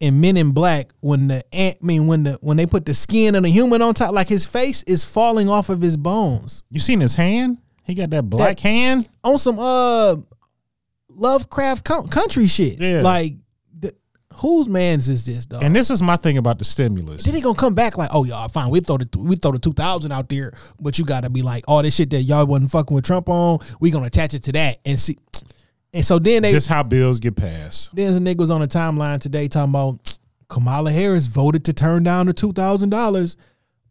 in 0.00 0.20
Men 0.20 0.36
in 0.36 0.50
Black 0.50 0.92
when 1.00 1.28
the 1.28 1.42
ant 1.54 1.78
I 1.80 1.86
mean 1.86 2.06
when 2.06 2.24
the 2.24 2.32
when 2.42 2.56
they 2.56 2.66
put 2.66 2.84
the 2.84 2.94
skin 2.94 3.36
of 3.36 3.44
the 3.44 3.48
human 3.48 3.80
on 3.80 3.94
top, 3.94 4.12
like 4.12 4.28
his 4.28 4.44
face 4.44 4.82
is 4.82 5.04
falling 5.04 5.48
off 5.48 5.70
of 5.70 5.80
his 5.80 5.96
bones 5.96 6.62
You 6.68 6.80
seen 6.80 7.00
his 7.00 7.14
hand? 7.14 7.58
He 7.84 7.94
got 7.94 8.10
that 8.10 8.22
black 8.28 8.58
hand. 8.60 9.08
on 9.22 9.38
some 9.38 9.58
uh 9.58 10.16
Lovecraft 11.08 11.84
co- 11.84 12.06
country 12.06 12.46
shit. 12.46 12.80
Yeah. 12.80 13.02
Like 13.02 13.34
the, 13.78 13.94
whose 14.34 14.68
man's 14.68 15.08
is 15.08 15.24
this, 15.26 15.46
dog? 15.46 15.62
And 15.62 15.74
this 15.76 15.90
is 15.90 16.02
my 16.02 16.16
thing 16.16 16.38
about 16.38 16.58
the 16.58 16.64
stimulus. 16.64 17.22
Then 17.22 17.34
he 17.34 17.40
gonna 17.40 17.54
come 17.54 17.74
back 17.74 17.96
like, 17.96 18.10
oh 18.12 18.24
y'all 18.24 18.48
fine, 18.48 18.70
we 18.70 18.80
throw 18.80 18.96
the 18.98 19.08
we 19.18 19.36
throw 19.36 19.52
the 19.52 19.58
two 19.58 19.72
thousand 19.74 20.12
out 20.12 20.28
there, 20.28 20.52
but 20.80 20.98
you 20.98 21.04
gotta 21.04 21.30
be 21.30 21.42
like, 21.42 21.64
all 21.68 21.82
this 21.82 21.94
shit 21.94 22.10
that 22.10 22.22
y'all 22.22 22.46
wasn't 22.46 22.70
fucking 22.70 22.94
with 22.94 23.04
Trump 23.04 23.28
on, 23.28 23.58
we 23.80 23.90
gonna 23.90 24.06
attach 24.06 24.34
it 24.34 24.42
to 24.44 24.52
that 24.52 24.78
and 24.84 24.98
see. 24.98 25.16
And 25.92 26.04
so 26.04 26.18
then 26.18 26.42
they 26.42 26.50
Just 26.50 26.66
how 26.66 26.82
bills 26.82 27.20
get 27.20 27.36
passed. 27.36 27.94
then 27.94 28.12
the 28.24 28.34
nigga 28.34 28.38
was 28.38 28.50
on 28.50 28.60
the 28.60 28.66
timeline 28.66 29.20
today 29.20 29.46
talking 29.46 29.70
about 29.70 30.18
Kamala 30.48 30.90
Harris 30.90 31.26
voted 31.26 31.64
to 31.66 31.72
turn 31.72 32.02
down 32.02 32.26
the 32.26 32.32
two 32.32 32.52
thousand 32.52 32.88
dollars. 32.90 33.36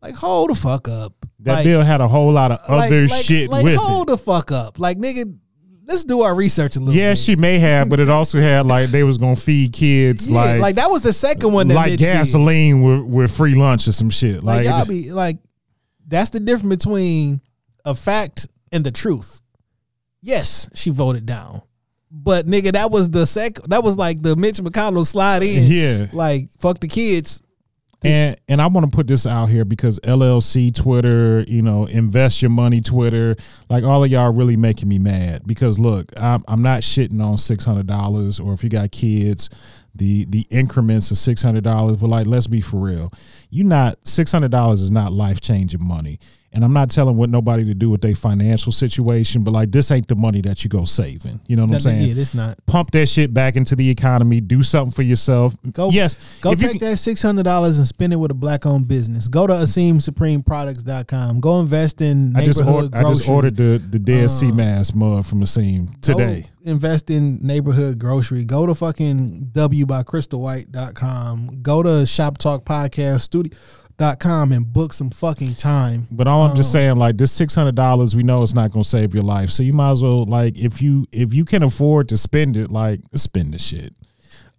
Like 0.04 0.16
hold 0.16 0.50
the 0.50 0.56
fuck 0.56 0.88
up. 0.90 1.14
That 1.40 1.54
like, 1.54 1.64
bill 1.64 1.82
had 1.82 2.02
a 2.02 2.08
whole 2.08 2.32
lot 2.32 2.52
of 2.52 2.60
like- 2.70 2.88
other 2.92 3.08
like- 3.08 3.24
shit 3.26 3.50
like, 3.50 3.64
with 3.64 3.76
hold 3.78 4.10
it. 4.10 4.12
the 4.12 4.18
fuck 4.18 4.52
up. 4.52 4.78
Like 4.80 4.98
nigga, 4.98 5.36
let's 5.86 6.04
do 6.04 6.22
our 6.22 6.36
research 6.36 6.76
a 6.76 6.80
little. 6.80 6.94
Yeah, 6.94 7.12
bit. 7.12 7.18
she 7.20 7.36
may 7.36 7.58
have, 7.60 7.90
but 7.90 8.00
it 8.00 8.10
also 8.10 8.40
had 8.40 8.66
like 8.66 8.90
they 8.90 9.04
was 9.04 9.18
gonna 9.18 9.36
feed 9.36 9.72
kids 9.74 10.28
Yeah, 10.30 10.36
like 10.42 10.62
like, 10.62 10.76
that 10.76 10.90
was 10.92 11.02
the 11.04 11.14
second 11.14 11.54
one 11.54 11.68
that 11.70 11.76
like 11.76 11.98
gasoline 11.98 12.82
with, 12.82 13.02
with 13.02 13.32
free 13.32 13.56
lunch 13.56 13.88
or 13.88 13.92
some 13.94 14.10
shit. 14.10 14.44
Like, 14.44 14.66
Like, 14.66 14.66
y'all 14.66 14.86
be 14.86 15.12
like, 15.12 15.38
that's 16.08 16.32
the 16.32 16.40
difference 16.42 16.84
between 16.86 17.42
a 17.86 17.96
fact 17.96 18.48
and 18.72 18.84
the 18.86 18.92
truth. 18.92 19.42
Yes, 20.22 20.70
she 20.74 20.90
voted 20.90 21.26
down, 21.26 21.62
but 22.10 22.46
nigga, 22.46 22.72
that 22.74 22.92
was 22.92 23.10
the 23.10 23.28
sec. 23.28 23.56
That 23.68 23.84
was 23.84 23.98
like 23.98 24.22
the 24.22 24.36
Mitch 24.38 24.58
McConnell 24.58 25.06
slide 25.06 25.44
in. 25.44 25.70
yeah. 25.72 26.08
like 26.14 26.50
fuck 26.60 26.80
the 26.80 26.88
kids. 26.88 27.42
And 28.04 28.38
and 28.50 28.62
I 28.62 28.68
want 28.68 28.90
to 28.90 28.96
put 28.96 29.08
this 29.08 29.26
out 29.26 29.48
here 29.48 29.66
because 29.66 30.00
LLC 30.02 30.74
Twitter, 30.74 31.44
you 31.48 31.62
know, 31.62 31.86
invest 31.86 32.42
your 32.42 32.52
money 32.52 32.82
Twitter, 32.82 33.38
like 33.70 33.84
all 33.84 34.04
of 34.04 34.12
y'all 34.12 34.34
really 34.34 34.58
making 34.58 34.90
me 34.90 35.00
mad 35.00 35.48
because 35.48 35.80
look, 35.80 36.12
I'm 36.18 36.44
I'm 36.48 36.62
not 36.62 36.82
shitting 36.82 37.22
on 37.24 37.38
six 37.38 37.64
hundred 37.64 37.88
dollars 37.88 38.40
or 38.40 38.54
if 38.54 38.64
you 38.64 38.70
got 38.70 38.92
kids, 38.92 39.50
the 39.96 40.26
the 40.26 40.46
increments 40.50 41.12
of 41.12 41.18
six 41.18 41.42
hundred 41.42 41.64
dollars. 41.64 41.98
But 41.98 42.10
like, 42.10 42.28
let's 42.28 42.48
be 42.48 42.62
for 42.62 42.78
real, 42.78 43.14
you 43.50 43.64
not 43.64 43.96
six 44.06 44.32
hundred 44.32 44.52
dollars 44.52 44.82
is 44.82 44.92
not 44.92 45.14
life 45.14 45.40
changing 45.40 45.86
money. 45.86 46.20
And 46.54 46.64
I'm 46.64 46.72
not 46.74 46.92
telling 46.92 47.18
what 47.18 47.30
nobody 47.32 47.66
to 47.66 47.74
do 47.74 47.90
with 47.90 48.02
their 48.02 48.14
financial 48.14 48.72
situation, 48.72 49.44
but 49.44 49.52
like 49.52 49.72
this 49.72 49.90
ain't 49.90 50.08
the 50.08 50.16
money 50.16 50.40
that 50.42 50.64
you 50.64 50.70
go 50.70 50.86
saving. 50.86 51.40
You 51.48 51.56
know 51.56 51.66
what 51.66 51.74
I'm 51.74 51.80
saying? 51.80 52.08
yeah, 52.08 52.14
this 52.14 52.34
not. 52.36 52.64
Pump 52.68 52.92
that 52.92 53.08
shit 53.10 53.34
back 53.34 53.56
into 53.56 53.76
the 53.76 53.90
economy. 53.90 54.40
Do 54.40 54.62
something 54.62 54.92
for 54.92 55.02
yourself. 55.02 55.56
Go 55.72 55.90
yes. 55.90 56.16
Go 56.42 56.54
take 56.54 56.80
can- 56.80 56.90
that 56.92 56.98
six 56.98 57.22
hundred 57.22 57.44
dollars 57.44 57.80
and 57.80 57.88
spend 57.88 58.14
it 58.14 58.18
with 58.18 58.30
a 58.30 58.36
black 58.36 58.66
owned 58.68 58.88
business. 58.88 59.28
Go 59.28 59.48
to 59.48 59.54
AsimSupremeProducts.com. 59.54 61.40
Go 61.40 61.60
invest 61.60 62.02
in 62.02 62.36
I 62.36 62.46
just 62.46 62.62
ordered, 62.62 62.96
I 62.96 63.04
just 63.04 63.28
ordered 63.28 63.56
the 63.58 63.82
the 63.90 64.00
Dead 64.00 64.30
Sea 64.30 64.52
Uh, 64.52 64.56
Mass 64.56 64.94
mug 64.94 65.26
from 65.26 65.42
Asim 65.42 66.00
today. 66.02 66.42
Go 66.42 66.50
invest 66.72 67.10
in 67.10 67.40
neighborhood 67.46 68.00
grocery. 68.00 68.46
Go 68.46 68.66
to 68.66 68.76
fucking 68.76 69.50
W 69.52 69.86
by 69.86 70.04
crystalwhite.com. 70.04 71.62
Go 71.62 71.84
to 71.84 72.06
Shop 72.06 72.38
Talk 72.38 72.64
Podcast 72.64 73.30
Studio.com 73.98 74.52
and 74.52 74.72
book 74.72 74.94
some 74.94 75.10
fucking 75.10 75.56
time. 75.56 76.08
But 76.12 76.28
all 76.28 76.44
I'm 76.46 76.56
just 76.56 76.74
Uh-huh. 76.74 76.84
saying, 76.86 76.98
like 76.98 77.18
this 77.18 77.32
six 77.32 77.54
hundred 77.56 77.76
dollars, 77.76 78.16
we 78.16 78.24
know 78.24 78.44
it's 78.44 78.54
not 78.54 78.72
gonna 78.72 78.84
save 78.84 79.14
your 79.14 79.24
life. 79.24 79.50
So 79.50 79.64
you 79.64 79.74
might 79.74 79.92
as 79.92 80.02
well 80.02 80.26
like 80.26 80.58
if 80.58 80.82
you 80.82 81.06
if 81.12 81.34
you 81.34 81.46
can 81.46 81.64
afford 81.64 82.10
to 82.10 82.18
spend 82.18 82.58
it, 82.58 82.72
like 82.72 83.02
spend 83.16 83.54
the 83.54 83.60
shit. 83.60 83.94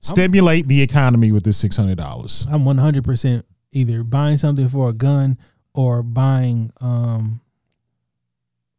Stimulate 0.00 0.68
the 0.68 0.82
economy 0.82 1.32
with 1.32 1.44
this 1.44 1.56
six 1.56 1.76
hundred 1.76 1.96
dollars. 1.98 2.46
I'm 2.50 2.64
100% 2.64 3.42
either 3.72 4.04
buying 4.04 4.36
something 4.36 4.68
for 4.68 4.90
a 4.90 4.92
gun 4.92 5.38
or 5.72 6.02
buying 6.02 6.72
um 6.80 7.40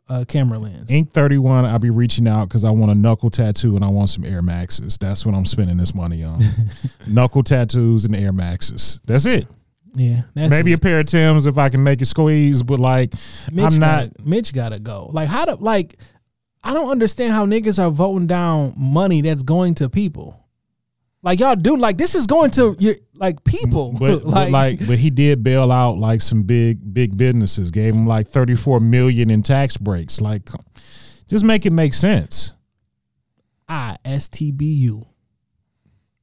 a 0.07 0.23
camera 0.23 0.59
lens. 0.59 0.89
Ink 0.89 1.13
thirty 1.13 1.39
one, 1.39 1.65
I'll 1.65 1.79
be 1.79 1.89
reaching 1.89 2.27
out 2.27 2.47
because 2.47 2.63
I 2.63 2.69
want 2.69 2.91
a 2.91 2.95
knuckle 2.95 3.31
tattoo 3.31 3.75
and 3.75 3.83
I 3.83 3.89
want 3.89 4.11
some 4.11 4.23
Air 4.23 4.43
Maxes. 4.43 4.97
That's 4.99 5.25
what 5.25 5.33
I'm 5.33 5.47
spending 5.47 5.77
this 5.77 5.95
money 5.95 6.23
on. 6.23 6.43
knuckle 7.07 7.41
tattoos 7.43 8.05
and 8.05 8.15
Air 8.15 8.31
Maxes. 8.31 9.01
That's 9.05 9.25
it. 9.25 9.47
Yeah. 9.95 10.23
Maybe 10.35 10.71
it. 10.71 10.75
a 10.75 10.77
pair 10.77 10.99
of 10.99 11.05
Tims 11.05 11.45
if 11.45 11.57
I 11.57 11.69
can 11.69 11.83
make 11.83 12.01
it 12.01 12.05
squeeze, 12.05 12.63
but 12.63 12.79
like 12.79 13.13
Mitch 13.51 13.65
I'm 13.65 13.79
not 13.79 14.13
Gotta, 14.13 14.29
Mitch 14.29 14.53
gotta 14.53 14.79
go. 14.79 15.09
Like 15.11 15.29
how 15.29 15.45
to 15.45 15.55
like 15.55 15.97
I 16.63 16.73
don't 16.73 16.89
understand 16.89 17.33
how 17.33 17.45
niggas 17.45 17.83
are 17.83 17.91
voting 17.91 18.27
down 18.27 18.73
money 18.75 19.21
that's 19.21 19.43
going 19.43 19.75
to 19.75 19.89
people. 19.89 20.45
Like 21.21 21.39
y'all 21.39 21.55
do 21.55 21.75
like 21.75 21.97
this 21.97 22.13
is 22.13 22.27
going 22.27 22.51
to 22.51 22.75
your 22.77 22.95
like 23.15 23.43
people. 23.43 23.95
But 23.97 24.23
but 24.29 24.51
like, 24.51 24.85
but 24.85 24.99
he 24.99 25.09
did 25.09 25.43
bail 25.43 25.71
out 25.71 25.97
like 25.97 26.21
some 26.21 26.43
big 26.43 26.93
big 26.93 27.17
businesses. 27.17 27.71
Gave 27.71 27.95
them 27.95 28.05
like 28.05 28.27
thirty 28.27 28.55
four 28.55 28.79
million 28.79 29.31
in 29.31 29.41
tax 29.41 29.75
breaks. 29.75 30.21
Like, 30.21 30.49
just 31.27 31.43
make 31.43 31.65
it 31.65 31.73
make 31.73 31.93
sense. 31.93 32.53
I 33.67 33.97
S 34.05 34.29
T 34.29 34.51
B 34.51 34.65
U. 34.65 35.07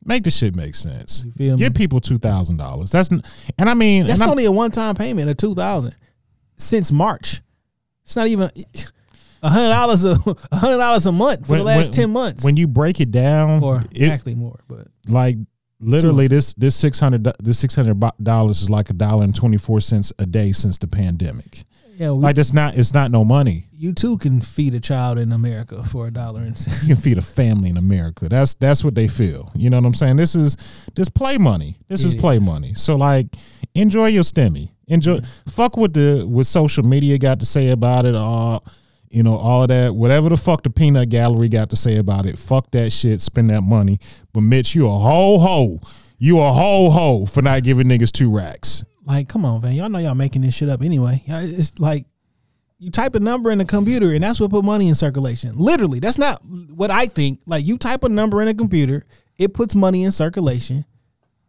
Make 0.05 0.24
the 0.24 0.31
shit 0.31 0.57
make 0.57 0.74
sense. 0.74 1.23
You 1.24 1.33
feel 1.33 1.57
me? 1.57 1.59
Give 1.61 1.74
people 1.74 2.01
two 2.01 2.19
thousand 2.19 2.57
dollars. 2.57 2.91
That's 2.91 3.12
n- 3.12 3.23
and 3.59 3.70
I 3.70 3.74
mean 3.74 4.07
That's 4.07 4.15
and 4.15 4.23
I'm- 4.24 4.31
only 4.31 4.45
a 4.47 4.53
one 4.53 4.70
time 4.70 4.95
payment 4.97 5.31
of 5.31 5.37
two 5.37 5.55
thousand 5.55 5.97
since 6.57 6.91
March. 6.91 7.41
It's 8.05 8.16
not 8.16 8.27
even 8.27 8.51
a 9.43 9.49
hundred 9.49 9.69
dollars 9.69 10.05
a 10.05 10.15
hundred 10.16 10.79
dollars 10.79 11.07
a 11.07 11.12
month 11.12 11.47
for 11.47 11.57
the 11.57 11.62
last 11.65 11.93
ten 11.93 12.11
months. 12.11 12.45
When 12.45 12.57
you 12.57 12.66
break 12.66 13.01
it 13.01 13.11
down, 13.11 13.62
or 13.62 13.83
it, 13.93 14.09
actually 14.09 14.35
more, 14.35 14.59
but 14.69 14.89
like 15.07 15.37
literally 15.81 16.29
this 16.29 16.55
this 16.55 16.74
six 16.77 16.99
hundred 16.99 17.29
this 17.41 17.59
six 17.59 17.74
hundred 17.74 18.03
dollars 18.23 18.62
is 18.62 18.70
like 18.70 18.91
a 18.91 18.93
dollar 18.93 19.24
and 19.24 19.35
twenty 19.35 19.57
four 19.57 19.81
cents 19.81 20.12
a 20.19 20.27
day 20.27 20.53
since 20.53 20.79
the 20.79 20.87
pandemic. 20.89 21.65
Yeah, 21.97 22.10
we, 22.10 22.23
Like 22.23 22.39
it's 22.39 22.52
not 22.52 22.77
it's 22.77 22.94
not 22.94 23.10
no 23.10 23.24
money. 23.24 23.66
you 23.73 23.93
too 23.93 24.19
can 24.19 24.40
feed 24.40 24.74
a 24.74 24.81
child 24.81 25.19
in 25.19 25.32
America 25.32 25.82
for 25.85 26.06
a 26.06 26.10
dollar 26.10 26.40
and 26.40 26.59
cents. 26.59 26.82
you 26.86 26.94
can 26.94 27.02
feed 27.02 27.19
a 27.19 27.23
family 27.23 27.69
in 27.69 27.77
America. 27.77 28.28
That's 28.28 28.55
that's 28.55 28.82
what 28.85 28.94
they 28.94 29.09
feel. 29.09 29.51
You 29.55 29.70
know 29.70 29.78
what 29.78 29.86
I'm 29.86 29.94
saying? 29.94 30.16
This 30.16 30.35
is 30.35 30.56
this 30.94 31.09
play 31.09 31.39
money. 31.39 31.78
This 31.89 32.05
is 32.05 32.14
play 32.14 32.36
is. 32.36 32.43
money. 32.43 32.74
So 32.74 32.97
like 32.97 33.27
enjoy 33.74 34.06
your 34.09 34.24
stimmy. 34.24 34.70
Enjoy 34.89 35.20
fuck 35.48 35.77
what 35.77 35.94
the 35.94 36.24
what 36.27 36.47
social 36.47 36.85
media 36.85 37.19
got 37.19 37.40
to 37.40 37.47
say 37.47 37.70
about 37.70 38.05
it 38.06 38.14
all 38.14 38.64
you 39.12 39.23
know, 39.23 39.36
all 39.36 39.62
of 39.62 39.69
that, 39.69 39.94
whatever 39.94 40.31
the 40.31 40.39
fuck 40.39 40.62
the 40.62 40.70
peanut 40.70 41.10
gallery 41.10 41.51
got 41.51 41.69
to 41.69 41.77
say 41.77 41.98
about 41.98 42.24
it, 42.24 42.39
fuck 42.39 42.70
that 42.70 42.90
shit, 42.90 43.20
spend 43.20 43.51
that 43.51 43.60
money. 43.60 44.01
But 44.32 44.40
Mitch, 44.40 44.74
you 44.74 44.86
a 44.86 44.90
whole 44.90 45.39
hoe. 45.39 45.81
You 46.19 46.40
a 46.40 46.51
whole 46.51 46.90
hoe 46.90 47.27
for 47.27 47.43
not 47.43 47.62
giving 47.62 47.89
niggas 47.89 48.10
two 48.10 48.35
racks. 48.35 48.85
Like, 49.05 49.29
come 49.29 49.45
on, 49.45 49.61
man. 49.61 49.74
Y'all 49.74 49.89
know 49.89 49.99
y'all 49.99 50.15
making 50.15 50.43
this 50.43 50.55
shit 50.55 50.69
up 50.69 50.83
anyway. 50.83 51.23
It's 51.27 51.79
like 51.79 52.07
you 52.79 52.91
type 52.91 53.15
a 53.15 53.20
number 53.20 53.51
in 53.51 53.61
a 53.61 53.65
computer 53.65 54.12
and 54.12 54.24
that's 54.24 54.41
what 54.41 54.51
put 54.51 54.65
money 54.65 54.89
in 54.89 54.95
circulation. 54.95 55.53
Literally, 55.57 56.01
that's 56.01 56.19
not 56.19 56.43
what 56.45 56.91
I 56.91 57.07
think. 57.07 57.41
Like 57.47 57.66
you 57.66 57.79
type 57.79 58.05
a 58.05 58.09
number 58.09 58.43
in 58.43 58.49
a 58.49 58.55
computer, 58.55 59.05
it 59.39 59.55
puts 59.55 59.74
money 59.74 60.05
in 60.05 60.12
circulation. 60.12 60.85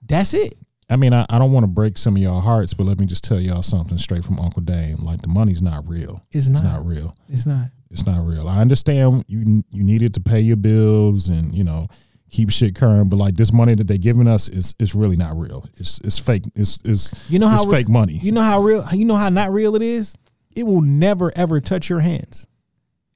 That's 0.05 0.33
it. 0.33 0.55
I 0.89 0.95
mean, 0.95 1.13
I, 1.13 1.25
I 1.29 1.39
don't 1.39 1.51
want 1.51 1.63
to 1.63 1.67
break 1.67 1.97
some 1.97 2.15
of 2.15 2.21
y'all 2.21 2.41
hearts, 2.41 2.73
but 2.73 2.85
let 2.85 2.99
me 2.99 3.05
just 3.05 3.23
tell 3.23 3.39
y'all 3.39 3.63
something 3.63 3.97
straight 3.97 4.23
from 4.23 4.39
Uncle 4.39 4.61
Dame. 4.61 4.97
Like 4.97 5.21
the 5.21 5.27
money's 5.27 5.61
not 5.61 5.87
real. 5.87 6.23
It's 6.31 6.49
not. 6.49 6.63
It's 6.63 6.73
not 6.73 6.85
real. 6.85 7.17
It's 7.29 7.45
not. 7.45 7.67
It's 7.89 8.05
not 8.05 8.25
real. 8.25 8.47
I 8.47 8.59
understand 8.59 9.23
you 9.27 9.63
you 9.71 9.83
needed 9.83 10.13
to 10.15 10.19
pay 10.19 10.39
your 10.39 10.57
bills 10.57 11.27
and 11.27 11.53
you 11.53 11.63
know 11.63 11.87
keep 12.33 12.49
shit 12.49 12.75
current, 12.75 13.09
but 13.09 13.17
like 13.17 13.35
this 13.35 13.53
money 13.53 13.75
that 13.75 13.87
they 13.87 13.97
giving 13.97 14.27
us 14.27 14.49
is 14.49 14.73
is 14.79 14.93
really 14.95 15.15
not 15.15 15.37
real. 15.37 15.65
It's 15.77 15.99
it's 15.99 16.17
fake. 16.19 16.43
It's 16.55 16.79
it's 16.83 17.11
You 17.29 17.39
know 17.39 17.47
how 17.47 17.63
it's 17.63 17.71
re- 17.71 17.77
fake 17.77 17.89
money. 17.89 18.19
You 18.21 18.31
know 18.33 18.41
how 18.41 18.59
real. 18.61 18.85
You 18.91 19.05
know 19.05 19.15
how 19.15 19.29
not 19.29 19.53
real 19.53 19.75
it 19.75 19.81
is. 19.81 20.15
It 20.55 20.63
will 20.63 20.81
never 20.81 21.31
ever 21.35 21.61
touch 21.61 21.89
your 21.89 21.99
hands. 22.01 22.47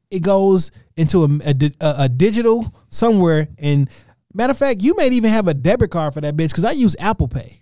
It 0.10 0.22
goes 0.22 0.72
into 0.95 1.23
a, 1.26 1.27
a, 1.45 1.72
a- 1.81 1.95
a 2.03 2.10
digital 2.10 2.73
somewhere. 2.89 3.48
And 3.60 3.89
matter 4.34 4.52
of 4.52 4.57
fact, 4.57 4.81
you 4.84 4.95
may 4.95 5.07
even 5.10 5.31
have 5.31 5.48
a 5.48 5.53
debit 5.53 5.91
card 5.91 6.14
for 6.14 6.22
that 6.22 6.35
bitch 6.38 6.49
because 6.49 6.64
I 6.64 6.72
use 6.72 6.95
Apple 6.99 7.27
Pay. 7.27 7.61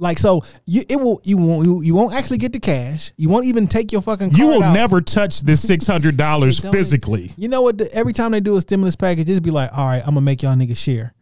Like 0.00 0.18
so, 0.20 0.44
you 0.64 0.84
it 0.88 0.96
will 0.96 1.20
you 1.24 1.36
won't 1.36 1.84
you, 1.84 1.94
won't 1.94 2.14
actually 2.14 2.38
get 2.38 2.52
the 2.52 2.60
cash. 2.60 3.12
You 3.16 3.28
won't 3.28 3.46
even 3.46 3.66
take 3.66 3.90
your 3.90 4.00
fucking. 4.00 4.30
you 4.30 4.46
will 4.46 4.62
out. 4.62 4.72
never 4.72 5.00
touch 5.00 5.40
this 5.42 5.60
six 5.66 5.86
hundred 5.88 6.16
dollars 6.16 6.58
It 6.60 6.62
don't 6.62 6.68
even- 6.74 6.84
physically. 6.84 7.32
You 7.36 7.48
know 7.48 7.62
what? 7.62 7.78
The, 7.78 7.92
every 7.92 8.12
time 8.12 8.30
they 8.30 8.40
do 8.40 8.56
a 8.56 8.60
stimulus 8.60 8.94
package, 8.94 9.26
just 9.26 9.42
be 9.42 9.50
like, 9.50 9.70
all 9.76 9.86
right, 9.86 9.98
I'm 10.00 10.10
gonna 10.10 10.20
make 10.20 10.42
y'all 10.42 10.54
niggas 10.54 10.76
share. 10.76 11.14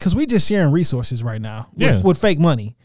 Cause 0.00 0.16
we 0.16 0.26
just 0.26 0.48
sharing 0.48 0.72
resources 0.72 1.22
right 1.22 1.40
now 1.40 1.68
with, 1.74 1.82
Yeah. 1.82 2.00
with 2.02 2.20
fake 2.20 2.40
money. 2.40 2.76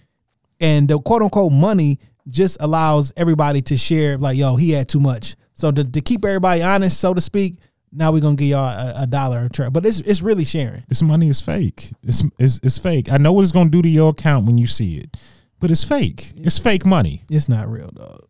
And 0.60 0.88
the 0.88 1.00
quote 1.00 1.24
unquote 1.24 1.52
money 1.52 2.00
just 2.30 2.58
allows 2.60 3.12
everybody 3.18 3.62
to 3.64 3.78
share, 3.78 4.18
like, 4.18 4.38
yo, 4.38 4.56
he 4.56 4.72
had 4.72 4.88
too 4.88 5.00
much. 5.00 5.36
So 5.56 5.72
to, 5.72 5.84
to 5.84 6.02
keep 6.02 6.24
everybody 6.24 6.62
honest, 6.62 7.00
so 7.00 7.16
to 7.16 7.22
speak, 7.22 7.56
now 7.92 8.12
we're 8.12 8.22
gonna 8.22 8.36
give 8.36 8.50
y'all 8.50 8.68
a, 8.68 9.04
a 9.04 9.08
dollar 9.08 9.50
trade. 9.50 9.74
But 9.74 9.86
it's 9.86 10.00
it's 10.00 10.22
really 10.22 10.46
sharing. 10.46 10.84
This 10.88 11.02
money 11.02 11.30
is 11.30 11.42
fake. 11.42 11.92
It's, 12.04 12.24
it's 12.40 12.60
it's 12.64 12.78
fake. 12.78 13.12
I 13.12 13.18
know 13.18 13.34
what 13.34 13.44
it's 13.44 13.52
gonna 13.52 13.70
do 13.70 13.82
to 13.82 13.90
your 13.90 14.10
account 14.10 14.46
when 14.46 14.58
you 14.58 14.68
see 14.68 14.98
it, 14.98 15.18
but 15.60 15.72
it's 15.72 15.84
fake. 15.84 16.34
It's 16.36 16.58
fake 16.58 16.86
money. 16.86 17.24
It's 17.30 17.50
not 17.50 17.70
real, 17.70 17.90
dog. 17.90 18.26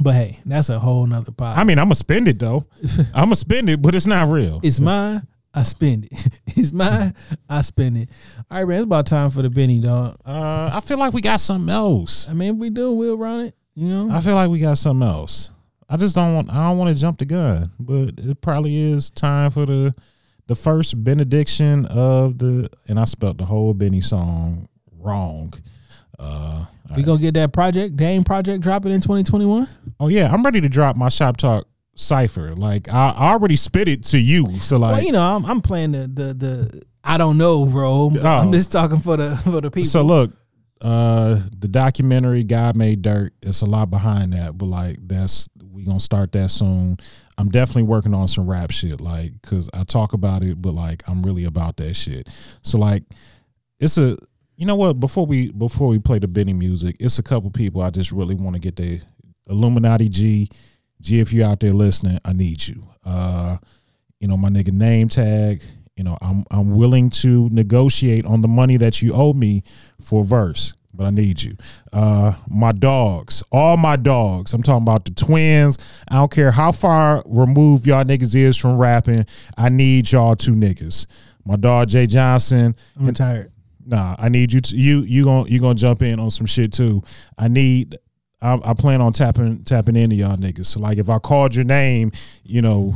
But 0.00 0.14
hey, 0.14 0.40
that's 0.46 0.68
a 0.68 0.78
whole 0.78 1.06
nother 1.06 1.32
pod. 1.32 1.58
I 1.58 1.64
mean, 1.64 1.78
I'm 1.78 1.86
gonna 1.86 1.94
spend 1.94 2.28
it 2.28 2.38
though. 2.38 2.66
I'm 3.14 3.24
gonna 3.24 3.36
spend 3.36 3.68
it, 3.68 3.82
but 3.82 3.94
it's 3.94 4.06
not 4.06 4.28
real. 4.28 4.60
It's 4.62 4.80
mine. 4.80 5.26
I 5.52 5.62
spend 5.62 6.04
it. 6.04 6.12
it's 6.46 6.72
mine. 6.72 7.14
I 7.48 7.62
spend 7.62 7.96
it. 7.96 8.08
All 8.50 8.58
right, 8.58 8.68
man. 8.68 8.76
It's 8.78 8.84
about 8.84 9.06
time 9.06 9.30
for 9.30 9.42
the 9.42 9.50
Benny, 9.50 9.80
dog. 9.80 10.16
Uh, 10.24 10.70
I 10.72 10.80
feel 10.80 10.98
like 10.98 11.12
we 11.12 11.20
got 11.20 11.40
something 11.40 11.68
else. 11.68 12.28
I 12.28 12.34
mean, 12.34 12.58
we 12.58 12.70
do. 12.70 12.92
We'll 12.92 13.18
run 13.18 13.46
it. 13.46 13.56
You 13.74 13.88
know. 13.88 14.10
I 14.10 14.20
feel 14.20 14.34
like 14.34 14.50
we 14.50 14.60
got 14.60 14.78
something 14.78 15.06
else. 15.06 15.50
I 15.92 15.96
just 15.96 16.14
don't 16.14 16.34
want. 16.34 16.50
I 16.50 16.68
don't 16.68 16.78
want 16.78 16.94
to 16.94 17.00
jump 17.00 17.18
the 17.18 17.24
gun, 17.24 17.72
but 17.80 18.14
it 18.18 18.40
probably 18.40 18.76
is 18.76 19.10
time 19.10 19.50
for 19.50 19.66
the 19.66 19.94
the 20.46 20.54
first 20.54 21.02
benediction 21.02 21.86
of 21.86 22.38
the. 22.38 22.70
And 22.88 22.98
I 23.00 23.04
spelt 23.06 23.38
the 23.38 23.44
whole 23.44 23.74
Benny 23.74 24.00
song 24.00 24.68
wrong. 24.98 25.52
Uh, 26.18 26.66
We 26.96 27.02
gonna 27.02 27.20
get 27.20 27.34
that 27.34 27.52
project, 27.52 27.96
Dame 27.96 28.22
project, 28.24 28.62
dropping 28.62 28.92
in 28.92 29.00
2021. 29.00 29.66
oh 29.98 30.08
yeah, 30.08 30.32
I'm 30.32 30.42
ready 30.44 30.60
to 30.60 30.68
drop 30.68 30.96
my 30.96 31.08
shop 31.08 31.36
talk 31.36 31.66
cipher. 31.96 32.54
Like 32.54 32.88
I, 32.88 33.10
I 33.10 33.32
already 33.32 33.56
spit 33.56 33.88
it 33.88 34.04
to 34.04 34.18
you, 34.18 34.46
so 34.60 34.78
like 34.78 34.96
well, 34.96 35.02
you 35.04 35.12
know, 35.12 35.22
I'm, 35.22 35.44
I'm 35.44 35.60
playing 35.60 35.92
the 35.92 36.06
the 36.06 36.34
the 36.34 36.82
I 37.02 37.16
don't 37.18 37.36
know, 37.38 37.64
bro. 37.66 38.12
Oh. 38.14 38.26
I'm 38.26 38.52
just 38.52 38.70
talking 38.70 39.00
for 39.00 39.16
the 39.16 39.36
for 39.38 39.60
the 39.60 39.70
people. 39.70 39.88
So 39.90 40.02
look, 40.02 40.30
uh 40.82 41.40
the 41.58 41.68
documentary 41.68 42.44
God 42.44 42.76
Made 42.76 43.02
Dirt, 43.02 43.32
it's 43.42 43.62
a 43.62 43.66
lot 43.66 43.90
behind 43.90 44.32
that, 44.34 44.56
but 44.58 44.66
like 44.66 44.98
that's 45.02 45.48
we 45.80 45.86
gonna 45.86 46.00
start 46.00 46.32
that 46.32 46.50
soon. 46.50 46.98
I'm 47.38 47.48
definitely 47.48 47.84
working 47.84 48.14
on 48.14 48.28
some 48.28 48.48
rap 48.48 48.70
shit, 48.70 49.00
like 49.00 49.32
cause 49.42 49.70
I 49.72 49.84
talk 49.84 50.12
about 50.12 50.42
it, 50.42 50.60
but 50.60 50.74
like 50.74 51.02
I'm 51.08 51.22
really 51.22 51.44
about 51.44 51.78
that 51.78 51.94
shit. 51.94 52.28
So 52.62 52.78
like 52.78 53.02
it's 53.78 53.96
a 53.98 54.16
you 54.56 54.66
know 54.66 54.76
what, 54.76 55.00
before 55.00 55.24
we 55.24 55.50
before 55.52 55.88
we 55.88 55.98
play 55.98 56.18
the 56.18 56.28
Benny 56.28 56.52
music, 56.52 56.96
it's 57.00 57.18
a 57.18 57.22
couple 57.22 57.50
people 57.50 57.80
I 57.80 57.90
just 57.90 58.12
really 58.12 58.34
want 58.34 58.56
to 58.56 58.60
get 58.60 58.76
the 58.76 59.00
Illuminati 59.48 60.08
G. 60.08 60.50
G 61.00 61.20
if 61.20 61.32
you 61.32 61.44
out 61.44 61.60
there 61.60 61.72
listening, 61.72 62.18
I 62.24 62.34
need 62.34 62.66
you. 62.66 62.86
Uh 63.04 63.56
you 64.20 64.28
know, 64.28 64.36
my 64.36 64.50
nigga 64.50 64.72
name 64.72 65.08
tag. 65.08 65.62
You 65.96 66.04
know, 66.04 66.16
I'm 66.20 66.44
I'm 66.50 66.76
willing 66.76 67.08
to 67.10 67.48
negotiate 67.50 68.26
on 68.26 68.42
the 68.42 68.48
money 68.48 68.76
that 68.76 69.00
you 69.00 69.12
owe 69.14 69.32
me 69.32 69.62
for 70.02 70.24
verse, 70.24 70.74
but 71.00 71.06
I 71.06 71.10
need 71.12 71.42
you. 71.42 71.56
Uh 71.94 72.34
my 72.46 72.72
dogs, 72.72 73.42
all 73.50 73.78
my 73.78 73.96
dogs. 73.96 74.52
I'm 74.52 74.62
talking 74.62 74.82
about 74.82 75.06
the 75.06 75.12
twins. 75.12 75.78
I 76.08 76.16
don't 76.16 76.30
care 76.30 76.50
how 76.50 76.72
far 76.72 77.22
removed 77.24 77.86
y'all 77.86 78.04
niggas 78.04 78.34
is 78.34 78.54
from 78.58 78.76
rapping. 78.76 79.24
I 79.56 79.70
need 79.70 80.12
y'all 80.12 80.36
two 80.36 80.52
niggas. 80.52 81.06
My 81.46 81.56
dog 81.56 81.88
Jay 81.88 82.06
Johnson. 82.06 82.76
I'm 82.98 83.14
tired. 83.14 83.50
Nah, 83.86 84.14
I 84.18 84.28
need 84.28 84.52
you 84.52 84.60
to 84.60 84.76
you 84.76 85.00
you 85.00 85.24
gonna 85.24 85.48
you 85.48 85.58
gonna 85.58 85.74
jump 85.74 86.02
in 86.02 86.20
on 86.20 86.30
some 86.30 86.44
shit 86.44 86.70
too. 86.70 87.02
I 87.38 87.48
need 87.48 87.96
I, 88.42 88.60
I 88.62 88.74
plan 88.74 89.00
on 89.00 89.14
tapping 89.14 89.64
tapping 89.64 89.96
into 89.96 90.16
y'all 90.16 90.36
niggas. 90.36 90.66
So 90.66 90.80
like 90.80 90.98
if 90.98 91.08
I 91.08 91.18
called 91.18 91.54
your 91.54 91.64
name, 91.64 92.12
you 92.44 92.60
know, 92.60 92.94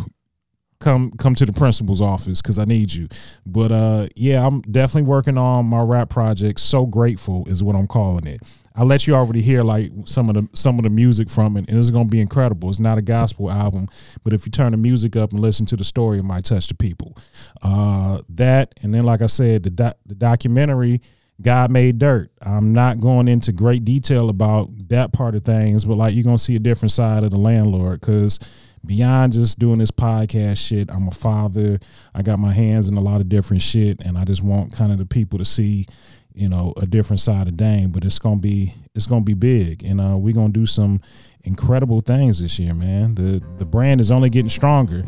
come 0.85 1.11
come 1.13 1.35
to 1.35 1.47
the 1.47 1.53
principal's 1.53 2.01
office 2.01 2.43
because 2.43 2.59
I 2.59 2.65
need 2.65 2.93
you. 2.93 3.09
But 3.47 3.73
uh 3.73 4.09
yeah, 4.15 4.47
I'm 4.47 4.61
definitely 4.63 5.09
working 5.09 5.39
on 5.39 5.67
my 5.67 5.81
rap 5.83 6.11
project. 6.11 6.61
So 6.61 6.87
grateful 6.87 7.49
is 7.49 7.63
what 7.63 7.75
I'm 7.75 7.87
calling 7.87 8.27
it. 8.27 8.43
I 8.77 8.83
let 8.83 9.07
you 9.07 9.15
already 9.15 9.41
hear 9.41 9.63
like 9.63 9.93
some 10.05 10.29
of 10.29 10.35
the 10.35 10.49
some 10.57 10.79
of 10.79 10.83
the 10.83 10.91
music 10.91 11.31
from 11.31 11.57
it, 11.57 11.69
and 11.69 11.79
it's 11.79 11.91
gonna 11.91 12.09
be 12.09 12.21
incredible. 12.21 12.69
It's 12.69 12.81
not 12.81 12.99
a 12.99 13.03
gospel 13.03 13.51
album, 13.51 13.89
but 14.25 14.33
if 14.33 14.45
you 14.45 14.53
turn 14.53 14.73
the 14.73 14.79
music 14.79 15.17
up 15.17 15.33
and 15.33 15.41
listen 15.41 15.65
to 15.67 15.77
the 15.77 15.85
story, 15.85 16.19
it 16.19 16.25
might 16.25 16.45
touch 16.45 16.67
the 16.67 16.75
people. 16.75 17.17
Uh, 17.63 18.21
that 18.29 18.75
and 18.83 18.93
then, 18.93 19.05
like 19.05 19.23
I 19.23 19.29
said, 19.29 19.63
the 19.63 19.97
the 20.05 20.15
documentary 20.15 21.01
God 21.41 21.71
Made 21.71 21.99
Dirt. 21.99 22.31
I'm 22.43 22.73
not 22.73 23.01
going 23.01 23.27
into 23.29 23.53
great 23.53 23.85
detail 23.85 24.29
about 24.29 24.71
that 24.89 25.13
part 25.13 25.35
of 25.35 25.45
things, 25.45 25.85
but 25.85 25.97
like 25.97 26.15
you're 26.15 26.25
gonna 26.25 26.39
see 26.39 26.57
a 26.57 26.61
different 26.61 26.93
side 26.93 27.25
of 27.25 27.31
the 27.31 27.39
landlord 27.39 28.01
because 28.01 28.39
beyond 28.87 29.33
just 29.33 29.59
doing 29.59 29.79
this 29.79 29.91
podcast 29.91 30.59
shit, 30.59 30.91
I'm 30.91 31.09
a 31.09 31.13
father. 31.13 31.79
I 32.15 32.23
got 32.23 32.39
my 32.39 32.53
hands 32.53 32.89
in 32.89 32.97
a 32.97 33.01
lot 33.01 33.21
of 33.21 33.29
different 33.29 33.63
shit, 33.63 34.05
and 34.05 34.19
I 34.19 34.25
just 34.25 34.43
want 34.43 34.73
kind 34.73 34.93
of 34.93 34.99
the 34.99 35.07
people 35.07 35.39
to 35.39 35.45
see 35.45 35.87
you 36.35 36.49
know 36.49 36.75
a 36.77 36.87
different 36.87 37.21
side 37.21 37.49
of 37.49 37.57
Dame, 37.57 37.91
but 37.91 38.05
it's 38.05 38.19
gonna 38.19 38.41
be 38.41 38.75
it's 38.95 39.07
gonna 39.07 39.25
be 39.25 39.35
big, 39.35 39.85
and 39.85 40.01
uh, 40.01 40.17
we're 40.17 40.35
gonna 40.35 40.53
do 40.53 40.67
some 40.67 41.01
incredible 41.45 42.01
things 42.01 42.41
this 42.41 42.59
year, 42.59 42.75
man. 42.75 43.15
The 43.15 43.43
the 43.59 43.65
brand 43.65 44.01
is 44.01 44.11
only 44.11 44.31
getting 44.31 44.49
stronger, 44.49 45.05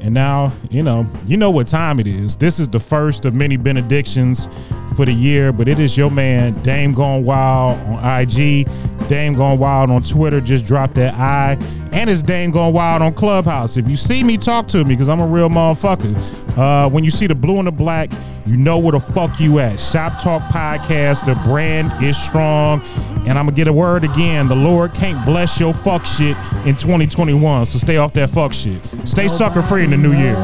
and 0.00 0.12
now 0.12 0.52
you 0.70 0.82
know 0.82 1.06
you 1.26 1.36
know 1.36 1.50
what 1.50 1.68
time 1.68 1.98
it 2.00 2.06
is. 2.06 2.36
This 2.36 2.58
is 2.58 2.68
the 2.68 2.80
first 2.80 3.24
of 3.24 3.34
many 3.34 3.56
benedictions 3.56 4.48
for 4.96 5.04
the 5.04 5.12
year, 5.12 5.52
but 5.52 5.68
it 5.68 5.78
is 5.78 5.96
your 5.96 6.10
man 6.10 6.60
Dame 6.62 6.92
Gone 6.92 7.24
Wild 7.24 7.78
on 7.86 8.20
IG, 8.20 8.68
Dame 9.08 9.34
Gone 9.34 9.58
Wild 9.58 9.90
on 9.90 10.02
Twitter. 10.02 10.40
Just 10.40 10.64
drop 10.64 10.94
that 10.94 11.14
I, 11.14 11.56
and 11.92 12.10
it's 12.10 12.22
Dame 12.22 12.50
Gone 12.50 12.72
Wild 12.72 13.02
on 13.02 13.14
Clubhouse. 13.14 13.76
If 13.76 13.88
you 13.90 13.96
see 13.96 14.24
me, 14.24 14.36
talk 14.36 14.68
to 14.68 14.78
me 14.78 14.94
because 14.94 15.08
I'm 15.08 15.20
a 15.20 15.26
real 15.26 15.48
motherfucker. 15.48 16.14
Uh, 16.56 16.88
when 16.88 17.04
you 17.04 17.10
see 17.10 17.26
the 17.26 17.34
blue 17.34 17.58
and 17.58 17.66
the 17.66 17.72
black, 17.72 18.10
you 18.46 18.56
know 18.56 18.78
where 18.78 18.92
the 18.92 19.00
fuck 19.00 19.38
you 19.40 19.58
at. 19.58 19.78
Shop 19.78 20.22
Talk 20.22 20.40
Podcast, 20.44 21.26
the 21.26 21.34
brand 21.48 21.92
is 22.02 22.16
strong. 22.16 22.80
And 23.26 23.30
I'm 23.38 23.44
gonna 23.46 23.52
get 23.52 23.68
a 23.68 23.72
word 23.72 24.04
again. 24.04 24.48
The 24.48 24.56
Lord 24.56 24.94
can't 24.94 25.22
bless 25.26 25.58
your 25.60 25.74
fuck 25.74 26.06
shit 26.06 26.36
in 26.64 26.76
2021. 26.76 27.66
So 27.66 27.78
stay 27.78 27.96
off 27.98 28.12
that 28.14 28.30
fuck 28.30 28.52
shit. 28.52 28.82
Stay 29.04 29.28
sucker 29.28 29.62
free 29.62 29.84
in 29.84 29.90
the 29.90 29.96
new 29.96 30.12
year. 30.12 30.36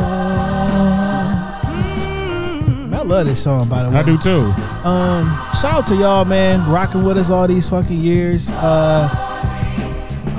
I 2.94 3.04
love 3.04 3.26
this 3.26 3.42
song, 3.42 3.68
by 3.68 3.82
the 3.82 3.90
way. 3.90 3.96
I 3.96 4.02
do 4.02 4.16
too. 4.18 4.40
Um, 4.88 5.24
shout 5.60 5.74
out 5.74 5.86
to 5.88 5.96
y'all, 5.96 6.24
man, 6.24 6.68
rocking 6.70 7.02
with 7.04 7.18
us 7.18 7.30
all 7.30 7.48
these 7.48 7.68
fucking 7.68 8.00
years. 8.00 8.48
Uh, 8.50 9.08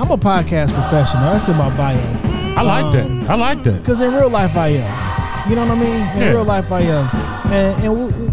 I'm 0.00 0.10
a 0.10 0.16
podcast 0.16 0.72
professional. 0.72 1.32
That's 1.32 1.48
in 1.48 1.56
my 1.56 1.74
bio. 1.76 1.98
I 2.56 2.62
like 2.62 2.84
Um, 2.84 3.20
that. 3.20 3.30
I 3.30 3.34
like 3.34 3.62
that. 3.64 3.78
Because 3.80 4.00
in 4.00 4.14
real 4.14 4.30
life, 4.30 4.56
I 4.56 4.68
am. 4.68 5.03
You 5.48 5.56
know 5.56 5.66
what 5.66 5.72
I 5.76 5.80
mean? 5.80 5.94
In 6.16 6.18
Yeah. 6.22 6.28
real 6.30 6.44
life, 6.44 6.72
I 6.72 6.80
am. 6.80 7.08
And, 7.52 7.84
and 7.84 7.92
we, 7.98 8.04
we- 8.06 8.28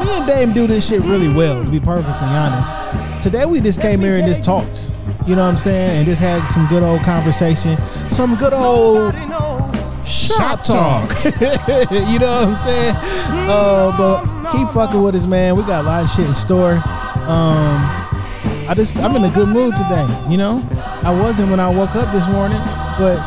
me 0.00 0.16
and 0.16 0.26
Dame 0.26 0.52
do 0.54 0.66
this 0.66 0.88
shit 0.88 1.02
really 1.02 1.28
well, 1.28 1.62
to 1.62 1.70
be 1.70 1.78
perfectly 1.80 2.12
honest. 2.28 3.22
Today, 3.22 3.44
we 3.44 3.60
just 3.60 3.80
came 3.82 4.00
here 4.00 4.16
and 4.16 4.26
just 4.26 4.42
talked. 4.42 4.90
You 5.26 5.36
know 5.36 5.42
what 5.44 5.50
I'm 5.50 5.56
saying? 5.58 5.98
And 5.98 6.06
just 6.06 6.22
had 6.22 6.46
some 6.48 6.66
good 6.68 6.82
old 6.82 7.02
conversation. 7.02 7.76
Some 8.08 8.34
good 8.36 8.54
old 8.54 9.14
shop 10.06 10.64
talk. 10.64 11.10
you 11.24 12.18
know 12.18 12.32
what 12.32 12.48
I'm 12.48 12.56
saying? 12.56 12.94
Uh, 12.96 13.94
but 13.98 14.52
keep 14.52 14.68
fucking 14.70 15.02
with 15.02 15.14
us, 15.16 15.26
man. 15.26 15.54
We 15.56 15.62
got 15.64 15.84
a 15.84 15.86
lot 15.86 16.04
of 16.04 16.10
shit 16.10 16.26
in 16.26 16.34
store. 16.34 16.74
Um, 17.28 17.76
I 18.66 18.72
just 18.74 18.96
I'm 18.96 19.14
in 19.16 19.24
a 19.24 19.30
good 19.30 19.48
mood 19.48 19.74
today. 19.76 20.06
You 20.30 20.38
know, 20.38 20.66
I 21.02 21.10
wasn't 21.12 21.50
when 21.50 21.60
I 21.60 21.68
woke 21.68 21.94
up 21.96 22.12
this 22.14 22.26
morning, 22.28 22.58
but 22.98 23.18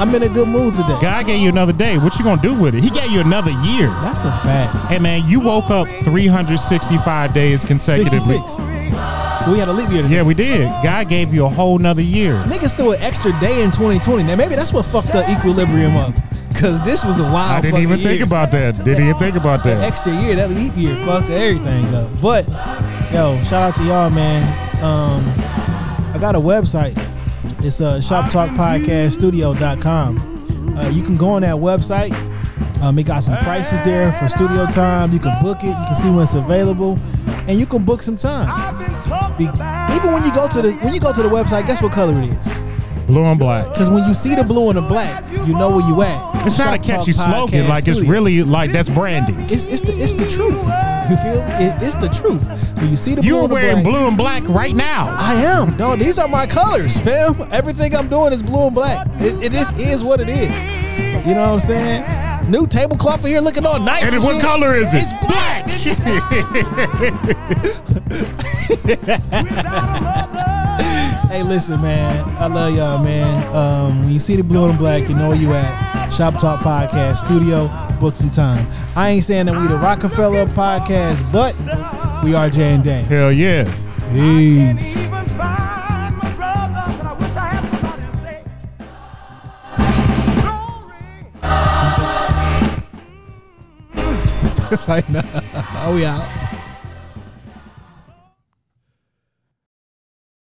I'm 0.00 0.14
in 0.14 0.22
a 0.22 0.28
good 0.30 0.48
mood 0.48 0.74
today. 0.74 0.98
God 1.02 1.26
gave 1.26 1.42
you 1.42 1.50
another 1.50 1.74
day. 1.74 1.98
What 1.98 2.18
you 2.18 2.24
gonna 2.24 2.40
do 2.40 2.54
with 2.58 2.74
it? 2.74 2.82
He 2.82 2.88
gave 2.88 3.10
you 3.10 3.20
another 3.20 3.50
year. 3.50 3.88
That's 4.00 4.24
a 4.24 4.32
fact. 4.42 4.74
Hey 4.86 4.98
man, 4.98 5.28
you 5.28 5.40
woke 5.40 5.68
up 5.70 5.88
365 6.04 7.34
days 7.34 7.62
consecutively. 7.62 8.38
66. 8.38 8.58
We 9.48 9.58
had 9.58 9.68
a 9.68 9.72
leap 9.74 9.90
year 9.90 10.00
today. 10.02 10.14
Yeah, 10.16 10.22
we 10.22 10.32
did. 10.32 10.68
God 10.82 11.08
gave 11.10 11.34
you 11.34 11.44
a 11.44 11.50
whole 11.50 11.78
nother 11.78 12.00
year. 12.00 12.32
Niggas 12.46 12.74
threw 12.76 12.92
an 12.92 13.00
extra 13.02 13.38
day 13.40 13.62
in 13.62 13.70
2020. 13.70 14.22
Now 14.22 14.36
maybe 14.36 14.54
that's 14.54 14.72
what 14.72 14.86
fucked 14.86 15.12
the 15.12 15.30
equilibrium 15.30 15.94
up. 15.98 16.14
Cause 16.54 16.82
this 16.82 17.04
was 17.04 17.18
a 17.20 17.24
wild. 17.24 17.36
I 17.58 17.60
didn't 17.60 17.80
even 17.80 17.98
year. 17.98 18.08
think 18.08 18.22
about 18.22 18.50
that. 18.52 18.82
Didn't 18.82 19.04
even 19.04 19.18
think 19.18 19.36
about 19.36 19.64
That 19.64 19.76
that. 19.76 19.84
extra 19.92 20.12
year, 20.22 20.34
that 20.36 20.48
leap 20.50 20.74
year, 20.76 20.96
fucked 21.04 21.28
everything 21.28 21.84
up. 21.94 22.08
But 22.22 22.48
yo, 23.12 23.38
shout 23.44 23.62
out 23.68 23.76
to 23.76 23.84
y'all, 23.84 24.08
man. 24.08 24.42
Um, 24.82 25.22
I 26.14 26.18
got 26.18 26.34
a 26.36 26.40
website. 26.40 26.96
It's 27.62 27.80
uh, 27.80 27.98
shoptalkpodcaststudio.com. 27.98 30.78
Uh, 30.78 30.88
you 30.90 31.02
can 31.02 31.16
go 31.16 31.30
on 31.30 31.42
that 31.42 31.56
website. 31.56 32.12
Um, 32.82 32.98
it 32.98 33.02
got 33.04 33.22
some 33.22 33.36
prices 33.38 33.80
there 33.82 34.12
for 34.12 34.28
studio 34.28 34.66
time. 34.66 35.12
You 35.12 35.18
can 35.18 35.40
book 35.42 35.58
it. 35.62 35.66
You 35.66 35.72
can 35.74 35.94
see 35.94 36.08
when 36.10 36.20
it's 36.22 36.32
available, 36.34 36.98
and 37.46 37.58
you 37.60 37.66
can 37.66 37.84
book 37.84 38.02
some 38.02 38.16
time. 38.16 38.48
Be- 39.36 39.44
even 39.94 40.12
when 40.12 40.24
you 40.24 40.32
go 40.32 40.48
to 40.48 40.62
the 40.62 40.72
when 40.80 40.94
you 40.94 41.00
go 41.00 41.12
to 41.12 41.22
the 41.22 41.28
website, 41.28 41.66
guess 41.66 41.82
what 41.82 41.92
color 41.92 42.18
it 42.22 42.30
is? 42.30 42.48
Blue 43.06 43.24
and 43.24 43.38
black. 43.38 43.68
Because 43.72 43.90
when 43.90 44.04
you 44.06 44.14
see 44.14 44.34
the 44.34 44.44
blue 44.44 44.68
and 44.70 44.78
the 44.78 44.82
black, 44.82 45.22
you 45.46 45.54
know 45.54 45.68
where 45.76 45.86
you 45.86 46.00
at. 46.02 46.46
It's 46.46 46.56
not 46.56 46.68
a 46.68 46.70
Shop 46.76 46.82
catchy 46.82 47.12
Talk 47.12 47.28
slogan. 47.30 47.64
Podcast 47.64 47.68
Like 47.68 47.86
it's 47.88 47.96
Studio. 47.98 48.12
really 48.12 48.42
like 48.42 48.72
that's 48.72 48.88
branding. 48.88 49.38
It's 49.50 49.66
it's 49.66 49.82
the 49.82 49.92
it's 49.98 50.14
the 50.14 50.26
truth. 50.30 50.56
You 51.10 51.16
feel? 51.16 51.42
me? 51.42 51.50
It, 51.54 51.74
it's 51.82 51.96
the 51.96 52.08
truth. 52.08 52.46
When 52.78 52.88
you 52.88 52.96
see 52.96 53.16
the 53.16 53.20
blue 53.20 53.30
You're 53.30 53.42
and 53.42 53.50
the 53.50 53.54
wearing 53.54 53.82
black, 53.82 53.84
blue 53.84 54.06
and 54.06 54.16
black 54.16 54.48
right 54.48 54.76
now. 54.76 55.12
I 55.18 55.34
am. 55.34 55.76
No, 55.76 55.96
these 55.96 56.20
are 56.20 56.28
my 56.28 56.46
colors, 56.46 56.96
fam. 57.00 57.34
Everything 57.50 57.96
I'm 57.96 58.06
doing 58.08 58.32
is 58.32 58.44
blue 58.44 58.66
and 58.66 58.74
black. 58.74 59.08
It, 59.20 59.42
it 59.42 59.50
just 59.50 59.76
is 59.76 60.04
what 60.04 60.20
it 60.20 60.28
is. 60.28 60.54
You 61.26 61.34
know 61.34 61.52
what 61.52 61.54
I'm 61.54 61.60
saying? 61.60 62.04
New 62.48 62.68
tablecloth 62.68 63.24
here 63.24 63.40
looking 63.40 63.66
all 63.66 63.80
nice. 63.80 64.04
And 64.04 64.14
and 64.14 64.22
what 64.22 64.34
shit. 64.34 64.44
color 64.44 64.76
is 64.76 64.94
it? 64.94 64.98
It's 64.98 65.10
black. 65.26 65.68
hey, 71.30 71.42
listen, 71.42 71.82
man. 71.82 72.24
I 72.38 72.46
love 72.46 72.76
y'all, 72.76 73.02
man. 73.02 73.56
Um, 73.56 74.02
when 74.02 74.12
you 74.12 74.20
see 74.20 74.36
the 74.36 74.44
blue 74.44 74.68
and 74.68 74.78
black, 74.78 75.08
you 75.08 75.16
know 75.16 75.30
where 75.30 75.38
you 75.38 75.54
at. 75.54 75.89
Shop 76.10 76.34
Talk 76.38 76.60
Podcast 76.60 77.18
Studio. 77.18 77.68
Book 78.00 78.14
some 78.14 78.30
time. 78.30 78.66
I 78.96 79.10
ain't 79.10 79.24
saying 79.24 79.46
that 79.46 79.60
we 79.60 79.68
the 79.68 79.76
Rockefeller 79.76 80.46
podcast, 80.46 81.20
but 81.32 81.54
we 82.24 82.34
are 82.34 82.50
J 82.50 82.74
and 82.74 82.84
Dame. 82.84 83.04
Hell 83.04 83.32
yeah. 83.32 83.64
Peace. 84.12 85.08
It's 94.72 94.86
like, 94.86 95.08
nah. 95.10 95.22
Oh, 95.82 95.96
yeah. 96.00 96.49